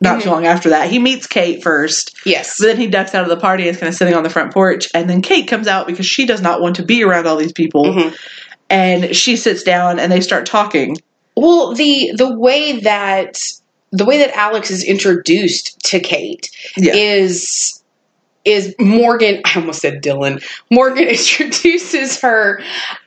Not 0.00 0.22
too 0.22 0.28
Mhm. 0.28 0.32
long 0.32 0.46
after 0.46 0.68
that, 0.68 0.88
he 0.88 1.00
meets 1.00 1.26
Kate 1.26 1.60
first, 1.60 2.16
yes 2.24 2.56
but 2.60 2.66
then 2.66 2.76
he 2.76 2.86
ducks 2.86 3.16
out 3.16 3.24
of 3.24 3.28
the 3.28 3.36
party 3.36 3.64
and 3.64 3.72
is 3.74 3.80
kind 3.80 3.88
of 3.88 3.96
sitting 3.96 4.14
on 4.14 4.22
the 4.22 4.30
front 4.30 4.54
porch. 4.54 4.88
And 4.94 5.10
then 5.10 5.22
Kate 5.22 5.48
comes 5.48 5.66
out 5.66 5.88
because 5.88 6.06
she 6.06 6.24
does 6.24 6.40
not 6.40 6.60
want 6.60 6.76
to 6.76 6.84
be 6.84 7.02
around 7.02 7.26
all 7.26 7.36
these 7.36 7.52
people, 7.52 7.84
Mhm. 7.84 8.14
and 8.70 9.16
she 9.16 9.34
sits 9.36 9.64
down 9.64 9.98
and 9.98 10.10
they 10.12 10.20
start 10.20 10.46
talking. 10.46 10.96
well 11.36 11.72
the 11.74 12.12
the 12.16 12.32
way 12.38 12.78
that 12.80 13.38
the 13.90 14.04
way 14.04 14.18
that 14.18 14.34
alex 14.36 14.70
is 14.70 14.84
introduced 14.84 15.78
to 15.80 16.00
kate 16.00 16.50
Yeah, 16.76 16.94
is 16.94 17.82
is 18.44 18.74
morgan 18.78 19.42
i 19.44 19.58
almost 19.58 19.80
said 19.80 20.02
dylan. 20.02 20.42
Morgan 20.70 21.08
introduces 21.08 22.20
her 22.20 22.62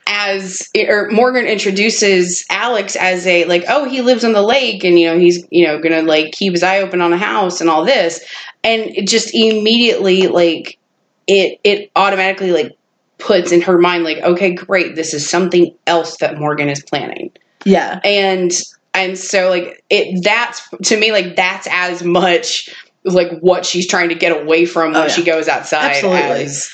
as 0.06 0.68
or 0.76 1.10
morgan 1.10 1.46
introduces 1.46 2.44
alex 2.50 2.96
as 2.96 3.26
a 3.26 3.44
like 3.46 3.64
oh 3.68 3.88
he 3.88 4.02
lives 4.02 4.24
on 4.24 4.32
the 4.32 4.42
lake 4.42 4.84
and 4.84 4.98
you 4.98 5.06
know 5.06 5.18
he's 5.18 5.44
you 5.50 5.66
know 5.66 5.80
gonna 5.80 6.02
like 6.02 6.32
keep 6.32 6.52
his 6.52 6.62
eye 6.62 6.80
open 6.80 7.00
on 7.00 7.12
a 7.12 7.18
house 7.18 7.60
and 7.60 7.70
all 7.70 7.84
this. 7.84 8.24
And 8.64 8.82
it 8.82 9.08
just 9.08 9.34
immediately 9.34 10.28
like 10.28 10.78
it 11.26 11.58
it 11.64 11.90
automatically 11.96 12.52
like 12.52 12.76
puts 13.18 13.52
in 13.52 13.60
her 13.62 13.78
mind 13.78 14.04
like 14.04 14.18
okay 14.18 14.52
great 14.52 14.96
this 14.96 15.14
is 15.14 15.28
something 15.28 15.74
else 15.86 16.18
that 16.18 16.38
morgan 16.38 16.68
is 16.68 16.82
planning. 16.82 17.30
Yeah, 17.64 18.00
and 18.04 18.52
and 18.94 19.18
so 19.18 19.48
like 19.50 19.82
it 19.90 20.22
that's 20.22 20.68
to 20.84 20.96
me 20.98 21.12
like 21.12 21.36
that's 21.36 21.66
as 21.70 22.02
much 22.02 22.68
like 23.04 23.30
what 23.40 23.64
she's 23.66 23.86
trying 23.86 24.08
to 24.10 24.14
get 24.14 24.30
away 24.40 24.64
from 24.66 24.92
when 24.92 24.96
Oh, 25.02 25.06
yeah. 25.06 25.08
she 25.12 25.24
goes 25.24 25.48
outside 25.48 25.96
Absolutely. 25.96 26.44
as 26.44 26.70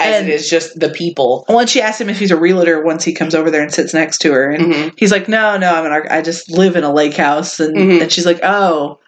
as 0.00 0.16
And- 0.16 0.28
it 0.28 0.32
is 0.34 0.48
just 0.48 0.78
the 0.78 0.90
people. 0.90 1.44
Once 1.48 1.70
she 1.72 1.80
asks 1.82 2.00
him 2.00 2.08
if 2.08 2.18
he's 2.20 2.30
a 2.30 2.36
realtor, 2.38 2.84
once 2.84 3.02
he 3.04 3.12
comes 3.12 3.34
over 3.34 3.50
there 3.50 3.62
and 3.62 3.72
sits 3.74 3.92
next 3.92 4.18
to 4.18 4.32
her, 4.32 4.48
and 4.48 4.72
Mhm. 4.72 4.92
he's 4.96 5.10
like, 5.10 5.28
"No, 5.28 5.56
no, 5.58 5.74
I'm 5.74 5.84
an 5.86 5.90
arch- 5.90 6.06
I 6.08 6.22
just 6.22 6.48
live 6.50 6.76
in 6.76 6.84
a 6.84 6.92
lake 6.92 7.14
house," 7.16 7.58
and 7.58 7.76
Mhm. 7.76 8.02
and 8.02 8.12
she's 8.12 8.24
like, 8.26 8.38
"Oh." 8.44 8.98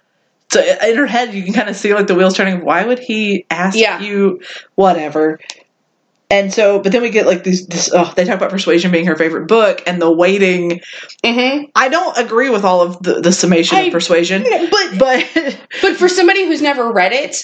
So 0.52 0.60
in 0.84 0.96
her 0.96 1.06
head, 1.06 1.32
you 1.32 1.44
can 1.44 1.52
kind 1.54 1.68
of 1.68 1.76
see 1.76 1.94
like 1.94 2.08
the 2.08 2.14
wheels 2.16 2.36
turning. 2.36 2.64
Why 2.64 2.84
would 2.84 2.98
he 2.98 3.46
ask 3.52 3.78
Yeah. 3.78 4.00
you? 4.00 4.40
Whatever. 4.74 5.38
And 6.30 6.52
so, 6.54 6.78
but 6.78 6.92
then 6.92 7.02
we 7.02 7.10
get 7.10 7.26
like 7.26 7.42
these. 7.42 7.66
This, 7.66 7.90
oh, 7.92 8.12
they 8.16 8.24
talk 8.24 8.36
about 8.36 8.50
persuasion 8.50 8.92
being 8.92 9.06
her 9.06 9.16
favorite 9.16 9.48
book, 9.48 9.82
and 9.86 10.00
the 10.00 10.10
waiting. 10.12 10.80
Mm-hmm. 11.24 11.64
I 11.74 11.88
don't 11.88 12.16
agree 12.16 12.50
with 12.50 12.64
all 12.64 12.80
of 12.82 13.02
the, 13.02 13.20
the 13.20 13.32
summation 13.32 13.76
I- 13.76 13.82
of 13.82 13.92
persuasion, 13.92 14.44
But 14.70 14.98
but 14.98 15.26
but 15.82 15.96
for 15.96 16.08
somebody 16.08 16.46
who's 16.46 16.62
never 16.62 16.92
read 16.92 17.12
it, 17.12 17.42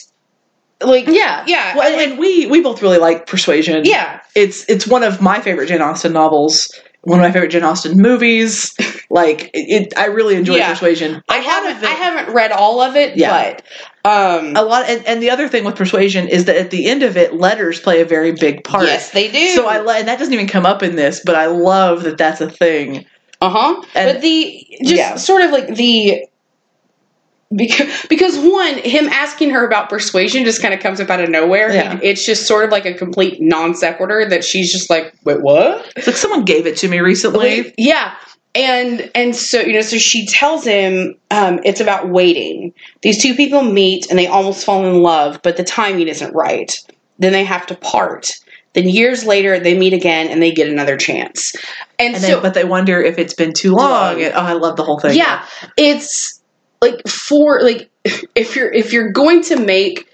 like 0.80 1.08
yeah, 1.08 1.42
yeah, 1.48 1.76
Well, 1.76 1.98
I 1.98 2.02
and 2.04 2.18
we 2.18 2.46
we 2.46 2.60
both 2.60 2.80
really 2.80 2.98
like 2.98 3.26
persuasion. 3.26 3.84
yeah, 3.84 4.20
it's 4.36 4.64
it's 4.68 4.86
one 4.86 5.02
of 5.02 5.20
my 5.20 5.40
favorite 5.40 5.66
Jane 5.66 5.80
Austen 5.82 6.12
novels. 6.12 6.72
One 7.06 7.20
of 7.20 7.24
my 7.24 7.30
favorite 7.30 7.50
Jane 7.52 7.62
Austen 7.64 8.00
movies. 8.00 8.74
Like 9.08 9.52
it, 9.54 9.92
it 9.92 9.96
I 9.96 10.06
really 10.06 10.34
enjoy 10.34 10.56
Yeah. 10.56 10.72
Persuasion. 10.72 11.22
I 11.28 11.36
haven't 11.36 11.76
it- 11.84 11.88
I 11.88 11.92
haven't 11.92 12.34
read 12.34 12.50
all 12.50 12.80
of 12.80 12.96
it, 12.96 13.16
Yeah. 13.16 13.54
but 13.54 13.62
um, 14.04 14.56
a 14.56 14.62
lot, 14.62 14.90
and, 14.90 15.06
and 15.06 15.22
the 15.22 15.30
other 15.30 15.48
thing 15.48 15.62
with 15.64 15.76
Persuasion 15.76 16.26
is 16.26 16.46
that 16.46 16.56
at 16.56 16.72
the 16.72 16.86
end 16.86 17.04
of 17.04 17.16
it, 17.16 17.32
letters 17.34 17.78
play 17.78 18.00
a 18.00 18.04
very 18.04 18.32
big 18.32 18.64
part. 18.64 18.82
yes, 18.86 19.10
they 19.12 19.30
do. 19.30 19.46
So 19.50 19.68
I 19.68 19.76
and 19.98 20.08
that 20.08 20.18
doesn't 20.18 20.34
even 20.34 20.48
come 20.48 20.66
up 20.66 20.82
in 20.82 20.96
this, 20.96 21.22
but 21.24 21.36
I 21.36 21.46
love 21.46 22.02
that 22.02 22.18
that's 22.18 22.40
a 22.40 22.50
thing. 22.50 23.06
Uh 23.40 23.50
huh. 23.50 23.82
But 23.94 24.22
the 24.22 24.66
just 24.82 24.96
yeah. 24.96 25.14
sort 25.14 25.42
of 25.42 25.52
like 25.52 25.68
the 25.76 26.25
because 27.54 28.06
because 28.08 28.38
one 28.38 28.78
him 28.78 29.08
asking 29.08 29.50
her 29.50 29.66
about 29.66 29.88
persuasion 29.88 30.44
just 30.44 30.60
kind 30.60 30.74
of 30.74 30.80
comes 30.80 31.00
up 31.00 31.10
out 31.10 31.20
of 31.20 31.30
nowhere. 31.30 31.72
Yeah. 31.72 31.98
It's 32.02 32.24
just 32.24 32.46
sort 32.46 32.64
of 32.64 32.70
like 32.70 32.86
a 32.86 32.94
complete 32.94 33.40
non 33.40 33.74
sequitur 33.74 34.26
that 34.28 34.44
she's 34.44 34.72
just 34.72 34.90
like, 34.90 35.14
wait, 35.24 35.40
what? 35.42 35.92
It's 35.96 36.06
like 36.06 36.16
someone 36.16 36.44
gave 36.44 36.66
it 36.66 36.76
to 36.78 36.88
me 36.88 37.00
recently. 37.00 37.74
Yeah. 37.78 38.14
And 38.54 39.10
and 39.14 39.36
so 39.36 39.60
you 39.60 39.74
know, 39.74 39.82
so 39.82 39.98
she 39.98 40.26
tells 40.26 40.64
him 40.64 41.14
um, 41.30 41.60
it's 41.64 41.80
about 41.80 42.08
waiting. 42.08 42.72
These 43.02 43.22
two 43.22 43.34
people 43.34 43.62
meet 43.62 44.08
and 44.10 44.18
they 44.18 44.26
almost 44.26 44.64
fall 44.64 44.86
in 44.86 45.02
love, 45.02 45.40
but 45.42 45.56
the 45.56 45.64
timing 45.64 46.08
isn't 46.08 46.34
right. 46.34 46.72
Then 47.18 47.32
they 47.32 47.44
have 47.44 47.66
to 47.66 47.74
part. 47.76 48.30
Then 48.72 48.88
years 48.90 49.24
later, 49.24 49.58
they 49.58 49.76
meet 49.76 49.94
again 49.94 50.28
and 50.28 50.42
they 50.42 50.52
get 50.52 50.68
another 50.68 50.98
chance. 50.98 51.54
And, 51.98 52.14
And 52.14 52.22
so, 52.22 52.28
then, 52.28 52.42
but 52.42 52.52
they 52.54 52.64
wonder 52.64 53.00
if 53.00 53.18
it's 53.18 53.32
been 53.32 53.54
too 53.54 53.72
long. 53.72 53.90
long. 53.90 54.22
And, 54.22 54.34
oh, 54.34 54.40
I 54.40 54.52
love 54.52 54.76
the 54.76 54.84
whole 54.84 54.98
thing. 55.00 55.16
yeah, 55.16 55.46
it's 55.78 56.35
like 56.80 57.06
for 57.08 57.60
like 57.62 57.90
if 58.34 58.56
you're 58.56 58.72
if 58.72 58.92
you're 58.92 59.10
going 59.12 59.42
to 59.42 59.56
make 59.56 60.08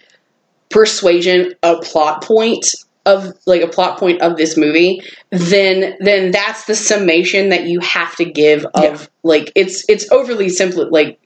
persuasion 0.70 1.54
a 1.62 1.76
plot 1.82 2.22
point 2.24 2.66
of 3.04 3.32
like 3.46 3.62
a 3.62 3.66
plot 3.68 3.98
point 3.98 4.22
of 4.22 4.36
this 4.36 4.56
movie 4.56 5.02
then 5.30 5.96
then 6.00 6.30
that's 6.30 6.64
the 6.66 6.74
summation 6.74 7.48
that 7.50 7.64
you 7.66 7.80
have 7.80 8.14
to 8.16 8.24
give 8.24 8.64
of 8.74 8.82
Yeah. 9.02 9.06
like 9.22 9.52
it's 9.54 9.84
it's 9.88 10.10
overly 10.10 10.48
simple 10.48 10.88
like 10.90 11.18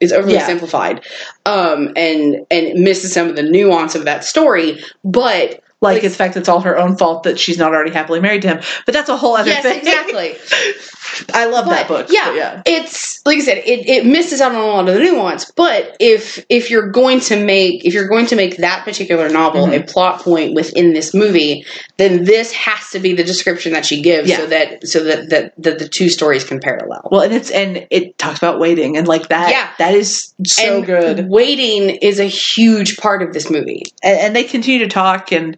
it's 0.00 0.12
overly 0.12 0.34
Yeah. 0.34 0.46
simplified 0.46 1.04
um 1.44 1.92
and 1.96 2.46
and 2.50 2.80
misses 2.80 3.12
some 3.12 3.28
of 3.28 3.36
the 3.36 3.42
nuance 3.42 3.94
of 3.94 4.04
that 4.04 4.24
story 4.24 4.82
but 5.04 5.60
like, 5.80 5.96
Like- 5.96 6.04
it's 6.04 6.14
the 6.14 6.18
fact 6.24 6.36
it's 6.38 6.48
all 6.48 6.60
her 6.60 6.78
own 6.78 6.96
fault 6.96 7.24
that 7.24 7.38
she's 7.38 7.58
not 7.58 7.74
already 7.74 7.90
happily 7.90 8.18
married 8.20 8.40
to 8.42 8.48
him. 8.48 8.62
But 8.86 8.94
that's 8.94 9.10
a 9.10 9.18
whole 9.18 9.36
other 9.36 9.50
yes 9.50 9.62
thing. 9.62 9.80
exactly 9.80 10.36
I 11.32 11.46
love 11.46 11.66
that 11.66 11.88
book. 11.88 12.06
Yeah, 12.10 12.34
yeah. 12.34 12.62
it's 12.66 13.24
like 13.26 13.38
I 13.38 13.40
said, 13.40 13.58
it, 13.58 13.88
it 13.88 14.06
misses 14.06 14.40
out 14.40 14.52
on 14.54 14.58
a 14.60 14.66
lot 14.66 14.88
of 14.88 14.94
the 14.94 15.00
nuance. 15.00 15.50
But 15.50 15.96
if 16.00 16.44
if 16.48 16.70
you're 16.70 16.90
going 16.90 17.20
to 17.20 17.42
make 17.44 17.84
if 17.84 17.94
you're 17.94 18.08
going 18.08 18.26
to 18.26 18.36
make 18.36 18.56
that 18.58 18.84
particular 18.84 19.28
novel 19.28 19.66
Mhm. 19.66 19.80
a 19.80 19.84
plot 19.84 20.20
point 20.20 20.54
within 20.54 20.92
this 20.92 21.14
movie, 21.14 21.64
then 21.96 22.24
this 22.24 22.52
has 22.52 22.90
to 22.90 22.98
be 22.98 23.12
the 23.14 23.24
description 23.24 23.72
that 23.72 23.84
she 23.86 24.02
gives, 24.02 24.28
Yeah. 24.28 24.36
so 24.38 24.46
that 24.46 24.86
so 24.86 25.04
that, 25.04 25.30
that 25.30 25.52
that 25.58 25.78
the 25.78 25.88
two 25.88 26.08
stories 26.08 26.44
can 26.44 26.60
parallel. 26.60 27.08
Well, 27.10 27.20
and 27.22 27.32
it's 27.34 27.50
and 27.50 27.86
it 27.90 28.18
talks 28.18 28.38
about 28.38 28.58
waiting 28.58 28.96
and 28.96 29.06
like 29.06 29.28
that. 29.28 29.50
Yeah. 29.50 29.70
that 29.78 29.94
is 29.94 30.32
so 30.46 30.78
and 30.78 30.86
good. 30.86 31.28
Waiting 31.28 31.90
is 31.90 32.18
a 32.20 32.24
huge 32.24 32.96
part 32.96 33.22
of 33.22 33.32
this 33.32 33.50
movie. 33.50 33.82
And, 34.02 34.18
and 34.18 34.36
they 34.36 34.44
continue 34.44 34.80
to 34.80 34.88
talk 34.88 35.32
and 35.32 35.56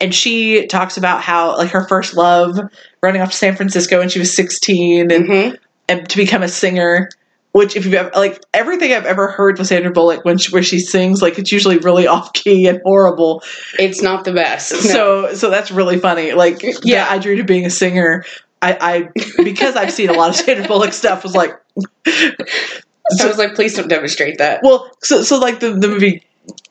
and 0.00 0.14
she 0.14 0.66
talks 0.66 0.96
about 0.96 1.22
how 1.22 1.56
like 1.56 1.70
her 1.70 1.86
first 1.88 2.14
love 2.14 2.58
running 3.02 3.22
off 3.22 3.30
to 3.30 3.36
San 3.36 3.56
Francisco 3.56 3.98
when 3.98 4.08
she 4.08 4.18
was 4.18 4.34
sixteen 4.34 5.10
and, 5.10 5.26
hmm 5.26 5.54
and 5.88 6.08
to 6.08 6.16
become 6.16 6.42
a 6.42 6.48
singer. 6.48 7.08
Which, 7.52 7.74
if 7.74 7.86
you've 7.86 7.94
ever 7.94 8.10
like 8.14 8.38
everything 8.52 8.92
I've 8.92 9.06
ever 9.06 9.28
heard 9.28 9.58
with 9.58 9.68
Sandra 9.68 9.90
Bullock 9.90 10.26
when 10.26 10.36
she, 10.36 10.52
where 10.52 10.62
she 10.62 10.78
sings, 10.78 11.22
like 11.22 11.38
it's 11.38 11.50
usually 11.50 11.78
really 11.78 12.06
off 12.14 12.34
key 12.34 12.66
and 12.66 12.82
horrible. 12.84 13.42
It's 13.78 14.02
not 14.02 14.24
the 14.24 14.32
best. 14.32 14.72
No. 14.72 14.78
So, 14.78 15.34
so 15.34 15.48
that's 15.50 15.70
really 15.70 15.98
funny. 15.98 16.32
Like, 16.32 16.62
yeah, 16.62 16.72
Yeah. 16.84 17.06
I 17.08 17.18
dreamed 17.18 17.40
of 17.40 17.46
being 17.46 17.64
a 17.64 17.70
singer. 17.70 18.24
I, 18.60 18.76
I 18.80 19.42
because 19.42 19.74
I've 19.74 19.90
seen 19.90 20.10
a 20.10 20.12
lot 20.12 20.30
of 20.30 20.36
Sandra 20.36 20.66
Bullock 20.68 20.92
stuff. 20.92 21.22
Was 21.22 21.34
like, 21.34 21.52
so, 22.06 23.24
I 23.24 23.26
was 23.26 23.38
like, 23.38 23.54
please 23.54 23.74
don't 23.74 23.88
demonstrate 23.88 24.36
that. 24.38 24.60
Well, 24.62 24.90
so 25.02 25.22
so 25.22 25.38
like 25.38 25.60
the 25.60 25.72
the 25.72 25.88
movie, 25.88 26.25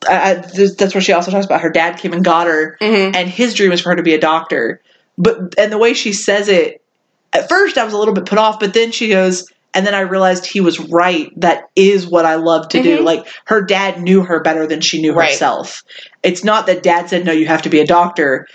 I, 0.07 0.31
I, 0.31 0.33
that's 0.77 0.93
where 0.93 1.01
she 1.01 1.13
also 1.13 1.31
talks 1.31 1.45
about 1.45 1.61
her 1.61 1.69
dad 1.71 1.97
came 1.97 2.13
and 2.13 2.23
got 2.23 2.47
her, 2.47 2.77
Mhm. 2.81 3.15
and 3.15 3.29
his 3.29 3.53
dream 3.53 3.71
is 3.71 3.81
for 3.81 3.89
her 3.89 3.95
to 3.95 4.03
be 4.03 4.13
a 4.13 4.19
doctor. 4.19 4.81
But 5.17 5.55
and 5.57 5.71
the 5.71 5.77
way 5.77 5.93
she 5.93 6.13
says 6.13 6.47
it, 6.47 6.81
at 7.33 7.49
first 7.49 7.77
I 7.77 7.83
was 7.83 7.93
a 7.93 7.97
little 7.97 8.13
bit 8.13 8.25
put 8.25 8.37
off, 8.37 8.59
but 8.59 8.73
then 8.73 8.91
she 8.91 9.09
goes, 9.09 9.51
and 9.73 9.85
then 9.85 9.93
I 9.95 10.01
realized 10.01 10.45
he 10.45 10.61
was 10.61 10.79
right. 10.79 11.29
That 11.39 11.69
is 11.75 12.07
what 12.07 12.25
I 12.25 12.35
love 12.35 12.69
to 12.69 12.81
do. 12.83 12.99
Mhm. 12.99 13.03
Like 13.03 13.27
her 13.45 13.61
dad 13.61 14.01
knew 14.01 14.21
her 14.21 14.39
better 14.41 14.67
than 14.67 14.81
she 14.81 15.01
knew 15.01 15.13
Right. 15.13 15.31
herself. 15.31 15.83
It's 16.23 16.43
not 16.43 16.65
that 16.67 16.83
dad 16.83 17.09
said 17.09 17.25
no, 17.25 17.31
you 17.31 17.47
have 17.47 17.61
to 17.63 17.69
be 17.69 17.79
a 17.79 17.85
doctor. 17.87 18.47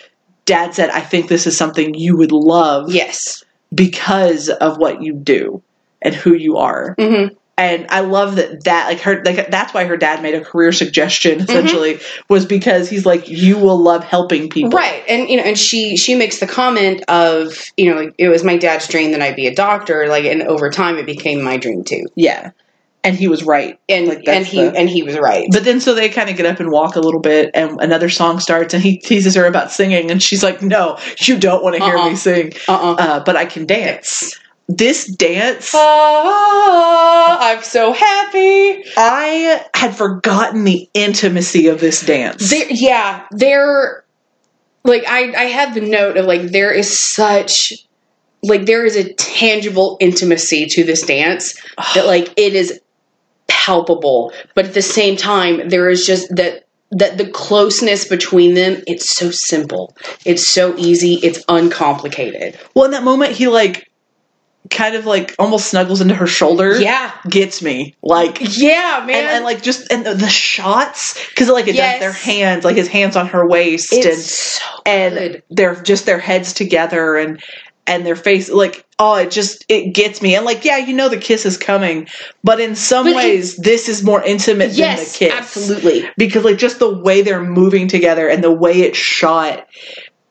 Dad 0.46 0.74
said, 0.74 0.90
I 0.90 1.00
think 1.00 1.28
this 1.28 1.46
is 1.46 1.56
something 1.56 1.94
you 1.94 2.16
would 2.16 2.32
love 2.32 2.90
Yes. 2.92 3.44
because 3.74 4.48
of 4.48 4.78
what 4.78 5.02
you 5.02 5.12
do 5.14 5.62
and 6.02 6.14
who 6.14 6.34
you 6.34 6.56
are 6.56 6.94
hmm 6.98 7.26
and 7.60 7.86
I 7.90 8.00
love 8.00 8.36
that 8.36 8.64
that 8.64 8.86
like 8.88 9.00
her 9.00 9.22
like 9.24 9.50
that's 9.50 9.72
why 9.74 9.84
her 9.84 9.96
dad 9.96 10.22
made 10.22 10.34
a 10.34 10.40
career 10.44 10.72
suggestion 10.72 11.40
essentially 11.40 12.00
was 12.28 12.46
because 12.46 12.88
he's 12.88 13.04
like 13.06 13.28
you 13.28 13.58
will 13.58 13.78
love 13.78 14.02
helping 14.04 14.48
people 14.48 14.70
Right. 14.70 15.02
And 15.08 15.28
you 15.28 15.36
know, 15.36 15.42
and 15.44 15.58
she 15.58 15.96
she 15.96 16.14
makes 16.14 16.40
the 16.40 16.46
comment 16.46 17.02
of, 17.08 17.62
you 17.76 17.90
know, 17.90 18.00
like 18.00 18.14
it 18.18 18.28
was 18.28 18.42
my 18.44 18.56
dad's 18.56 18.88
dream 18.88 19.12
that 19.12 19.20
I'd 19.22 19.36
be 19.36 19.46
a 19.46 19.54
doctor, 19.54 20.06
like 20.08 20.24
and 20.24 20.42
over 20.42 20.70
time 20.70 20.96
it 20.98 21.06
became 21.06 21.42
my 21.42 21.56
dream 21.56 21.84
too. 21.84 22.06
yeah 22.16 22.50
and 23.02 23.16
he 23.16 23.28
was 23.28 23.42
right 23.44 23.78
And 23.88 24.08
Like, 24.08 24.28
and 24.28 24.44
he 24.46 24.60
the- 24.60 24.76
and 24.76 24.86
he 24.88 25.02
was 25.02 25.16
right. 25.18 25.48
but 25.50 25.64
then 25.64 25.80
so 25.80 25.94
they 25.94 26.10
kind 26.10 26.28
of 26.28 26.36
get 26.36 26.44
up 26.44 26.60
and 26.60 26.70
walk 26.70 26.96
a 26.96 27.00
little 27.00 27.20
bit 27.20 27.50
and 27.54 27.80
another 27.80 28.10
song 28.10 28.40
starts 28.40 28.74
and 28.74 28.82
he 28.82 28.98
teases 28.98 29.34
her 29.36 29.46
about 29.46 29.70
singing 29.72 30.10
and 30.10 30.22
she's 30.22 30.42
like 30.42 30.60
no 30.60 30.98
you 31.18 31.38
don't 31.38 31.62
want 31.64 31.76
to 31.76 31.82
hear 31.82 31.96
Uh-uh. 31.96 32.10
me 32.10 32.14
sing 32.16 32.52
uh-uh. 32.68 32.94
uh, 32.98 33.24
but 33.24 33.36
I 33.36 33.46
can 33.46 33.64
dance 33.64 34.38
this 34.76 35.06
dance 35.06 35.72
Ah, 35.74 37.38
I'm 37.40 37.62
so 37.62 37.92
happy. 37.92 38.84
I 38.96 39.64
had 39.74 39.96
forgotten 39.96 40.64
the 40.64 40.88
intimacy 40.94 41.68
of 41.68 41.80
this 41.80 42.02
dance 42.02 42.50
There, 42.50 42.66
yeah, 42.70 43.26
there. 43.30 44.04
Like 44.84 45.04
I, 45.06 45.32
I 45.34 45.44
had 45.44 45.74
the 45.74 45.82
note 45.82 46.16
of 46.16 46.26
like 46.26 46.42
there 46.42 46.72
is 46.72 46.98
such, 46.98 47.72
like 48.42 48.64
there 48.64 48.84
is 48.84 48.96
a 48.96 49.12
tangible 49.14 49.98
intimacy 50.00 50.66
to 50.66 50.84
this 50.84 51.02
dance 51.02 51.60
that 51.94 52.06
like 52.06 52.32
it 52.36 52.54
is 52.54 52.80
palpable, 53.48 54.32
but 54.54 54.66
at 54.66 54.74
the 54.74 54.82
same 54.82 55.16
time 55.16 55.68
there 55.68 55.90
is 55.90 56.06
just 56.06 56.34
that 56.36 56.66
that 56.92 57.18
the 57.18 57.28
closeness 57.28 58.06
between 58.08 58.54
them. 58.54 58.82
It's 58.86 59.08
so 59.08 59.30
simple. 59.30 59.96
It's 60.24 60.46
so 60.46 60.76
easy. 60.76 61.14
It's 61.22 61.44
uncomplicated. 61.48 62.58
well 62.74 62.84
in 62.84 62.90
that 62.92 63.04
moment 63.04 63.32
he 63.32 63.48
like 63.48 63.89
kind 64.68 64.94
of 64.94 65.06
like 65.06 65.34
almost 65.38 65.68
snuggles 65.70 66.00
into 66.00 66.14
her 66.14 66.26
shoulder 66.26 66.78
Yeah, 66.80 67.10
gets 67.28 67.62
me 67.62 67.96
like 68.02 68.38
yeah, 68.58 69.02
man. 69.06 69.16
and, 69.16 69.26
and 69.28 69.44
like 69.44 69.62
just 69.62 69.90
and 69.90 70.04
the, 70.04 70.14
the 70.14 70.28
shots 70.28 71.14
because 71.30 71.48
like 71.48 71.66
it 71.66 71.74
Yes. 71.74 71.94
does 71.94 72.00
their 72.00 72.12
hands 72.12 72.64
like 72.64 72.76
his 72.76 72.86
hands 72.88 73.16
on 73.16 73.26
her 73.28 73.46
waist 73.48 73.88
it's 73.92 74.30
so 74.30 74.64
and 74.86 75.14
good. 75.14 75.34
and 75.36 75.42
they're 75.50 75.82
just 75.82 76.04
their 76.06 76.18
heads 76.18 76.52
together 76.52 77.16
and 77.16 77.42
and 77.86 78.04
their 78.06 78.14
face 78.14 78.50
like 78.50 78.84
oh 78.98 79.16
it 79.16 79.30
just 79.30 79.64
it 79.68 79.92
gets 79.94 80.20
me 80.20 80.34
and 80.36 80.44
like 80.44 80.64
yeah 80.64 80.76
you 80.76 80.94
know 80.94 81.08
the 81.08 81.16
kiss 81.16 81.46
is 81.46 81.56
coming 81.56 82.06
but 82.44 82.60
in 82.60 82.76
some 82.76 83.06
But 83.06 83.12
it- 83.12 83.16
ways 83.16 83.56
this 83.56 83.88
is 83.88 84.04
more 84.04 84.22
intimate 84.22 84.72
Yes, 84.72 85.18
than 85.18 85.28
the 85.28 85.32
kiss 85.32 85.38
absolutely. 85.56 86.08
because 86.18 86.44
like 86.44 86.58
just 86.58 86.78
the 86.78 86.96
way 86.98 87.22
they're 87.22 87.42
moving 87.42 87.88
together 87.88 88.28
and 88.28 88.44
the 88.44 88.52
way 88.52 88.82
it's 88.82 88.98
shot 88.98 89.66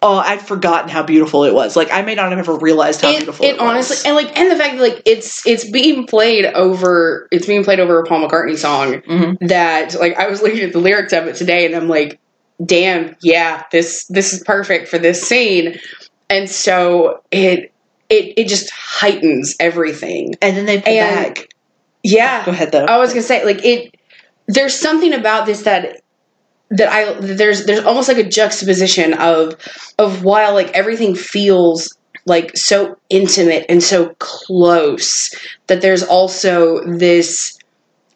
oh 0.01 0.17
i'd 0.17 0.41
forgotten 0.41 0.89
how 0.89 1.03
beautiful 1.03 1.43
it 1.43 1.53
was. 1.53 1.75
Like 1.75 1.91
i 1.91 2.01
may 2.01 2.15
not 2.15 2.29
have 2.29 2.39
ever 2.39 2.55
realized 2.57 3.01
how 3.01 3.09
it, 3.11 3.17
beautiful 3.17 3.45
it 3.45 3.55
it, 3.55 3.59
honestly 3.59 3.97
and 4.05 4.15
like 4.15 4.37
and 4.37 4.49
the 4.49 4.55
fact 4.55 4.77
that 4.77 4.81
like 4.81 5.01
it's 5.05 5.45
it's 5.45 5.69
being 5.69 6.05
played 6.07 6.45
over 6.45 7.27
it's 7.31 7.45
being 7.45 7.63
played 7.63 7.79
over 7.79 7.99
a 7.99 8.05
Paul 8.05 8.27
McCartney 8.27 8.57
song 8.57 9.01
Mhm. 9.01 9.47
that 9.49 9.95
like 9.99 10.15
I 10.17 10.27
was 10.27 10.41
looking 10.41 10.61
at 10.61 10.71
the 10.73 10.79
lyrics 10.79 11.11
of 11.13 11.27
it 11.27 11.35
today 11.35 11.65
and 11.65 11.75
I'm 11.75 11.87
like 11.87 12.19
damn 12.65 13.15
yeah 13.21 13.63
this 13.71 14.05
this 14.07 14.33
is 14.33 14.43
perfect 14.43 14.87
for 14.89 14.97
this 14.97 15.21
scene. 15.21 15.79
And 16.29 16.49
so 16.49 17.21
it 17.31 17.71
it 18.09 18.33
it 18.37 18.47
just 18.47 18.69
heightens 18.71 19.55
everything. 19.59 20.35
And 20.41 20.55
then 20.57 20.65
they 20.65 20.81
pull 20.81 20.93
and- 20.93 21.35
back. 21.35 21.49
yeah. 22.03 22.45
Go 22.45 22.51
ahead 22.51 22.71
though. 22.71 22.85
I 22.85 22.97
was 22.97 23.09
gonna 23.11 23.21
say 23.23 23.43
like 23.45 23.63
it 23.65 23.95
there's 24.47 24.75
something 24.75 25.13
about 25.13 25.45
this 25.45 25.63
that 25.63 26.01
that 26.71 26.89
I 26.91 27.13
there's 27.19 27.65
there's 27.65 27.83
almost 27.83 28.07
like 28.07 28.17
a 28.17 28.27
juxtaposition 28.29 29.13
of 29.15 29.55
of 29.97 30.23
while 30.23 30.53
like 30.53 30.69
everything 30.71 31.15
feels 31.15 31.95
like 32.25 32.55
so 32.55 32.97
intimate 33.09 33.65
and 33.69 33.81
so 33.81 34.13
close 34.19 35.33
that 35.67 35.81
there's 35.81 36.03
also 36.03 36.83
this 36.85 37.57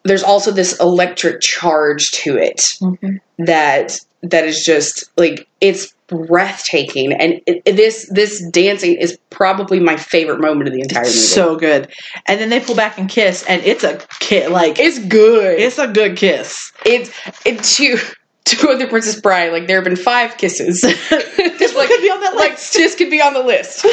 there's 0.04 0.22
also 0.22 0.50
this 0.52 0.78
electric 0.80 1.40
charge 1.40 2.12
to 2.12 2.36
it 2.36 2.58
Mm-hmm. 2.80 3.16
that 3.44 3.98
that 4.22 4.44
is 4.44 4.64
just 4.64 5.10
like 5.16 5.48
it's 5.60 5.92
breathtaking 6.06 7.12
and 7.12 7.40
it, 7.46 7.62
it- 7.64 7.76
this 7.76 8.08
this 8.10 8.46
dancing 8.50 8.94
is 8.94 9.18
probably 9.30 9.80
my 9.80 9.96
favorite 9.96 10.40
moment 10.40 10.68
of 10.68 10.74
the 10.74 10.80
entire 10.80 11.04
movie. 11.04 11.16
So 11.16 11.56
good. 11.56 11.90
And 12.26 12.40
then 12.40 12.50
they 12.50 12.60
pull 12.60 12.76
back 12.76 12.98
and 12.98 13.08
kiss, 13.08 13.42
and 13.48 13.62
it's 13.64 13.82
a 13.82 13.98
kiss. 14.20 14.48
Like 14.50 14.78
it's 14.78 14.98
good. 15.06 15.58
it's 15.58 15.78
a 15.78 15.88
good 15.88 16.16
kiss. 16.16 16.72
it's 16.86 17.10
it 17.44 17.62
to 17.64 17.98
to 18.46 18.68
other 18.70 18.86
Princess 18.86 19.20
Bride. 19.20 19.52
Like 19.52 19.66
there 19.66 19.76
have 19.76 19.84
been 19.84 19.96
five 19.96 20.36
kisses. 20.36 20.80
this 21.10 21.74
one 21.74 21.86
could 21.88 22.00
be 22.02 22.10
on 22.10 22.20
that 22.20 22.34
like, 22.36 22.52
list. 22.52 22.74
This 22.74 22.94
could 22.94 23.10
be 23.10 23.20
on 23.20 23.34
the 23.34 23.42
list. 23.42 23.84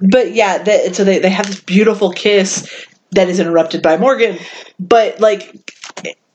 But 0.00 0.32
yeah, 0.32 0.62
that, 0.62 0.94
so 0.94 1.04
they 1.04 1.18
they 1.18 1.30
have 1.30 1.46
this 1.46 1.60
beautiful 1.60 2.12
kiss 2.12 2.86
that 3.12 3.28
is 3.28 3.40
interrupted 3.40 3.82
by 3.82 3.96
Morgan. 3.96 4.38
But 4.78 5.20
like, 5.20 5.56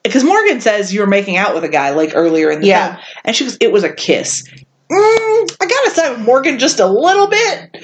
because 0.04 0.24
Morgan 0.24 0.60
says 0.62 0.94
you 0.94 1.00
were 1.02 1.08
making 1.08 1.38
out 1.38 1.54
with 1.56 1.64
a 1.64 1.70
guy 1.70 1.92
like 1.92 2.12
earlier 2.16 2.50
in 2.52 2.62
the 2.62 2.68
Yeah. 2.68 2.96
film, 2.96 3.06
and 3.26 3.36
she 3.36 3.46
goes, 3.46 3.58
"It 3.62 3.72
was 3.72 3.84
a 3.84 3.94
kiss." 3.94 4.44
Mm, 4.92 5.58
I 5.62 5.66
gotta 5.66 5.92
side 5.92 6.10
with 6.18 6.26
Morgan 6.26 6.60
just 6.60 6.80
a 6.80 6.86
little 6.88 7.28
bit. 7.28 7.78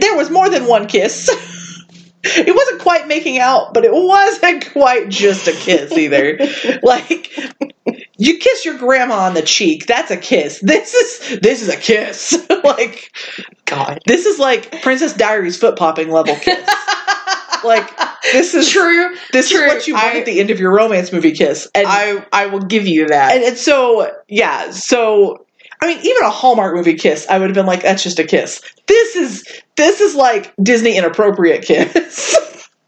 There 0.00 0.16
was 0.16 0.30
more 0.30 0.50
than 0.50 0.66
one 0.66 0.86
kiss. 0.88 1.30
It 2.22 2.54
wasn't 2.54 2.80
quite 2.80 3.08
making 3.08 3.38
out, 3.38 3.72
but 3.72 3.84
it 3.84 3.92
wasn't 3.92 4.70
quite 4.72 5.08
just 5.08 5.48
a 5.48 5.52
kiss 5.52 5.92
either. 5.92 6.38
like 6.82 7.32
you 8.18 8.38
kiss 8.38 8.64
your 8.64 8.76
grandma 8.76 9.20
on 9.20 9.34
the 9.34 9.42
cheek, 9.42 9.86
that's 9.86 10.10
a 10.10 10.16
kiss. 10.16 10.60
This 10.60 10.92
is 10.94 11.40
this 11.40 11.62
is 11.62 11.68
a 11.68 11.76
kiss. 11.76 12.46
like 12.64 13.10
God, 13.64 14.00
this 14.06 14.26
is 14.26 14.38
like 14.38 14.82
Princess 14.82 15.14
Diaries 15.14 15.56
foot 15.56 15.76
popping 15.76 16.10
level 16.10 16.36
kiss. 16.36 16.68
like 17.64 17.90
this 18.32 18.54
is 18.54 18.68
true. 18.68 19.16
this 19.32 19.48
true. 19.50 19.62
is 19.62 19.72
what 19.72 19.86
you 19.86 19.94
want 19.94 20.14
I- 20.14 20.18
at 20.18 20.26
the 20.26 20.40
end 20.40 20.50
of 20.50 20.60
your 20.60 20.74
romance 20.74 21.12
movie 21.12 21.32
kiss. 21.32 21.68
And 21.74 21.86
I 21.88 22.26
I 22.32 22.46
will 22.46 22.60
give 22.60 22.86
you 22.86 23.06
that. 23.08 23.34
and, 23.34 23.44
and 23.44 23.56
so 23.56 24.10
yeah, 24.28 24.70
so 24.72 25.46
I 25.82 25.86
mean, 25.86 25.98
even 25.98 26.22
a 26.24 26.30
Hallmark 26.30 26.74
movie 26.74 26.94
kiss, 26.94 27.26
I 27.28 27.38
would 27.38 27.48
have 27.48 27.54
been 27.54 27.66
like, 27.66 27.82
that's 27.82 28.02
just 28.02 28.18
a 28.18 28.24
kiss. 28.24 28.60
This 28.86 29.16
is 29.16 29.44
this 29.76 30.00
is 30.00 30.14
like 30.14 30.52
Disney 30.62 30.96
inappropriate 30.96 31.62
kiss. 31.62 32.36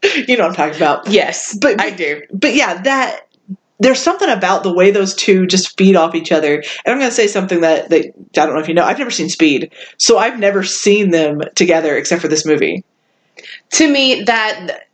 you 0.27 0.37
know 0.37 0.43
what 0.47 0.51
I'm 0.51 0.55
talking 0.55 0.75
about. 0.75 1.07
yes, 1.07 1.57
But- 1.59 1.81
I 1.81 1.89
do. 1.89 2.21
But 2.31 2.53
yeah, 2.55 2.81
that 2.83 3.27
there's 3.79 3.99
something 3.99 4.29
about 4.29 4.63
the 4.63 4.71
way 4.71 4.91
those 4.91 5.13
two 5.15 5.45
just 5.47 5.75
feed 5.77 5.95
off 5.95 6.15
each 6.15 6.31
other. 6.31 6.55
And 6.55 6.93
I'm 6.93 6.99
going 6.99 7.09
to 7.09 7.15
say 7.15 7.27
something 7.27 7.61
that, 7.61 7.89
that 7.89 8.05
I 8.37 8.45
don't 8.45 8.53
know 8.53 8.61
if 8.61 8.67
you 8.67 8.73
know. 8.73 8.83
I've 8.85 8.99
never 8.99 9.11
seen 9.11 9.27
Speed, 9.27 9.71
so 9.97 10.17
I've 10.19 10.39
never 10.39 10.63
seen 10.63 11.09
them 11.11 11.41
together 11.55 11.97
except 11.97 12.21
for 12.21 12.27
this 12.27 12.45
movie. 12.45 12.85
To 13.71 13.91
me, 13.91 14.21
that 14.23 14.87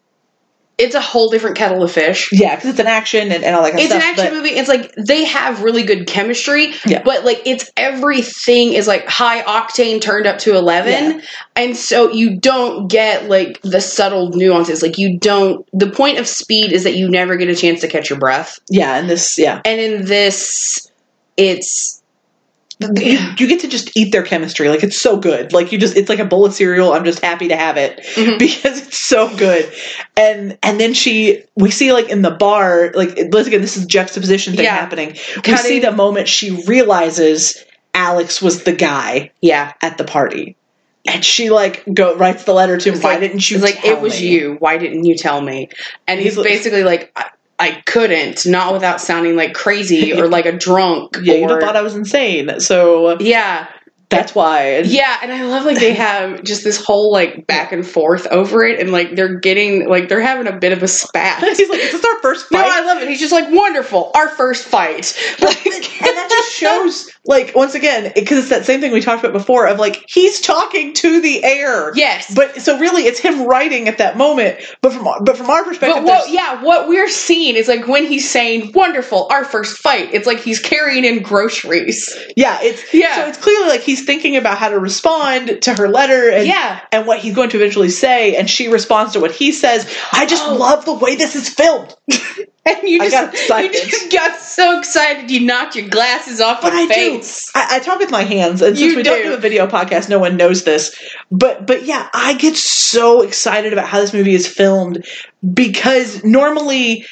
it's 0.79 0.95
a 0.95 1.01
whole 1.01 1.29
different 1.29 1.57
kettle 1.57 1.83
of 1.83 1.91
fish. 1.91 2.29
Yeah, 2.31 2.55
because 2.55 2.71
it's 2.71 2.79
an 2.79 2.87
action 2.87 3.31
and, 3.31 3.43
and 3.43 3.55
all 3.55 3.63
that 3.63 3.71
kind 3.71 3.81
It's 3.83 3.91
of 3.93 3.97
an 3.97 4.01
action 4.03 4.25
but- 4.27 4.33
movie. 4.33 4.49
It's 4.49 4.69
like 4.69 4.95
they 4.95 5.25
have 5.25 5.61
really 5.61 5.83
good 5.83 6.07
chemistry, 6.07 6.73
Yeah. 6.85 7.03
but 7.03 7.25
like 7.25 7.41
it's 7.45 7.69
everything 7.77 8.73
is 8.73 8.87
like 8.87 9.05
high 9.07 9.43
octane 9.43 10.01
turned 10.01 10.25
up 10.25 10.39
to 10.39 10.55
eleven, 10.55 11.19
Yeah. 11.19 11.21
and 11.55 11.75
so 11.77 12.09
you 12.11 12.39
don't 12.39 12.87
get 12.87 13.29
like 13.29 13.61
the 13.61 13.81
subtle 13.81 14.29
nuances. 14.29 14.81
Like 14.81 14.97
you 14.97 15.17
don't. 15.19 15.67
The 15.77 15.89
point 15.91 16.17
of 16.17 16.27
speed 16.27 16.71
is 16.71 16.83
that 16.85 16.95
you 16.95 17.09
never 17.09 17.35
get 17.35 17.49
a 17.49 17.55
chance 17.55 17.81
to 17.81 17.87
catch 17.87 18.09
your 18.09 18.17
breath, 18.19 18.59
Yeah, 18.69 18.95
and 18.97 19.09
this, 19.09 19.37
yeah. 19.37 19.61
and 19.65 19.79
in 19.81 20.05
this, 20.05 20.89
it's 21.37 21.98
You, 22.79 22.89
you 23.37 23.47
get 23.47 23.59
to 23.61 23.67
just 23.67 23.95
eat 23.97 24.11
their 24.11 24.23
chemistry. 24.23 24.69
Like, 24.69 24.83
it's 24.83 24.99
so 24.99 25.17
good. 25.17 25.51
Like, 25.53 25.71
you 25.71 25.77
just, 25.77 25.97
it's 25.97 26.09
like 26.09 26.19
a 26.19 26.25
bowl 26.25 26.45
of 26.45 26.53
cereal. 26.53 26.93
I'm 26.93 27.03
just 27.03 27.19
happy 27.23 27.49
to 27.49 27.55
have 27.57 27.77
it 27.77 27.99
Mhm. 28.15 28.39
because 28.39 28.87
it's 28.87 28.97
so 28.97 29.35
good. 29.37 29.71
And, 30.15 30.57
and 30.63 30.79
then 30.79 30.93
she, 30.93 31.43
we 31.55 31.71
see 31.71 31.91
like 31.93 32.09
in 32.09 32.21
the 32.21 32.31
bar, 32.31 32.91
like, 32.95 33.17
let's 33.31 33.47
again, 33.47 33.61
this 33.61 33.75
is 33.77 33.85
juxtaposition 33.85 34.55
thing 34.55 34.65
Yeah. 34.65 34.75
happening. 34.75 35.09
We 35.35 35.41
Cutting- 35.41 35.57
see 35.57 35.79
the 35.79 35.91
moment 35.91 36.27
she 36.27 36.63
realizes 36.65 37.63
Alex 37.93 38.41
was 38.41 38.63
the 38.63 38.73
guy 38.73 39.31
yeah. 39.41 39.73
at 39.81 39.97
the 39.97 40.03
party. 40.05 40.55
And 41.07 41.23
she 41.23 41.49
like 41.49 41.83
go 41.91 42.15
writes 42.17 42.43
the 42.43 42.53
letter 42.53 42.77
to 42.77 42.91
him. 42.91 42.99
Why 42.99 43.11
like- 43.11 43.21
didn't 43.21 43.49
you? 43.49 43.57
Like 43.59 43.83
it 43.85 43.99
was 44.01 44.19
me?" 44.19 44.27
you. 44.27 44.55
Why 44.59 44.77
didn't 44.77 45.05
you 45.05 45.15
tell 45.15 45.41
me? 45.41 45.69
And 46.07 46.19
he's, 46.19 46.31
He's 46.33 46.37
like- 46.37 46.45
basically 46.47 46.83
like. 46.83 47.17
I, 47.59 47.67
I 47.67 47.81
couldn't, 47.85 48.45
not 48.45 48.73
without 48.73 49.01
sounding 49.01 49.35
like 49.35 49.53
crazy 49.53 50.13
or 50.19 50.27
like 50.27 50.45
a 50.45 50.57
drunk. 50.57 51.17
Yeah, 51.21 51.35
you'd 51.35 51.51
or, 51.51 51.55
have 51.55 51.63
thought 51.63 51.75
I 51.75 51.81
was 51.81 51.95
insane. 51.95 52.59
So 52.59 53.19
yeah, 53.19 53.67
that's 54.09 54.33
why. 54.33 54.79
Yeah, 54.79 55.19
and 55.21 55.31
I 55.31 55.43
love 55.43 55.65
like 55.65 55.79
they 55.79 55.93
have 55.93 56.43
just 56.43 56.63
this 56.63 56.83
whole 56.83 57.11
like 57.11 57.45
back 57.45 57.71
and 57.71 57.85
forth 57.85 58.25
over 58.27 58.63
it, 58.63 58.79
and 58.79 58.91
like 58.91 59.15
they're 59.15 59.37
getting 59.37 59.87
like 59.87 60.09
they're 60.09 60.19
having 60.19 60.47
a 60.47 60.57
bit 60.57 60.73
of 60.73 60.81
a 60.81 60.87
spat. 60.87 61.43
he's 61.57 61.69
like, 61.69 61.79
"Is 61.79 61.91
this 61.91 62.03
our 62.03 62.19
first 62.19 62.47
fight?" 62.47 62.57
No. 62.57 62.67
I 62.67 62.85
love 62.85 63.03
it. 63.03 63.07
He's 63.07 63.19
just 63.19 63.31
like 63.31 63.51
wonderful, 63.51 64.11
our 64.15 64.29
first 64.29 64.65
fight. 64.65 65.15
Like, 65.39 65.65
and 65.65 66.17
that 66.17 66.27
just 66.29 66.53
shows, 66.53 67.11
like, 67.29 67.55
once 67.55 67.75
again, 67.75 68.11
because 68.15 68.39
it's 68.39 68.49
that 68.49 68.65
same 68.65 68.81
thing 68.81 68.91
we 68.91 68.99
talked 68.99 69.23
about 69.23 69.31
before 69.33 69.67
of 69.67 69.79
like 69.79 70.03
he's 70.09 70.41
talking 70.41 70.93
to 70.95 71.21
the 71.21 71.43
air. 71.45 71.93
yes, 71.95 72.33
But 72.35 72.61
so 72.61 72.77
really, 72.77 73.03
it's 73.03 73.19
him 73.19 73.45
writing 73.45 73.87
at 73.87 73.99
that 73.99 74.17
moment. 74.17 74.59
But 74.81 74.91
from 74.91 75.07
but 75.23 75.37
from 75.37 75.49
our 75.49 75.63
perspective, 75.63 76.03
But 76.03 76.05
what, 76.05 76.29
yeah, 76.31 76.61
what 76.63 76.89
we're 76.89 77.07
seeing 77.07 77.55
is 77.55 77.67
like 77.69 77.87
when 77.87 78.05
he's 78.05 78.29
saying 78.29 78.71
"wonderful, 78.73 79.27
our 79.31 79.45
first 79.45 79.77
fight." 79.77 80.13
It's 80.13 80.27
like 80.27 80.39
he's 80.39 80.59
carrying 80.59 81.05
in 81.05 81.21
groceries. 81.21 82.17
yeah, 82.35 82.57
it's 82.61 82.93
Yeah. 82.93 83.15
So 83.15 83.27
it's 83.27 83.37
clearly 83.37 83.67
like 83.69 83.81
he's 83.81 84.03
thinking 84.03 84.35
about 84.35 84.57
how 84.57 84.69
to 84.69 84.79
respond 84.79 85.61
to 85.61 85.73
her 85.75 85.87
letter 85.87 86.29
and 86.31 86.47
Yeah. 86.47 86.81
and 86.91 87.05
what 87.07 87.19
he's 87.19 87.35
going 87.35 87.49
to 87.51 87.57
eventually 87.57 87.89
say, 87.89 88.35
and 88.35 88.49
she 88.49 88.67
responds 88.67 89.13
to 89.13 89.19
what 89.19 89.31
he 89.31 89.51
says. 89.51 89.87
I 90.11 90.25
just 90.25 90.43
Oh. 90.47 90.55
love 90.55 90.85
the 90.85 90.93
way 90.93 91.15
this 91.15 91.35
is 91.35 91.47
filmed. 91.47 91.93
And 92.65 92.87
you 92.87 92.99
just, 92.99 93.11
got 93.11 93.33
excited. 93.33 93.73
you 93.73 93.89
just 93.89 94.11
got 94.11 94.39
so 94.39 94.77
excited 94.77 95.31
you 95.31 95.39
knocked 95.45 95.75
your 95.75 95.87
glasses 95.87 96.39
off 96.41 96.61
But 96.61 96.73
your 96.73 96.81
I 96.83 96.87
face. 96.87 97.45
do. 97.51 97.59
I, 97.59 97.77
I 97.77 97.79
talk 97.79 97.99
with 97.99 98.11
my 98.11 98.23
hands, 98.23 98.61
and 98.61 98.77
since 98.77 98.91
You 98.91 98.97
we 98.97 99.01
don't 99.03 99.23
do. 99.23 99.29
do 99.29 99.33
a 99.33 99.37
video 99.37 99.65
podcast, 99.65 100.07
no 100.09 100.19
one 100.19 100.37
knows 100.37 100.65
this. 100.65 100.95
But 101.31 101.65
but 101.65 101.85
yeah, 101.85 102.09
I 102.13 102.33
get 102.35 102.55
so 102.57 103.21
excited 103.21 103.73
about 103.73 103.87
how 103.87 103.99
this 104.01 104.13
movie 104.13 104.35
is 104.35 104.45
filmed 104.47 105.05
because 105.53 106.23
normally. 106.23 107.05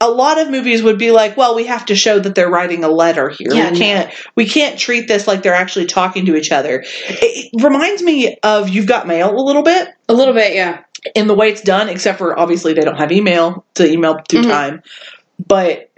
A 0.00 0.10
lot 0.10 0.38
of 0.38 0.50
movies 0.50 0.82
would 0.82 0.98
be 0.98 1.12
like, 1.12 1.36
well, 1.36 1.54
we 1.54 1.64
have 1.66 1.86
to 1.86 1.94
show 1.94 2.18
that 2.18 2.34
they're 2.34 2.50
writing 2.50 2.84
a 2.84 2.88
letter 2.88 3.30
here. 3.30 3.54
Yeah, 3.54 3.70
we 3.70 3.78
can't 3.78 4.12
we 4.34 4.46
can't 4.46 4.78
treat 4.78 5.08
this 5.08 5.26
like 5.26 5.42
they're 5.42 5.54
actually 5.54 5.86
talking 5.86 6.26
to 6.26 6.36
each 6.36 6.52
other. 6.52 6.84
It, 6.84 7.50
it 7.54 7.62
reminds 7.62 8.02
me 8.02 8.36
of 8.42 8.68
You've 8.68 8.88
Got 8.88 9.06
Mail 9.06 9.30
a 9.34 9.40
little 9.40 9.62
bit 9.62 9.88
A 10.08 10.12
little 10.12 10.34
bit, 10.34 10.52
yeah. 10.54 10.82
In 11.14 11.26
the 11.26 11.34
way 11.34 11.50
it's 11.50 11.60
done, 11.60 11.88
except 11.88 12.18
for 12.18 12.38
obviously 12.38 12.72
they 12.74 12.82
don't 12.82 12.96
have 12.96 13.12
email 13.12 13.64
to 13.74 13.90
email 13.90 14.18
through 14.28 14.42
Mhm. 14.42 14.48
time. 14.50 14.82
But 15.46 15.90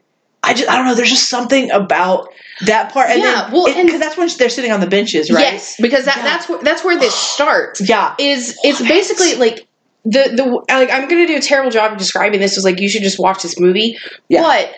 I 0.42 0.54
just 0.54 0.68
I 0.70 0.76
don't 0.76 0.86
know. 0.86 0.94
There's 0.94 1.10
just 1.10 1.28
something 1.28 1.70
about 1.70 2.28
that 2.66 2.92
part, 2.92 3.10
and 3.10 3.20
Yeah, 3.20 3.50
well, 3.52 3.66
and- 3.66 3.86
because 3.86 4.00
that's 4.00 4.16
when 4.16 4.28
they're 4.38 4.48
sitting 4.48 4.72
on 4.72 4.80
the 4.80 4.86
benches, 4.86 5.30
right? 5.30 5.52
Yes, 5.52 5.76
because 5.80 6.04
that, 6.06 6.18
Yeah. 6.18 6.22
that's 6.24 6.48
where 6.48 6.58
that's 6.62 6.84
where 6.84 6.96
this 6.98 7.14
starts. 7.34 7.80
Yeah, 7.88 8.14
Is 8.18 8.56
it's 8.62 8.80
What? 8.80 8.88
basically 8.88 9.34
like 9.34 9.66
the 10.04 10.30
the 10.34 10.74
like 10.74 10.90
I'm 10.90 11.08
gonna 11.08 11.26
do 11.26 11.36
a 11.36 11.40
terrible 11.40 11.70
job 11.70 11.92
of 11.92 11.98
describing 11.98 12.40
this. 12.40 12.56
Is 12.56 12.64
like 12.64 12.80
you 12.80 12.88
should 12.88 13.02
just 13.02 13.18
watch 13.18 13.42
this 13.42 13.58
movie, 13.58 13.98
Yeah. 14.28 14.42
but 14.42 14.72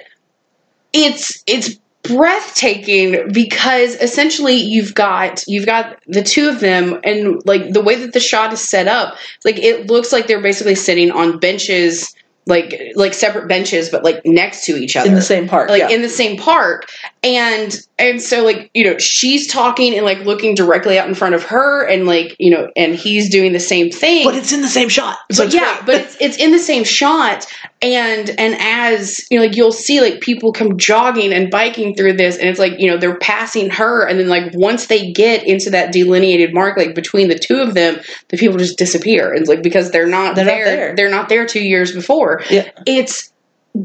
it's 0.93 1.43
it's 1.47 1.77
breathtaking 2.09 3.31
because 3.33 3.95
essentially 3.97 4.55
you've 4.55 4.95
got 4.95 5.45
you've 5.47 5.67
got 5.67 5.99
the 6.07 6.23
two 6.23 6.49
of 6.49 6.61
them 6.61 6.99
and 7.05 7.41
like 7.47 7.73
the 7.73 7.83
way 7.83 7.95
that 7.95 8.13
the 8.13 8.21
shot 8.21 8.53
is 8.53 8.61
set 8.61 8.89
up 8.89 9.17
like 9.45 9.59
it 9.59 9.87
looks 9.87 10.13
like 10.13 10.27
they're 10.27 10.43
basically 10.43 10.75
sitting 10.75 11.11
on 11.11 11.39
benches 11.39 12.15
like 12.49 12.93
like 12.97 13.13
separate 13.13 13.47
benches 13.47 13.91
but 13.91 14.03
like 14.03 14.25
next 14.25 14.65
to 14.65 14.73
each 14.73 14.97
other 14.97 15.09
in 15.09 15.15
the 15.15 15.23
same 15.23 15.47
park. 15.47 15.69
like 15.69 15.81
yeah. 15.81 15.91
in 15.91 16.01
the 16.01 16.09
same 16.09 16.37
park 16.39 16.89
and 17.23 17.87
and 17.99 18.23
so 18.23 18.43
like 18.43 18.71
you 18.73 18.83
know 18.83 18.97
she's 18.97 19.47
talking 19.47 19.95
and 19.95 20.05
like 20.05 20.19
looking 20.21 20.55
directly 20.55 20.99
out 20.99 21.07
in 21.07 21.15
front 21.15 21.35
of 21.35 21.43
her 21.45 21.87
and 21.87 22.07
like 22.07 22.35
you 22.39 22.51
know 22.51 22.71
and 22.75 22.95
he's 22.95 23.29
doing 23.29 23.53
the 23.53 23.61
same 23.61 23.91
thing 23.91 24.25
but 24.25 24.35
it's 24.35 24.53
in 24.53 24.63
the 24.63 24.69
same 24.69 24.89
shot. 24.89 25.19
So 25.31 25.45
but 25.45 25.53
yeah 25.53 25.75
great. 25.75 25.87
but 25.87 25.95
it's, 25.97 26.17
it's 26.21 26.37
in 26.39 26.51
the 26.53 26.59
same 26.59 26.85
shot 26.85 27.47
and 27.81 28.31
and 28.39 28.57
as 28.59 29.21
you 29.31 29.39
know 29.39 29.45
like 29.47 29.55
you'll 29.57 29.71
see 29.73 30.01
like 30.01 30.21
people 30.21 30.53
come 30.53 30.77
jogging 30.77 31.33
and 31.33 31.51
biking 31.51 31.95
through 31.95 32.13
this 32.13 32.37
and 32.37 32.49
it's 32.49 32.59
like 32.59 32.73
you 32.79 32.91
know 32.91 32.97
they're 32.97 33.19
passing 33.19 33.71
her 33.71 34.07
and 34.07 34.19
then 34.19 34.29
like 34.29 34.53
once 34.55 34.87
they 34.87 35.13
get 35.13 35.47
into 35.47 35.71
that 35.71 35.93
delineated 35.93 36.53
mark 36.53 36.77
like 36.77 36.95
between 36.95 37.29
the 37.29 37.39
two 37.39 37.59
of 37.59 37.75
them 37.75 37.99
the 38.29 38.37
people 38.37 38.59
just 38.59 38.79
disappear 38.79 39.31
and 39.31 39.41
it's 39.41 39.49
like 39.49 39.63
because 39.63 39.91
they're 39.93 40.09
not 40.09 40.35
They're 40.35 40.45
not 40.45 40.51
there 40.51 40.65
there. 40.65 40.97
they're 40.97 41.11
not 41.11 41.29
there 41.29 41.47
two 41.47 41.63
years 41.63 41.93
before 41.93 42.43
Yeah. 42.51 42.69
it's 42.87 43.33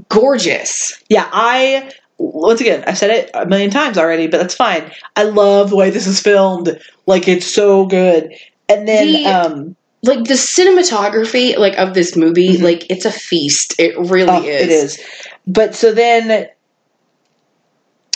gorgeous 0.09 1.01
yeah, 1.09 1.29
I 1.31 1.91
once 2.17 2.61
again 2.61 2.83
I've 2.87 2.97
said 2.97 3.11
it 3.11 3.29
a 3.33 3.45
million 3.45 3.69
times 3.69 3.97
already, 3.97 4.27
but 4.27 4.37
that's 4.39 4.55
fine. 4.55 4.91
I 5.15 5.23
love 5.23 5.69
the 5.69 5.75
way 5.75 5.89
this 5.89 6.07
is 6.07 6.19
filmed. 6.19 6.79
Like 7.05 7.27
it's 7.27 7.45
so 7.45 7.85
good. 7.85 8.33
And 8.69 8.87
then 8.87 9.07
The- 9.07 9.25
um, 9.25 9.75
like 10.03 10.23
the 10.25 10.33
cinematography 10.35 11.57
like 11.57 11.77
of 11.77 11.93
this 11.93 12.15
movie 12.15 12.57
Mhm. 12.57 12.61
like 12.61 12.85
it's 12.89 13.05
a 13.05 13.11
feast 13.11 13.75
it 13.79 13.97
really 13.97 14.29
oh, 14.29 14.43
is 14.43 14.61
it 14.61 14.69
is. 14.69 15.01
But 15.47 15.75
so 15.75 15.91
then 15.93 16.47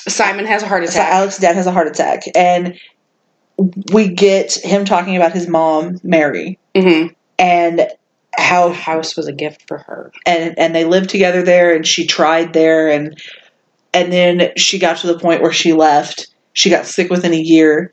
Simon 0.07 0.45
has 0.45 0.63
a 0.63 0.67
heart 0.67 0.83
so 0.85 0.89
attack. 0.91 1.11
Alex's 1.13 1.39
dad 1.39 1.55
has 1.55 1.67
a 1.67 1.71
heart 1.71 1.87
attack, 1.87 2.23
and 2.35 2.79
we 3.91 4.07
get 4.09 4.53
him 4.53 4.85
talking 4.85 5.15
about 5.17 5.33
his 5.33 5.47
mom, 5.47 5.99
Mary, 6.03 6.59
hmm 6.75 7.07
and 7.39 7.79
The 7.79 7.95
how 8.37 8.71
house 8.71 9.15
was 9.17 9.27
a 9.27 9.33
gift 9.33 9.63
for 9.67 9.79
her. 9.79 10.11
and 10.25 10.57
and 10.57 10.73
they 10.75 10.85
lived 10.85 11.09
together 11.09 11.41
there, 11.43 11.75
and 11.75 11.85
she 11.85 12.05
tried 12.07 12.53
there, 12.53 12.89
and 12.89 13.19
and 13.93 14.11
then 14.13 14.51
she 14.55 14.79
got 14.79 14.97
to 14.97 15.07
the 15.07 15.19
point 15.19 15.41
where 15.41 15.51
she 15.53 15.73
left. 15.73 16.27
She 16.53 16.69
got 16.69 16.85
sick 16.85 17.09
within 17.09 17.33
a 17.33 17.37
year. 17.39 17.91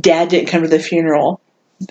Dad 0.00 0.28
didn't 0.28 0.48
come 0.48 0.62
to 0.62 0.68
the 0.68 0.78
funeral, 0.78 1.40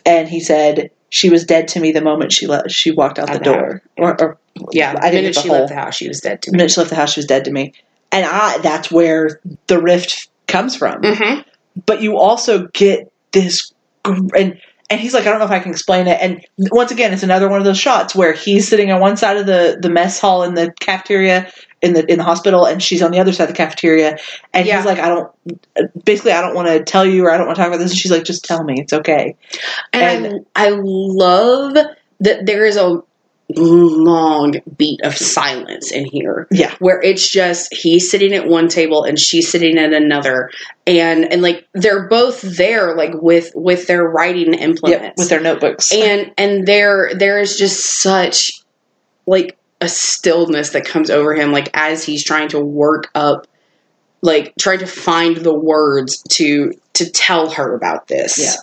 and 0.06 0.30
he 0.30 0.40
said 0.40 0.92
she 1.10 1.30
was 1.30 1.46
dead 1.46 1.68
to 1.70 1.80
me 1.80 1.92
the 1.92 2.02
moment 2.02 2.32
she 2.32 2.48
left. 2.48 2.72
She 2.72 2.92
walked 2.92 3.20
out 3.20 3.28
the 3.28 3.38
the 3.40 3.44
door, 3.44 3.82
or, 3.98 4.22
or 4.22 4.38
Yeah, 4.72 4.96
I 5.02 5.12
didn't 5.12 5.34
the 5.36 5.42
she 5.42 5.48
whole- 5.48 5.60
left 5.60 5.70
the 5.70 5.76
house, 5.76 5.96
she 5.96 6.08
was 6.08 6.20
dead 6.22 6.42
to 6.44 6.52
the 6.52 6.56
me. 6.56 6.58
minute 6.60 6.72
she 6.72 6.80
left 6.82 6.90
the 6.90 6.96
house, 6.96 7.14
she 7.14 7.20
was 7.20 7.26
dead 7.26 7.46
to 7.46 7.52
me, 7.52 7.74
and 8.12 8.26
I 8.26 8.58
that's 8.60 8.92
where 8.92 9.40
the 9.68 9.80
rift 9.82 10.30
comes 10.48 10.76
from. 10.76 11.02
hmm 11.04 11.40
But 11.86 12.02
you 12.02 12.18
also 12.18 12.68
get 12.68 13.12
this, 13.32 13.72
and 14.06 14.60
and 14.90 15.02
he's 15.02 15.14
like, 15.14 15.26
I 15.28 15.32
don't 15.32 15.40
know 15.40 15.46
if 15.46 15.52
I 15.52 15.60
can 15.60 15.72
explain 15.72 16.08
it. 16.08 16.18
And 16.22 16.46
once 16.72 16.92
again, 16.92 17.12
it's 17.14 17.24
another 17.24 17.50
one 17.50 17.60
of 17.60 17.66
those 17.66 17.78
shots 17.78 18.16
where 18.16 18.32
he's 18.32 18.68
sitting 18.70 18.90
on 18.92 19.02
one 19.02 19.18
side 19.18 19.36
of 19.38 19.46
the 19.46 19.78
the 19.82 19.90
mess 19.90 20.20
hall 20.20 20.44
in 20.44 20.54
the 20.56 20.72
cafeteria 20.80 21.52
in 21.82 21.94
the 21.94 22.06
in 22.12 22.18
the 22.18 22.24
hospital, 22.24 22.66
and 22.66 22.82
she's 22.82 23.02
on 23.02 23.12
the 23.12 23.20
other 23.20 23.32
side 23.32 23.44
of 23.44 23.50
the 23.50 23.56
cafeteria, 23.58 24.18
and 24.54 24.66
Yeah. 24.66 24.78
he's 24.78 24.86
like, 24.86 25.00
I 25.00 25.10
don't, 25.10 26.06
basically, 26.06 26.32
I 26.32 26.42
don't 26.42 26.56
want 26.56 26.68
to 26.70 26.84
tell 26.84 27.06
you 27.06 27.26
or 27.26 27.32
I 27.32 27.38
don't 27.38 27.46
want 27.48 27.56
to 27.58 27.62
talk 27.62 27.68
about 27.70 27.80
this. 27.80 27.92
And 27.92 28.00
she's 28.00 28.12
like, 28.12 28.24
just 28.24 28.44
tell 28.46 28.64
me, 28.64 28.76
it's 28.82 28.94
okay. 28.94 29.36
And, 29.94 30.26
And- 30.26 30.46
I, 30.56 30.68
I 30.68 30.70
love 30.74 31.74
that 32.20 32.46
there 32.46 32.66
is 32.66 32.78
a 32.78 33.02
long 33.56 34.56
beat 34.76 35.00
of 35.04 35.16
silence 35.16 35.92
in 35.92 36.06
here. 36.06 36.48
Yeah. 36.52 36.76
Where 36.80 37.02
it's 37.02 37.30
just 37.32 37.74
he's 37.74 38.12
sitting 38.12 38.34
at 38.34 38.48
one 38.48 38.68
table 38.68 39.04
and 39.04 39.18
she's 39.18 39.50
sitting 39.50 39.78
at 39.78 39.94
another. 39.94 40.50
And 40.86 41.32
and 41.32 41.42
like 41.42 41.68
they're 41.74 42.08
both 42.10 42.42
there 42.42 42.96
like 42.96 43.12
with 43.14 43.52
with 43.56 43.88
their 43.88 44.04
writing 44.04 44.54
implements. 44.54 45.04
Yep, 45.04 45.14
with 45.18 45.30
their 45.30 45.40
notebooks. 45.42 45.94
and 45.94 46.32
and 46.38 46.66
there 46.68 47.12
there 47.16 47.40
is 47.40 47.58
just 47.58 47.86
such 47.86 48.52
like 49.26 49.58
a 49.82 49.88
stillness 49.88 50.72
that 50.72 50.86
comes 50.86 51.10
over 51.10 51.36
him 51.36 51.52
like 51.52 51.70
as 51.74 52.04
he's 52.04 52.24
trying 52.24 52.50
to 52.50 52.60
work 52.60 53.10
up 53.14 53.48
like 54.22 54.54
trying 54.60 54.80
to 54.80 54.88
find 54.88 55.38
the 55.38 55.54
words 55.54 56.22
to 56.30 56.74
to 56.94 57.10
tell 57.10 57.50
her 57.52 57.76
about 57.76 58.08
this. 58.08 58.38
Yeah. 58.40 58.56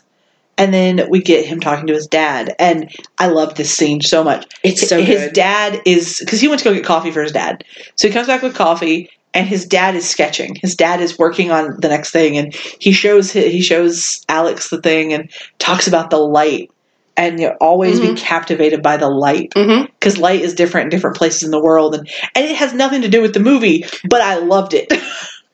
And 0.56 0.72
then 0.72 1.08
we 1.10 1.20
get 1.20 1.46
him 1.46 1.58
talking 1.58 1.88
to 1.88 1.94
his 1.94 2.06
dad, 2.06 2.54
and 2.60 2.88
I 3.18 3.26
love 3.26 3.56
this 3.56 3.74
scene 3.76 4.00
so 4.00 4.22
much. 4.22 4.46
It's 4.62 4.88
so 4.88 5.02
his 5.02 5.24
good. 5.24 5.32
dad 5.32 5.82
is 5.84 6.18
because 6.20 6.40
he 6.40 6.46
went 6.46 6.60
to 6.60 6.64
go 6.64 6.74
get 6.74 6.84
coffee 6.84 7.10
for 7.10 7.22
his 7.22 7.32
dad, 7.32 7.64
so 7.96 8.06
he 8.06 8.14
comes 8.14 8.28
back 8.28 8.40
with 8.40 8.54
coffee, 8.54 9.10
and 9.32 9.48
his 9.48 9.66
dad 9.66 9.96
is 9.96 10.08
sketching. 10.08 10.54
His 10.54 10.76
dad 10.76 11.00
is 11.00 11.18
working 11.18 11.50
on 11.50 11.80
the 11.80 11.88
next 11.88 12.12
thing, 12.12 12.36
and 12.36 12.54
he 12.54 12.92
shows 12.92 13.32
he 13.32 13.60
shows 13.60 14.24
Alex 14.28 14.70
the 14.70 14.80
thing 14.80 15.12
and 15.12 15.28
talks 15.58 15.88
about 15.88 16.10
the 16.10 16.18
light, 16.18 16.70
and 17.16 17.40
you 17.40 17.48
always 17.60 18.00
be 18.00 18.08
mm-hmm. 18.08 18.16
captivated 18.16 18.82
by 18.82 18.96
the 18.96 19.08
light 19.08 19.52
mm-hmm. 19.54 19.86
because 19.86 20.18
light 20.18 20.40
is 20.40 20.54
different 20.54 20.86
in 20.86 20.90
different 20.90 21.16
places 21.16 21.42
in 21.42 21.50
the 21.50 21.62
world, 21.62 21.94
and 21.94 22.08
and 22.34 22.44
it 22.44 22.56
has 22.56 22.74
nothing 22.74 23.02
to 23.02 23.08
do 23.08 23.22
with 23.22 23.34
the 23.34 23.40
movie, 23.40 23.84
but 24.08 24.20
I 24.20 24.36
loved 24.36 24.74
it. 24.74 24.92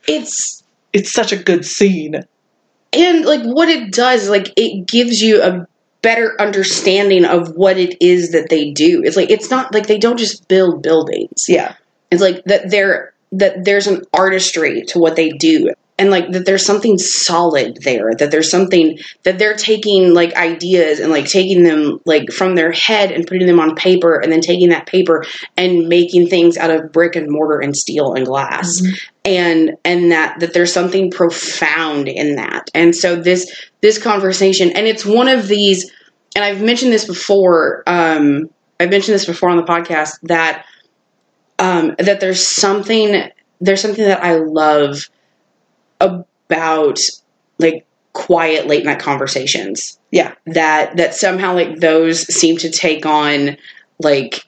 It's 0.09 0.65
it's 0.93 1.13
such 1.13 1.31
a 1.31 1.37
good 1.37 1.65
scene. 1.65 2.17
and 2.93 3.25
like 3.25 3.43
what 3.43 3.69
it 3.69 3.93
does 3.93 4.29
like 4.29 4.49
it 4.57 4.89
gives 4.89 5.23
you 5.23 5.41
a 5.41 5.69
better 6.03 6.41
understanding 6.41 7.25
of 7.25 7.55
what 7.55 7.77
it 7.77 7.97
is 8.01 8.33
that 8.33 8.49
they 8.49 8.71
do. 8.71 9.03
It's 9.05 9.17
like 9.17 9.31
it's 9.31 9.51
not 9.51 9.73
like 9.75 9.87
they 9.87 9.99
don't 9.99 10.17
just 10.17 10.49
build 10.49 10.83
buildings. 10.83 11.47
Yeah, 11.49 11.75
It's 12.11 12.23
like 12.23 12.43
that 12.45 12.71
there 12.71 13.15
that 13.33 13.65
there's 13.65 13.87
an 13.87 14.03
artistry 14.13 14.83
to 14.89 14.99
what 14.99 15.17
they 15.17 15.31
do. 15.31 15.73
And 16.01 16.11
like 16.11 16.31
that 16.33 16.47
there's 16.47 16.65
something 16.65 16.99
solid 16.99 17.77
there, 17.83 18.15
that 18.15 18.31
there's 18.31 18.51
something 18.51 18.99
that 19.23 19.39
they're 19.39 19.57
taking 19.57 20.15
like 20.15 20.35
ideas 20.35 20.99
and 20.99 21.13
like 21.13 21.27
taking 21.27 21.63
them 21.63 22.01
like 22.07 22.33
from 22.33 22.55
their 22.55 22.73
head 22.73 23.13
and 23.13 23.27
putting 23.27 23.47
them 23.47 23.61
on 23.61 23.77
paper 23.77 24.19
and 24.19 24.33
then 24.33 24.41
taking 24.41 24.71
that 24.71 24.87
paper 24.87 25.25
and 25.57 25.89
making 25.89 26.29
things 26.29 26.57
out 26.57 26.71
of 26.71 26.91
brick 26.91 27.15
and 27.17 27.31
mortar 27.31 27.61
and 27.61 27.77
steel 27.77 28.15
and 28.15 28.27
glass. 28.27 28.83
And 29.25 29.77
and 29.85 30.11
that 30.11 30.41
that 30.41 30.55
there's 30.55 30.73
something 30.73 31.11
profound 31.11 32.09
in 32.09 32.37
that. 32.37 32.71
And 32.75 32.97
so 32.97 33.15
this 33.15 33.69
this 33.83 34.03
conversation 34.03 34.71
and 34.71 34.87
it's 34.87 35.05
one 35.05 35.29
of 35.29 35.47
these 35.47 35.93
and 36.35 36.45
I've 36.45 36.63
mentioned 36.63 36.93
this 36.93 37.05
before 37.05 37.83
um 37.87 38.49
I've 38.81 38.91
mentioned 38.91 39.15
this 39.15 39.27
before 39.27 39.51
on 39.51 39.59
the 39.59 39.63
podcast 39.65 40.19
that 40.23 40.65
um, 41.61 41.95
that 41.99 42.21
there's 42.21 42.45
something 42.45 43.31
there's 43.61 43.83
something 43.83 44.05
that 44.05 44.25
I 44.25 44.37
love 44.37 45.09
about 46.01 47.01
like 47.59 47.87
quiet 48.13 48.67
late 48.67 48.85
night 48.85 48.99
conversations. 48.99 49.99
Yeah. 50.11 50.35
That 50.47 50.97
that 50.97 51.15
somehow 51.15 51.55
like 51.55 51.81
those 51.81 52.23
seem 52.35 52.57
to 52.59 52.71
take 52.71 53.07
on 53.07 53.57
like 53.99 54.45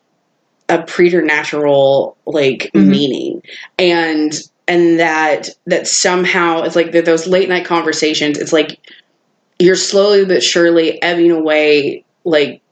a 0.69 0.83
preternatural 0.83 2.16
like 2.27 2.70
Mhm. 2.74 2.87
meaning. 2.87 3.43
And 3.79 4.33
and 4.66 4.99
that 4.99 5.51
that 5.66 5.87
somehow 5.87 6.62
it's 6.62 6.77
like 6.77 6.93
that 6.93 7.05
those 7.05 7.27
late 7.27 7.49
night 7.49 7.65
conversations, 7.65 8.39
it's 8.39 8.53
like 8.53 8.79
you're 9.59 9.77
slowly 9.77 10.24
but 10.24 10.43
surely 10.43 11.01
ebbing 11.03 11.31
away 11.31 12.05
like 12.24 12.62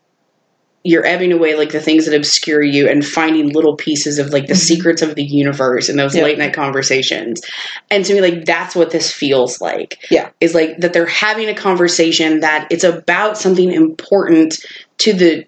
you're 0.82 1.04
ebbing 1.04 1.30
away 1.32 1.54
like 1.56 1.72
the 1.72 1.80
things 1.80 2.06
that 2.06 2.14
obscure 2.16 2.62
you 2.62 2.88
and 2.88 3.04
finding 3.04 3.52
little 3.52 3.76
pieces 3.76 4.18
of 4.18 4.32
like 4.32 4.46
the 4.46 4.54
Mhm. 4.54 4.58
secrets 4.58 5.02
of 5.02 5.14
the 5.14 5.22
universe 5.22 5.88
in 5.90 5.96
those 5.96 6.14
Yeah. 6.16 6.24
late 6.24 6.38
night 6.38 6.54
conversations. 6.54 7.42
And 7.90 8.02
to 8.06 8.14
me, 8.14 8.20
like 8.22 8.46
that's 8.46 8.74
what 8.74 8.90
this 8.90 9.12
feels 9.12 9.60
like. 9.60 9.98
Yeah. 10.10 10.30
Is 10.40 10.54
like 10.54 10.78
that 10.78 10.94
they're 10.94 11.04
having 11.06 11.48
a 11.48 11.54
conversation 11.54 12.40
that 12.40 12.66
it's 12.70 12.84
about 12.84 13.36
something 13.36 13.70
important 13.70 14.58
to 14.98 15.12
the 15.12 15.44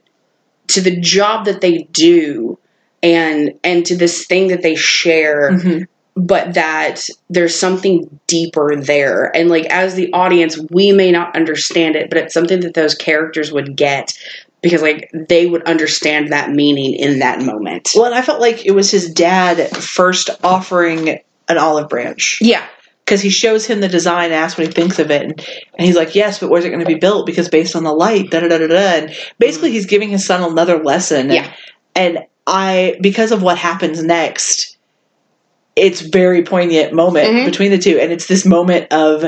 to 0.69 0.81
the 0.81 0.97
job 1.01 1.47
that 1.47 1.61
they 1.63 1.89
do 1.93 2.59
and 3.03 3.53
and 3.65 3.87
to 3.87 3.97
this 3.97 4.27
thing 4.27 4.49
that 4.49 4.63
they 4.63 4.75
share 4.75 5.51
Mhm. 5.53 5.87
but 6.15 6.55
that 6.55 7.01
there's 7.31 7.55
something 7.55 8.21
deeper 8.27 8.77
there. 8.77 9.31
And 9.35 9.49
like 9.49 9.65
as 9.71 9.95
the 9.95 10.13
audience, 10.13 10.59
we 10.71 10.93
may 10.93 11.11
not 11.11 11.35
understand 11.35 11.97
it, 11.97 12.11
but 12.11 12.19
it's 12.19 12.35
something 12.35 12.61
that 12.61 12.75
those 12.75 12.95
characters 12.95 13.51
would 13.51 13.77
get 13.77 14.13
because 14.63 14.81
like 14.83 15.11
they 15.13 15.47
would 15.47 15.65
understand 15.65 16.33
that 16.33 16.51
meaning 16.51 16.95
in 16.95 17.19
that 17.19 17.41
moment. 17.43 17.91
Well, 17.95 18.07
and 18.07 18.15
I 18.15 18.23
felt 18.23 18.41
like 18.41 18.65
it 18.65 18.71
was 18.73 18.91
his 18.91 19.13
dad 19.13 19.77
first 19.77 20.31
offering 20.45 21.19
an 21.49 21.59
olive 21.59 21.89
branch 21.89 22.39
Yeah. 22.41 22.65
because 23.05 23.21
he 23.21 23.29
shows 23.31 23.67
him 23.67 23.81
the 23.81 23.89
design 23.89 24.27
and 24.27 24.35
asks 24.35 24.57
what 24.57 24.69
he 24.69 24.73
thinks 24.73 24.99
of 25.01 25.11
it, 25.11 25.23
and, 25.23 25.33
and 25.77 25.87
he's 25.87 25.97
like, 25.97 26.15
"Yes, 26.15 26.39
but 26.39 26.49
where's 26.49 26.65
it 26.65 26.69
going 26.71 26.81
to 26.81 26.87
be 26.87 26.95
built? 26.95 27.27
Because 27.27 27.49
based 27.49 27.75
on 27.77 27.83
the 27.85 27.93
light, 27.93 28.31
da 28.31 28.41
da 28.41 28.49
da 28.49 28.59
da 28.59 28.69
da." 28.69 28.77
And 28.77 29.17
basically, 29.39 29.73
he's 29.73 29.87
giving 29.87 30.09
his 30.09 30.25
son 30.25 30.49
another 30.49 30.79
lesson. 30.83 31.23
And, 31.31 31.33
Yeah. 31.33 31.53
and 31.97 32.19
I, 32.47 32.97
because 33.01 33.33
of 33.33 33.43
what 33.43 33.59
happens 33.59 34.03
next, 34.03 34.77
it's 35.75 36.01
very 36.01 36.43
poignant 36.43 36.93
moment 36.93 37.29
Mhm. 37.29 37.45
between 37.47 37.71
the 37.71 37.79
two, 37.79 37.99
and 37.99 38.13
it's 38.13 38.27
this 38.27 38.45
moment 38.47 38.93
of 38.93 39.25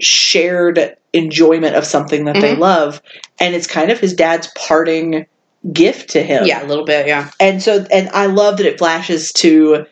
shared 0.00 0.96
enjoyment 1.12 1.76
of 1.76 1.84
something 1.84 2.24
that 2.24 2.40
they 2.40 2.54
Mhm. 2.54 2.58
love, 2.58 3.02
and 3.38 3.54
it's 3.54 3.66
kind 3.66 3.90
of 3.90 3.98
his 3.98 4.14
dad's 4.14 4.48
parting 4.56 5.26
gift 5.72 6.10
to 6.10 6.22
him 6.22 6.46
Yeah, 6.46 6.64
a 6.64 6.66
little 6.66 6.84
bit, 6.84 7.06
yeah. 7.06 7.28
and 7.38 7.62
so 7.62 7.84
and 7.90 8.08
I 8.10 8.26
love 8.26 8.56
that 8.58 8.66
it 8.66 8.78
flashes 8.78 9.32
to 9.34 9.86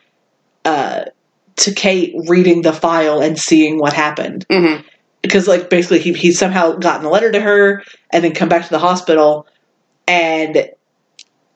uh 0.65 1.01
to 1.57 1.71
Kate 1.73 2.13
reading 2.27 2.61
the 2.61 2.73
file 2.73 3.21
and 3.21 3.37
seeing 3.37 3.79
what 3.79 3.93
happened 3.93 4.45
hmm 4.49 4.77
because 5.21 5.47
like 5.49 5.69
basically 5.69 5.99
he 5.99 6.13
he 6.13 6.31
somehow 6.31 6.71
gotten 6.73 7.05
a 7.05 7.09
letter 7.09 7.29
to 7.31 7.41
her 7.41 7.83
and 8.11 8.23
then 8.23 8.33
come 8.33 8.47
back 8.47 8.63
to 8.63 8.69
the 8.69 8.79
hospital 8.79 9.45
and 10.07 10.69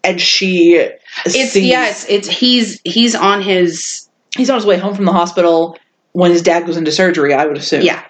and 0.04 0.20
she 0.20 0.74
It's 1.26 1.52
sees, 1.52 1.66
yeah, 1.66 1.90
it's, 1.90 2.06
it's 2.10 2.28
he's 2.28 2.82
he's 2.84 3.16
on 3.16 3.42
his 3.42 4.10
he's 4.36 4.50
on 4.50 4.58
his 4.58 4.66
way 4.66 4.78
home 4.78 4.96
from 4.96 5.06
the 5.06 5.14
hospital 5.14 5.78
when 6.12 6.32
his 6.32 6.42
dad 6.42 6.66
goes 6.66 6.76
into 6.78 6.92
surgery 6.92 7.34
I 7.34 7.46
would 7.46 7.58
assume 7.58 7.84
yeah. 7.84 8.04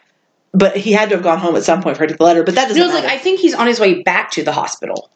But 0.53 0.77
he 0.77 0.91
had 0.91 1.09
to 1.09 1.15
have 1.15 1.23
gone 1.23 1.39
home 1.39 1.55
at 1.55 1.63
some 1.63 1.81
point 1.81 1.97
for 1.97 2.03
her 2.03 2.07
to 2.07 2.13
get 2.13 2.19
the 2.19 2.23
letter 2.25 2.43
but 2.43 2.55
that 2.55 2.67
doesn't 2.67 2.79
No, 2.79 2.85
it's 2.85 2.93
like. 2.95 3.05
I 3.11 3.17
think 3.17 3.39
he's 3.39 3.53
on 3.55 3.67
his 3.67 3.79
way 3.79 4.03
back 4.03 4.31
to 4.31 4.43
the 4.43 4.51
hospital. 4.51 5.09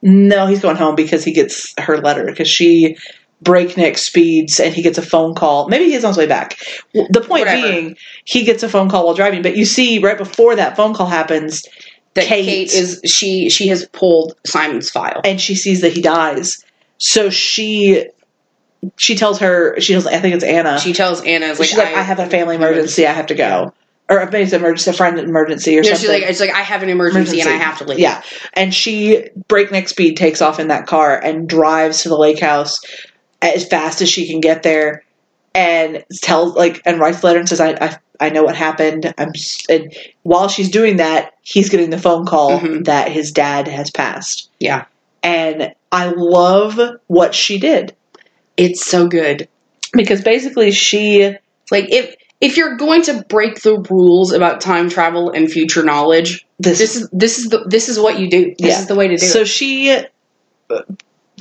No, 0.00 0.46
he's 0.46 0.60
going 0.60 0.76
home 0.76 0.94
because 0.94 1.24
he 1.24 1.32
gets 1.32 1.74
her 1.78 1.98
letter 1.98 2.24
because 2.24 2.48
she 2.48 2.96
breakneck 3.42 3.98
speeds 3.98 4.60
and 4.60 4.74
he 4.74 4.82
gets 4.82 4.98
a 4.98 5.02
phone 5.02 5.34
call. 5.34 5.68
Maybe 5.68 5.86
he's 5.90 6.04
on 6.04 6.10
his 6.10 6.18
way 6.18 6.26
back. 6.26 6.58
The 6.92 7.20
point 7.20 7.46
Whatever. 7.46 7.62
being, 7.68 7.96
he 8.24 8.44
gets 8.44 8.62
a 8.62 8.68
phone 8.68 8.88
call 8.88 9.06
while 9.06 9.14
driving, 9.14 9.42
but 9.42 9.56
you 9.56 9.64
see 9.64 9.98
right 9.98 10.18
before 10.18 10.56
that 10.56 10.76
phone 10.76 10.94
call 10.94 11.06
happens 11.06 11.62
That 12.14 12.24
Kate- 12.26 12.44
Kate, 12.44 12.72
is 12.72 13.00
she 13.04 13.50
she 13.50 13.68
has 13.68 13.86
pulled 13.86 14.34
Simon's 14.46 14.90
file. 14.90 15.20
and 15.24 15.40
she 15.40 15.54
sees 15.54 15.80
that 15.80 15.92
he 15.92 16.02
dies. 16.02 16.64
So 16.98 17.30
she 17.30 18.06
she 18.96 19.16
tells 19.16 19.40
her 19.40 19.80
she 19.80 19.92
tells 19.94 20.06
I 20.06 20.18
think 20.18 20.34
it's 20.36 20.44
Anna. 20.44 20.78
She 20.78 20.92
tells 20.92 21.22
Anna 21.24 21.48
like 21.48 21.56
she's 21.68 21.76
like, 21.76 21.94
I, 21.94 22.02
have 22.02 22.20
a 22.20 22.26
family 22.26 22.54
emergency, 22.56 23.06
I 23.06 23.12
have 23.12 23.26
to 23.26 23.34
go. 23.34 23.72
Or 24.10 24.24
maybe 24.26 24.44
it's 24.44 24.52
emergency, 24.54 24.90
a 24.90 24.94
friend 24.94 25.18
emergency 25.18 25.78
or 25.78 25.82
No, 25.82 25.88
something. 25.90 26.00
she's 26.00 26.08
like 26.08 26.22
it's 26.22 26.40
like 26.40 26.50
I 26.50 26.62
have 26.62 26.82
an 26.82 26.88
emergency, 26.88 27.40
and 27.40 27.48
I 27.50 27.56
have 27.56 27.78
to 27.78 27.84
leave. 27.84 27.98
Yeah. 27.98 28.22
And 28.54 28.72
she 28.74 29.28
breakneck 29.48 29.88
speed 29.88 30.16
takes 30.16 30.40
off 30.40 30.58
in 30.58 30.68
that 30.68 30.86
car 30.86 31.18
and 31.18 31.46
drives 31.48 32.02
to 32.04 32.08
the 32.08 32.16
lake 32.16 32.40
house 32.40 32.80
as 33.42 33.66
fast 33.68 34.00
as 34.00 34.08
she 34.08 34.26
can 34.26 34.40
get 34.40 34.62
there 34.62 35.04
and 35.54 36.04
tells 36.22 36.54
like 36.54 36.80
and 36.86 36.98
writes 36.98 37.22
a 37.22 37.26
letter 37.26 37.38
and 37.38 37.48
says 37.48 37.60
I 37.60 37.72
I, 37.72 37.96
I 38.20 38.30
know 38.30 38.44
what 38.44 38.56
happened. 38.56 39.12
I'm 39.18 39.32
and 39.68 39.94
while 40.22 40.48
she's 40.48 40.70
doing 40.70 40.96
that, 40.96 41.34
he's 41.42 41.68
getting 41.68 41.90
the 41.90 41.98
phone 41.98 42.24
call 42.24 42.60
Mhm. 42.60 42.86
that 42.86 43.12
his 43.12 43.30
dad 43.30 43.68
has 43.68 43.90
passed. 43.90 44.48
Yeah. 44.58 44.86
And 45.22 45.74
I 45.92 46.12
love 46.16 46.80
what 47.08 47.34
she 47.34 47.58
did 47.58 47.94
It's 48.56 48.84
so 48.86 49.06
good. 49.06 49.48
because 49.92 50.22
basically 50.22 50.70
she 50.70 51.34
Like 51.70 51.92
if 51.92 52.14
if 52.40 52.56
you're 52.56 52.76
going 52.76 53.02
to 53.02 53.24
break 53.28 53.62
the 53.62 53.78
rules 53.90 54.32
about 54.32 54.60
time 54.60 54.88
travel 54.88 55.30
and 55.30 55.50
future 55.50 55.82
knowledge, 55.82 56.46
this, 56.58 56.78
this 56.78 56.96
is 56.96 57.08
this 57.12 57.38
is 57.38 57.46
the 57.48 57.64
this 57.68 57.88
is 57.88 57.98
what 57.98 58.18
you 58.20 58.30
do. 58.30 58.54
This 58.58 58.74
Yeah. 58.74 58.80
is 58.80 58.86
the 58.86 58.94
way 58.94 59.08
to 59.08 59.16
do 59.16 59.26
so 59.26 59.26
it. 59.26 59.30
So 59.30 59.44
she 59.44 60.04
uh, 60.70 60.82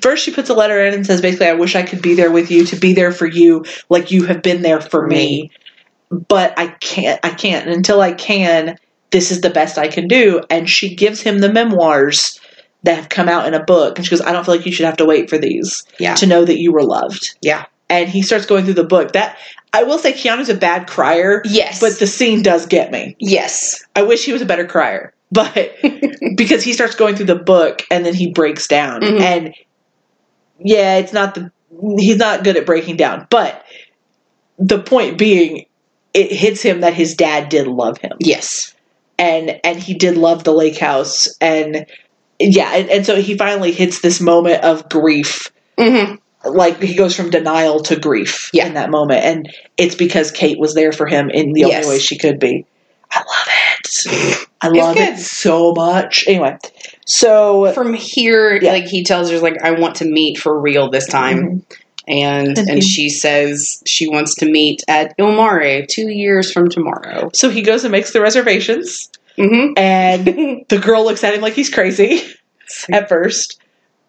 first 0.01 0.23
she 0.23 0.31
puts 0.33 0.49
a 0.49 0.53
letter 0.53 0.83
in 0.83 0.93
and 0.93 1.05
says 1.05 1.21
basically 1.21 1.47
I 1.47 1.53
wish 1.53 1.75
I 1.75 1.83
could 1.83 2.01
be 2.01 2.15
there 2.15 2.31
with 2.31 2.49
you 2.51 2.65
to 2.65 2.75
be 2.75 2.93
there 2.93 3.11
for 3.11 3.27
you 3.27 3.63
like 3.89 4.11
you 4.11 4.25
have 4.25 4.41
been 4.41 4.61
there 4.61 4.81
for 4.81 5.05
me. 5.05 5.51
But 6.09 6.57
I 6.57 6.67
can't 6.67 7.19
I 7.23 7.29
can't 7.29 7.67
and 7.67 7.75
until 7.75 8.01
I 8.01 8.13
can 8.13 8.77
this 9.11 9.31
is 9.31 9.41
the 9.41 9.49
best 9.49 9.77
I 9.77 9.87
can 9.87 10.07
do 10.07 10.41
and 10.49 10.69
she 10.69 10.95
gives 10.95 11.21
him 11.21 11.39
the 11.39 11.51
memoirs 11.51 12.39
that 12.83 12.95
have 12.95 13.09
come 13.09 13.27
out 13.29 13.47
in 13.47 13.53
a 13.53 13.63
book 13.63 13.97
and 13.97 14.05
she 14.05 14.11
goes 14.11 14.21
I 14.21 14.31
don't 14.31 14.45
feel 14.45 14.55
like 14.55 14.65
you 14.65 14.71
should 14.71 14.85
have 14.85 14.97
to 14.97 15.05
wait 15.05 15.29
for 15.29 15.37
these 15.37 15.83
Yeah. 15.99 16.15
to 16.15 16.25
know 16.25 16.43
that 16.43 16.59
you 16.59 16.71
were 16.71 16.83
loved. 16.83 17.35
Yeah. 17.41 17.65
And 17.89 18.09
he 18.09 18.21
starts 18.21 18.45
going 18.45 18.65
through 18.65 18.73
the 18.75 18.83
book. 18.83 19.13
That 19.13 19.37
I 19.77 19.83
will 19.83 19.99
say 19.99 20.11
Keanu's 20.11 20.49
a 20.49 20.55
bad 20.55 20.87
crier, 20.87 21.41
Yes. 21.45 21.79
but 21.79 21.99
the 21.99 22.07
scene 22.07 22.41
does 22.41 22.65
get 22.65 22.91
me. 22.91 23.15
yes. 23.19 23.83
I 23.95 24.01
wish 24.01 24.25
he 24.25 24.33
was 24.33 24.41
a 24.41 24.45
better 24.45 24.65
crier, 24.65 25.13
but 25.31 25.75
because 26.35 26.63
he 26.63 26.73
starts 26.73 26.95
going 26.95 27.15
through 27.15 27.27
the 27.27 27.35
book 27.35 27.83
and 27.91 28.03
then 28.05 28.15
he 28.15 28.31
breaks 28.31 28.67
down, 28.67 29.01
Mhm. 29.01 29.21
and 29.21 29.53
yeah, 30.59 30.97
it's 30.97 31.13
not 31.13 31.35
the 31.35 31.51
he's 31.99 32.17
not 32.17 32.43
good 32.43 32.57
at 32.57 32.65
breaking 32.65 32.97
down, 32.97 33.27
but 33.29 33.63
the 34.57 34.79
point 34.81 35.19
being, 35.19 35.65
it 36.15 36.31
hits 36.31 36.63
him 36.63 36.81
that 36.81 36.95
his 36.95 37.13
dad 37.15 37.49
did 37.49 37.67
love 37.67 37.99
him, 37.99 38.13
Yes. 38.19 38.73
and 39.19 39.59
and 39.63 39.77
he 39.79 39.93
did 39.93 40.17
love 40.17 40.43
the 40.43 40.53
lake 40.53 40.79
house, 40.79 41.27
and 41.39 41.85
yeah, 42.39 42.71
and, 42.75 42.89
and 42.89 43.05
so 43.05 43.15
he 43.21 43.37
finally 43.37 43.71
hits 43.71 44.01
this 44.01 44.19
moment 44.19 44.63
of 44.63 44.89
grief. 44.89 45.51
hmm 45.79 46.15
Like 46.45 46.81
he 46.81 46.95
goes 46.95 47.15
from 47.15 47.29
denial 47.29 47.79
to 47.83 47.95
grief 47.99 48.49
Yeah. 48.53 48.67
in 48.67 48.75
that 48.75 48.89
moment, 48.89 49.23
and 49.23 49.49
it's 49.77 49.95
because 49.95 50.31
Kate 50.31 50.59
was 50.59 50.73
there 50.75 50.91
for 50.91 51.05
him 51.07 51.29
in 51.29 51.53
the 51.53 51.61
Yes. 51.61 51.85
only 51.85 51.95
way 51.97 51.99
she 51.99 52.17
could 52.17 52.39
be. 52.39 52.65
I 53.11 53.19
love 53.19 53.47
it. 53.47 54.47
I 54.61 54.67
love 54.69 54.97
it 54.97 55.17
so 55.19 55.71
much. 55.73 56.25
Anyway, 56.27 56.57
so 57.05 57.71
From 57.73 57.93
here, 57.93 58.59
Yeah. 58.61 58.71
like 58.71 58.85
he 58.85 59.03
tells 59.03 59.29
her, 59.31 59.39
like, 59.39 59.61
I 59.63 59.71
want 59.71 59.95
to 59.95 60.05
meet 60.05 60.37
for 60.37 60.59
real 60.59 60.89
this 60.89 61.07
time. 61.07 61.37
Mhm. 61.39 61.61
And 62.09 62.57
And 62.57 62.69
and 62.69 62.83
he- 62.83 62.89
she 62.89 63.09
says 63.09 63.81
she 63.85 64.07
wants 64.07 64.33
to 64.35 64.45
meet 64.45 64.83
at 64.87 65.13
Il 65.17 65.31
Mare 65.31 65.85
two 65.85 66.07
years 66.09 66.51
from 66.51 66.69
tomorrow. 66.69 67.29
so 67.33 67.49
he 67.49 67.61
goes 67.61 67.83
and 67.83 67.91
makes 67.91 68.11
the 68.13 68.21
reservations, 68.21 69.09
Mm-hmm. 69.37 69.73
and 69.77 70.25
the 70.69 70.77
girl 70.79 71.03
looks 71.03 71.23
at 71.23 71.33
him 71.33 71.41
like 71.41 71.53
he's 71.53 71.69
crazy 71.69 72.23
at 72.91 73.09
first, 73.09 73.59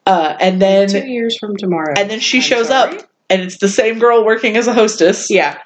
uh, 0.09 0.37
and 0.41 0.61
then 0.61 0.89
two 0.89 1.07
years 1.07 1.39
from 1.39 1.57
tomorrow. 1.57 1.95
and 1.97 2.11
then 2.11 2.19
she 2.21 2.39
I'm 2.39 2.43
shows 2.43 2.69
sorry? 2.69 2.99
up, 2.99 3.09
and 3.31 3.43
it's 3.43 3.59
the 3.59 3.69
same 3.69 3.99
girl 4.01 4.25
working 4.25 4.57
as 4.57 4.67
a 4.67 4.73
hostess, 4.75 5.31
Yeah. 5.31 5.59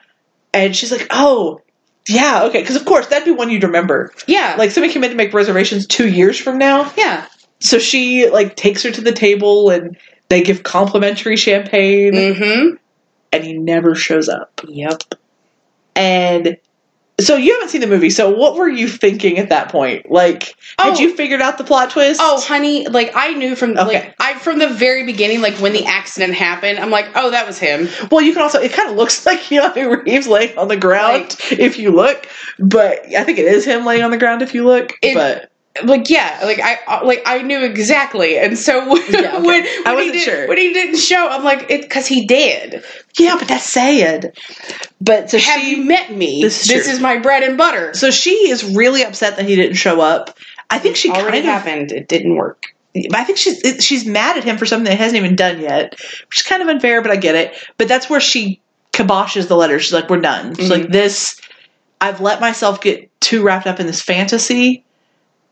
and 0.52 0.76
she's 0.76 0.90
like, 0.92 1.06
"Oh, 1.10 1.60
yeah, 2.08 2.44
okay," 2.44 2.60
because 2.60 2.76
of 2.76 2.84
course 2.84 3.06
that'd 3.06 3.24
be 3.24 3.30
one 3.30 3.48
you'd 3.50 3.62
remember. 3.62 4.12
Yeah. 4.26 4.56
Like 4.58 4.70
somebody 4.72 4.92
came 4.92 5.04
in 5.04 5.10
to 5.10 5.16
make 5.16 5.32
reservations 5.32 5.86
two 5.86 6.08
years 6.08 6.38
from 6.38 6.58
now, 6.58 6.92
yeah. 6.98 7.26
so 7.60 7.78
she 7.78 8.28
like 8.28 8.56
takes 8.56 8.82
her 8.82 8.90
to 8.90 9.00
the 9.00 9.12
table 9.12 9.70
and 9.70 9.96
they 10.28 10.42
give 10.42 10.62
complimentary 10.62 11.36
champagne, 11.36 12.12
Mm-hmm. 12.14 12.74
and 13.32 13.44
he 13.44 13.52
never 13.54 13.94
shows 13.94 14.28
up. 14.28 14.60
Yep. 14.66 15.02
And 15.94 16.56
so 17.20 17.36
you 17.36 17.52
haven't 17.52 17.68
seen 17.68 17.80
the 17.82 17.86
movie. 17.86 18.10
So 18.10 18.30
what 18.30 18.56
were 18.56 18.68
you 18.68 18.88
thinking 18.88 19.38
at 19.38 19.50
that 19.50 19.70
point? 19.70 20.10
Like, 20.10 20.54
had 20.78 20.96
Oh. 20.96 20.98
you 20.98 21.14
figured 21.14 21.40
out 21.42 21.58
the 21.58 21.64
plot 21.64 21.90
twist? 21.90 22.20
Oh, 22.22 22.40
honey, 22.40 22.86
like 22.88 23.12
I 23.14 23.34
knew 23.34 23.54
from 23.54 23.72
Okay. 23.72 23.82
like 23.84 24.14
I 24.18 24.34
from 24.38 24.58
the 24.58 24.68
very 24.68 25.04
beginning, 25.04 25.40
like 25.40 25.54
when 25.56 25.72
the 25.72 25.84
accident 25.84 26.34
happened, 26.34 26.78
I'm 26.78 26.90
like, 26.90 27.06
oh, 27.14 27.30
that 27.30 27.46
was 27.46 27.58
him. 27.58 27.88
well, 28.10 28.22
you 28.22 28.32
can 28.32 28.42
also. 28.42 28.60
It 28.60 28.72
kind 28.72 28.90
of 28.90 28.96
looks 28.96 29.24
like 29.26 29.38
Keanu 29.40 30.04
Reeves 30.04 30.26
laying 30.26 30.56
on 30.58 30.68
the 30.68 30.76
ground 30.76 31.36
if 31.50 31.78
you 31.78 31.90
look, 31.92 32.26
but 32.58 33.04
I 33.14 33.22
think 33.24 33.38
it 33.38 33.46
is 33.46 33.64
him 33.64 33.84
laying 33.84 34.02
on 34.02 34.10
the 34.10 34.18
ground 34.18 34.42
if 34.42 34.54
you 34.54 34.64
look. 34.64 34.94
It- 35.02 35.14
but 35.14 35.51
Like 35.84 36.10
yeah, 36.10 36.40
like 36.44 36.60
I 36.60 36.78
uh, 36.86 37.00
like 37.04 37.22
I 37.24 37.40
knew 37.40 37.64
exactly, 37.64 38.36
and 38.38 38.58
so 38.58 38.92
when 38.92 39.02
Yeah, 39.10 39.36
okay. 39.36 39.46
when, 39.46 39.62
when 39.64 39.86
I 39.86 39.94
wasn't 39.94 40.12
did, 40.12 40.22
sure. 40.22 40.46
when 40.48 40.58
he 40.58 40.72
didn't 40.74 40.98
show, 40.98 41.28
I'm 41.30 41.44
like, 41.44 41.70
it 41.70 41.80
because 41.82 42.06
he 42.06 42.26
did. 42.26 42.84
yeah, 43.18 43.36
but 43.38 43.48
that's 43.48 43.64
sad. 43.64 44.36
But 45.00 45.30
so 45.30 45.38
Have 45.38 45.60
she, 45.62 45.70
you 45.70 45.84
met 45.84 46.12
me? 46.14 46.42
This 46.42 46.68
is 46.70 46.86
true. 46.86 47.00
my 47.00 47.18
bread 47.18 47.42
and 47.42 47.56
butter. 47.56 47.94
so 47.94 48.10
she 48.10 48.50
is 48.50 48.62
really 48.76 49.02
upset 49.02 49.36
that 49.36 49.46
he 49.46 49.56
didn't 49.56 49.76
show 49.76 50.00
up. 50.02 50.36
I 50.68 50.78
think 50.78 50.96
she 50.96 51.10
already 51.10 51.38
kind 51.38 51.38
of 51.38 51.44
happened. 51.44 51.92
It 51.92 52.06
didn't 52.06 52.36
work. 52.36 52.64
I 53.14 53.24
think 53.24 53.38
she's 53.38 53.64
it- 53.64 53.82
she's 53.82 54.04
mad 54.04 54.36
at 54.36 54.44
him 54.44 54.58
for 54.58 54.66
something 54.66 54.84
that 54.90 54.98
hasn't 54.98 55.24
even 55.24 55.36
done 55.36 55.58
yet, 55.58 55.94
which 56.28 56.36
is 56.40 56.42
kind 56.42 56.60
of 56.60 56.68
unfair, 56.68 57.00
but 57.00 57.10
I 57.10 57.16
get 57.16 57.34
it. 57.34 57.54
But 57.78 57.88
that's 57.88 58.10
where 58.10 58.20
she 58.20 58.60
kiboshes 58.92 59.48
the 59.48 59.56
letter. 59.56 59.78
She's 59.80 59.94
like, 59.94 60.10
"We're 60.10 60.20
done." 60.20 60.54
She's 60.54 60.66
Mhm. 60.68 60.70
like, 60.70 60.88
"This, 60.92 61.40
I've 61.98 62.20
let 62.20 62.42
myself 62.42 62.82
get 62.82 63.08
too 63.22 63.42
wrapped 63.42 63.66
up 63.66 63.80
in 63.80 63.86
this 63.86 64.02
fantasy, 64.02 64.84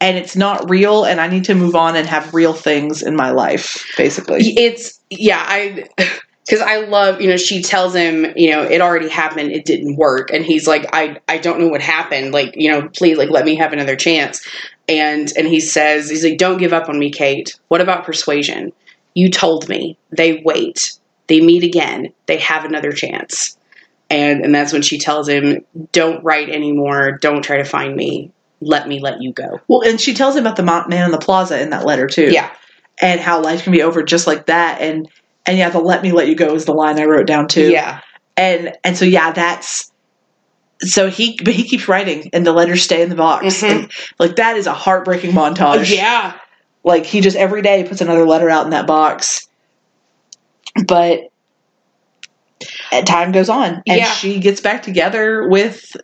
and 0.01 0.16
it's 0.16 0.36
not 0.36 0.68
real, 0.70 1.05
and 1.05 1.20
I 1.20 1.28
need 1.28 1.44
to 1.44 1.55
move 1.55 1.77
on 1.77 1.97
and 1.97 2.06
have 2.06 2.35
real 2.35 2.55
things 2.55 3.02
in 3.02 3.16
my 3.16 3.31
life." 3.31 3.86
Basically, 3.97 4.40
It's 4.56 5.01
yeah, 5.10 5.44
I 5.47 5.89
because 6.47 6.60
I 6.60 6.78
love 6.86 7.20
you 7.20 7.28
know 7.28 7.36
she 7.36 7.62
tells 7.62 7.94
him 7.94 8.27
you 8.36 8.51
know 8.51 8.62
it 8.62 8.81
already 8.81 9.09
happened, 9.09 9.52
it 9.52 9.64
didn't 9.64 9.97
work, 9.97 10.32
and 10.32 10.44
he's 10.44 10.66
like 10.66 10.86
I 10.93 11.18
I 11.28 11.39
don't 11.39 11.60
know 11.60 11.68
what 11.68 11.82
happened, 11.82 12.32
like 12.32 12.55
you 12.56 12.70
know 12.70 12.89
please 12.89 13.18
like 13.18 13.31
let 13.31 13.44
me 13.44 13.56
have 13.56 13.72
another 13.72 13.97
chance, 13.97 14.47
and 14.89 15.31
and 15.36 15.47
he 15.47 15.60
says 15.60 16.10
he's 16.10 16.24
like 16.24 16.39
don't 16.39 16.59
give 16.59 16.72
up 16.72 16.89
on 16.89 16.98
me, 16.98 17.10
Kate. 17.10 17.59
What 17.68 17.81
about 17.81 18.05
persuasion? 18.05 18.72
You 19.14 19.31
told 19.31 19.68
me. 19.68 19.98
They 20.16 20.43
wait, 20.44 20.98
they 21.28 21.40
meet 21.40 21.62
again, 21.62 22.12
they 22.27 22.39
have 22.39 22.64
another 22.64 22.90
chance, 22.93 23.56
and 24.09 24.44
and 24.44 24.55
that's 24.55 24.72
when 24.72 24.82
she 24.82 24.98
tells 24.98 25.28
him 25.28 25.64
don't 25.93 26.24
write 26.24 26.48
anymore, 26.48 27.18
don't 27.20 27.43
try 27.43 27.59
to 27.59 27.64
find 27.64 27.94
me, 27.94 28.32
let 28.60 28.86
me 28.88 29.00
let 29.00 29.22
you 29.22 29.32
go. 29.32 29.60
well, 29.68 29.80
and 29.82 30.00
she 30.00 30.14
tells 30.14 30.36
him 30.36 30.44
about 30.46 30.56
the 30.56 30.62
man 30.62 31.04
in 31.04 31.10
the 31.10 31.18
plaza 31.18 31.60
in 31.60 31.70
that 31.70 31.84
letter 31.84 32.06
too. 32.06 32.30
Yeah, 32.30 32.50
and 33.00 33.20
how 33.20 33.40
life 33.42 33.62
can 33.64 33.72
be 33.72 33.82
over 33.82 34.02
just 34.02 34.26
like 34.26 34.46
that, 34.46 34.80
and 34.80 35.08
and 35.46 35.56
yeah, 35.58 35.70
the 35.70 35.80
"let 35.80 36.02
me 36.02 36.12
let 36.12 36.28
you 36.28 36.34
go" 36.34 36.54
is 36.54 36.64
the 36.66 36.72
line 36.74 36.98
I 37.00 37.04
wrote 37.04 37.26
down 37.26 37.48
too. 37.48 37.70
yeah, 37.70 38.00
and 38.36 38.72
and 38.84 38.96
so 38.96 39.04
yeah 39.04 39.32
that's 39.32 39.90
so 40.82 41.10
he 41.10 41.38
but 41.44 41.52
he 41.52 41.64
keeps 41.64 41.88
writing 41.88 42.30
and 42.32 42.46
the 42.46 42.52
letters 42.52 42.82
stay 42.82 43.02
in 43.02 43.10
the 43.10 43.14
box 43.14 43.44
Mhm. 43.62 43.70
and, 43.70 43.92
like 44.18 44.36
that 44.36 44.56
is 44.56 44.66
a 44.66 44.72
heartbreaking 44.72 45.32
montage 45.32 45.94
yeah. 45.94 46.34
like 46.84 47.04
he 47.04 47.20
just 47.20 47.36
every 47.36 47.60
day 47.60 47.84
puts 47.84 48.00
another 48.00 48.26
letter 48.26 48.48
out 48.48 48.64
in 48.64 48.70
that 48.70 48.86
box 48.86 49.46
but 50.86 51.20
time 53.04 53.32
goes 53.32 53.50
on 53.50 53.82
and 53.86 53.98
Yeah. 53.98 54.10
she 54.12 54.38
gets 54.40 54.62
back 54.62 54.82
together 54.82 55.46
with 55.48 55.96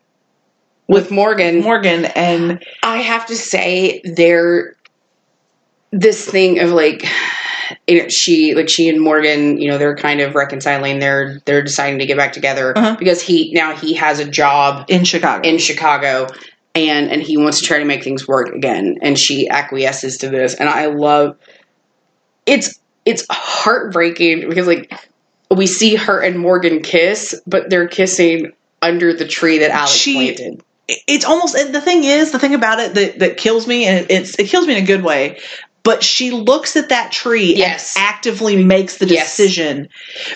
With 0.89 1.11
Morgan, 1.11 1.63
morgan 1.63 2.05
and 2.05 2.65
I 2.83 2.99
have 2.99 3.27
to 3.27 3.37
say 3.37 4.01
there 4.05 4.77
this 5.91 6.29
thing 6.29 6.61
of 6.61 6.71
like 6.71 7.05
you 7.89 8.03
know, 8.03 8.09
she 8.09 8.55
like 8.55 8.69
she 8.69 8.89
and 8.89 9.01
Morgan, 9.01 9.59
you 9.61 9.69
know, 9.69 9.79
they're 9.79 9.97
kind 9.97 10.21
of 10.21 10.37
reconciling. 10.37 11.01
They're 11.01 11.41
they're 11.45 11.63
deciding 11.63 11.99
to 11.99 12.07
get 12.07 12.17
back 12.17 12.33
together 12.33 12.77
Uh-huh. 12.79 12.97
because 12.99 13.21
he 13.21 13.53
now 13.53 13.75
he 13.75 13.95
has 13.95 14.21
a 14.21 14.25
job 14.25 14.85
in 14.89 15.05
chicago 15.05 15.49
in 15.49 15.59
Chicago 15.59 16.29
and 16.77 17.11
and 17.11 17.21
he 17.23 17.37
wants 17.37 17.59
to 17.61 17.67
try 17.67 17.79
to 17.79 17.85
make 17.85 18.05
things 18.05 18.29
work 18.29 18.55
again 18.55 18.99
and 19.03 19.19
she 19.19 19.49
acquiesces 19.49 20.19
to 20.19 20.29
this 20.29 20.55
and 20.55 20.69
I 20.69 20.87
love 20.87 21.37
it's 22.47 22.79
it's 23.05 23.27
heartbreaking 23.31 24.49
because 24.49 24.67
like 24.69 24.93
we 25.51 25.67
see 25.67 25.97
her 25.97 26.21
and 26.21 26.39
Morgan 26.39 26.83
kiss 26.83 27.41
but 27.47 27.71
they're 27.71 27.89
kissing 27.89 28.53
under 28.83 29.13
the 29.13 29.27
tree 29.27 29.59
that 29.59 29.71
Alex 29.71 29.93
She- 29.93 30.15
planted. 30.15 30.63
It's 30.89 31.25
almost 31.25 31.55
and 31.57 31.75
the 31.75 31.81
thing 31.81 32.05
is 32.05 32.33
the 32.33 32.39
thing 32.39 32.55
about 32.55 32.79
it 32.79 32.95
that, 32.95 33.19
that 33.19 33.37
kills 33.37 33.67
me 33.67 33.85
and 33.87 34.07
it's 34.11 34.39
it 34.39 34.49
kills 34.49 34.67
me 34.67 34.77
in 34.77 34.83
a 34.83 34.87
good 34.87 35.03
way 35.03 35.39
but 35.83 36.03
she 36.03 36.31
looks 36.33 36.77
at 36.77 36.89
that 36.89 37.13
tree 37.13 37.55
Yes. 37.57 37.97
and 37.97 38.05
actively 38.05 38.63
makes 38.65 38.99
the 38.99 39.07
Yes. 39.07 39.37
decision 39.37 39.89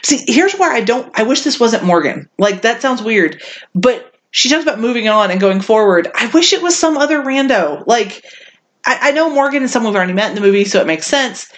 see 0.02 0.24
here's 0.26 0.54
where 0.54 0.72
i 0.72 0.80
don't 0.80 1.16
i 1.18 1.22
wish 1.22 1.42
this 1.42 1.60
wasn't 1.60 1.84
morgan 1.84 2.28
like 2.38 2.62
that 2.62 2.82
sounds 2.82 3.02
weird 3.02 3.42
but 3.74 4.12
she 4.32 4.48
talks 4.48 4.62
about 4.62 4.80
moving 4.80 5.08
on 5.08 5.30
and 5.30 5.40
going 5.40 5.60
forward 5.60 6.08
i 6.14 6.26
wish 6.28 6.52
it 6.52 6.62
was 6.62 6.76
some 6.76 6.96
other 6.98 7.22
rando 7.22 7.84
like 7.86 8.24
i, 8.84 8.98
I 9.02 9.10
know 9.12 9.30
morgan 9.30 9.62
and 9.62 9.70
someone 9.70 9.92
we've 9.92 9.98
already 9.98 10.12
met 10.14 10.30
in 10.30 10.34
the 10.34 10.40
movie 10.40 10.64
so 10.64 10.80
it 10.80 10.86
makes 10.86 11.06
sense 11.06 11.52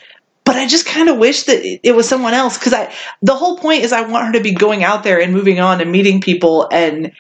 but 0.45 0.57
I 0.57 0.67
just 0.67 0.87
kind 0.87 1.09
of 1.09 1.19
wish 1.19 1.45
that 1.45 1.65
it- 1.65 1.81
it 1.85 1.93
was 1.93 2.09
someone 2.09 2.35
else 2.35 2.59
because 2.59 2.75
I 2.75 2.93
the 3.23 3.35
whole 3.37 3.59
point 3.59 3.85
is 3.85 3.93
I 3.93 4.01
want 4.03 4.27
her 4.27 4.33
to 4.33 4.41
be 4.41 4.53
going 4.53 4.83
out 4.83 5.05
there 5.05 5.21
and 5.21 5.33
moving 5.33 5.61
on 5.61 5.81
and 5.81 5.93
meeting 5.93 6.21
people 6.21 6.69
and 6.73 7.13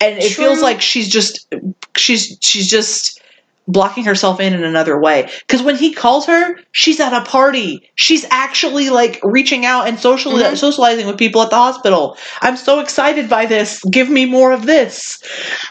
and 0.00 0.18
it 0.18 0.32
True. 0.32 0.44
feels 0.44 0.60
like 0.62 0.80
she's 0.80 1.08
just 1.08 1.46
she's 1.96 2.36
she's 2.42 2.68
just 2.68 3.20
blocking 3.68 4.04
herself 4.04 4.38
in 4.38 4.54
in 4.54 4.62
another 4.62 5.00
way. 5.00 5.28
Because 5.40 5.60
when 5.60 5.74
he 5.76 5.92
calls 5.92 6.26
her, 6.26 6.56
she's 6.70 7.00
at 7.00 7.12
a 7.12 7.24
party. 7.28 7.90
She's 7.96 8.24
actually 8.30 8.90
like 8.90 9.18
reaching 9.24 9.64
out 9.66 9.88
and 9.88 9.98
social 9.98 10.32
Mhm. 10.32 10.56
socializing 10.56 11.06
with 11.08 11.18
people 11.18 11.42
at 11.42 11.50
the 11.50 11.56
hospital. 11.56 12.16
I'm 12.40 12.56
so 12.56 12.78
excited 12.78 13.28
by 13.28 13.46
this. 13.46 13.82
Give 13.90 14.08
me 14.08 14.24
more 14.26 14.52
of 14.52 14.66
this. 14.66 15.18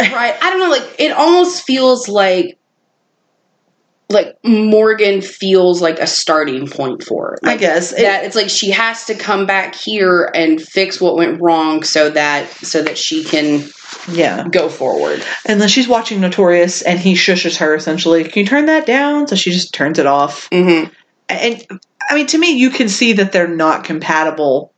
right 0.02 0.36
i 0.42 0.50
don't 0.50 0.60
know 0.60 0.70
like 0.70 0.96
it 1.00 1.12
almost 1.12 1.64
feels 1.64 2.10
like 2.10 2.58
like 4.10 4.38
morgan 4.44 5.22
feels 5.22 5.82
like 5.82 6.00
a 6.00 6.06
starting 6.08 6.68
point 6.68 7.04
for 7.04 7.30
her 7.30 7.38
I 7.44 7.58
guess 7.58 7.92
It- 7.92 8.02
that 8.04 8.24
it's 8.24 8.36
like 8.36 8.50
she 8.50 8.72
has 8.72 9.06
to 9.06 9.16
come 9.16 9.46
back 9.46 9.74
here 9.76 10.32
and 10.36 10.62
fix 10.62 11.02
what 11.02 11.16
went 11.16 11.42
wrong 11.42 11.84
so 11.84 12.10
that 12.12 12.50
so 12.50 12.82
that 12.84 12.98
she 12.98 13.24
can 13.24 13.64
yeah. 14.12 14.48
go 14.48 14.70
forward 14.70 15.24
And 15.48 15.60
then 15.60 15.68
she's 15.70 15.88
watching 15.88 16.22
Notorious, 16.22 16.82
and 16.84 17.00
he 17.00 17.14
shushes 17.14 17.58
her 17.58 17.74
essentially. 17.76 18.24
Can 18.24 18.42
you 18.44 18.46
turn 18.48 18.66
that 18.68 18.86
down? 18.86 19.28
So 19.28 19.36
she 19.36 19.52
just 19.52 19.74
turns 19.74 19.98
it 20.00 20.06
off. 20.06 20.50
mm-hmm. 20.52 20.92
and 21.30 21.66
I 22.08 22.14
mean, 22.14 22.28
to 22.28 22.38
me, 22.38 22.52
you 22.52 22.70
can 22.70 22.88
see 22.90 23.14
that 23.14 23.32
they're 23.32 23.48
not 23.48 23.84
compatible 23.84 24.72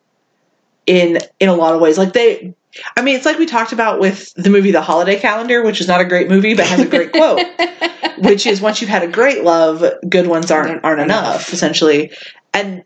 in 0.86 1.20
in 1.40 1.49
a 1.49 1.56
lot 1.56 1.74
of 1.76 1.82
ways. 1.82 1.98
Like 1.98 2.14
they, 2.14 2.54
I 2.95 3.02
mean, 3.02 3.16
it's 3.16 3.26
like 3.26 3.38
we 3.38 3.45
talked 3.45 3.72
about 3.72 3.99
with 3.99 4.34
the 4.36 4.49
movie 4.49 4.72
The 4.72 4.82
Holiday 4.82 5.20
Calendar, 5.20 5.64
which 5.64 5.82
is 5.82 5.88
not 5.88 6.02
a 6.02 6.06
great 6.06 6.30
movie 6.30 6.54
but 6.54 6.66
has 6.68 6.80
a 6.80 6.86
great 6.86 7.12
quote, 7.12 7.41
which 8.20 8.45
is 8.45 8.62
once 8.62 8.82
you've 8.82 8.90
had 8.90 9.04
a 9.04 9.08
great 9.08 9.44
love, 9.44 9.84
good 10.10 10.28
ones 10.28 10.52
aren't 10.52 10.84
aren't 10.84 11.02
enough, 11.02 11.54
essentially. 11.54 12.12
And 12.54 12.84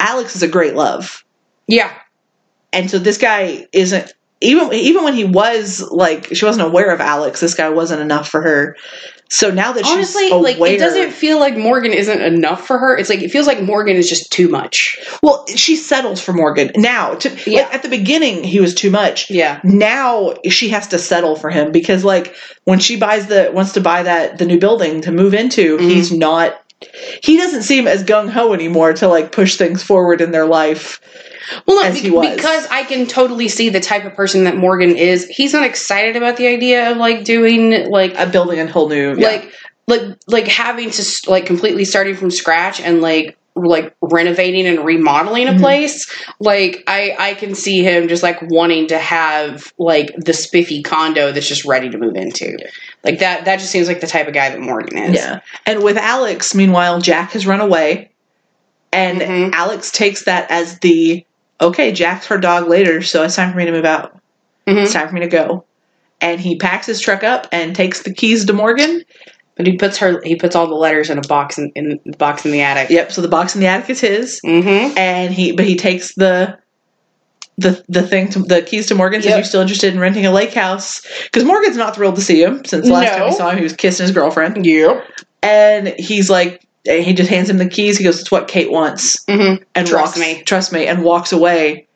Alex 0.00 0.36
is 0.36 0.42
a 0.42 0.48
great 0.48 0.74
love, 0.74 1.24
yeah 1.66 1.92
and 2.74 2.90
so 2.90 2.98
this 2.98 3.16
guy 3.16 3.66
isn't. 3.72 4.12
Even 4.40 4.70
even 4.74 5.04
when 5.04 5.14
he 5.14 5.24
was 5.24 5.80
like 5.90 6.34
she 6.34 6.44
wasn't 6.44 6.66
aware 6.66 6.92
of 6.92 7.00
Alex, 7.00 7.40
this 7.40 7.54
guy 7.54 7.70
wasn't 7.70 8.02
enough 8.02 8.28
for 8.28 8.42
her. 8.42 8.76
So 9.34 9.50
now 9.50 9.72
that 9.72 9.84
honestly 9.84 10.30
aware, 10.30 10.54
like 10.56 10.72
it 10.72 10.78
doesn't 10.78 11.10
feel 11.10 11.40
like 11.40 11.56
morgan 11.56 11.92
isn't 11.92 12.20
enough 12.22 12.64
for 12.68 12.78
her 12.78 12.96
it's 12.96 13.10
like 13.10 13.20
it 13.20 13.30
feels 13.32 13.48
like 13.48 13.60
morgan 13.60 13.96
is 13.96 14.08
just 14.08 14.30
too 14.30 14.48
much 14.48 14.96
Well, 15.24 15.44
she 15.48 15.74
settles 15.74 16.20
for 16.20 16.32
Morgan 16.32 16.70
now. 16.76 17.14
To, 17.14 17.28
Yeah. 17.50 17.62
like, 17.62 17.74
at 17.74 17.82
the 17.82 17.88
beginning, 17.88 18.44
he 18.44 18.60
was 18.60 18.74
too 18.74 18.90
much. 18.90 19.30
yeah 19.30 19.58
Now 19.64 20.34
she 20.48 20.68
has 20.68 20.86
to 20.88 20.98
settle 20.98 21.34
for 21.34 21.50
him 21.50 21.72
because, 21.72 22.04
like, 22.04 22.36
when 22.64 22.78
she 22.78 22.96
buys 22.96 23.26
the 23.26 23.50
wants 23.52 23.72
to 23.72 23.80
buy 23.80 24.04
that 24.04 24.38
the 24.38 24.46
new 24.46 24.58
building 24.58 25.00
to 25.02 25.10
move 25.10 25.34
into, 25.34 25.78
Mhm. 25.78 25.90
he's 25.90 26.12
not. 26.12 26.60
He 27.22 27.36
doesn't 27.36 27.62
seem 27.62 27.86
as 27.88 28.04
gung 28.04 28.28
ho 28.30 28.52
anymore 28.52 28.92
to 28.94 29.08
like 29.08 29.32
push 29.32 29.56
things 29.56 29.82
forward 29.82 30.20
in 30.20 30.30
their 30.30 30.46
life. 30.46 31.00
Well, 31.66 31.76
no, 31.76 31.82
as 31.82 31.98
he 31.98 32.10
was. 32.10 32.34
because 32.34 32.66
I 32.70 32.84
can 32.84 33.06
totally 33.06 33.48
see 33.48 33.68
the 33.68 33.80
type 33.80 34.04
of 34.04 34.14
person 34.14 34.44
that 34.44 34.56
Morgan 34.56 34.96
is. 34.96 35.26
He's 35.28 35.52
not 35.52 35.64
excited 35.64 36.16
about 36.16 36.36
the 36.36 36.46
idea 36.48 36.90
of 36.90 36.96
like 36.96 37.24
doing 37.24 37.90
like 37.90 38.14
A 38.16 38.26
building 38.26 38.58
a 38.60 38.66
whole 38.70 38.88
new 38.88 39.16
yeah. 39.16 39.26
like 39.28 39.52
like 39.86 40.18
like 40.26 40.46
having 40.48 40.90
to 40.90 41.04
like 41.28 41.46
completely 41.46 41.84
starting 41.84 42.14
from 42.16 42.30
scratch 42.30 42.80
and 42.80 43.00
like 43.02 43.36
like 43.56 43.94
renovating 44.00 44.66
and 44.66 44.84
remodeling 44.84 45.46
a 45.46 45.52
Mhm. 45.52 45.60
place 45.60 46.12
like 46.40 46.82
i 46.88 47.14
i 47.20 47.34
can 47.34 47.54
see 47.54 47.84
him 47.84 48.08
just 48.08 48.20
like 48.20 48.42
wanting 48.42 48.88
to 48.88 48.98
have 48.98 49.72
like 49.78 50.12
the 50.16 50.32
spiffy 50.32 50.82
condo 50.82 51.30
that's 51.30 51.46
just 51.46 51.64
ready 51.64 51.88
to 51.88 51.96
move 51.96 52.16
into 52.16 52.58
like 53.04 53.20
that 53.20 53.44
that 53.44 53.60
just 53.60 53.70
seems 53.70 53.86
like 53.86 54.00
the 54.00 54.08
type 54.08 54.26
of 54.26 54.34
guy 54.34 54.50
that 54.50 54.58
morgan 54.58 54.98
is 54.98 55.14
Yeah. 55.14 55.38
And 55.66 55.84
with 55.84 55.96
Alex, 55.96 56.52
meanwhile, 56.52 57.00
Jack 57.00 57.30
has 57.32 57.46
run 57.46 57.60
away. 57.60 58.10
And 58.92 59.20
Mhm. 59.20 59.52
Alex 59.54 59.92
takes 59.92 60.24
that 60.24 60.50
as 60.50 60.78
the 60.80 61.24
okay, 61.60 61.92
Jack's 61.92 62.26
her 62.26 62.38
dog 62.38 62.68
later, 62.68 63.02
so 63.02 63.22
it's 63.22 63.36
time 63.36 63.52
for 63.52 63.58
me 63.58 63.64
to 63.66 63.72
move 63.72 63.84
out. 63.84 64.18
Mhm. 64.66 64.82
It's 64.84 64.92
time 64.92 65.08
for 65.08 65.14
me 65.14 65.20
to 65.20 65.26
go. 65.28 65.64
And 66.20 66.40
he 66.40 66.56
packs 66.56 66.86
his 66.86 67.00
truck 67.00 67.22
up 67.22 67.46
and 67.52 67.74
takes 67.76 68.02
the 68.02 68.12
keys 68.14 68.44
to 68.46 68.52
Morgan. 68.52 69.04
but 69.56 69.66
he 69.68 69.76
puts 69.76 69.96
her 69.98 70.20
he 70.24 70.34
puts 70.34 70.56
all 70.56 70.66
the 70.66 70.74
letters 70.74 71.08
in 71.10 71.16
a 71.16 71.22
box 71.28 71.56
in, 71.58 71.70
in 71.76 72.00
the 72.06 72.16
box 72.16 72.44
in 72.44 72.50
the 72.50 72.60
attic 72.60 72.90
Yep, 72.90 73.12
so 73.12 73.22
the 73.22 73.28
box 73.28 73.54
in 73.54 73.60
the 73.60 73.68
attic 73.68 73.88
is 73.90 74.00
his. 74.00 74.40
mm-hmm 74.44 74.98
And 74.98 75.32
he 75.32 75.52
but 75.52 75.64
he 75.64 75.76
takes 75.76 76.12
the 76.16 76.58
the 77.56 77.80
the 77.88 78.02
thing 78.02 78.28
to 78.30 78.40
the 78.40 78.62
keys 78.62 78.86
to 78.88 78.96
Morgan 78.96 79.22
says 79.22 79.30
Yep. 79.30 79.36
you're 79.38 79.44
still 79.44 79.60
interested 79.60 79.94
in 79.94 80.00
renting 80.00 80.26
a 80.26 80.32
lake 80.32 80.52
house 80.54 81.02
because 81.22 81.44
Morgan's 81.44 81.76
not 81.76 81.94
thrilled 81.94 82.16
to 82.16 82.20
see 82.20 82.42
him 82.42 82.64
since 82.64 82.86
the 82.86 82.92
last 82.92 83.10
time 83.10 83.18
No. 83.20 83.26
we 83.26 83.32
saw 83.32 83.50
him 83.50 83.58
he 83.58 83.62
was 83.62 83.74
kissing 83.74 84.02
his 84.04 84.10
girlfriend 84.12 84.66
yep 84.66 85.06
and 85.44 85.88
he's 86.00 86.28
like 86.28 86.63
he 86.84 87.12
just 87.14 87.30
hands 87.30 87.48
him 87.50 87.58
the 87.58 87.68
keys 87.68 87.98
he 87.98 88.04
goes 88.04 88.20
it's 88.20 88.30
what 88.30 88.48
Kate 88.48 88.70
wants 88.70 89.24
mm-hmm 89.24 89.62
and 89.74 89.86
Trust 89.86 90.16
walks, 90.16 90.18
me. 90.18 90.42
trust 90.44 90.72
me, 90.72 90.86
and 90.86 91.02
walks 91.02 91.32
away, 91.32 91.86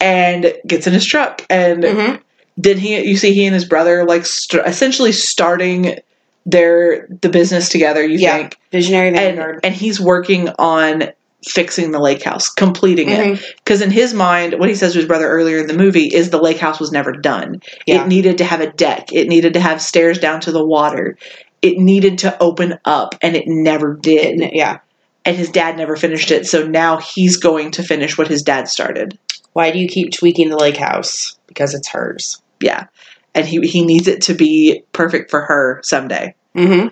and 0.00 0.52
gets 0.66 0.86
in 0.86 0.92
his 0.92 1.04
truck. 1.04 1.44
And 1.50 1.82
Mhm. 1.82 2.20
then 2.56 2.78
he, 2.78 3.00
you 3.04 3.16
see, 3.16 3.32
he 3.32 3.44
and 3.46 3.54
his 3.54 3.64
brother 3.64 4.04
like 4.04 4.24
st- 4.26 4.62
essentially 4.66 5.10
starting 5.12 5.98
their 6.46 7.06
the 7.20 7.28
business 7.28 7.68
together. 7.68 8.04
You 8.06 8.18
Yeah. 8.18 8.36
think, 8.36 8.56
visionary 8.72 9.08
and 9.08 9.16
vanguard 9.16 9.60
and 9.64 9.74
he's 9.74 10.00
working 10.00 10.48
on 10.58 11.10
fixing 11.46 11.90
the 11.92 11.98
lake 12.00 12.22
house, 12.22 12.48
completing 12.48 13.10
it. 13.10 13.18
Mhm. 13.26 13.44
Because 13.64 13.80
in 13.80 13.90
his 13.90 14.12
mind, 14.14 14.54
what 14.58 14.68
he 14.68 14.74
says 14.74 14.92
to 14.92 14.98
his 14.98 15.06
brother 15.06 15.28
earlier 15.28 15.58
in 15.58 15.66
the 15.68 15.74
movie 15.74 16.06
is 16.06 16.30
the 16.30 16.40
lake 16.42 16.58
house 16.58 16.80
was 16.80 16.90
never 16.92 17.12
done. 17.12 17.60
Yeah. 17.86 18.02
It 18.02 18.08
needed 18.08 18.38
to 18.38 18.44
have 18.44 18.60
a 18.60 18.70
deck. 18.72 19.12
It 19.12 19.28
needed 19.28 19.54
to 19.54 19.60
have 19.60 19.80
stairs 19.82 20.18
down 20.18 20.40
to 20.42 20.52
the 20.52 20.64
water. 20.64 21.16
It 21.62 21.78
needed 21.78 22.18
to 22.18 22.40
open 22.42 22.78
up, 22.84 23.14
and 23.22 23.36
it 23.36 23.44
never 23.46 23.94
did 23.94 24.50
yeah 24.54 24.78
and 25.24 25.36
his 25.36 25.50
dad 25.50 25.76
never 25.76 25.94
finished 25.96 26.30
it. 26.30 26.46
So 26.46 26.66
now 26.66 26.96
he's 26.98 27.36
going 27.36 27.72
to 27.72 27.82
finish 27.82 28.16
what 28.16 28.28
his 28.28 28.42
dad 28.42 28.68
started. 28.68 29.18
why 29.52 29.70
do 29.70 29.78
you 29.78 29.88
keep 29.88 30.12
tweaking 30.12 30.48
the 30.48 30.56
lake 30.56 30.76
house 30.76 31.36
because 31.48 31.74
it's 31.74 31.88
hers 31.88 32.40
Yeah. 32.60 32.86
And 33.34 33.46
he 33.46 33.60
he 33.68 33.84
needs 33.84 34.08
it 34.08 34.22
to 34.22 34.34
be 34.34 34.82
perfect 34.92 35.30
for 35.30 35.42
her 35.42 35.80
someday. 35.84 36.34
mm-hmm 36.56 36.88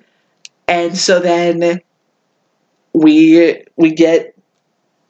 And 0.68 0.96
so 0.98 1.20
then 1.20 1.80
we 2.92 3.62
we 3.76 3.92
get 3.92 4.34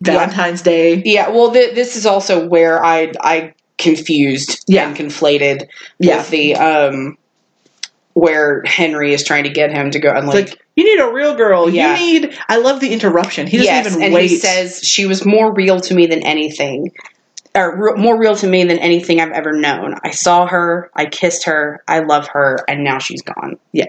Yeah. 0.05 0.13
Valentine's 0.13 0.63
Day. 0.63 1.03
Yeah, 1.05 1.31
well, 1.31 1.51
th- 1.53 1.75
this 1.75 1.97
is 1.97 2.05
also 2.07 2.47
where 2.47 2.85
I 2.85 3.13
I 3.21 3.55
confused 3.79 4.65
Yeah. 4.69 4.87
and 4.89 4.97
conflated 4.97 5.67
Yeah. 5.99 6.19
with 6.19 6.31
the 6.31 6.55
um 6.57 7.17
where 8.17 8.63
Henry 8.65 9.13
is 9.13 9.23
trying 9.23 9.45
to 9.45 9.51
get 9.51 9.71
him 9.71 9.91
to 9.91 9.99
go 9.99 10.11
and 10.11 10.27
like, 10.27 10.49
like 10.49 10.63
you 10.75 10.85
need 10.85 10.99
a 11.03 11.13
real 11.13 11.35
girl. 11.35 11.69
Yeah. 11.69 11.99
You 11.99 12.21
need 12.23 12.39
I 12.49 12.57
love 12.57 12.81
the 12.81 12.91
interruption. 12.91 13.47
He 13.47 13.59
doesn't 13.59 13.75
yes, 13.75 13.87
even 13.91 14.03
and 14.03 14.15
wait. 14.15 14.31
he 14.31 14.39
says 14.39 14.81
she 14.83 15.05
was 15.05 15.27
more 15.27 15.53
real 15.53 15.81
to 15.81 15.95
me 15.95 16.07
than 16.07 16.23
anything. 16.23 16.93
Or 17.55 17.77
re- 17.77 18.03
more 18.03 18.19
real 18.19 18.35
to 18.37 18.47
me 18.47 18.65
than 18.65 18.79
anything 18.79 19.21
I've 19.21 19.33
ever 19.33 19.53
known. 19.53 19.97
I 20.03 20.13
saw 20.13 20.47
her, 20.47 20.91
I 20.95 21.05
kissed 21.05 21.45
her, 21.45 21.85
I 21.87 21.99
love 21.99 22.27
her, 22.29 22.59
and 22.67 22.83
now 22.83 22.97
she's 22.99 23.21
gone. 23.21 23.59
Yeah. 23.73 23.89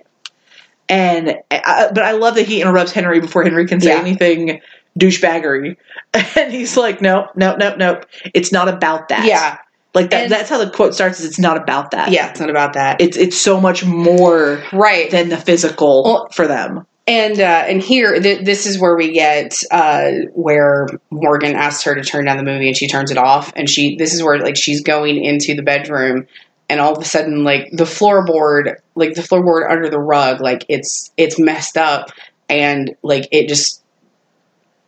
And 0.89 1.37
I, 1.49 1.89
but 1.93 2.03
I 2.03 2.11
love 2.11 2.35
that 2.35 2.47
he 2.47 2.61
interrupts 2.61 2.91
Henry 2.91 3.21
before 3.21 3.43
Henry 3.43 3.65
can 3.65 3.79
say 3.79 3.91
Yeah. 3.91 4.01
anything 4.01 4.59
douchebaggery. 4.99 5.77
And 6.35 6.51
he's 6.51 6.75
like, 6.75 7.01
nope, 7.01 7.27
nope, 7.35 7.59
nope, 7.59 7.77
nope. 7.77 8.05
It's 8.33 8.51
not 8.51 8.67
about 8.67 9.07
that. 9.09 9.25
Yeah, 9.25 9.59
Like 9.97 10.11
that 10.11 10.23
And- 10.23 10.31
that's 10.31 10.49
how 10.49 10.57
the 10.63 10.69
quote 10.69 10.93
starts 10.93 11.19
is 11.19 11.25
it's 11.25 11.39
not 11.39 11.57
about 11.57 11.91
that. 11.91 12.11
yeah, 12.11 12.29
it's 12.29 12.39
not 12.39 12.49
about 12.49 12.73
that. 12.73 13.01
It's 13.01 13.17
it's 13.17 13.35
so 13.37 13.59
much 13.59 13.83
more 13.83 14.63
right. 14.71 15.09
than 15.09 15.29
the 15.29 15.37
physical 15.37 16.03
Well- 16.05 16.27
for 16.31 16.47
them. 16.47 16.85
And 17.07 17.39
uh, 17.39 17.63
and 17.67 17.81
here, 17.81 18.19
th- 18.19 18.43
this 18.43 18.65
is 18.65 18.77
where 18.77 18.95
we 18.97 19.13
get 19.13 19.53
uh, 19.71 20.11
where 20.33 20.87
Morgan 21.09 21.55
asks 21.55 21.83
her 21.83 21.95
to 21.95 22.01
turn 22.03 22.25
down 22.25 22.35
the 22.35 22.43
movie, 22.43 22.67
and 22.67 22.75
she 22.75 22.89
turns 22.89 23.11
it 23.11 23.17
off. 23.17 23.53
And 23.55 23.69
she, 23.69 23.95
this 23.95 24.13
is 24.13 24.21
where 24.21 24.37
like 24.39 24.57
she's 24.57 24.81
going 24.81 25.23
into 25.23 25.55
the 25.55 25.61
bedroom, 25.63 26.27
and 26.67 26.81
all 26.81 26.91
of 26.91 27.01
a 27.01 27.05
sudden, 27.05 27.45
like 27.45 27.69
the 27.71 27.85
floorboard, 27.85 28.75
like 28.95 29.13
the 29.13 29.21
floorboard 29.21 29.71
under 29.71 29.89
the 29.89 29.99
rug, 30.01 30.41
like 30.41 30.65
it's 30.67 31.13
it's 31.15 31.39
messed 31.39 31.77
up, 31.77 32.09
and 32.49 32.93
like 33.03 33.29
it 33.31 33.47
just 33.47 33.81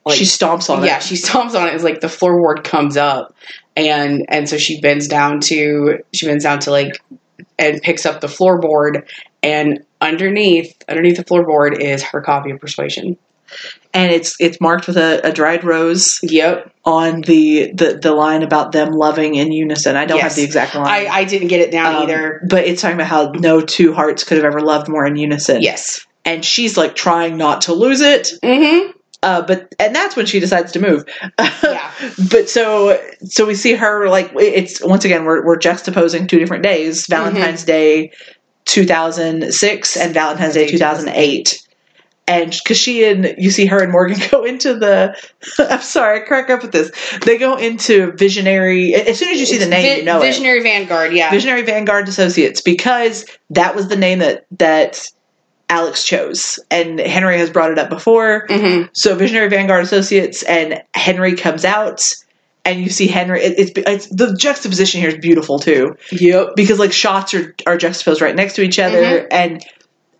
like 0.05 0.17
she 0.17 0.25
stomps 0.25 0.69
on 0.69 0.79
yeah, 0.79 0.83
it. 0.83 0.87
Yeah, 0.87 0.99
she 0.99 1.15
stomps 1.15 1.55
on 1.57 1.69
it. 1.69 1.73
It's 1.73 1.85
like 1.85 2.01
the 2.01 2.07
floorboard 2.07 2.65
comes 2.65 2.97
up, 2.97 3.33
and 3.87 4.25
and 4.29 4.47
so 4.49 4.57
she 4.57 4.79
bends 4.81 5.07
down 5.07 5.39
to 5.41 5.99
she 6.13 6.25
bends 6.27 6.43
down 6.43 6.59
to 6.59 6.71
like 6.71 7.01
and 7.57 7.81
picks 7.81 8.05
up 8.05 8.21
the 8.21 8.27
floorboard, 8.27 9.07
and 9.43 9.83
underneath 10.01 10.75
underneath 10.87 11.17
the 11.17 11.25
floorboard 11.25 11.79
is 11.79 12.03
her 12.03 12.21
copy 12.21 12.51
of 12.51 12.59
Persuasion. 12.59 13.17
and 13.93 14.11
it's 14.11 14.35
it's 14.39 14.61
marked 14.61 14.87
with 14.87 14.97
a, 14.97 15.19
a 15.27 15.31
dried 15.31 15.63
rose 15.63 16.19
Yep, 16.23 16.71
on 16.85 17.21
the, 17.21 17.71
the 17.73 17.99
the 18.01 18.11
line 18.13 18.43
about 18.43 18.71
them 18.71 18.91
loving 18.91 19.35
in 19.35 19.51
unison. 19.51 19.95
I 19.95 20.05
don't 20.05 20.17
Yes. 20.17 20.23
have 20.31 20.35
the 20.35 20.43
exact 20.43 20.75
line. 20.75 20.87
I 20.87 21.07
I 21.07 21.23
didn't 21.25 21.47
get 21.47 21.59
it 21.61 21.71
down 21.71 21.95
Um, 21.95 22.03
either. 22.03 22.41
But 22.49 22.65
it's 22.65 22.81
talking 22.81 22.95
about 22.95 23.07
how 23.07 23.31
no 23.31 23.61
two 23.61 23.93
hearts 23.93 24.23
could 24.23 24.37
have 24.37 24.45
ever 24.45 24.61
loved 24.61 24.87
more 24.87 25.05
in 25.05 25.15
unison. 25.15 25.61
Yes. 25.61 26.05
And 26.25 26.45
she's 26.45 26.77
like 26.77 26.95
trying 26.95 27.37
not 27.37 27.61
to 27.61 27.73
lose 27.73 28.01
it. 28.01 28.29
Mm-hmm. 28.43 28.91
Uh, 29.21 29.41
but 29.41 29.75
and 29.79 29.93
that's 29.93 30.15
when 30.15 30.25
she 30.25 30.39
decides 30.39 30.71
to 30.71 30.79
move. 30.79 31.05
Yeah. 31.63 31.91
but 32.31 32.49
so 32.49 32.99
so 33.25 33.45
we 33.45 33.53
see 33.53 33.73
her 33.73 34.07
like 34.09 34.31
it's 34.35 34.81
once 34.83 35.03
again 35.05 35.25
we're 35.25 35.45
we're 35.45 35.59
juxtaposing 35.59 36.27
two 36.27 36.39
different 36.39 36.63
days: 36.63 37.05
Mm-hmm. 37.05 37.13
Valentine's 37.13 37.63
Day, 37.63 38.11
two 38.65 38.85
thousand 38.85 39.53
six, 39.53 39.97
and 39.97 40.13
Valentine's 40.13 40.53
Day 40.53 40.67
two 40.67 40.77
thousand 40.77 41.09
eight. 41.09 41.65
And 42.27 42.51
because 42.51 42.77
she 42.77 43.03
and 43.05 43.33
you 43.39 43.49
see 43.49 43.65
her 43.65 43.81
and 43.81 43.91
Morgan 43.91 44.19
go 44.31 44.45
into 44.45 44.75
the, 44.75 45.15
I'm 45.59 45.81
sorry, 45.81 46.21
I 46.21 46.25
crack 46.25 46.51
up 46.51 46.61
with 46.61 46.71
this. 46.71 46.91
They 47.25 47.39
go 47.39 47.57
into 47.57 48.11
Visionary. 48.13 48.93
As 48.93 49.17
soon 49.17 49.29
as 49.29 49.39
you 49.39 49.47
see 49.47 49.57
the 49.57 49.65
name, 49.65 49.97
you 49.97 50.05
know 50.05 50.19
it. 50.21 50.27
Visionary 50.27 50.61
Vanguard. 50.61 51.11
Yeah. 51.11 51.31
Visionary 51.31 51.63
Vanguard 51.63 52.07
Associates 52.07 52.61
because 52.61 53.25
that 53.49 53.75
was 53.75 53.87
the 53.87 53.95
name 53.95 54.19
that 54.19 54.45
that 54.59 55.07
Alex 55.69 56.03
chose. 56.03 56.59
And 56.71 56.99
Henry 56.99 57.37
has 57.37 57.49
brought 57.49 57.71
it 57.71 57.77
up 57.79 57.89
before. 57.89 58.45
hmm 58.49 58.83
So 58.93 59.15
Visionary 59.15 59.49
Vanguard 59.49 59.83
Associates 59.83 60.41
and 60.43 60.81
Henry 60.95 61.35
comes 61.35 61.63
out, 61.63 62.01
and 62.65 62.81
you 62.81 62.89
see 62.89 63.07
Henry. 63.07 63.41
It, 63.41 63.59
it's, 63.59 63.71
it's 63.75 64.07
the 64.07 64.35
juxtaposition 64.35 64.99
here 65.01 65.09
is 65.09 65.17
beautiful 65.17 65.59
too, 65.59 65.95
Yep. 66.11 66.55
because 66.55 66.79
like 66.79 66.91
shots 66.91 67.33
are 67.33 67.55
are 67.67 67.77
juxtaposed 67.77 68.21
right 68.21 68.35
next 68.35 68.55
to 68.55 68.61
each 68.63 68.79
other. 68.79 69.27
And 69.31 69.63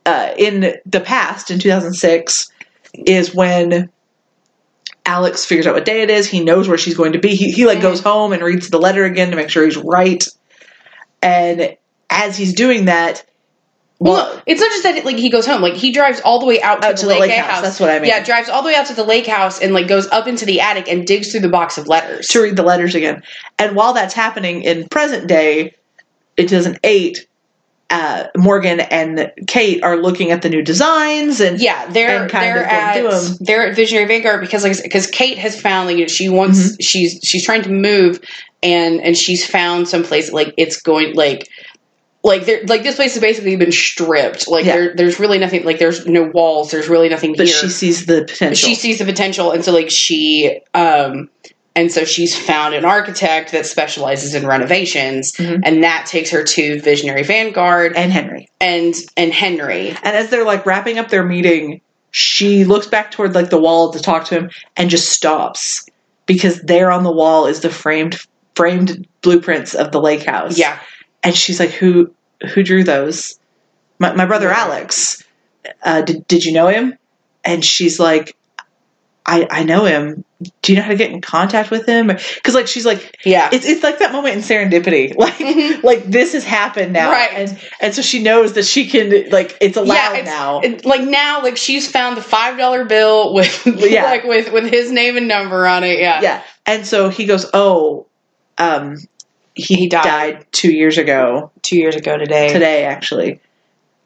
uh, 0.06 0.34
in 0.38 0.76
the 0.86 1.02
past, 1.02 1.52
in 1.52 1.60
2006, 1.60 2.50
is 2.94 3.34
when 3.36 3.90
Alex 5.06 5.46
figures 5.46 5.66
out 5.68 5.74
what 5.76 5.86
day 5.86 6.02
it 6.02 6.10
is. 6.10 6.28
He 6.28 6.44
knows 6.44 6.68
where 6.68 6.78
she's 6.78 6.96
going 6.96 7.14
to 7.14 7.20
be. 7.20 7.36
He 7.36 7.52
he 7.52 7.66
like 7.66 7.80
Mhm. 7.80 7.84
goes 7.84 8.02
home 8.02 8.34
and 8.34 8.42
reads 8.44 8.70
the 8.70 8.80
letter 8.80 9.04
again 9.06 9.32
to 9.32 9.36
make 9.36 9.50
sure 9.50 9.66
he's 9.66 9.78
right. 9.78 10.24
And 11.22 11.76
as 12.10 12.38
he's 12.38 12.54
doing 12.54 12.86
that, 12.86 13.24
Well, 14.02 14.42
it's 14.46 14.62
not 14.62 14.70
just 14.72 14.84
that 14.84 15.04
like 15.04 15.18
he 15.18 15.30
goes 15.30 15.46
home. 15.46 15.62
Like 15.62 15.74
he 15.74 15.92
drives 15.92 16.22
all 16.22 16.40
the 16.40 16.46
way 16.46 16.62
out 16.62 16.82
to, 16.82 16.88
Out 16.88 16.92
the, 16.96 17.02
to 17.02 17.06
the 17.06 17.10
lake, 17.12 17.20
lake 17.22 17.32
house. 17.32 17.52
house, 17.56 17.62
that's 17.64 17.80
what 17.82 17.90
I 17.90 18.00
mean. 18.00 18.08
Yeah, 18.08 18.24
drives 18.24 18.48
all 18.48 18.62
the 18.62 18.68
way 18.68 18.76
out 18.76 18.86
to 18.88 18.94
the 18.94 19.04
lake 19.04 19.28
house 19.28 19.60
and 19.62 19.74
like 19.74 19.88
goes 19.90 20.08
up 20.08 20.26
into 20.28 20.46
the 20.46 20.62
attic 20.62 20.88
and 20.88 21.06
digs 21.06 21.32
through 21.32 21.42
the 21.42 21.50
box 21.50 21.78
of 21.78 21.88
letters. 21.88 22.28
to 22.28 22.42
read 22.42 22.56
the 22.56 22.64
letters 22.64 22.96
again. 22.96 23.22
And 23.58 23.76
while 23.76 23.92
that's 23.94 24.14
happening 24.14 24.62
in 24.64 24.88
present 24.88 25.28
day, 25.28 25.76
in 26.38 26.48
2008, 26.48 27.28
uh, 27.90 28.26
Morgan 28.38 28.80
and 28.80 29.32
Kate 29.48 29.84
are 29.84 29.98
looking 29.98 30.30
at 30.32 30.44
the 30.44 30.50
new 30.50 30.62
designs 30.62 31.42
and 31.42 31.60
Yeah, 31.60 31.88
they're 31.90 32.22
And 32.24 32.32
kind 32.32 32.56
they're 32.56 32.64
at 32.64 33.38
they're 33.40 33.68
at 33.68 33.76
Visionary 33.76 34.08
Vanguard 34.08 34.42
because 34.42 34.64
like 34.64 34.82
because 34.82 35.08
Kate 35.08 35.40
has 35.40 35.60
found 35.60 35.88
like 35.88 35.98
you 35.98 36.04
know, 36.04 36.08
she 36.08 36.30
wants 36.30 36.60
Mm-hmm. 36.60 36.76
she's 36.82 37.20
she's 37.24 37.44
trying 37.44 37.64
to 37.64 37.70
move 37.72 38.22
and 38.62 39.02
and 39.02 39.18
she's 39.18 39.46
found 39.46 39.88
some 39.90 40.04
place 40.04 40.32
like 40.32 40.54
it's 40.56 40.80
going 40.82 41.16
like 41.16 41.50
like 42.24 42.46
there 42.46 42.62
like 42.68 42.84
this 42.84 42.96
place 42.96 43.14
has 43.14 43.22
basically 43.22 43.56
been 43.56 43.72
stripped 43.72 44.48
like 44.48 44.66
Yeah. 44.66 44.76
there 44.76 44.96
there's 44.96 45.20
really 45.20 45.38
nothing 45.40 45.64
like 45.64 45.80
there's 45.80 46.06
no 46.06 46.24
walls 46.24 46.72
there's 46.72 46.90
really 46.90 47.10
nothing 47.10 47.34
but 47.38 47.46
here 47.48 47.56
she 47.56 47.70
sees 47.70 48.06
the 48.06 48.26
potential. 48.26 48.56
she 48.56 48.76
sees 48.76 49.00
the 49.00 49.06
potential 49.06 49.52
and 49.52 49.64
so 49.64 49.72
like 49.72 49.90
she 49.90 50.60
um 50.74 51.30
and 51.76 51.92
so 51.92 52.04
she's 52.04 52.38
found 52.38 52.74
an 52.76 52.84
architect 52.84 53.52
that 53.54 53.66
specializes 53.66 54.36
in 54.36 54.46
renovations 54.46 55.32
Mhm. 55.34 55.62
and 55.64 55.84
that 55.84 56.08
takes 56.08 56.30
her 56.32 56.44
to 56.44 56.82
Visionary 56.82 57.24
Vanguard 57.24 57.96
and 57.96 58.12
Henry. 58.12 58.50
and 58.60 58.94
and 59.16 59.32
Henry 59.34 59.90
And 60.04 60.16
as 60.18 60.30
they're 60.30 60.44
like 60.46 60.66
wrapping 60.66 60.98
up 61.00 61.08
their 61.10 61.24
meeting, 61.24 61.80
she 62.12 62.66
looks 62.66 62.88
back 62.88 63.12
toward 63.12 63.34
like 63.34 63.50
the 63.50 63.60
wall 63.60 63.94
to 63.94 64.00
talk 64.02 64.26
to 64.26 64.36
him 64.36 64.50
and 64.76 64.90
just 64.90 65.10
stops 65.10 65.86
because 66.26 66.60
there 66.64 66.92
on 66.92 67.04
the 67.04 67.12
wall 67.14 67.46
is 67.46 67.62
the 67.62 67.70
framed 67.70 68.18
framed 68.56 69.08
blueprints 69.22 69.74
of 69.74 69.92
the 69.94 70.02
lake 70.02 70.24
house. 70.26 70.58
yeah 70.58 70.80
and 71.24 71.36
she's 71.36 71.60
like, 71.60 71.72
"Who 71.72 72.14
who 72.54 72.64
drew 72.64 72.84
those?" 72.84 73.40
My, 74.00 74.14
my 74.14 74.26
brother 74.26 74.50
Alex. 74.50 75.24
Uh, 75.84 76.02
did 76.02 76.26
did 76.28 76.46
you 76.46 76.54
know 76.54 76.68
him? 76.68 76.98
And 77.44 77.64
she's 77.64 78.00
like, 78.00 78.36
"I 79.26 79.48
I 79.50 79.64
know 79.64 79.86
him. 79.86 80.24
Do 80.62 80.72
you 80.72 80.78
know 80.78 80.84
how 80.84 80.90
to 80.92 80.96
get 80.96 81.12
in 81.12 81.20
contact 81.20 81.70
with 81.70 81.86
him?" 81.86 82.08
Because 82.08 82.56
like 82.56 82.68
she's 82.68 82.86
like, 82.86 83.18
yeah 83.26 83.50
it's 83.52 83.66
it's 83.66 83.84
like 83.84 84.00
that 84.00 84.14
moment 84.14 84.36
in 84.38 84.42
serendipity, 84.42 85.16
like 85.18 85.34
Mhm. 85.36 85.84
like 85.84 86.06
this 86.06 86.32
has 86.34 86.46
happened 86.46 86.94
now, 86.94 87.12
Right. 87.12 87.30
And 87.34 87.60
and 87.82 87.94
so 87.94 88.02
she 88.02 88.24
knows 88.24 88.54
that 88.54 88.64
she 88.66 88.88
can 88.88 89.30
like 89.32 89.58
it's 89.60 89.76
allowed 89.76 90.16
it's, 90.16 90.26
now. 90.26 90.60
it- 90.62 90.86
like 90.86 91.02
now, 91.02 91.44
like 91.44 91.58
she's 91.58 91.92
found 91.92 92.16
the 92.16 92.22
five 92.22 92.58
dollar 92.58 92.86
bill 92.86 93.34
with 93.40 93.68
Yeah. 93.68 94.06
like 94.06 94.24
with 94.24 94.52
with 94.54 94.72
his 94.72 94.92
name 94.92 95.18
and 95.18 95.28
number 95.28 95.68
on 95.68 95.84
it. 95.84 96.00
Yeah, 96.00 96.22
yeah, 96.22 96.44
and 96.66 96.86
so 96.88 97.10
he 97.10 97.26
goes, 97.26 97.46
"Oh, 97.54 98.08
um, 98.58 98.96
he, 99.56 99.76
He 99.76 99.88
died. 99.90 100.04
died 100.04 100.46
two 100.52 100.72
years 100.72 100.98
ago." 100.98 101.52
two 101.62 101.78
years 101.78 101.96
ago 101.96 102.18
today. 102.18 102.52
today 102.52 102.86
actually 102.86 103.40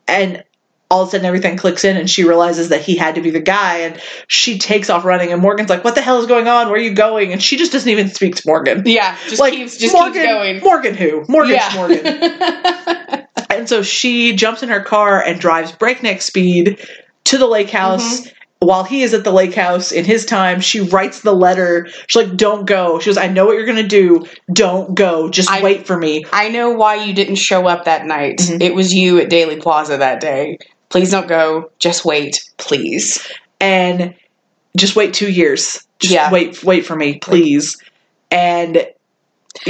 and 0.07 0.43
all 0.91 1.01
of 1.03 1.07
a 1.07 1.11
sudden 1.11 1.25
everything 1.25 1.57
clicks 1.57 1.83
in 1.83 1.97
and 1.97 2.07
she 2.09 2.23
realizes 2.23 2.69
that 2.69 2.81
he 2.81 2.95
had 2.95 3.15
to 3.15 3.21
be 3.21 3.31
the 3.31 3.39
guy 3.39 3.79
and 3.79 3.99
she 4.27 4.59
takes 4.59 4.89
off 4.89 5.05
running 5.05 5.31
and 5.31 5.41
morgan's 5.41 5.69
like 5.69 5.83
what 5.83 5.95
the 5.95 6.01
hell 6.01 6.19
is 6.19 6.27
going 6.27 6.47
on 6.47 6.67
where 6.67 6.75
are 6.75 6.79
you 6.83 6.93
going 6.93 7.31
and 7.31 7.41
she 7.41 7.57
just 7.57 7.71
doesn't 7.71 7.89
even 7.89 8.09
speak 8.09 8.35
to 8.35 8.43
morgan 8.45 8.83
Yeah, 8.85 9.17
just 9.27 9.39
like 9.41 9.53
keeps 9.53 9.77
just 9.77 9.93
morgan, 9.93 10.13
keeps 10.13 10.25
going. 10.27 10.59
morgan 10.61 10.93
who 10.93 11.25
morgan's 11.29 11.55
yeah. 11.55 11.71
morgan 11.75 13.27
and 13.49 13.67
so 13.69 13.81
she 13.81 14.35
jumps 14.35 14.61
in 14.61 14.69
her 14.69 14.81
car 14.81 15.21
and 15.21 15.39
drives 15.39 15.71
breakneck 15.71 16.21
speed 16.21 16.79
to 17.25 17.37
the 17.37 17.47
lake 17.47 17.69
house 17.69 18.21
Mm-hmm. 18.21 18.29
While 18.63 18.83
he 18.83 19.03
is 19.03 19.13
at 19.13 19.23
the 19.23 19.31
lake 19.31 19.53
house 19.53 19.91
in 19.91 20.05
his 20.05 20.25
time, 20.25 20.59
she 20.61 20.79
writes 20.81 21.21
the 21.21 21.33
letter. 21.33 21.87
She's 22.07 22.15
like, 22.27 22.37
"Don't 22.37 22.65
go." 22.65 22.99
She 22.99 23.07
goes, 23.09 23.17
"I 23.17 23.27
know 23.27 23.45
what 23.45 23.53
you're 23.55 23.65
gonna 23.65 23.83
do. 23.83 24.25
Don't 24.51 24.95
go. 24.95 25.29
Just 25.29 25.51
I- 25.51 25.61
wait 25.61 25.85
for 25.85 25.97
me." 25.97 26.23
I 26.31 26.49
know 26.49 26.69
why 26.71 26.95
you 26.95 27.13
didn't 27.13 27.35
show 27.35 27.67
up 27.67 27.85
that 27.85 28.05
night. 28.05 28.37
Mhm. 28.37 28.61
It 28.61 28.73
was 28.75 28.93
you 28.93 29.19
at 29.19 29.29
Daley 29.29 29.57
Plaza 29.57 29.97
that 29.97 30.19
day. 30.21 30.57
Please 30.89 31.11
don't 31.11 31.27
go. 31.27 31.69
Just 31.79 32.05
wait, 32.05 32.41
please. 32.57 33.19
and 33.59 34.13
just 34.75 34.95
wait 34.95 35.13
two 35.13 35.29
years. 35.31 35.81
Just 35.99 36.13
Yeah. 36.13 36.29
wait, 36.31 36.61
wait 36.65 36.85
for 36.85 36.95
me, 36.97 37.15
please. 37.15 37.77
And 38.29 38.85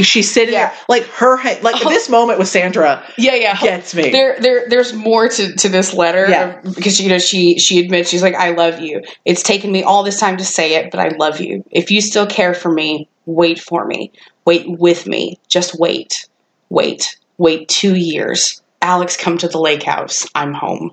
she's 0.01 0.31
sitting 0.31 0.53
Yeah. 0.53 0.69
there, 0.69 0.77
like 0.89 1.03
her, 1.05 1.38
like 1.61 1.85
Oh. 1.85 1.89
this 1.89 2.10
moment 2.10 2.39
with 2.39 2.47
Sandra 2.47 3.03
Yeah, 3.18 3.35
yeah. 3.35 3.60
gets 3.60 3.93
me. 3.93 4.10
There, 4.11 4.38
there, 4.39 4.69
there's 4.69 4.93
more 4.93 5.27
to, 5.27 5.55
to 5.55 5.69
this 5.69 5.93
letter 5.93 6.27
Yeah. 6.30 6.61
because 6.61 6.99
you 6.99 7.10
know 7.10 7.18
she 7.19 7.60
she 7.60 7.80
admits 7.80 8.10
she's 8.10 8.22
like 8.23 8.35
I 8.35 8.51
love 8.51 8.80
you. 8.80 9.01
It's 9.26 9.43
taken 9.43 9.72
me 9.72 9.84
all 9.84 10.03
this 10.03 10.19
time 10.19 10.38
to 10.38 10.45
say 10.45 10.76
it, 10.76 10.91
but 10.91 10.99
I 10.99 11.10
love 11.18 11.39
you. 11.41 11.64
If 11.72 11.91
you 11.91 12.01
still 12.01 12.26
care 12.27 12.53
for 12.53 12.72
me, 12.72 13.10
wait 13.26 13.60
for 13.60 13.85
me. 13.85 14.11
Wait 14.45 14.65
with 14.68 15.05
me. 15.07 15.39
Just 15.47 15.80
wait, 15.80 16.27
wait, 16.69 17.18
wait 17.38 17.68
two 17.69 17.95
years. 17.95 18.61
Alex, 18.81 19.15
come 19.15 19.38
to 19.38 19.47
the 19.47 19.60
lake 19.60 19.84
house. 19.84 20.27
I'm 20.35 20.53
home. 20.53 20.91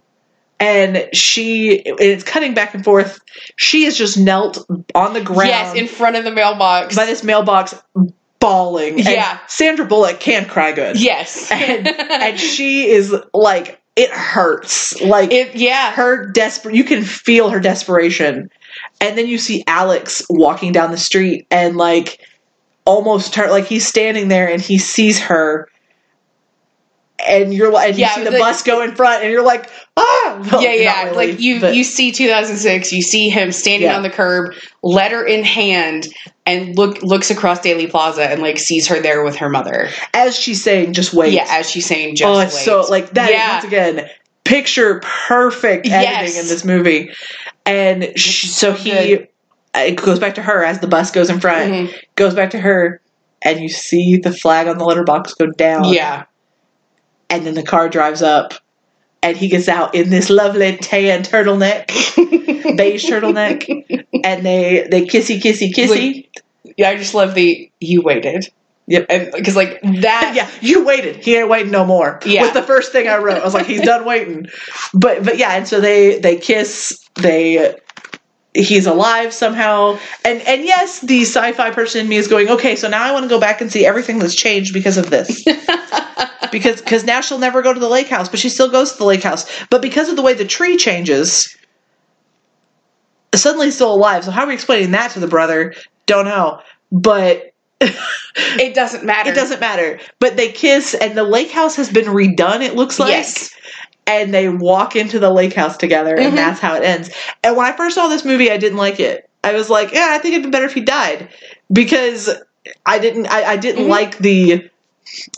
and 0.61 1.09
she, 1.15 1.73
it's 1.87 2.23
cutting 2.23 2.53
back 2.55 2.75
and 2.75 2.85
forth. 2.85 3.19
She 3.57 3.87
is 3.87 3.97
just 3.97 4.19
knelt 4.19 4.59
on 4.95 5.15
the 5.15 5.23
ground 5.23 5.49
Yes, 5.49 5.75
in 5.75 5.87
front 5.89 6.17
of 6.17 6.25
the 6.25 6.31
mailbox. 6.31 6.95
by 6.95 7.07
this 7.07 7.25
mailbox, 7.25 7.75
bawling. 8.51 8.95
And 8.99 9.09
Yeah. 9.09 9.39
Sandra 9.47 9.87
Bullock 9.87 10.21
can't 10.21 10.49
cry 10.49 10.73
good. 10.73 11.01
yes, 11.01 11.51
and 11.51 11.87
and 11.89 12.39
she 12.41 12.89
is 12.89 13.15
like, 13.33 13.81
it 13.97 14.11
hurts. 14.11 15.01
Like 15.01 15.33
it. 15.33 15.55
Yeah, 15.55 15.93
her 15.93 16.27
desperate 16.31 16.75
you 16.75 16.85
can 16.85 17.03
feel 17.05 17.51
her 17.51 17.61
desperation 17.61 18.51
and 19.01 19.19
then 19.19 19.27
you 19.27 19.37
see 19.37 19.65
alex 19.67 20.23
walking 20.31 20.71
down 20.73 20.91
the 20.93 20.97
street 20.97 21.45
and 21.51 21.77
like 21.77 22.21
almost 22.85 23.35
turn 23.35 23.51
like 23.51 23.67
he's 23.67 23.87
standing 23.87 24.29
there 24.29 24.49
and 24.49 24.63
he 24.63 24.79
sees 24.79 25.19
her 25.19 25.69
and 27.27 27.53
you're 27.55 27.71
like 27.73 27.91
and 27.91 27.99
Yeah, 27.99 28.09
you 28.11 28.15
see 28.17 28.25
the 28.25 28.31
the- 28.31 28.39
bus 28.39 28.63
go 28.63 28.83
in 28.83 28.95
front 28.95 29.23
and 29.23 29.33
you're 29.33 29.45
like 29.45 29.71
ah 29.97 30.43
Well, 30.53 30.63
yeah, 30.63 30.73
yeah. 30.73 31.05
really, 31.05 31.17
like 31.29 31.41
you, 31.41 31.61
but- 31.61 31.75
you 31.75 31.85
see 31.85 32.13
2006. 32.13 32.93
You 32.93 33.03
see 33.03 33.29
him 33.29 33.53
standing 33.53 33.89
Yeah. 33.89 33.97
on 33.97 34.03
the 34.03 34.11
curb, 34.11 34.55
letter 34.83 35.25
in 35.25 35.45
hand, 35.45 36.09
and 36.47 36.77
look 36.77 37.03
looks 37.03 37.31
across 37.31 37.61
Daley 37.61 37.87
Plaza 37.87 38.25
and 38.25 38.41
like 38.43 38.59
sees 38.59 38.87
her 38.89 39.01
there 39.01 39.23
with 39.23 39.37
her 39.37 39.49
mother. 39.49 39.89
as 40.15 40.37
she's 40.39 40.63
saying 40.63 40.93
just 40.95 41.13
wait 41.15 41.33
Yeah, 41.33 41.47
as 41.49 41.69
she's 41.71 41.87
saying, 41.87 42.17
just 42.17 42.29
oh 42.29 42.39
wait. 42.39 42.51
so 42.51 42.83
like 42.91 43.11
that 43.15 43.31
Yeah. 43.31 43.53
once 43.55 43.65
again 43.65 44.09
picture 44.45 45.01
perfect 45.01 45.87
editing 45.87 46.35
Yes. 46.35 46.41
in 46.43 46.49
this 46.49 46.65
movie 46.65 47.11
and 47.67 48.13
sh- 48.17 48.47
so 48.49 48.73
he 48.73 49.27
it 49.77 49.97
goes 49.97 50.19
back 50.19 50.35
to 50.35 50.43
her 50.43 50.65
as 50.65 50.81
the 50.81 50.89
bus 50.89 51.11
goes 51.13 51.31
in 51.31 51.39
front 51.39 51.71
Mhm. 51.73 51.95
goes 52.17 52.35
back 52.35 52.51
to 52.51 52.59
her 52.59 53.01
and 53.43 53.61
you 53.61 53.69
see 53.69 54.17
the 54.17 54.33
flag 54.33 54.67
on 54.67 54.79
the 54.79 54.85
letterbox 54.85 55.35
go 55.35 55.47
down 55.47 55.85
yeah, 55.85 56.25
and 57.31 57.47
then 57.47 57.55
the 57.55 57.63
car 57.63 57.89
drives 57.89 58.23
up 58.23 58.53
and 59.23 59.37
he 59.37 59.49
gets 59.49 59.69
out 59.69 59.95
in 59.95 60.11
this 60.11 60.29
lovely 60.31 60.77
tan 60.79 61.23
turtleneck 61.23 61.87
beige 62.77 63.05
turtleneck 63.07 63.65
and 64.25 64.45
they 64.45 64.87
they 64.91 65.07
kissy 65.07 65.41
kissy 65.41 65.73
kissy 65.73 66.29
yeah. 66.77 66.91
I 66.91 66.97
just 66.97 67.15
love 67.15 67.35
the 67.35 67.71
you 67.81 68.03
waited. 68.03 68.49
Yep. 68.87 69.09
because 69.35 69.55
like 69.55 69.81
that. 69.83 70.33
yeah 70.35 70.51
you 70.61 70.85
waited 70.85 71.17
he 71.25 71.37
ain't 71.37 71.49
waiting 71.49 71.71
no 71.71 71.85
more 71.85 72.19
Yeah. 72.25 72.43
was 72.43 72.53
the 72.55 72.63
first 72.63 72.91
thing 72.91 73.07
i 73.07 73.19
wrote 73.19 73.41
i 73.41 73.45
was 73.45 73.55
like 73.55 73.67
he's 73.67 73.83
done 73.83 74.05
waiting 74.05 74.49
but 74.95 75.23
but 75.25 75.39
yeah 75.39 75.53
and 75.53 75.69
so 75.69 75.81
they 75.81 76.19
they 76.19 76.37
kiss 76.37 76.99
they 77.15 77.77
he's 78.55 78.87
alive 78.87 79.33
somehow 79.33 79.97
and 80.25 80.41
and 80.43 80.65
yes 80.65 81.01
the 81.01 81.23
sci-fi 81.23 81.71
person 81.71 82.01
in 82.01 82.09
me 82.09 82.17
is 82.17 82.27
going 82.27 82.49
okay 82.49 82.75
so 82.75 82.89
now 82.89 83.03
i 83.03 83.13
want 83.13 83.23
to 83.23 83.29
go 83.29 83.39
back 83.39 83.61
and 83.61 83.71
see 83.71 83.87
everything 83.87 84.19
that's 84.19 84.35
changed 84.35 84.75
because 84.75 84.97
of 84.97 85.09
this 85.09 85.45
because 86.53 86.81
because 86.81 87.05
now 87.05 87.21
she'll 87.21 87.39
never 87.39 87.63
go 87.63 87.73
to 87.73 87.79
the 87.79 87.89
lake 87.89 88.09
house 88.09 88.29
but 88.29 88.41
she 88.41 88.49
still 88.49 88.69
goes 88.69 88.93
to 88.93 88.99
the 88.99 89.05
lake 89.05 89.23
house 89.23 89.47
but 89.71 89.81
because 89.81 90.09
of 90.09 90.17
the 90.17 90.23
way 90.23 90.35
the 90.35 90.45
tree 90.45 90.77
changes 90.77 91.57
suddenly 93.35 93.71
still 93.71 93.95
alive 93.95 94.25
so 94.25 94.33
how 94.33 94.43
are 94.43 94.49
we 94.49 94.55
explaining 94.55 94.91
that 94.91 95.13
to 95.13 95.21
the 95.21 95.29
brother 95.29 95.73
don't 96.07 96.25
know 96.25 96.61
but 96.91 97.51
it 97.81 98.75
doesn't 98.75 99.05
matter. 99.05 99.31
it 99.31 99.35
doesn't 99.35 99.61
matter. 99.61 100.01
But 100.19 100.37
they 100.37 100.53
kiss, 100.53 100.93
and 100.93 101.17
the 101.17 101.25
lake 101.25 101.51
house 101.51 101.77
has 101.77 101.91
been 101.91 102.05
redone, 102.05 102.61
it 102.61 102.75
looks 102.75 102.99
like. 102.99 103.09
Yes. 103.09 103.55
And 104.11 104.35
they 104.35 104.49
walk 104.49 104.97
into 104.97 105.19
the 105.19 105.31
lake 105.31 105.55
house 105.55 105.77
together, 105.77 106.17
Mhm. 106.17 106.27
and 106.29 106.39
that's 106.39 106.61
how 106.61 106.75
it 106.75 106.83
ends. 106.83 107.11
And 107.45 107.57
when 107.57 107.67
I 107.67 107.73
first 107.73 107.95
saw 107.95 108.09
this 108.09 108.25
movie, 108.25 108.51
I 108.51 108.57
didn't 108.57 108.79
like 108.79 108.99
it. 109.01 109.29
I 109.45 109.53
was 109.55 109.71
like, 109.71 109.93
yeah, 109.93 110.09
I 110.11 110.19
think 110.19 110.35
it'd 110.35 110.45
be 110.45 110.51
better 110.51 110.67
if 110.67 110.75
he 110.75 110.81
died. 110.83 111.29
Because 111.73 112.29
I 112.85 112.99
didn't 112.99 113.27
I, 113.29 113.53
I 113.53 113.57
didn't 113.57 113.85
Mhm. 113.87 113.89
like 113.89 114.19
the 114.19 114.69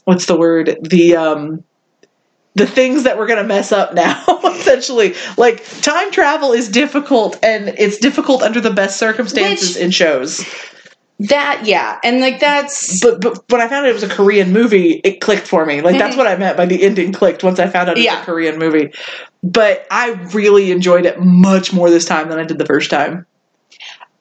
what's 0.04 0.26
the 0.26 0.36
word? 0.36 0.76
The 0.82 1.16
um 1.16 1.64
the 2.54 2.66
things 2.66 3.04
that 3.04 3.16
we're 3.16 3.26
going 3.26 3.38
to 3.42 3.48
mess 3.48 3.72
up 3.72 3.94
now 3.94 4.22
essentially 4.44 5.14
like 5.38 5.64
time 5.80 6.10
travel 6.10 6.52
is 6.52 6.68
difficult 6.68 7.38
and 7.42 7.68
it's 7.78 7.96
difficult 7.96 8.42
under 8.42 8.60
the 8.60 8.70
best 8.70 8.98
circumstances 8.98 9.74
Which- 9.76 9.82
in 9.84 9.90
shows 9.90 10.44
That 11.28 11.62
yeah, 11.66 11.98
and 12.02 12.20
like 12.20 12.40
that's 12.40 13.00
but, 13.00 13.20
but 13.20 13.44
when 13.48 13.60
i 13.60 13.68
found 13.68 13.84
out 13.86 13.90
it 13.90 13.92
was 13.94 14.02
a 14.02 14.08
korean 14.08 14.52
movie 14.52 15.00
it 15.04 15.20
clicked 15.20 15.46
for 15.46 15.64
me 15.64 15.80
like 15.80 15.96
that's 15.98 16.14
Mhm. 16.14 16.18
what 16.18 16.26
i 16.26 16.34
meant 16.36 16.56
by 16.56 16.66
the 16.66 16.82
ending 16.82 17.12
clicked 17.12 17.44
once 17.44 17.60
i 17.60 17.68
found 17.68 17.88
out 17.88 17.96
it 17.96 18.10
was 18.10 18.20
a 18.20 18.24
korean 18.24 18.58
movie 18.58 18.90
but 19.44 19.86
i 19.90 20.12
really 20.32 20.72
enjoyed 20.72 21.06
it 21.06 21.20
much 21.20 21.72
more 21.72 21.90
this 21.90 22.06
time 22.06 22.28
than 22.28 22.38
i 22.40 22.44
did 22.44 22.58
the 22.58 22.66
first 22.66 22.90
time 22.90 23.24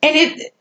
and 0.03 0.15
it 0.15 0.53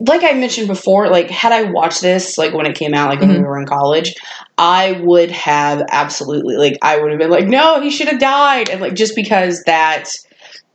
like 0.00 0.24
I 0.24 0.32
mentioned 0.32 0.66
before, 0.66 1.08
like 1.08 1.30
had 1.30 1.52
I 1.52 1.70
watched 1.70 2.02
this 2.02 2.36
like 2.36 2.52
when 2.52 2.66
it 2.66 2.74
came 2.76 2.92
out, 2.94 3.08
like 3.08 3.20
when 3.20 3.30
we 3.30 3.36
Mhm. 3.36 3.44
were 3.46 3.58
in 3.60 3.64
college, 3.64 4.12
I 4.58 5.00
would 5.02 5.30
have 5.30 5.82
absolutely 5.88 6.56
like 6.56 6.76
I 6.82 6.98
would 6.98 7.10
have 7.12 7.20
been 7.20 7.30
like, 7.30 7.46
no, 7.46 7.80
he 7.80 7.90
should 7.90 8.08
have 8.08 8.18
died, 8.18 8.68
and 8.68 8.80
like 8.82 8.94
just 8.94 9.14
because 9.14 9.62
that. 9.64 10.10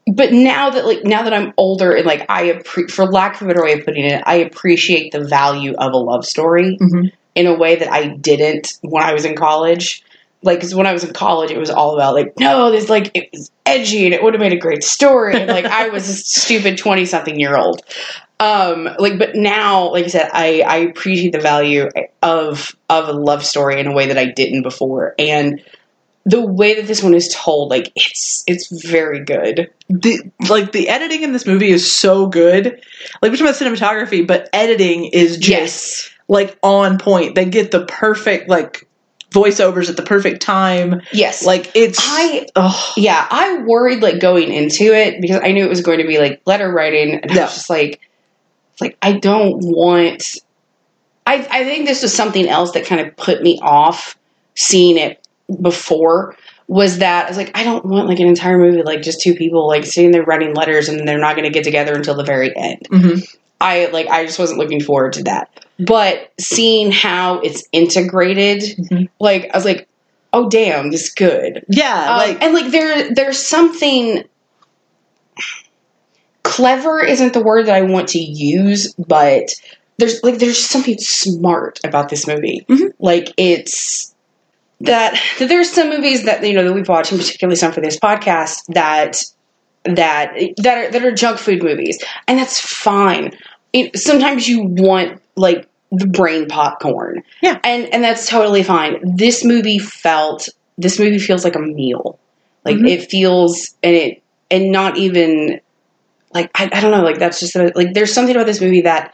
But 0.08 0.34
now 0.34 0.70
that 0.72 0.86
like 0.86 1.04
now 1.04 1.24
that 1.24 1.34
I'm 1.34 1.54
older 1.58 1.94
and 1.94 2.06
like 2.06 2.26
I 2.30 2.52
appre- 2.52 2.90
for 2.90 3.06
lack 3.06 3.36
of 3.36 3.42
a 3.44 3.46
better 3.48 3.64
way 3.64 3.74
of 3.74 3.86
putting 3.86 4.06
it, 4.06 4.24
I 4.26 4.36
appreciate 4.36 5.12
the 5.12 5.24
value 5.24 5.74
of 5.76 5.94
a 5.94 5.98
love 5.98 6.26
story 6.26 6.78
Mhm. 6.82 7.12
in 7.36 7.46
a 7.48 7.54
way 7.54 7.76
that 7.76 7.92
I 7.92 8.08
didn't 8.08 8.74
when 8.82 9.04
I 9.04 9.14
was 9.14 9.26
in 9.26 9.36
college. 9.36 10.04
Like, 10.42 10.58
because 10.60 10.74
when 10.74 10.88
I 10.88 10.94
was 10.94 11.04
in 11.04 11.14
college, 11.14 11.52
it 11.52 11.58
was 11.60 11.70
all 11.70 11.96
about 11.96 12.16
like, 12.16 12.34
no, 12.40 12.72
this 12.72 12.90
like 12.90 13.12
it 13.14 13.30
was 13.34 13.52
edgy 13.66 14.06
and 14.06 14.14
it 14.14 14.24
would 14.24 14.34
have 14.34 14.40
made 14.42 14.54
a 14.54 14.58
great 14.58 14.84
story. 14.84 15.36
And 15.36 15.50
like, 15.50 15.66
I 15.66 15.90
was 15.90 16.08
a 16.08 16.14
stupid 16.14 16.78
twenty 16.78 17.06
something 17.06 17.38
year 17.40 17.56
old. 17.58 17.82
Um, 18.40 18.88
like, 19.00 19.20
but 19.20 19.36
now, 19.36 19.92
like 19.92 20.06
I 20.06 20.08
said, 20.08 20.30
I 20.32 20.62
I 20.62 20.78
appreciate 20.78 21.34
the 21.34 21.42
value 21.42 21.90
of 22.24 22.74
of 22.90 23.10
a 23.10 23.12
love 23.12 23.46
story 23.46 23.82
in 23.82 23.88
a 23.88 23.94
way 23.94 24.08
that 24.08 24.18
I 24.18 24.26
didn't 24.28 24.62
before, 24.64 25.14
and 25.20 25.62
the 26.30 26.46
way 26.46 26.76
that 26.76 26.88
this 26.88 27.02
one 27.02 27.14
is 27.14 27.34
told, 27.34 27.70
like 27.70 27.92
it's 27.96 28.44
it's 28.48 28.68
very 28.86 29.24
good. 29.24 29.72
the 29.90 30.20
like 30.48 30.72
the 30.72 30.88
editing 30.90 31.24
in 31.24 31.34
this 31.34 31.46
movie 31.46 31.70
is 31.70 31.92
so 31.92 32.28
good 32.28 32.82
like 33.22 33.32
we're 33.32 33.38
talking 33.38 33.48
about 33.48 33.56
cinematography 33.56 34.26
but 34.26 34.48
editing 34.54 35.06
is 35.06 35.38
just 35.38 35.50
Yes, 35.50 36.10
like 36.28 36.58
on 36.62 37.00
point 37.00 37.36
they 37.36 37.46
get 37.46 37.72
the 37.72 37.86
perfect 37.86 38.48
like 38.50 38.88
voiceovers 39.32 39.90
at 39.90 39.96
the 39.98 40.04
perfect 40.04 40.42
time 40.42 41.02
yes. 41.12 41.46
like 41.46 41.72
it's 41.76 42.00
I 42.02 42.48
oh 42.56 42.94
yeah, 42.98 43.28
I 43.30 43.64
worried 43.64 44.02
like 44.02 44.20
going 44.20 44.52
into 44.52 44.94
it 44.94 45.22
because 45.22 45.42
I 45.44 45.52
knew 45.52 45.64
it 45.64 45.70
was 45.70 45.82
going 45.82 46.00
to 46.00 46.08
be 46.08 46.18
like 46.18 46.42
letter 46.46 46.72
writing, 46.72 47.16
and 47.16 47.32
I 47.32 47.44
was 47.44 47.54
just 47.54 47.70
like, 47.70 48.02
like 48.82 48.98
I 49.02 49.14
don't 49.14 49.60
want. 49.60 50.38
I 51.26 51.36
I 51.50 51.64
think 51.64 51.88
this 51.88 52.02
was 52.02 52.14
something 52.14 52.48
else 52.48 52.72
that 52.72 52.86
kind 52.86 53.06
of 53.06 53.16
put 53.18 53.42
me 53.42 53.60
off 53.62 54.18
seeing 54.56 54.98
it 54.98 55.19
before 55.62 56.36
was 56.68 57.00
that 57.00 57.26
I 57.26 57.30
was 57.30 57.38
like 57.38 57.52
I 57.58 57.64
don't 57.64 57.86
want 57.86 58.08
like 58.08 58.20
an 58.20 58.28
entire 58.28 58.58
movie 58.58 58.84
like 58.84 59.02
just 59.02 59.22
two 59.22 59.34
people 59.36 59.68
like 59.68 59.86
sitting 59.86 60.12
there 60.12 60.24
writing 60.24 60.54
letters 60.54 60.88
and 60.90 61.08
they're 61.08 61.18
not 61.20 61.36
going 61.36 61.46
to 61.48 61.54
get 61.54 61.64
together 61.64 61.94
until 61.96 62.16
the 62.16 62.24
very 62.24 62.56
end. 62.56 62.88
mhm. 62.92 63.36
I 63.62 63.88
like 63.88 64.08
I 64.08 64.26
just 64.26 64.40
wasn't 64.40 64.60
looking 64.60 64.82
forward 64.82 65.14
to 65.14 65.24
that. 65.24 65.50
But 65.80 66.32
seeing 66.40 66.92
how 66.92 67.40
it's 67.40 67.64
integrated, 67.72 68.62
Mhm. 68.62 69.10
like 69.20 69.50
I 69.54 69.58
was 69.58 69.66
like, 69.66 69.88
oh 70.32 70.50
damn, 70.50 70.92
this 70.92 71.04
is 71.06 71.10
good. 71.10 71.66
yeah 71.70 72.12
Um, 72.12 72.18
like 72.18 72.42
and 72.44 72.54
like 72.54 72.72
there 72.72 73.12
there's 73.14 73.38
something 73.40 74.24
clever 76.44 77.02
isn't 77.04 77.34
the 77.34 77.44
word 77.44 77.66
that 77.68 77.76
I 77.76 77.82
want 77.82 78.10
to 78.10 78.20
use, 78.20 78.94
but 78.94 79.50
there's 79.98 80.24
like 80.24 80.40
there's 80.40 80.64
something 80.64 80.98
smart 81.00 81.80
about 81.84 82.10
this 82.10 82.28
movie. 82.28 82.66
Mhm. 82.70 82.94
Like 83.00 83.34
it's 83.38 84.09
that, 84.82 85.20
that 85.40 85.50
there's 85.50 85.72
some 85.72 85.90
movies 85.90 86.24
that 86.24 86.46
you 86.46 86.54
know 86.54 86.64
that 86.64 86.74
we've 86.74 86.88
watched, 86.88 87.12
and 87.12 87.20
particularly 87.20 87.56
some 87.56 87.72
for 87.72 87.82
this 87.82 87.98
podcast 88.00 88.66
that 88.74 89.22
that 89.84 90.34
that 90.58 90.78
are 90.78 90.92
that 90.92 91.04
are 91.04 91.12
junk 91.12 91.40
food 91.40 91.64
movies, 91.64 92.04
and 92.28 92.38
that's 92.40 92.60
fine. 92.60 93.32
It, 93.74 93.98
sometimes 94.00 94.48
you 94.48 94.64
want 94.64 95.22
like 95.36 95.68
the 95.92 96.08
brain 96.08 96.48
popcorn, 96.48 97.24
Yeah. 97.42 97.60
and 97.64 97.94
and 97.94 98.04
that's 98.04 98.28
totally 98.28 98.64
fine. 98.64 99.16
This 99.16 99.44
movie 99.44 99.80
felt 99.80 100.48
this 100.78 101.00
movie 101.00 101.20
feels 101.20 101.44
like 101.44 101.56
a 101.56 101.60
meal, 101.60 102.20
like 102.64 102.78
Mhm. 102.78 102.90
it 102.90 103.10
feels 103.10 103.76
and 103.84 103.96
it 103.96 104.24
and 104.52 104.72
not 104.72 104.98
even 104.98 105.60
like 106.34 106.52
I, 106.56 106.70
I 106.72 106.80
don't 106.80 106.92
know, 106.92 107.04
like 107.04 107.20
that's 107.20 107.40
just 107.40 107.56
like 107.56 107.94
there's 107.94 108.14
something 108.14 108.36
about 108.36 108.46
this 108.46 108.62
movie 108.62 108.82
that 108.82 109.14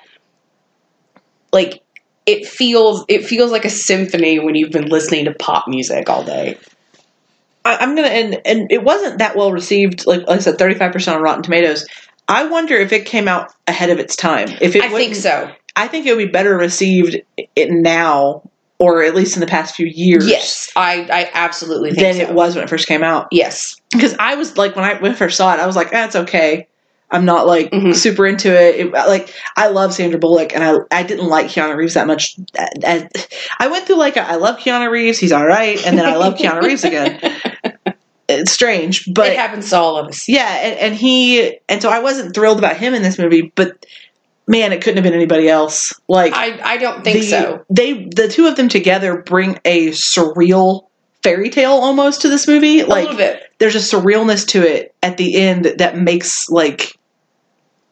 like 1.51 1.81
it 2.25 2.47
feels 2.47 3.05
it 3.07 3.25
feels 3.25 3.51
like 3.51 3.65
a 3.65 3.69
symphony 3.69 4.39
when 4.39 4.55
you've 4.55 4.71
been 4.71 4.87
listening 4.89 5.25
to 5.25 5.33
pop 5.33 5.67
music 5.67 6.09
all 6.09 6.23
day. 6.23 6.57
I, 7.63 7.77
i'm 7.77 7.95
gonna 7.95 8.07
and 8.09 8.41
and 8.45 8.71
it 8.71 8.83
wasn't 8.83 9.19
that 9.19 9.35
well 9.35 9.51
received 9.51 10.05
like, 10.05 10.21
like 10.27 10.37
i 10.37 10.39
said 10.39 10.57
35% 10.57 11.15
on 11.15 11.21
rotten 11.21 11.41
tomatoes 11.43 11.85
i 12.27 12.45
wonder 12.45 12.75
if 12.75 12.91
it 12.91 13.05
came 13.05 13.27
out 13.27 13.51
ahead 13.67 13.89
of 13.89 13.99
its 13.99 14.15
time 14.15 14.49
if 14.61 14.75
it 14.75 14.83
I 14.83 14.89
think 14.89 15.15
so. 15.15 15.51
i 15.75 15.87
think 15.87 16.05
it 16.05 16.15
would 16.15 16.25
be 16.27 16.31
better 16.31 16.55
received 16.57 17.17
it 17.37 17.69
now 17.71 18.47
or 18.77 19.03
at 19.03 19.15
least 19.15 19.35
in 19.35 19.39
the 19.39 19.47
past 19.47 19.73
few 19.75 19.87
years 19.87 20.27
Yes, 20.27 20.69
I 20.75 21.07
I 21.11 21.29
absolutely 21.33 21.91
think 21.91 22.01
than 22.01 22.15
so. 22.25 22.29
it 22.31 22.35
was 22.35 22.55
when 22.55 22.63
it 22.65 22.69
first 22.69 22.87
came 22.87 23.03
out 23.03 23.27
Yes. 23.31 23.75
because 23.91 24.15
I 24.19 24.35
was 24.35 24.57
like 24.57 24.75
when 24.75 24.83
I 24.85 24.95
when 24.99 25.11
I 25.11 25.15
first 25.15 25.37
saw 25.37 25.53
it, 25.53 25.59
I 25.61 25.65
was 25.65 25.75
like, 25.77 25.87
eh, 25.87 25.91
"That's 25.91 26.15
okay." 26.17 26.67
I'm 27.11 27.23
not 27.25 27.45
like 27.47 27.71
Mhm. 27.71 27.95
super 27.95 28.25
into 28.25 28.49
it. 28.49 28.75
it. 28.87 28.91
Like 28.91 29.33
I 29.55 29.67
love 29.67 29.93
Sandra 29.93 30.19
Bullock, 30.19 30.53
and 30.55 30.63
I 30.63 30.75
I 30.91 31.03
didn't 31.03 31.27
like 31.27 31.47
Keanu 31.47 31.75
Reeves 31.75 31.93
that 31.93 32.07
much. 32.07 32.35
I, 32.57 33.07
I 33.59 33.67
went 33.67 33.85
through 33.85 33.97
like 33.97 34.17
a, 34.17 34.27
I 34.27 34.35
love 34.35 34.57
Keanu 34.57 34.89
Reeves, 34.89 35.17
he's 35.19 35.31
all 35.31 35.45
right, 35.45 35.83
and 35.85 35.97
then 35.97 36.05
I 36.05 36.15
love 36.15 36.35
Keanu 36.35 36.61
Reeves 36.61 36.83
again. 36.83 37.19
It's 38.27 38.51
strange, 38.51 39.05
but 39.13 39.27
it 39.27 39.37
happens 39.37 39.69
to 39.69 39.77
all 39.77 39.97
of 39.97 40.07
us. 40.07 40.27
yeah, 40.27 40.47
and, 40.49 40.79
and 40.79 40.95
he 40.95 41.59
and 41.69 41.79
so 41.79 41.89
I 41.91 41.99
wasn't 41.99 42.33
thrilled 42.33 42.57
about 42.57 42.75
him 42.75 42.95
in 42.95 43.03
this 43.03 43.19
movie, 43.19 43.53
but 43.53 43.85
man, 44.47 44.73
it 44.73 44.81
couldn't 44.81 44.97
have 44.97 45.03
been 45.03 45.13
anybody 45.13 45.47
else. 45.47 45.93
Like 46.07 46.33
I 46.33 46.59
I 46.73 46.77
don't 46.77 47.03
think 47.03 47.19
the- 47.19 47.27
so. 47.29 47.65
They 47.69 48.05
the 48.05 48.27
two 48.27 48.47
of 48.47 48.55
them 48.55 48.67
together 48.67 49.17
bring 49.21 49.59
a 49.63 49.89
surreal 49.89 50.87
fairy 51.21 51.51
tale 51.51 51.73
almost 51.73 52.21
to 52.21 52.27
this 52.29 52.47
movie. 52.47 52.83
Like, 52.83 53.03
A 53.05 53.09
little 53.11 53.17
bit. 53.17 53.43
There's 53.59 53.75
a 53.75 53.79
surrealness 53.79 54.47
to 54.49 54.61
it 54.61 54.93
at 55.01 55.17
the 55.17 55.35
end 55.37 55.65
that 55.77 55.97
makes 55.97 56.49
like 56.49 56.97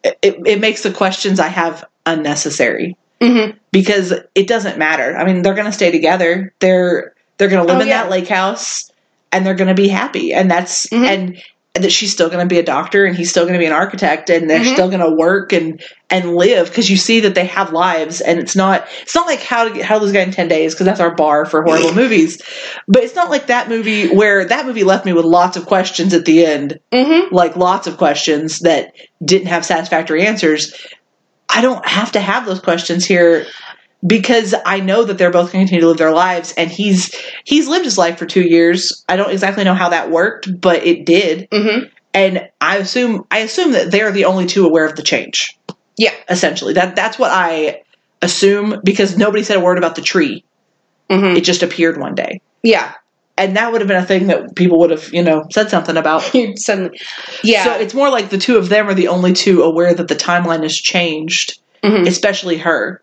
it, 0.03 0.18
it 0.45 0.60
makes 0.60 0.84
the 0.84 0.91
questions 0.91 1.40
I 1.40 1.48
have 1.48 1.85
unnecessary 2.06 2.98
Mm-hmm. 3.22 3.57
because 3.72 4.14
it 4.35 4.48
doesn't 4.49 4.77
matter. 4.77 5.15
I 5.15 5.23
mean, 5.23 5.44
they're 5.44 5.53
going 5.53 5.68
to 5.68 5.72
stay 5.72 5.91
together. 5.91 6.53
They're 6.60 7.14
they're 7.38 7.48
going 7.48 7.65
to 7.65 7.72
live 7.72 7.77
Oh, 7.80 7.81
in 7.84 7.88
yeah. 7.88 8.03
that 8.03 8.11
lake 8.11 8.27
house 8.27 8.91
and 9.31 9.45
they're 9.45 9.53
going 9.56 9.69
to 9.73 9.81
be 9.81 9.88
happy. 9.88 10.34
And 10.34 10.52
that's 10.52 10.88
Mhm. 10.88 11.07
and 11.07 11.07
and 11.35 11.44
that 11.75 11.91
she's 11.91 12.11
still 12.11 12.29
going 12.29 12.47
to 12.47 12.53
be 12.53 12.59
a 12.59 12.63
doctor 12.63 13.03
and 13.03 13.15
he's 13.15 13.31
still 13.31 13.45
going 13.45 13.53
to 13.53 13.59
be 13.59 13.65
an 13.65 13.73
architect 13.73 14.29
and 14.29 14.47
they're 14.47 14.59
Mhm. 14.59 14.73
still 14.73 14.89
going 14.89 14.99
to 14.99 15.09
work 15.09 15.51
and 15.53 15.81
and 16.11 16.35
live 16.35 16.67
because 16.67 16.87
you 16.87 16.97
see 16.97 17.21
that 17.21 17.33
they 17.33 17.45
have 17.47 17.73
lives 17.73 18.21
and 18.21 18.37
it's 18.39 18.55
not 18.55 18.85
it's 19.01 19.15
not 19.15 19.25
like 19.25 19.39
how 19.39 19.63
to 19.63 19.73
get 19.73 19.83
how 19.83 19.95
to 19.97 20.01
lose 20.03 20.11
a 20.11 20.13
guy 20.13 20.21
in 20.21 20.29
10 20.31 20.47
days 20.47 20.75
because 20.75 20.85
that's 20.85 20.99
our 20.99 21.15
bar 21.15 21.45
for 21.45 21.63
horrible 21.63 21.91
movies 21.95 22.39
but 22.87 23.03
it's 23.03 23.15
not 23.15 23.31
like 23.31 23.47
that 23.47 23.69
movie 23.69 24.07
where 24.15 24.45
that 24.45 24.67
movie 24.67 24.83
left 24.83 25.03
me 25.03 25.13
with 25.13 25.25
lots 25.25 25.57
of 25.57 25.65
questions 25.65 26.13
at 26.13 26.25
the 26.25 26.45
end 26.45 26.79
Mm-hmm. 26.91 27.33
like 27.33 27.55
lots 27.55 27.87
of 27.87 27.97
questions 27.97 28.59
that 28.59 28.93
didn't 29.25 29.47
have 29.47 29.65
satisfactory 29.65 30.27
answers. 30.27 30.75
I 31.49 31.61
don't 31.61 31.85
have 31.87 32.11
to 32.13 32.19
have 32.19 32.45
those 32.45 32.59
questions 32.59 33.03
here 33.05 33.45
because 34.05 34.53
I 34.65 34.80
know 34.80 35.03
that 35.05 35.17
they're 35.17 35.31
both 35.31 35.51
going 35.51 35.65
to 35.65 35.69
continue 35.69 35.81
to 35.81 35.88
live 35.88 35.97
their 35.97 36.11
lives 36.11 36.53
and 36.57 36.69
he's 36.69 37.13
he's 37.45 37.67
lived 37.67 37.85
his 37.85 37.97
life 37.97 38.17
for 38.17 38.25
2 38.25 38.41
years. 38.41 39.03
I 39.07 39.15
don't 39.15 39.31
exactly 39.31 39.63
know 39.63 39.73
how 39.73 39.89
that 39.89 40.11
worked, 40.11 40.59
but 40.59 40.85
it 40.85 41.05
did. 41.05 41.49
Mm-hmm. 41.51 41.85
And 42.13 42.49
I 42.61 42.77
assume 42.77 43.25
I 43.31 43.39
assume 43.39 43.71
that 43.71 43.91
they're 43.91 44.11
the 44.11 44.25
only 44.25 44.45
two 44.45 44.65
aware 44.65 44.85
of 44.85 44.95
the 44.95 45.03
change. 45.03 45.57
Yeah. 45.97 46.13
Essentially. 46.30 46.73
That 46.73 46.95
that's 46.95 47.17
what 47.17 47.31
I 47.31 47.81
assume 48.21 48.81
because 48.84 49.17
nobody 49.17 49.43
said 49.43 49.57
a 49.57 49.59
word 49.59 49.77
about 49.77 49.95
the 49.95 50.01
tree. 50.01 50.43
Mm-hmm. 51.09 51.38
It 51.38 51.43
just 51.43 51.63
appeared 51.63 51.99
one 51.99 52.15
day. 52.15 52.41
Yeah. 52.61 52.93
And 53.35 53.57
that 53.57 53.71
would 53.71 53.81
have 53.81 53.88
been 53.88 54.01
a 54.01 54.05
thing 54.05 54.27
that 54.27 54.55
people 54.55 54.77
would 54.80 54.91
have, 54.91 55.11
you 55.11 55.23
know, 55.23 55.45
said 55.51 55.69
something 55.69 55.97
about. 55.97 56.21
Suddenly. 56.55 56.99
Yeah. 57.43 57.63
So 57.63 57.73
it's 57.73 57.93
more 57.93 58.09
like 58.09 58.30
the 58.30 58.38
two 58.38 58.57
of 58.57 58.69
them 58.69 58.88
are 58.88 58.93
the 58.93 59.07
only 59.07 59.34
two 59.34 59.63
aware 59.63 59.93
that 59.93 60.07
the 60.07 60.15
timeline 60.15 60.61
has 60.61 60.75
changed, 60.75 61.59
Mhm. 61.84 62.07
especially 62.07 62.57
her. 62.57 63.01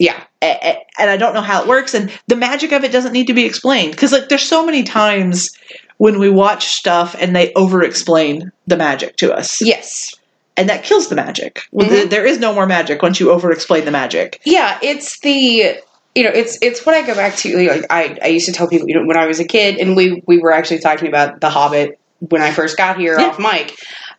Yeah. 0.00 0.24
And 0.42 1.10
I 1.10 1.16
don't 1.18 1.34
know 1.34 1.42
how 1.42 1.62
it 1.62 1.68
works, 1.68 1.92
and 1.94 2.10
the 2.26 2.34
magic 2.34 2.72
of 2.72 2.82
it 2.82 2.90
doesn't 2.90 3.12
need 3.12 3.26
to 3.26 3.34
be 3.34 3.44
explained 3.44 3.90
because, 3.92 4.10
like, 4.12 4.28
there's 4.30 4.42
so 4.42 4.64
many 4.64 4.82
times 4.82 5.50
when 5.98 6.18
we 6.18 6.30
watch 6.30 6.68
stuff 6.68 7.14
and 7.20 7.36
they 7.36 7.52
over-explain 7.52 8.50
the 8.66 8.76
magic 8.78 9.16
to 9.18 9.32
us, 9.34 9.60
Yes. 9.60 10.14
and 10.56 10.68
that 10.70 10.82
kills 10.82 11.08
the 11.08 11.14
magic. 11.14 11.60
Well, 11.70 11.86
Mhm. 11.86 12.08
There 12.08 12.24
is 12.24 12.38
no 12.40 12.54
more 12.54 12.64
magic 12.66 13.02
once 13.02 13.20
you 13.20 13.30
over-explain 13.30 13.84
the 13.84 13.90
magic. 13.90 14.40
Yeah, 14.44 14.78
it's 14.82 15.20
the 15.20 15.76
you 16.16 16.24
know, 16.24 16.30
it's 16.30 16.58
it's 16.62 16.84
what 16.84 16.94
I 16.96 17.02
go 17.06 17.14
back 17.14 17.36
to. 17.36 17.68
Like 17.68 17.84
I, 17.90 18.18
I 18.22 18.26
used 18.28 18.46
to 18.46 18.52
tell 18.52 18.66
people, 18.66 18.88
you 18.88 18.94
know, 18.94 19.04
when 19.04 19.16
I 19.18 19.26
was 19.26 19.38
a 19.38 19.44
kid, 19.44 19.76
and 19.78 19.94
we 19.94 20.22
we 20.26 20.38
were 20.38 20.50
actually 20.52 20.80
talking 20.80 21.06
about 21.08 21.40
The 21.42 21.50
Hobbit 21.50 21.98
when 22.20 22.40
I 22.42 22.50
first 22.50 22.76
got 22.78 22.98
here 22.98 23.16
Yeah. 23.20 23.26
off 23.28 23.38
mic. 23.38 23.76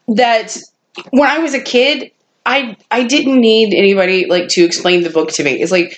That 0.08 0.56
when 1.10 1.30
I 1.30 1.40
was 1.40 1.54
a 1.56 1.60
kid, 1.60 2.12
I 2.46 2.78
I 2.90 3.04
didn't 3.04 3.40
need 3.40 3.74
anybody 3.74 4.26
like 4.28 4.50
to 4.50 4.64
explain 4.64 5.04
the 5.04 5.10
book 5.10 5.32
to 5.34 5.44
me. 5.44 5.62
It's 5.62 5.72
like 5.72 5.98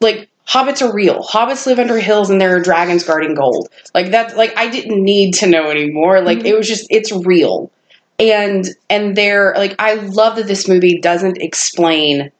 like 0.00 0.28
hobbits 0.48 0.82
are 0.82 0.92
real. 0.92 1.22
Hobbits 1.22 1.66
live 1.66 1.78
under 1.78 1.98
hills 1.98 2.30
and 2.30 2.40
there 2.40 2.56
are 2.56 2.60
dragons 2.60 3.04
guarding 3.04 3.34
gold. 3.34 3.68
Like 3.94 4.10
that 4.10 4.36
like 4.36 4.56
I 4.56 4.68
didn't 4.68 5.02
need 5.02 5.34
to 5.34 5.46
know 5.46 5.70
anymore. 5.70 6.20
Like 6.22 6.38
Mhm. 6.38 6.46
it 6.46 6.56
was 6.56 6.68
just 6.68 6.86
it's 6.90 7.12
real. 7.12 7.70
And 8.18 8.66
and 8.90 9.16
they're 9.16 9.54
like 9.56 9.74
I 9.78 9.94
love 9.94 10.36
that 10.36 10.46
this 10.46 10.68
movie 10.68 10.98
doesn't 11.00 11.38
explain 11.38 12.30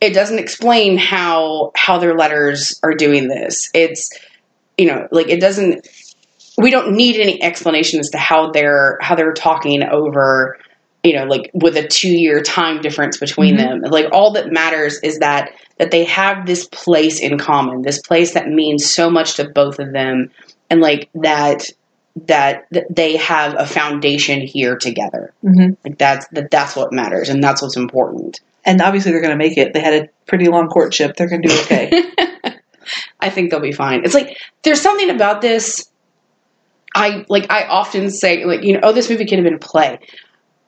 it 0.00 0.12
doesn't 0.12 0.38
explain 0.38 0.98
how 0.98 1.72
how 1.76 1.98
their 1.98 2.16
letters 2.16 2.78
are 2.82 2.94
doing 2.94 3.28
this. 3.28 3.70
It's 3.74 4.08
you 4.76 4.86
know, 4.86 5.08
like 5.10 5.28
it 5.28 5.40
doesn't 5.40 5.86
we 6.58 6.70
don't 6.70 6.92
need 6.92 7.16
any 7.16 7.42
explanation 7.42 8.00
as 8.00 8.10
to 8.10 8.18
how 8.18 8.50
they're 8.50 8.98
how 9.00 9.14
they're 9.14 9.32
talking 9.32 9.82
over 9.84 10.58
you 11.06 11.14
know 11.16 11.24
like 11.24 11.50
with 11.54 11.76
a 11.76 11.86
two 11.86 12.14
year 12.24 12.42
time 12.42 12.80
difference 12.80 13.16
between 13.18 13.54
Mhm. 13.54 13.58
them 13.58 13.80
like 13.98 14.06
all 14.12 14.32
that 14.32 14.52
matters 14.52 14.98
is 15.02 15.18
that 15.20 15.50
that 15.78 15.90
they 15.90 16.04
have 16.04 16.46
this 16.46 16.66
place 16.66 17.20
in 17.20 17.38
common 17.38 17.82
this 17.82 18.00
place 18.00 18.34
that 18.34 18.48
means 18.48 18.84
so 18.98 19.10
much 19.10 19.36
to 19.36 19.48
both 19.48 19.78
of 19.78 19.92
them 19.92 20.30
and 20.70 20.80
like 20.80 21.08
that 21.14 21.70
that, 22.26 22.64
that 22.70 22.86
they 22.90 23.16
have 23.18 23.54
a 23.58 23.66
foundation 23.66 24.40
here 24.40 24.76
together 24.76 25.32
hmm 25.42 25.70
like 25.84 25.98
that's 25.98 26.26
that 26.32 26.50
that's 26.50 26.74
what 26.76 26.92
matters 26.92 27.28
and 27.28 27.42
that's 27.42 27.62
what's 27.62 27.76
important 27.76 28.40
And 28.68 28.82
obviously, 28.82 29.12
they're 29.12 29.20
going 29.26 29.38
to 29.38 29.44
make 29.46 29.56
it. 29.62 29.72
They 29.74 29.80
had 29.80 29.94
a 29.94 30.08
pretty 30.26 30.48
long 30.54 30.66
courtship. 30.66 31.14
They're 31.14 31.28
going 31.28 31.42
to 31.42 31.48
do 31.48 31.54
okay. 31.64 31.84
I 33.26 33.30
think 33.30 33.50
they'll 33.50 33.60
be 33.60 33.70
fine. 33.84 34.02
It's 34.04 34.12
like 34.20 34.36
there's 34.64 34.80
something 34.80 35.08
about 35.10 35.40
this. 35.40 35.88
I 36.94 37.24
like 37.28 37.46
I 37.50 37.64
often 37.66 38.10
say 38.10 38.44
like 38.44 38.62
you 38.64 38.72
know 38.74 38.80
oh 38.82 38.92
this 38.92 39.10
movie 39.10 39.26
could 39.26 39.38
have 39.38 39.44
been 39.44 39.54
a 39.54 39.58
play, 39.72 40.00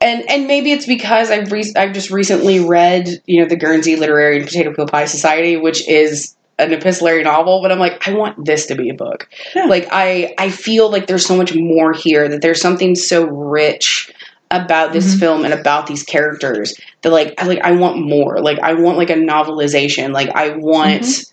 and 0.01 0.29
and 0.31 0.47
maybe 0.47 0.73
it's 0.73 0.87
because 0.87 1.31
I've 1.31 1.51
re- 1.53 1.73
I've 1.77 1.93
just 1.93 2.11
recently 2.11 2.61
read 2.61 3.09
you 3.27 3.41
know 3.43 3.49
the 3.49 3.57
Guernsey 3.57 3.97
Literary 3.97 4.37
and 4.39 4.47
Potato 4.47 4.73
Peel 4.75 4.87
Pie 4.87 5.07
Society 5.07 5.57
which 5.57 5.87
is 5.89 6.35
an 6.59 6.73
epistolary 6.73 7.23
novel 7.23 7.61
but 7.63 7.71
I'm 7.73 7.79
like 7.79 8.07
I 8.09 8.15
want 8.15 8.45
this 8.45 8.67
to 8.67 8.75
be 8.75 8.89
a 8.91 8.95
book 8.95 9.29
Yeah. 9.55 9.67
like 9.67 9.89
I 9.93 10.35
I 10.39 10.51
feel 10.51 10.91
like 10.91 11.07
there's 11.07 11.27
so 11.27 11.37
much 11.37 11.55
more 11.55 11.93
here 11.93 12.29
that 12.29 12.43
there's 12.43 12.61
something 12.61 12.95
so 12.95 13.25
rich 13.27 14.13
about 14.51 14.93
this 14.93 15.15
Mhm. 15.15 15.21
film 15.21 15.45
and 15.45 15.53
about 15.55 15.87
these 15.87 16.03
characters 16.03 16.75
that 17.03 17.11
like 17.11 17.35
I 17.41 17.45
like 17.47 17.61
I 17.61 17.73
want 17.73 17.99
more 18.01 18.41
like 18.41 18.59
I 18.61 18.75
want 18.75 18.99
like 18.99 19.11
a 19.11 19.15
novelization 19.15 20.13
like 20.13 20.31
I 20.35 20.51
want 20.57 21.03
Mhm. 21.03 21.33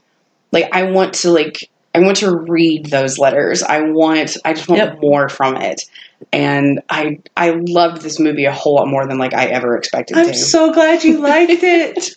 like 0.52 0.70
I 0.72 0.84
want 0.84 1.14
to 1.16 1.32
like 1.32 1.70
I 1.96 2.00
want 2.00 2.18
to 2.18 2.36
read 2.36 2.88
those 2.88 3.18
letters. 3.18 3.64
I 3.64 3.82
want 3.82 4.38
I 4.46 4.54
just 4.54 4.68
want 4.68 4.80
Yep. 4.82 5.02
more 5.02 5.30
from 5.30 5.56
it. 5.58 5.84
And 6.32 6.82
I 6.90 7.20
I 7.38 7.52
loved 7.52 8.02
this 8.02 8.20
movie 8.20 8.46
a 8.46 8.52
whole 8.52 8.76
lot 8.76 8.88
more 8.88 9.06
than 9.08 9.18
like 9.18 9.34
I 9.34 9.46
ever 9.46 9.78
expected 9.78 10.16
to. 10.16 10.20
I'm 10.22 10.28
to. 10.28 10.34
so 10.34 10.74
glad 10.74 11.04
you 11.04 11.20
liked 11.20 11.52
it. 11.64 12.10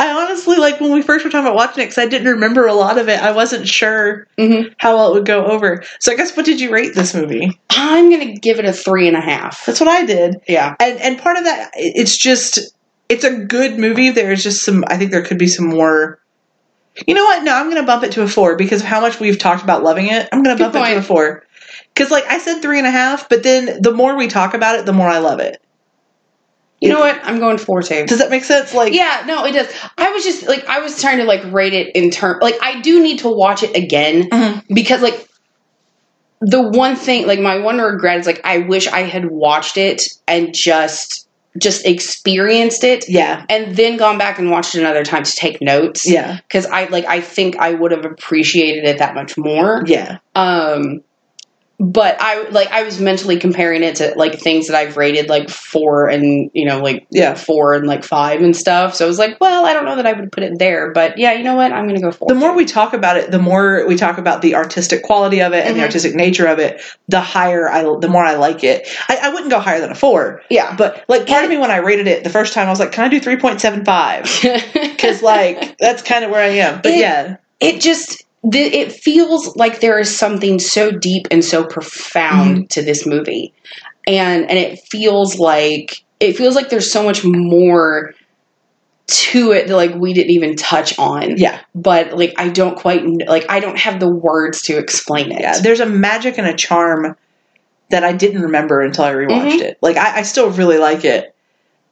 I 0.00 0.10
honestly, 0.24 0.56
like, 0.56 0.80
when 0.80 0.92
we 0.92 1.02
first 1.02 1.24
were 1.24 1.30
talking 1.30 1.46
about 1.46 1.54
watching 1.56 1.82
it, 1.82 1.86
because 1.86 1.98
I 1.98 2.06
didn't 2.06 2.28
remember 2.28 2.66
a 2.66 2.74
lot 2.74 2.98
of 2.98 3.08
it, 3.08 3.20
I 3.20 3.32
wasn't 3.32 3.68
sure 3.68 4.26
Mhm. 4.38 4.74
how 4.78 4.96
well 4.96 5.10
it 5.10 5.14
would 5.14 5.26
go 5.26 5.44
over. 5.44 5.82
So 6.00 6.12
I 6.12 6.16
guess, 6.16 6.36
what 6.36 6.46
did 6.46 6.60
you 6.60 6.72
rate 6.72 6.94
this 6.94 7.14
movie? 7.14 7.58
I'm 7.70 8.10
gonna 8.10 8.34
give 8.36 8.58
it 8.58 8.64
a 8.64 8.72
three 8.72 9.06
and 9.06 9.16
a 9.16 9.20
half. 9.20 9.64
That's 9.66 9.80
what 9.80 9.88
I 9.90 10.04
did. 10.06 10.40
Yeah. 10.48 10.74
and 10.80 11.00
and 11.00 11.18
part 11.18 11.36
of 11.36 11.44
that 11.44 11.70
it's 11.74 12.16
just 12.16 12.58
it's 13.08 13.22
a 13.24 13.36
good 13.44 13.78
movie 13.78 14.10
there's 14.10 14.42
just 14.42 14.64
some 14.64 14.82
i 14.88 14.96
think 14.96 15.12
there 15.12 15.22
could 15.22 15.38
be 15.38 15.46
some 15.46 15.66
more 15.68 16.18
you 17.06 17.14
know 17.14 17.24
what 17.24 17.42
no 17.42 17.54
i'm 17.54 17.68
gonna 17.68 17.82
bump 17.84 18.02
it 18.04 18.12
to 18.12 18.22
a 18.22 18.28
four 18.28 18.56
because 18.56 18.80
of 18.80 18.86
how 18.86 19.00
much 19.00 19.20
we've 19.20 19.38
talked 19.38 19.62
about 19.62 19.82
loving 19.82 20.06
it 20.08 20.28
i'm 20.32 20.42
gonna 20.42 20.56
Good 20.56 20.72
bump 20.72 20.86
it 20.86 20.92
to 20.94 20.98
a 20.98 21.02
four 21.02 21.44
because 21.94 22.10
like 22.10 22.24
i 22.26 22.38
said 22.38 22.60
three 22.60 22.78
and 22.78 22.86
a 22.86 22.90
half 22.90 23.28
but 23.28 23.42
then 23.42 23.80
the 23.82 23.92
more 23.92 24.16
we 24.16 24.28
talk 24.28 24.54
about 24.54 24.78
it 24.78 24.86
the 24.86 24.92
more 24.92 25.08
i 25.08 25.18
love 25.18 25.40
it 25.40 25.60
You 26.80 26.90
know 26.90 27.00
what? 27.00 27.18
I'm 27.24 27.38
going 27.38 27.58
four 27.58 27.82
too. 27.82 28.04
does 28.06 28.18
that 28.18 28.30
make 28.30 28.44
sense 28.44 28.74
like 28.74 28.92
Yeah, 28.92 29.24
no, 29.26 29.44
it 29.46 29.52
does. 29.52 29.66
I 29.96 30.10
was 30.10 30.22
just 30.24 30.46
like 30.46 30.64
I 30.68 30.80
was 30.80 31.00
trying 31.00 31.18
to 31.18 31.24
like 31.24 31.42
rate 31.52 31.72
it 31.72 31.96
in 31.96 32.10
term 32.10 32.38
like 32.42 32.56
I 32.62 32.80
do 32.82 33.02
need 33.02 33.20
to 33.20 33.28
watch 33.30 33.62
it 33.62 33.74
again 33.74 34.28
Mhm. 34.30 34.62
because 34.74 35.00
like 35.02 35.26
the 36.42 36.60
one 36.60 36.94
thing 36.96 37.26
like 37.26 37.40
my 37.40 37.58
one 37.58 37.78
regret 37.78 38.18
is 38.20 38.26
like 38.26 38.42
I 38.44 38.58
wish 38.58 38.86
I 38.88 39.00
had 39.02 39.30
watched 39.30 39.78
it 39.78 40.02
and 40.28 40.52
just 40.54 41.25
just 41.58 41.86
experienced 41.86 42.84
it 42.84 43.08
yeah 43.08 43.44
and 43.48 43.76
then 43.76 43.96
gone 43.96 44.18
back 44.18 44.38
and 44.38 44.50
watched 44.50 44.74
it 44.74 44.80
another 44.80 45.04
time 45.04 45.22
to 45.22 45.32
take 45.32 45.60
notes. 45.60 46.08
yeah 46.08 46.38
Because 46.48 46.66
I 46.66 46.84
like 46.86 47.04
I 47.06 47.20
think 47.20 47.56
I 47.56 47.72
would 47.74 47.92
have 47.92 48.04
appreciated 48.04 48.84
it 48.84 48.98
that 48.98 49.14
much 49.14 49.36
more. 49.36 49.82
yeah 49.86 50.18
Um 50.34 51.02
but 51.78 52.16
I 52.20 52.48
like 52.48 52.68
I 52.68 52.82
was 52.84 53.00
mentally 53.00 53.38
comparing 53.38 53.82
it 53.82 53.96
to 53.96 54.14
like 54.16 54.38
things 54.38 54.66
that 54.68 54.76
I've 54.76 54.96
rated 54.96 55.28
like 55.28 55.50
four 55.50 56.08
and 56.08 56.50
you 56.54 56.64
know 56.64 56.80
like 56.80 57.06
Yeah. 57.10 57.34
four 57.34 57.74
and 57.74 57.86
like 57.86 58.02
five 58.02 58.40
and 58.40 58.56
stuff. 58.56 58.94
So 58.94 59.04
I 59.04 59.08
was 59.08 59.18
like, 59.18 59.38
well, 59.40 59.66
I 59.66 59.74
don't 59.74 59.84
know 59.84 59.96
that 59.96 60.06
I 60.06 60.14
would 60.14 60.32
put 60.32 60.42
it 60.42 60.58
there, 60.58 60.90
but 60.92 61.18
yeah, 61.18 61.32
you 61.34 61.44
know 61.44 61.54
what? 61.54 61.72
I'm 61.72 61.86
gonna 61.86 62.00
go 62.00 62.10
four. 62.12 62.28
the 62.28 62.34
more 62.34 62.54
we 62.56 62.64
talk 62.64 62.94
about 62.94 63.16
it 63.18 63.30
the 63.30 63.38
more 63.38 63.84
we 63.86 63.96
talk 63.96 64.16
about 64.18 64.40
the 64.40 64.54
artistic 64.54 65.02
quality 65.02 65.42
of 65.42 65.52
it 65.52 65.66
and 65.66 65.76
the 65.76 65.80
Mhm. 65.80 65.84
artistic 65.84 66.14
nature 66.14 66.46
of 66.46 66.58
it 66.58 66.80
the 67.08 67.20
higher 67.20 67.68
i 67.70 67.82
the 68.00 68.08
more 68.08 68.24
i 68.24 68.34
like 68.34 68.64
it 68.64 68.88
i, 69.08 69.18
I 69.22 69.28
wouldn't 69.28 69.50
go 69.50 69.60
higher 69.60 69.80
than 69.80 69.90
a 69.90 69.94
four 69.94 70.42
yeah, 70.50 70.74
but 70.76 71.04
like 71.08 71.26
part 71.26 71.44
of 71.44 71.50
me 71.50 71.56
when 71.58 71.70
i 71.70 71.76
rated 71.76 72.06
it 72.06 72.24
the 72.24 72.30
first 72.30 72.52
time 72.54 72.66
i 72.66 72.70
was 72.70 72.80
like 72.80 72.92
can 72.92 73.04
i 73.04 73.08
do 73.08 73.20
3.75 73.20 74.72
because 74.96 75.22
like 75.22 75.76
that's 75.78 76.02
kind 76.02 76.24
of 76.24 76.30
where 76.30 76.42
I 76.42 76.48
am. 76.48 76.80
But 76.82 76.92
It- 76.92 76.98
yeah, 77.00 77.36
it 77.60 77.80
just 77.80 78.24
the, 78.48 78.60
it 78.60 78.92
feels 78.92 79.56
like 79.56 79.80
there 79.80 79.98
is 79.98 80.14
something 80.16 80.58
so 80.58 80.90
deep 80.90 81.26
and 81.30 81.44
so 81.44 81.64
profound 81.64 82.56
Mm-hmm. 82.56 82.66
to 82.68 82.82
this 82.82 83.06
movie 83.06 83.52
and 84.06 84.48
and 84.48 84.58
it 84.58 84.78
feels 84.80 85.38
like 85.38 86.04
it 86.20 86.36
feels 86.36 86.54
like 86.54 86.68
there's 86.70 86.90
so 86.90 87.02
much 87.02 87.24
more 87.24 88.14
to 89.08 89.52
it 89.52 89.68
that 89.68 89.76
like 89.76 89.94
we 89.94 90.12
didn't 90.12 90.30
even 90.30 90.56
touch 90.56 90.98
on 90.98 91.36
yeah, 91.36 91.60
but 91.74 92.16
like 92.16 92.34
i 92.38 92.48
don't 92.48 92.76
quite 92.76 93.04
like 93.28 93.46
i 93.48 93.60
don't 93.60 93.78
have 93.78 94.00
the 94.00 94.08
words 94.08 94.62
to 94.62 94.76
explain 94.78 95.30
it 95.30 95.40
yeah. 95.40 95.60
There's 95.60 95.80
a 95.80 95.86
magic 95.86 96.38
and 96.38 96.46
a 96.46 96.54
charm 96.54 97.16
that 97.90 98.02
I 98.02 98.12
didn't 98.12 98.42
remember 98.42 98.80
until 98.80 99.04
I 99.04 99.12
rewatched 99.12 99.58
Mhm. 99.58 99.62
it. 99.62 99.78
Like 99.80 99.96
I, 99.96 100.18
I 100.18 100.22
still 100.22 100.50
really 100.50 100.78
like 100.78 101.04
it. 101.04 101.34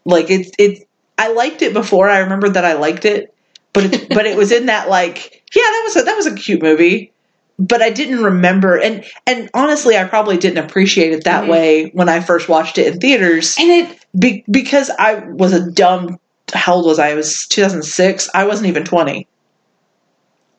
Like 0.04 0.28
it's 0.28 0.50
it. 0.58 0.88
I 1.16 1.32
liked 1.32 1.62
it 1.62 1.72
before. 1.72 2.10
I 2.10 2.18
remembered 2.18 2.54
that 2.54 2.64
I 2.64 2.72
liked 2.72 3.04
it, 3.04 3.32
but 3.74 3.84
it, 3.84 4.08
but 4.08 4.24
it 4.24 4.36
was 4.38 4.50
in 4.52 4.66
that 4.66 4.88
like 4.88 5.42
yeah 5.54 5.62
that 5.62 5.82
was 5.84 5.96
a, 5.96 6.02
that 6.02 6.16
was 6.16 6.26
a 6.26 6.34
cute 6.34 6.62
movie. 6.62 7.10
But 7.56 7.82
I 7.82 7.90
didn't 7.90 8.24
remember, 8.24 8.76
and 8.80 9.04
and 9.28 9.48
honestly, 9.54 9.96
I 9.96 10.02
probably 10.04 10.36
didn't 10.38 10.64
appreciate 10.64 11.12
it 11.12 11.22
that 11.24 11.44
Mhm. 11.44 11.48
way 11.48 11.84
when 11.92 12.08
I 12.08 12.18
first 12.20 12.48
watched 12.48 12.78
it 12.78 12.92
in 12.92 12.98
theaters. 12.98 13.54
and 13.60 13.70
it 13.70 13.98
Be- 14.18 14.44
because 14.50 14.90
I 14.98 15.16
was 15.16 15.52
a 15.52 15.70
dumb. 15.70 16.18
How 16.52 16.74
old 16.74 16.86
was 16.86 16.98
I? 16.98 17.10
I 17.10 17.14
was 17.14 17.46
2006. 17.48 18.28
I 18.34 18.44
wasn't 18.44 18.68
even 18.68 18.84
20. 18.84 19.28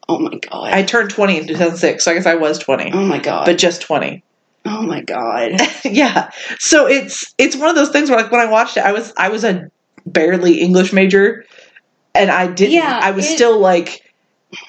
oh 0.07 0.19
my 0.19 0.37
god 0.37 0.71
I 0.71 0.83
turned 0.83 1.09
20 1.09 1.37
in 1.39 1.47
2006, 1.47 2.03
so 2.03 2.11
I 2.11 2.13
guess 2.13 2.25
I 2.25 2.35
was 2.35 2.59
20, 2.59 2.91
oh 2.93 3.05
my 3.05 3.19
god 3.19 3.45
but 3.45 3.57
just 3.57 3.81
20. 3.81 4.23
oh 4.65 4.81
my 4.83 5.01
god 5.01 5.59
yeah. 5.83 6.29
So 6.59 6.87
it's 6.87 7.33
it's 7.37 7.55
one 7.55 7.69
of 7.69 7.75
those 7.75 7.89
things 7.89 8.09
where 8.09 8.19
like 8.21 8.31
when 8.31 8.41
I 8.41 8.45
watched 8.45 8.77
it, 8.77 8.85
I 8.85 8.91
was 8.93 9.11
I 9.17 9.29
was 9.29 9.43
a 9.43 9.69
barely 10.05 10.61
English 10.61 10.93
major, 10.93 11.43
and 12.15 12.31
I 12.31 12.47
didn't. 12.47 12.73
Yeah, 12.73 12.99
I 13.01 13.11
was 13.11 13.25
it- 13.25 13.35
still 13.35 13.59
like. 13.59 14.01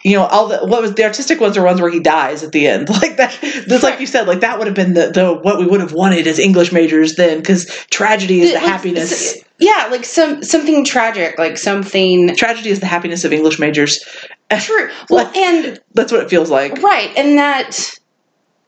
You 0.03 0.17
know, 0.17 0.25
all 0.25 0.49
the 0.49 0.67
what 0.67 0.83
was 0.83 0.95
the 0.95 1.05
artistic 1.05 1.39
ones 1.41 1.57
are 1.57 1.65
ones 1.65 1.81
where 1.81 1.91
he 1.91 2.01
dies 2.01 2.43
at 2.43 2.51
the 2.51 2.67
end, 2.67 2.89
like 3.03 3.19
that. 3.19 3.39
That's 3.69 3.85
like 3.85 4.01
you 4.01 4.07
said, 4.07 4.27
like 4.27 4.41
that 4.41 4.59
would 4.59 4.67
have 4.67 4.75
been 4.75 4.95
the, 4.95 5.11
the 5.13 5.33
what 5.35 5.61
we 5.61 5.67
would 5.67 5.79
have 5.81 5.93
wanted 5.93 6.27
as 6.27 6.41
English 6.41 6.73
majors 6.73 7.15
then, 7.15 7.39
because 7.39 7.67
tragedy 7.91 8.41
is 8.41 8.51
the 8.51 8.57
Like, 8.59 8.65
happiness. 8.65 9.13
s- 9.37 9.45
yeah 9.59 9.87
like 9.91 10.05
some 10.05 10.43
something 10.43 10.85
tragic 10.85 11.39
like 11.39 11.57
something 11.57 12.35
Tragedy 12.35 12.71
is 12.71 12.81
the 12.81 12.87
happiness 12.87 13.25
of 13.25 13.33
English 13.33 13.59
majors. 13.61 14.05
true 14.61 14.91
well 15.09 15.31
and 15.37 15.81
That's 15.95 16.11
what 16.11 16.23
it 16.23 16.31
feels 16.31 16.51
like. 16.51 16.83
right 16.83 17.13
and 17.17 17.39
that 17.39 17.79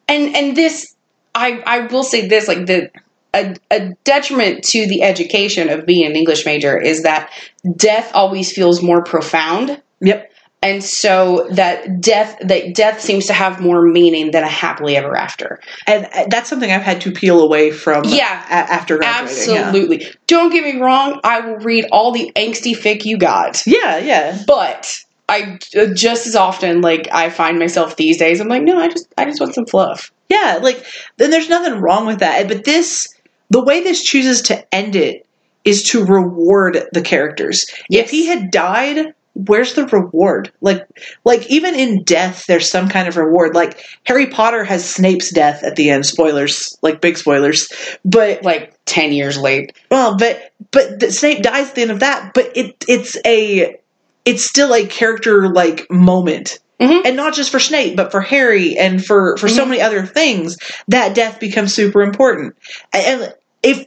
and 0.06 0.36
and 0.36 0.56
this 0.56 0.94
i 1.34 1.62
i 1.66 1.80
will 1.86 2.04
say 2.04 2.28
this 2.28 2.46
like 2.46 2.66
the 2.66 2.90
a, 3.38 3.54
a 3.70 3.90
detriment 4.04 4.64
to 4.64 4.86
the 4.86 5.02
education 5.02 5.68
of 5.68 5.86
being 5.86 6.06
an 6.06 6.16
english 6.16 6.44
major 6.46 6.78
is 6.78 7.02
that 7.02 7.30
death 7.76 8.10
always 8.14 8.52
feels 8.52 8.82
more 8.82 9.02
profound 9.02 9.80
Yep. 10.00 10.30
and 10.62 10.82
so 10.84 11.48
that 11.52 12.00
death 12.00 12.36
that 12.40 12.74
death 12.74 13.00
seems 13.00 13.26
to 13.26 13.32
have 13.32 13.60
more 13.60 13.82
meaning 13.82 14.30
than 14.30 14.44
a 14.44 14.48
happily 14.48 14.96
ever 14.96 15.16
after 15.16 15.60
And 15.86 16.06
uh, 16.14 16.24
that's 16.30 16.48
something 16.48 16.70
I've 16.70 16.82
had 16.82 17.00
to 17.02 17.10
peel 17.12 17.40
away 17.40 17.70
from. 17.72 18.04
Yeah. 18.04 18.44
a- 18.48 18.72
after 18.72 18.96
graduating. 18.98 19.54
yeah. 19.54 19.60
absolutely 19.62 20.06
don't 20.26 20.50
get 20.52 20.62
me 20.62 20.80
wrong 20.80 21.20
i 21.24 21.40
will 21.40 21.58
read 21.58 21.86
all 21.92 22.12
the 22.12 22.30
angsty 22.36 22.74
fic 22.76 23.04
you 23.04 23.18
got 23.18 23.62
Yeah, 23.66 23.98
yeah. 23.98 24.42
but 24.46 24.96
i 25.28 25.58
uh, 25.76 25.86
just 25.94 26.26
as 26.26 26.34
often 26.36 26.80
like 26.80 27.08
i 27.12 27.28
find 27.28 27.58
myself 27.58 27.96
these 27.96 28.16
days 28.18 28.40
i'm 28.40 28.48
like 28.48 28.62
no 28.62 28.78
i 28.78 28.88
just 28.88 29.06
i 29.18 29.24
just 29.24 29.40
want 29.40 29.54
some 29.54 29.66
fluff 29.66 30.10
Yeah, 30.30 30.58
like 30.62 30.84
then 31.16 31.30
there's 31.30 31.48
nothing 31.48 31.80
wrong 31.80 32.06
with 32.06 32.18
that. 32.20 32.48
But 32.48 32.64
this 32.64 33.08
the 33.50 33.62
way 33.62 33.82
this 33.82 34.02
chooses 34.02 34.42
to 34.42 34.74
end 34.74 34.96
it 34.96 35.26
is 35.64 35.82
to 35.84 36.04
reward 36.04 36.78
the 36.92 37.02
characters. 37.02 37.64
Yes. 37.90 38.04
If 38.06 38.10
he 38.10 38.26
had 38.26 38.50
died, 38.50 39.12
where's 39.34 39.74
the 39.74 39.86
reward? 39.86 40.50
Like 40.60 40.86
like 41.24 41.46
even 41.50 41.74
in 41.74 42.02
death 42.04 42.46
there's 42.46 42.68
some 42.70 42.88
kind 42.88 43.08
of 43.08 43.16
reward. 43.16 43.54
Like 43.54 43.84
Harry 44.04 44.26
Potter 44.26 44.64
has 44.64 44.88
Snape's 44.88 45.30
death 45.30 45.62
at 45.62 45.76
the 45.76 45.90
end, 45.90 46.06
spoilers, 46.06 46.76
like 46.82 47.00
big 47.00 47.16
spoilers. 47.18 47.68
But 48.04 48.42
like 48.42 48.74
10 48.86 49.12
years 49.12 49.36
late 49.38 49.76
well, 49.90 50.16
but 50.16 50.52
but 50.70 51.00
the, 51.00 51.12
Snape 51.12 51.42
dies 51.42 51.68
at 51.70 51.74
the 51.74 51.82
end 51.82 51.90
of 51.90 52.00
that, 52.00 52.32
but 52.34 52.50
it 52.56 52.84
it's 52.88 53.16
a 53.26 53.76
it's 54.24 54.44
still 54.44 54.74
a 54.74 54.86
character 54.86 55.48
like 55.48 55.86
moment. 55.90 56.58
Mhm. 56.80 57.02
And 57.06 57.16
not 57.16 57.34
just 57.34 57.50
for 57.50 57.58
Snape, 57.58 57.96
but 57.96 58.12
for 58.12 58.20
Harry 58.20 58.76
and 58.78 59.04
for 59.04 59.36
for 59.36 59.48
so 59.48 59.64
Mhm. 59.64 59.68
many 59.70 59.80
other 59.82 60.06
things, 60.06 60.56
that 60.88 61.14
death 61.14 61.40
becomes 61.40 61.74
super 61.74 62.02
important. 62.02 62.54
And 62.92 63.34
if 63.62 63.86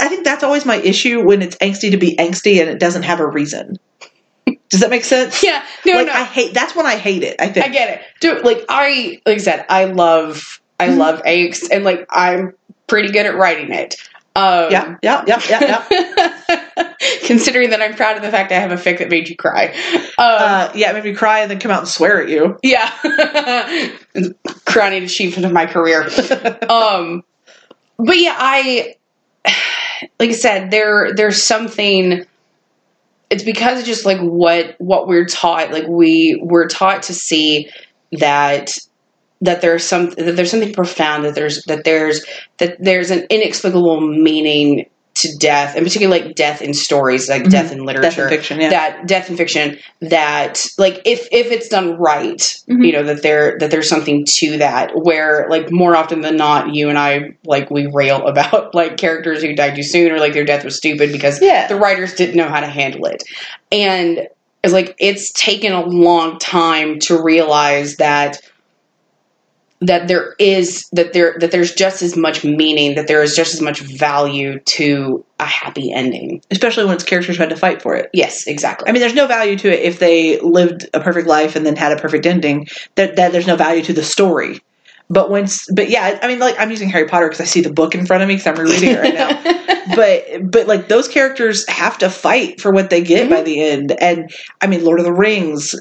I 0.00 0.08
think 0.08 0.24
that's 0.24 0.44
always 0.44 0.64
my 0.66 0.76
issue 0.76 1.22
when 1.24 1.42
it's 1.42 1.56
angsty 1.56 1.90
to 1.90 1.96
be 1.96 2.14
angsty 2.16 2.60
and 2.60 2.68
it 2.68 2.78
doesn't 2.78 3.02
have 3.04 3.20
a 3.20 3.26
reason. 3.26 3.76
Does 4.70 4.80
that 4.80 4.90
make 4.90 5.04
sense? 5.04 5.42
Yeah, 5.44 5.64
no, 5.86 5.94
like 5.94 6.06
no. 6.08 6.12
I 6.12 6.24
hate 6.24 6.52
that's 6.54 6.74
when 6.76 6.86
I 6.86 6.96
hate 6.96 7.22
it. 7.22 7.36
I 7.40 7.48
think. 7.48 7.66
I 7.66 7.68
get 7.70 7.98
it. 7.98 8.02
Dude, 8.20 8.44
like 8.44 8.64
I 8.68 9.20
like 9.26 9.36
I 9.36 9.38
said, 9.38 9.64
I 9.68 9.84
love 9.86 10.60
I 10.78 10.88
Mhm. 10.88 10.98
love 10.98 11.22
angst 11.24 11.68
and 11.72 11.84
like 11.84 12.06
I'm 12.10 12.52
pretty 12.86 13.10
good 13.10 13.26
at 13.26 13.34
writing 13.36 13.72
it. 13.72 13.96
Um 14.36 14.70
yeah, 14.70 14.96
yeah, 15.02 15.24
yeah, 15.26 15.40
yeah, 15.48 15.84
yeah. 15.88 16.94
Considering 17.24 17.70
that 17.70 17.80
I'm 17.80 17.94
proud 17.94 18.16
of 18.16 18.22
the 18.22 18.30
fact 18.30 18.52
I 18.52 18.56
have 18.58 18.70
a 18.72 18.76
fic 18.76 18.98
that 18.98 19.08
made 19.08 19.28
you 19.28 19.36
cry. 19.36 19.66
Um, 19.66 20.12
Uh, 20.18 20.72
yeah, 20.74 20.90
it 20.90 20.94
made 20.94 21.04
me 21.04 21.14
cry 21.14 21.40
and 21.40 21.50
then 21.50 21.58
come 21.58 21.70
out 21.70 21.80
and 21.80 21.88
swear 21.88 22.22
at 22.22 22.28
you. 22.28 22.58
yeah. 22.62 22.90
Crowning 24.66 25.02
achievement 25.04 25.44
of 25.46 25.52
my 25.52 25.66
career. 25.66 26.02
um 26.68 27.22
but 27.98 28.18
yeah, 28.18 28.36
I 28.38 28.94
like 30.18 30.30
I 30.30 30.34
said, 30.34 30.70
there 30.70 31.14
there's 31.14 31.42
something 31.42 32.24
it's 33.30 33.42
because 33.42 33.84
just 33.84 34.04
like 34.04 34.20
what 34.20 34.74
what 34.78 35.06
we're 35.06 35.26
taught. 35.26 35.72
Like 35.72 35.86
we 35.86 36.40
we're 36.42 36.68
taught 36.68 37.04
to 37.04 37.14
see 37.14 37.70
that 38.12 38.76
that 39.40 39.60
there's 39.60 39.84
some 39.84 40.10
that 40.10 40.36
there's 40.36 40.50
something 40.50 40.72
profound 40.72 41.24
that 41.24 41.34
there's 41.34 41.64
that 41.64 41.84
there's 41.84 42.24
that 42.58 42.76
there's 42.82 43.10
an 43.10 43.26
inexplicable 43.30 44.00
meaning 44.00 44.88
to 45.20 45.36
death, 45.38 45.74
and 45.76 45.84
particularly 45.84 46.20
like 46.22 46.34
death 46.34 46.62
in 46.62 46.72
stories, 46.74 47.28
like 47.28 47.42
Mhm. 47.44 47.50
death 47.50 47.72
in 47.72 47.84
literature, 47.84 48.02
Death 48.08 48.18
and 48.18 48.30
fiction, 48.30 48.60
yeah. 48.60 48.68
that 48.70 49.06
death 49.06 49.30
in 49.30 49.36
fiction. 49.36 49.78
That 50.00 50.64
like 50.78 51.00
if 51.04 51.26
if 51.32 51.50
it's 51.50 51.68
done 51.68 51.96
right, 51.98 52.38
Mhm. 52.68 52.86
you 52.86 52.92
know 52.92 53.02
that 53.02 53.22
there 53.22 53.56
that 53.60 53.70
there's 53.70 53.88
something 53.88 54.24
to 54.38 54.58
that. 54.58 54.90
Where 54.94 55.46
like 55.50 55.70
more 55.70 55.96
often 55.96 56.20
than 56.20 56.36
not, 56.36 56.74
you 56.74 56.88
and 56.88 56.98
I 56.98 57.30
like 57.46 57.70
we 57.70 57.86
rail 57.92 58.26
about 58.26 58.74
like 58.74 58.96
characters 58.96 59.42
who 59.42 59.54
died 59.54 59.74
too 59.76 59.82
soon 59.82 60.12
or 60.12 60.18
like 60.18 60.32
their 60.32 60.44
death 60.44 60.64
was 60.64 60.76
stupid 60.76 61.12
because 61.12 61.40
Yeah. 61.42 61.66
the 61.66 61.76
writers 61.76 62.14
didn't 62.14 62.36
know 62.36 62.48
how 62.48 62.60
to 62.60 62.66
handle 62.66 63.06
it, 63.06 63.22
and 63.72 64.26
it's 64.64 64.72
like 64.72 64.94
it's 64.98 65.30
taken 65.32 65.72
a 65.72 65.84
long 65.86 66.38
time 66.38 66.98
to 67.00 67.22
realize 67.22 67.96
that 67.96 68.40
that 69.80 70.08
there 70.08 70.34
is 70.38 70.88
that 70.92 71.12
there 71.12 71.36
that 71.38 71.50
there's 71.52 71.72
just 71.74 72.02
as 72.02 72.16
much 72.16 72.44
meaning 72.44 72.94
that 72.96 73.06
there 73.06 73.22
is 73.22 73.36
just 73.36 73.54
as 73.54 73.60
much 73.60 73.80
value 73.80 74.58
to 74.60 75.24
a 75.38 75.44
happy 75.44 75.92
ending 75.92 76.42
Especially 76.50 76.84
when 76.84 76.94
it's 76.94 77.04
characters 77.04 77.36
had 77.36 77.48
to 77.50 77.56
fight 77.56 77.80
for 77.80 77.94
it. 77.94 78.10
yes 78.12 78.46
exactly 78.46 78.88
I 78.88 78.92
mean, 78.92 79.00
there's 79.00 79.14
no 79.14 79.26
value 79.28 79.56
to 79.58 79.68
it 79.72 79.80
if 79.84 80.00
they 80.00 80.40
lived 80.40 80.88
a 80.94 81.00
perfect 81.00 81.28
life 81.28 81.54
and 81.54 81.64
then 81.64 81.76
had 81.76 81.92
a 81.92 81.96
perfect 82.00 82.26
ending. 82.26 82.66
That 82.96 83.14
that 83.16 83.30
there's 83.32 83.46
no 83.46 83.54
value 83.56 83.82
to 83.84 83.92
the 83.92 84.02
story. 84.02 84.60
But 85.10 85.30
once, 85.30 85.66
but 85.72 85.88
yeah, 85.88 86.18
I 86.22 86.28
mean, 86.28 86.38
like 86.38 86.54
I'm 86.58 86.70
using 86.70 86.90
Harry 86.90 87.06
Potter 87.08 87.26
because 87.28 87.40
I 87.40 87.44
see 87.44 87.62
the 87.62 87.72
book 87.72 87.94
in 87.94 88.04
front 88.04 88.22
of 88.22 88.28
me 88.28 88.34
because 88.36 88.46
I'm 88.46 88.56
rereading 88.62 88.90
it 88.90 89.00
right 89.00 89.14
now. 89.14 89.94
but 89.96 90.50
but 90.50 90.66
like 90.66 90.88
those 90.88 91.08
characters 91.08 91.66
have 91.68 91.96
to 91.98 92.10
fight 92.10 92.60
for 92.60 92.72
what 92.72 92.90
they 92.90 93.00
get 93.00 93.22
Mm-hmm. 93.22 93.30
by 93.32 93.42
the 93.42 93.62
end. 93.62 93.92
And 94.00 94.30
I 94.60 94.66
mean, 94.66 94.84
Lord 94.84 94.98
of 94.98 95.06
the 95.06 95.12
Rings. 95.12 95.74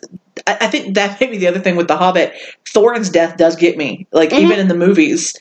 I, 0.48 0.58
I 0.62 0.68
think 0.68 0.96
that 0.96 1.20
may 1.20 1.28
be 1.28 1.38
the 1.38 1.48
other 1.48 1.60
thing 1.60 1.76
with 1.76 1.88
the 1.88 1.98
Hobbit. 1.98 2.34
Thorin's 2.66 3.10
death 3.10 3.38
does 3.38 3.56
get 3.56 3.78
me, 3.78 4.08
like 4.12 4.30
Mhm. 4.32 4.40
even 4.40 4.60
in 4.60 4.68
the 4.68 4.76
movies, 4.76 5.34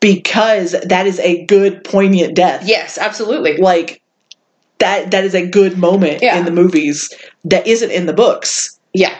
because 0.00 0.72
that 0.84 1.06
is 1.06 1.18
a 1.20 1.44
good 1.46 1.82
poignant 1.84 2.34
death. 2.34 2.62
yes 2.68 2.98
absolutely 2.98 3.56
like 3.56 4.02
that 4.78 5.10
that 5.10 5.24
is 5.24 5.34
a 5.34 5.46
good 5.46 5.78
moment 5.78 6.22
Yeah. 6.22 6.38
in 6.38 6.44
the 6.44 6.50
movies 6.50 7.08
that 7.44 7.66
isn't 7.66 7.90
in 7.90 8.04
the 8.06 8.12
books 8.12 8.78
yeah 8.92 9.14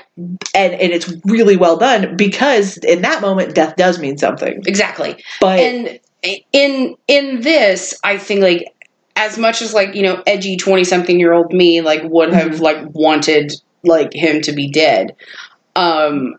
and 0.54 0.74
and 0.74 0.92
it's 0.92 1.10
really 1.24 1.56
well 1.56 1.76
done 1.78 2.14
because 2.16 2.76
in 2.78 3.00
that 3.02 3.22
moment 3.22 3.54
death 3.54 3.74
does 3.76 3.98
mean 3.98 4.18
something 4.18 4.62
exactly 4.66 5.16
but 5.40 5.58
and 5.58 5.98
in 6.52 6.94
in 7.08 7.40
this 7.40 7.98
i 8.04 8.18
think 8.18 8.42
like 8.42 8.66
as 9.16 9.38
much 9.38 9.62
as 9.62 9.72
like 9.72 9.94
you 9.94 10.02
know 10.02 10.22
edgy 10.26 10.56
20 10.58 10.84
something 10.84 11.18
year 11.18 11.32
old 11.32 11.52
me 11.54 11.80
like 11.80 12.02
would 12.04 12.32
have 12.34 12.52
Mhm. 12.52 12.60
like 12.60 12.78
wanted 12.92 13.52
like 13.86 14.12
him 14.12 14.40
to 14.42 14.52
be 14.52 14.70
dead. 14.70 15.16
Um 15.74 16.36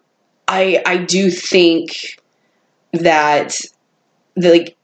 i 0.47 0.81
i 0.85 0.97
do 0.97 1.29
think 1.29 2.19
that 2.93 3.53
the, 4.35 4.49
like 4.51 4.77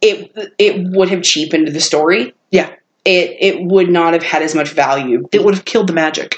it 0.00 0.32
it 0.58 0.88
would 0.90 1.10
have 1.10 1.22
cheapened 1.22 1.68
the 1.68 1.80
story. 1.80 2.34
Yeah. 2.50 2.70
it 3.04 3.36
it 3.40 3.64
would 3.64 3.90
not 3.90 4.12
have 4.12 4.22
had 4.22 4.42
as 4.42 4.54
much 4.54 4.70
value. 4.70 5.28
It 5.32 5.44
would 5.44 5.54
have 5.54 5.64
killed 5.64 5.88
the 5.88 5.92
magic 5.92 6.36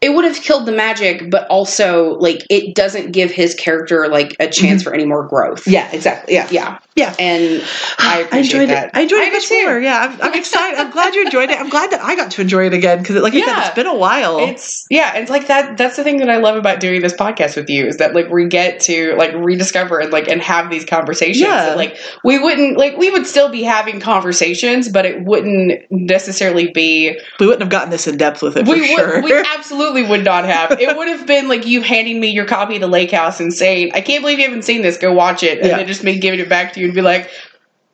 it 0.00 0.10
would 0.14 0.24
have 0.24 0.36
killed 0.42 0.66
the 0.66 0.72
magic 0.72 1.30
but 1.30 1.46
also 1.48 2.14
like 2.18 2.42
it 2.50 2.74
doesn't 2.74 3.12
give 3.12 3.30
his 3.30 3.54
character 3.54 4.08
like 4.08 4.36
a 4.40 4.48
chance 4.48 4.82
mm-hmm. 4.82 4.90
for 4.90 4.94
any 4.94 5.04
more 5.04 5.26
growth 5.28 5.66
yeah 5.66 5.90
exactly 5.92 6.34
yeah 6.34 6.48
yeah 6.50 6.78
Yeah. 6.96 7.14
and 7.18 7.62
i 7.98 8.20
appreciate 8.20 8.62
enjoyed 8.62 8.68
that 8.70 8.86
it. 8.88 8.90
I 8.94 9.00
enjoyed 9.02 9.20
I 9.22 9.26
it 9.26 9.32
much 9.32 9.48
too. 9.48 9.62
more. 9.64 9.78
Yeah, 9.80 9.98
I'm, 9.98 10.20
I'm 10.22 10.34
excited. 10.38 10.78
I'm 10.78 10.90
glad 10.90 11.14
you 11.14 11.22
enjoyed 11.24 11.50
it. 11.50 11.58
I'm 11.58 11.68
glad 11.68 11.90
that 11.90 12.00
I 12.02 12.14
got 12.16 12.30
to 12.32 12.40
enjoy 12.42 12.66
it 12.66 12.74
again 12.74 12.98
because, 12.98 13.16
like 13.16 13.32
you 13.32 13.44
said, 13.44 13.58
it's 13.58 13.74
been 13.74 13.86
a 13.86 13.94
while. 13.96 14.38
It's 14.38 14.86
yeah, 14.90 15.14
it's 15.16 15.30
like 15.30 15.46
that. 15.48 15.76
That's 15.78 15.96
the 15.96 16.04
thing 16.04 16.18
that 16.18 16.28
I 16.28 16.36
love 16.36 16.56
about 16.56 16.80
doing 16.80 17.00
this 17.00 17.14
podcast 17.14 17.56
with 17.56 17.68
you 17.70 17.86
is 17.86 17.96
that 17.96 18.14
like 18.14 18.28
we 18.30 18.46
get 18.46 18.80
to 18.80 19.14
like 19.16 19.32
rediscover 19.34 19.98
and 19.98 20.12
like 20.12 20.28
and 20.28 20.42
have 20.42 20.70
these 20.70 20.84
conversations. 20.84 21.40
Yeah. 21.46 21.74
like 21.74 21.96
we 22.24 22.38
wouldn't 22.38 22.76
like 22.76 22.96
we 22.96 23.10
would 23.10 23.26
still 23.26 23.48
be 23.50 23.62
having 23.62 23.98
conversations, 24.00 24.88
but 24.88 25.06
it 25.06 25.24
wouldn't 25.24 25.82
necessarily 25.90 26.70
be. 26.72 27.18
we 27.40 27.46
wouldn't 27.46 27.62
have 27.62 27.70
gotten 27.70 27.90
this 27.90 28.06
in 28.06 28.16
depth 28.18 28.42
with 28.42 28.56
it 28.56 28.66
for 28.66 28.72
We 28.72 28.86
sure. 28.86 29.14
would. 29.22 29.24
We 29.24 29.32
absolutely 29.32 29.71
would 29.76 30.24
not 30.24 30.44
have. 30.44 30.72
It 30.80 30.96
would 30.96 31.08
have 31.08 31.26
been 31.26 31.48
like 31.48 31.66
you 31.66 31.80
handing 31.82 32.20
me 32.20 32.28
your 32.28 32.44
copy 32.46 32.76
of 32.76 32.80
the 32.80 32.86
Lake 32.86 33.10
House 33.10 33.40
and 33.40 33.52
saying, 33.52 33.92
"I 33.94 34.00
can't 34.00 34.22
believe 34.22 34.38
you 34.38 34.44
haven't 34.44 34.62
seen 34.62 34.82
this. 34.82 34.96
Go 34.96 35.12
watch 35.12 35.42
it," 35.42 35.58
and 35.58 35.68
Yeah. 35.68 35.76
then 35.78 35.86
just 35.86 36.04
me 36.04 36.18
giving 36.18 36.40
it 36.40 36.48
back 36.48 36.72
to 36.74 36.80
you 36.80 36.86
and 36.86 36.94
be 36.94 37.02
like, 37.02 37.30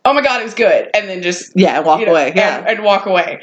"Oh 0.04 0.12
my 0.12 0.22
god, 0.22 0.40
it 0.40 0.44
was 0.44 0.54
good," 0.54 0.88
and 0.94 1.08
then 1.08 1.22
just 1.22 1.52
yeah, 1.54 1.80
walk 1.80 2.00
you 2.00 2.06
know, 2.06 2.12
away. 2.12 2.32
Yeah, 2.34 2.58
and, 2.58 2.68
and 2.68 2.84
walk 2.84 3.06
away. 3.06 3.40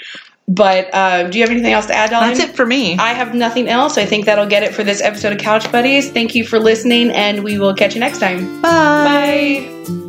But 0.48 0.94
uh, 0.94 1.24
do 1.24 1.40
you 1.40 1.44
have 1.44 1.49
anything 1.52 1.74
else 1.74 1.88
to 1.88 1.95
add, 1.95 2.12
Dawn? 2.12 2.28
that's 2.28 2.40
it 2.40 2.56
for 2.56 2.66
me. 2.68 2.98
I 2.99 3.14
have 3.14 3.34
nothing 3.34 3.68
else. 3.68 3.98
I 3.98 4.06
think 4.06 4.26
that'll 4.26 4.45
get 4.45 4.62
it 4.62 4.76
for 4.76 4.84
this 4.84 5.02
episode 5.02 5.34
of 5.34 5.40
Couch 5.40 5.72
Buddies. 5.72 6.12
Thank 6.12 6.36
you 6.36 6.45
for 6.45 6.60
listening, 6.60 7.10
and 7.12 7.44
we 7.44 7.57
will 7.57 7.74
catch 7.74 7.95
you 7.95 7.99
next 7.99 8.20
time. 8.20 8.62
Bye. 8.62 9.68
Bye. 9.88 10.05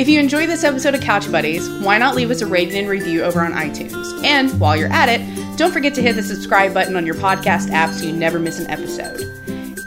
If 0.00 0.08
you 0.08 0.18
enjoyed 0.18 0.48
this 0.48 0.64
episode 0.64 0.94
of 0.94 1.02
Couch 1.02 1.30
Buddies, 1.30 1.68
why 1.68 1.98
not 1.98 2.14
leave 2.14 2.30
us 2.30 2.40
a 2.40 2.46
rating 2.46 2.74
and 2.78 2.88
review 2.88 3.22
over 3.22 3.42
on 3.42 3.52
iTunes? 3.52 4.24
And 4.24 4.58
while 4.58 4.74
you're 4.74 4.90
at 4.90 5.10
it, 5.10 5.20
don't 5.58 5.72
forget 5.72 5.94
to 5.94 6.00
hit 6.00 6.16
the 6.16 6.22
subscribe 6.22 6.72
button 6.72 6.96
on 6.96 7.04
your 7.04 7.16
podcast 7.16 7.70
app 7.70 7.92
so 7.92 8.06
you 8.06 8.14
never 8.14 8.38
miss 8.38 8.58
an 8.58 8.70
episode. 8.70 9.20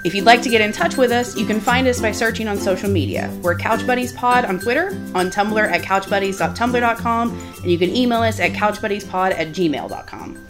If 0.04 0.14
you'd 0.14 0.26
like 0.26 0.44
to 0.44 0.50
get 0.50 0.62
in 0.62 0.72
touch 0.72 0.98
with 0.98 1.12
us, 1.12 1.36
you 1.36 1.48
can 1.48 1.60
find 1.60 1.88
us 1.88 2.00
by 2.00 2.12
searching 2.12 2.48
on 2.48 2.60
social 2.60 2.92
media. 2.92 3.36
We're 3.42 3.58
Couch 3.58 3.88
Buddies 3.88 4.14
Pod 4.14 4.46
on 4.46 4.60
Twitter, 4.60 4.90
on 5.16 5.32
Tumblr 5.32 5.72
at 5.72 5.82
couchbuddies.tumblr.com, 5.82 7.56
and 7.64 7.72
you 7.72 7.80
can 7.80 7.90
email 7.90 8.22
us 8.22 8.40
at 8.40 8.52
couchbuddiespod 8.52 9.32
at 9.32 9.48
gmail.com. 9.48 10.48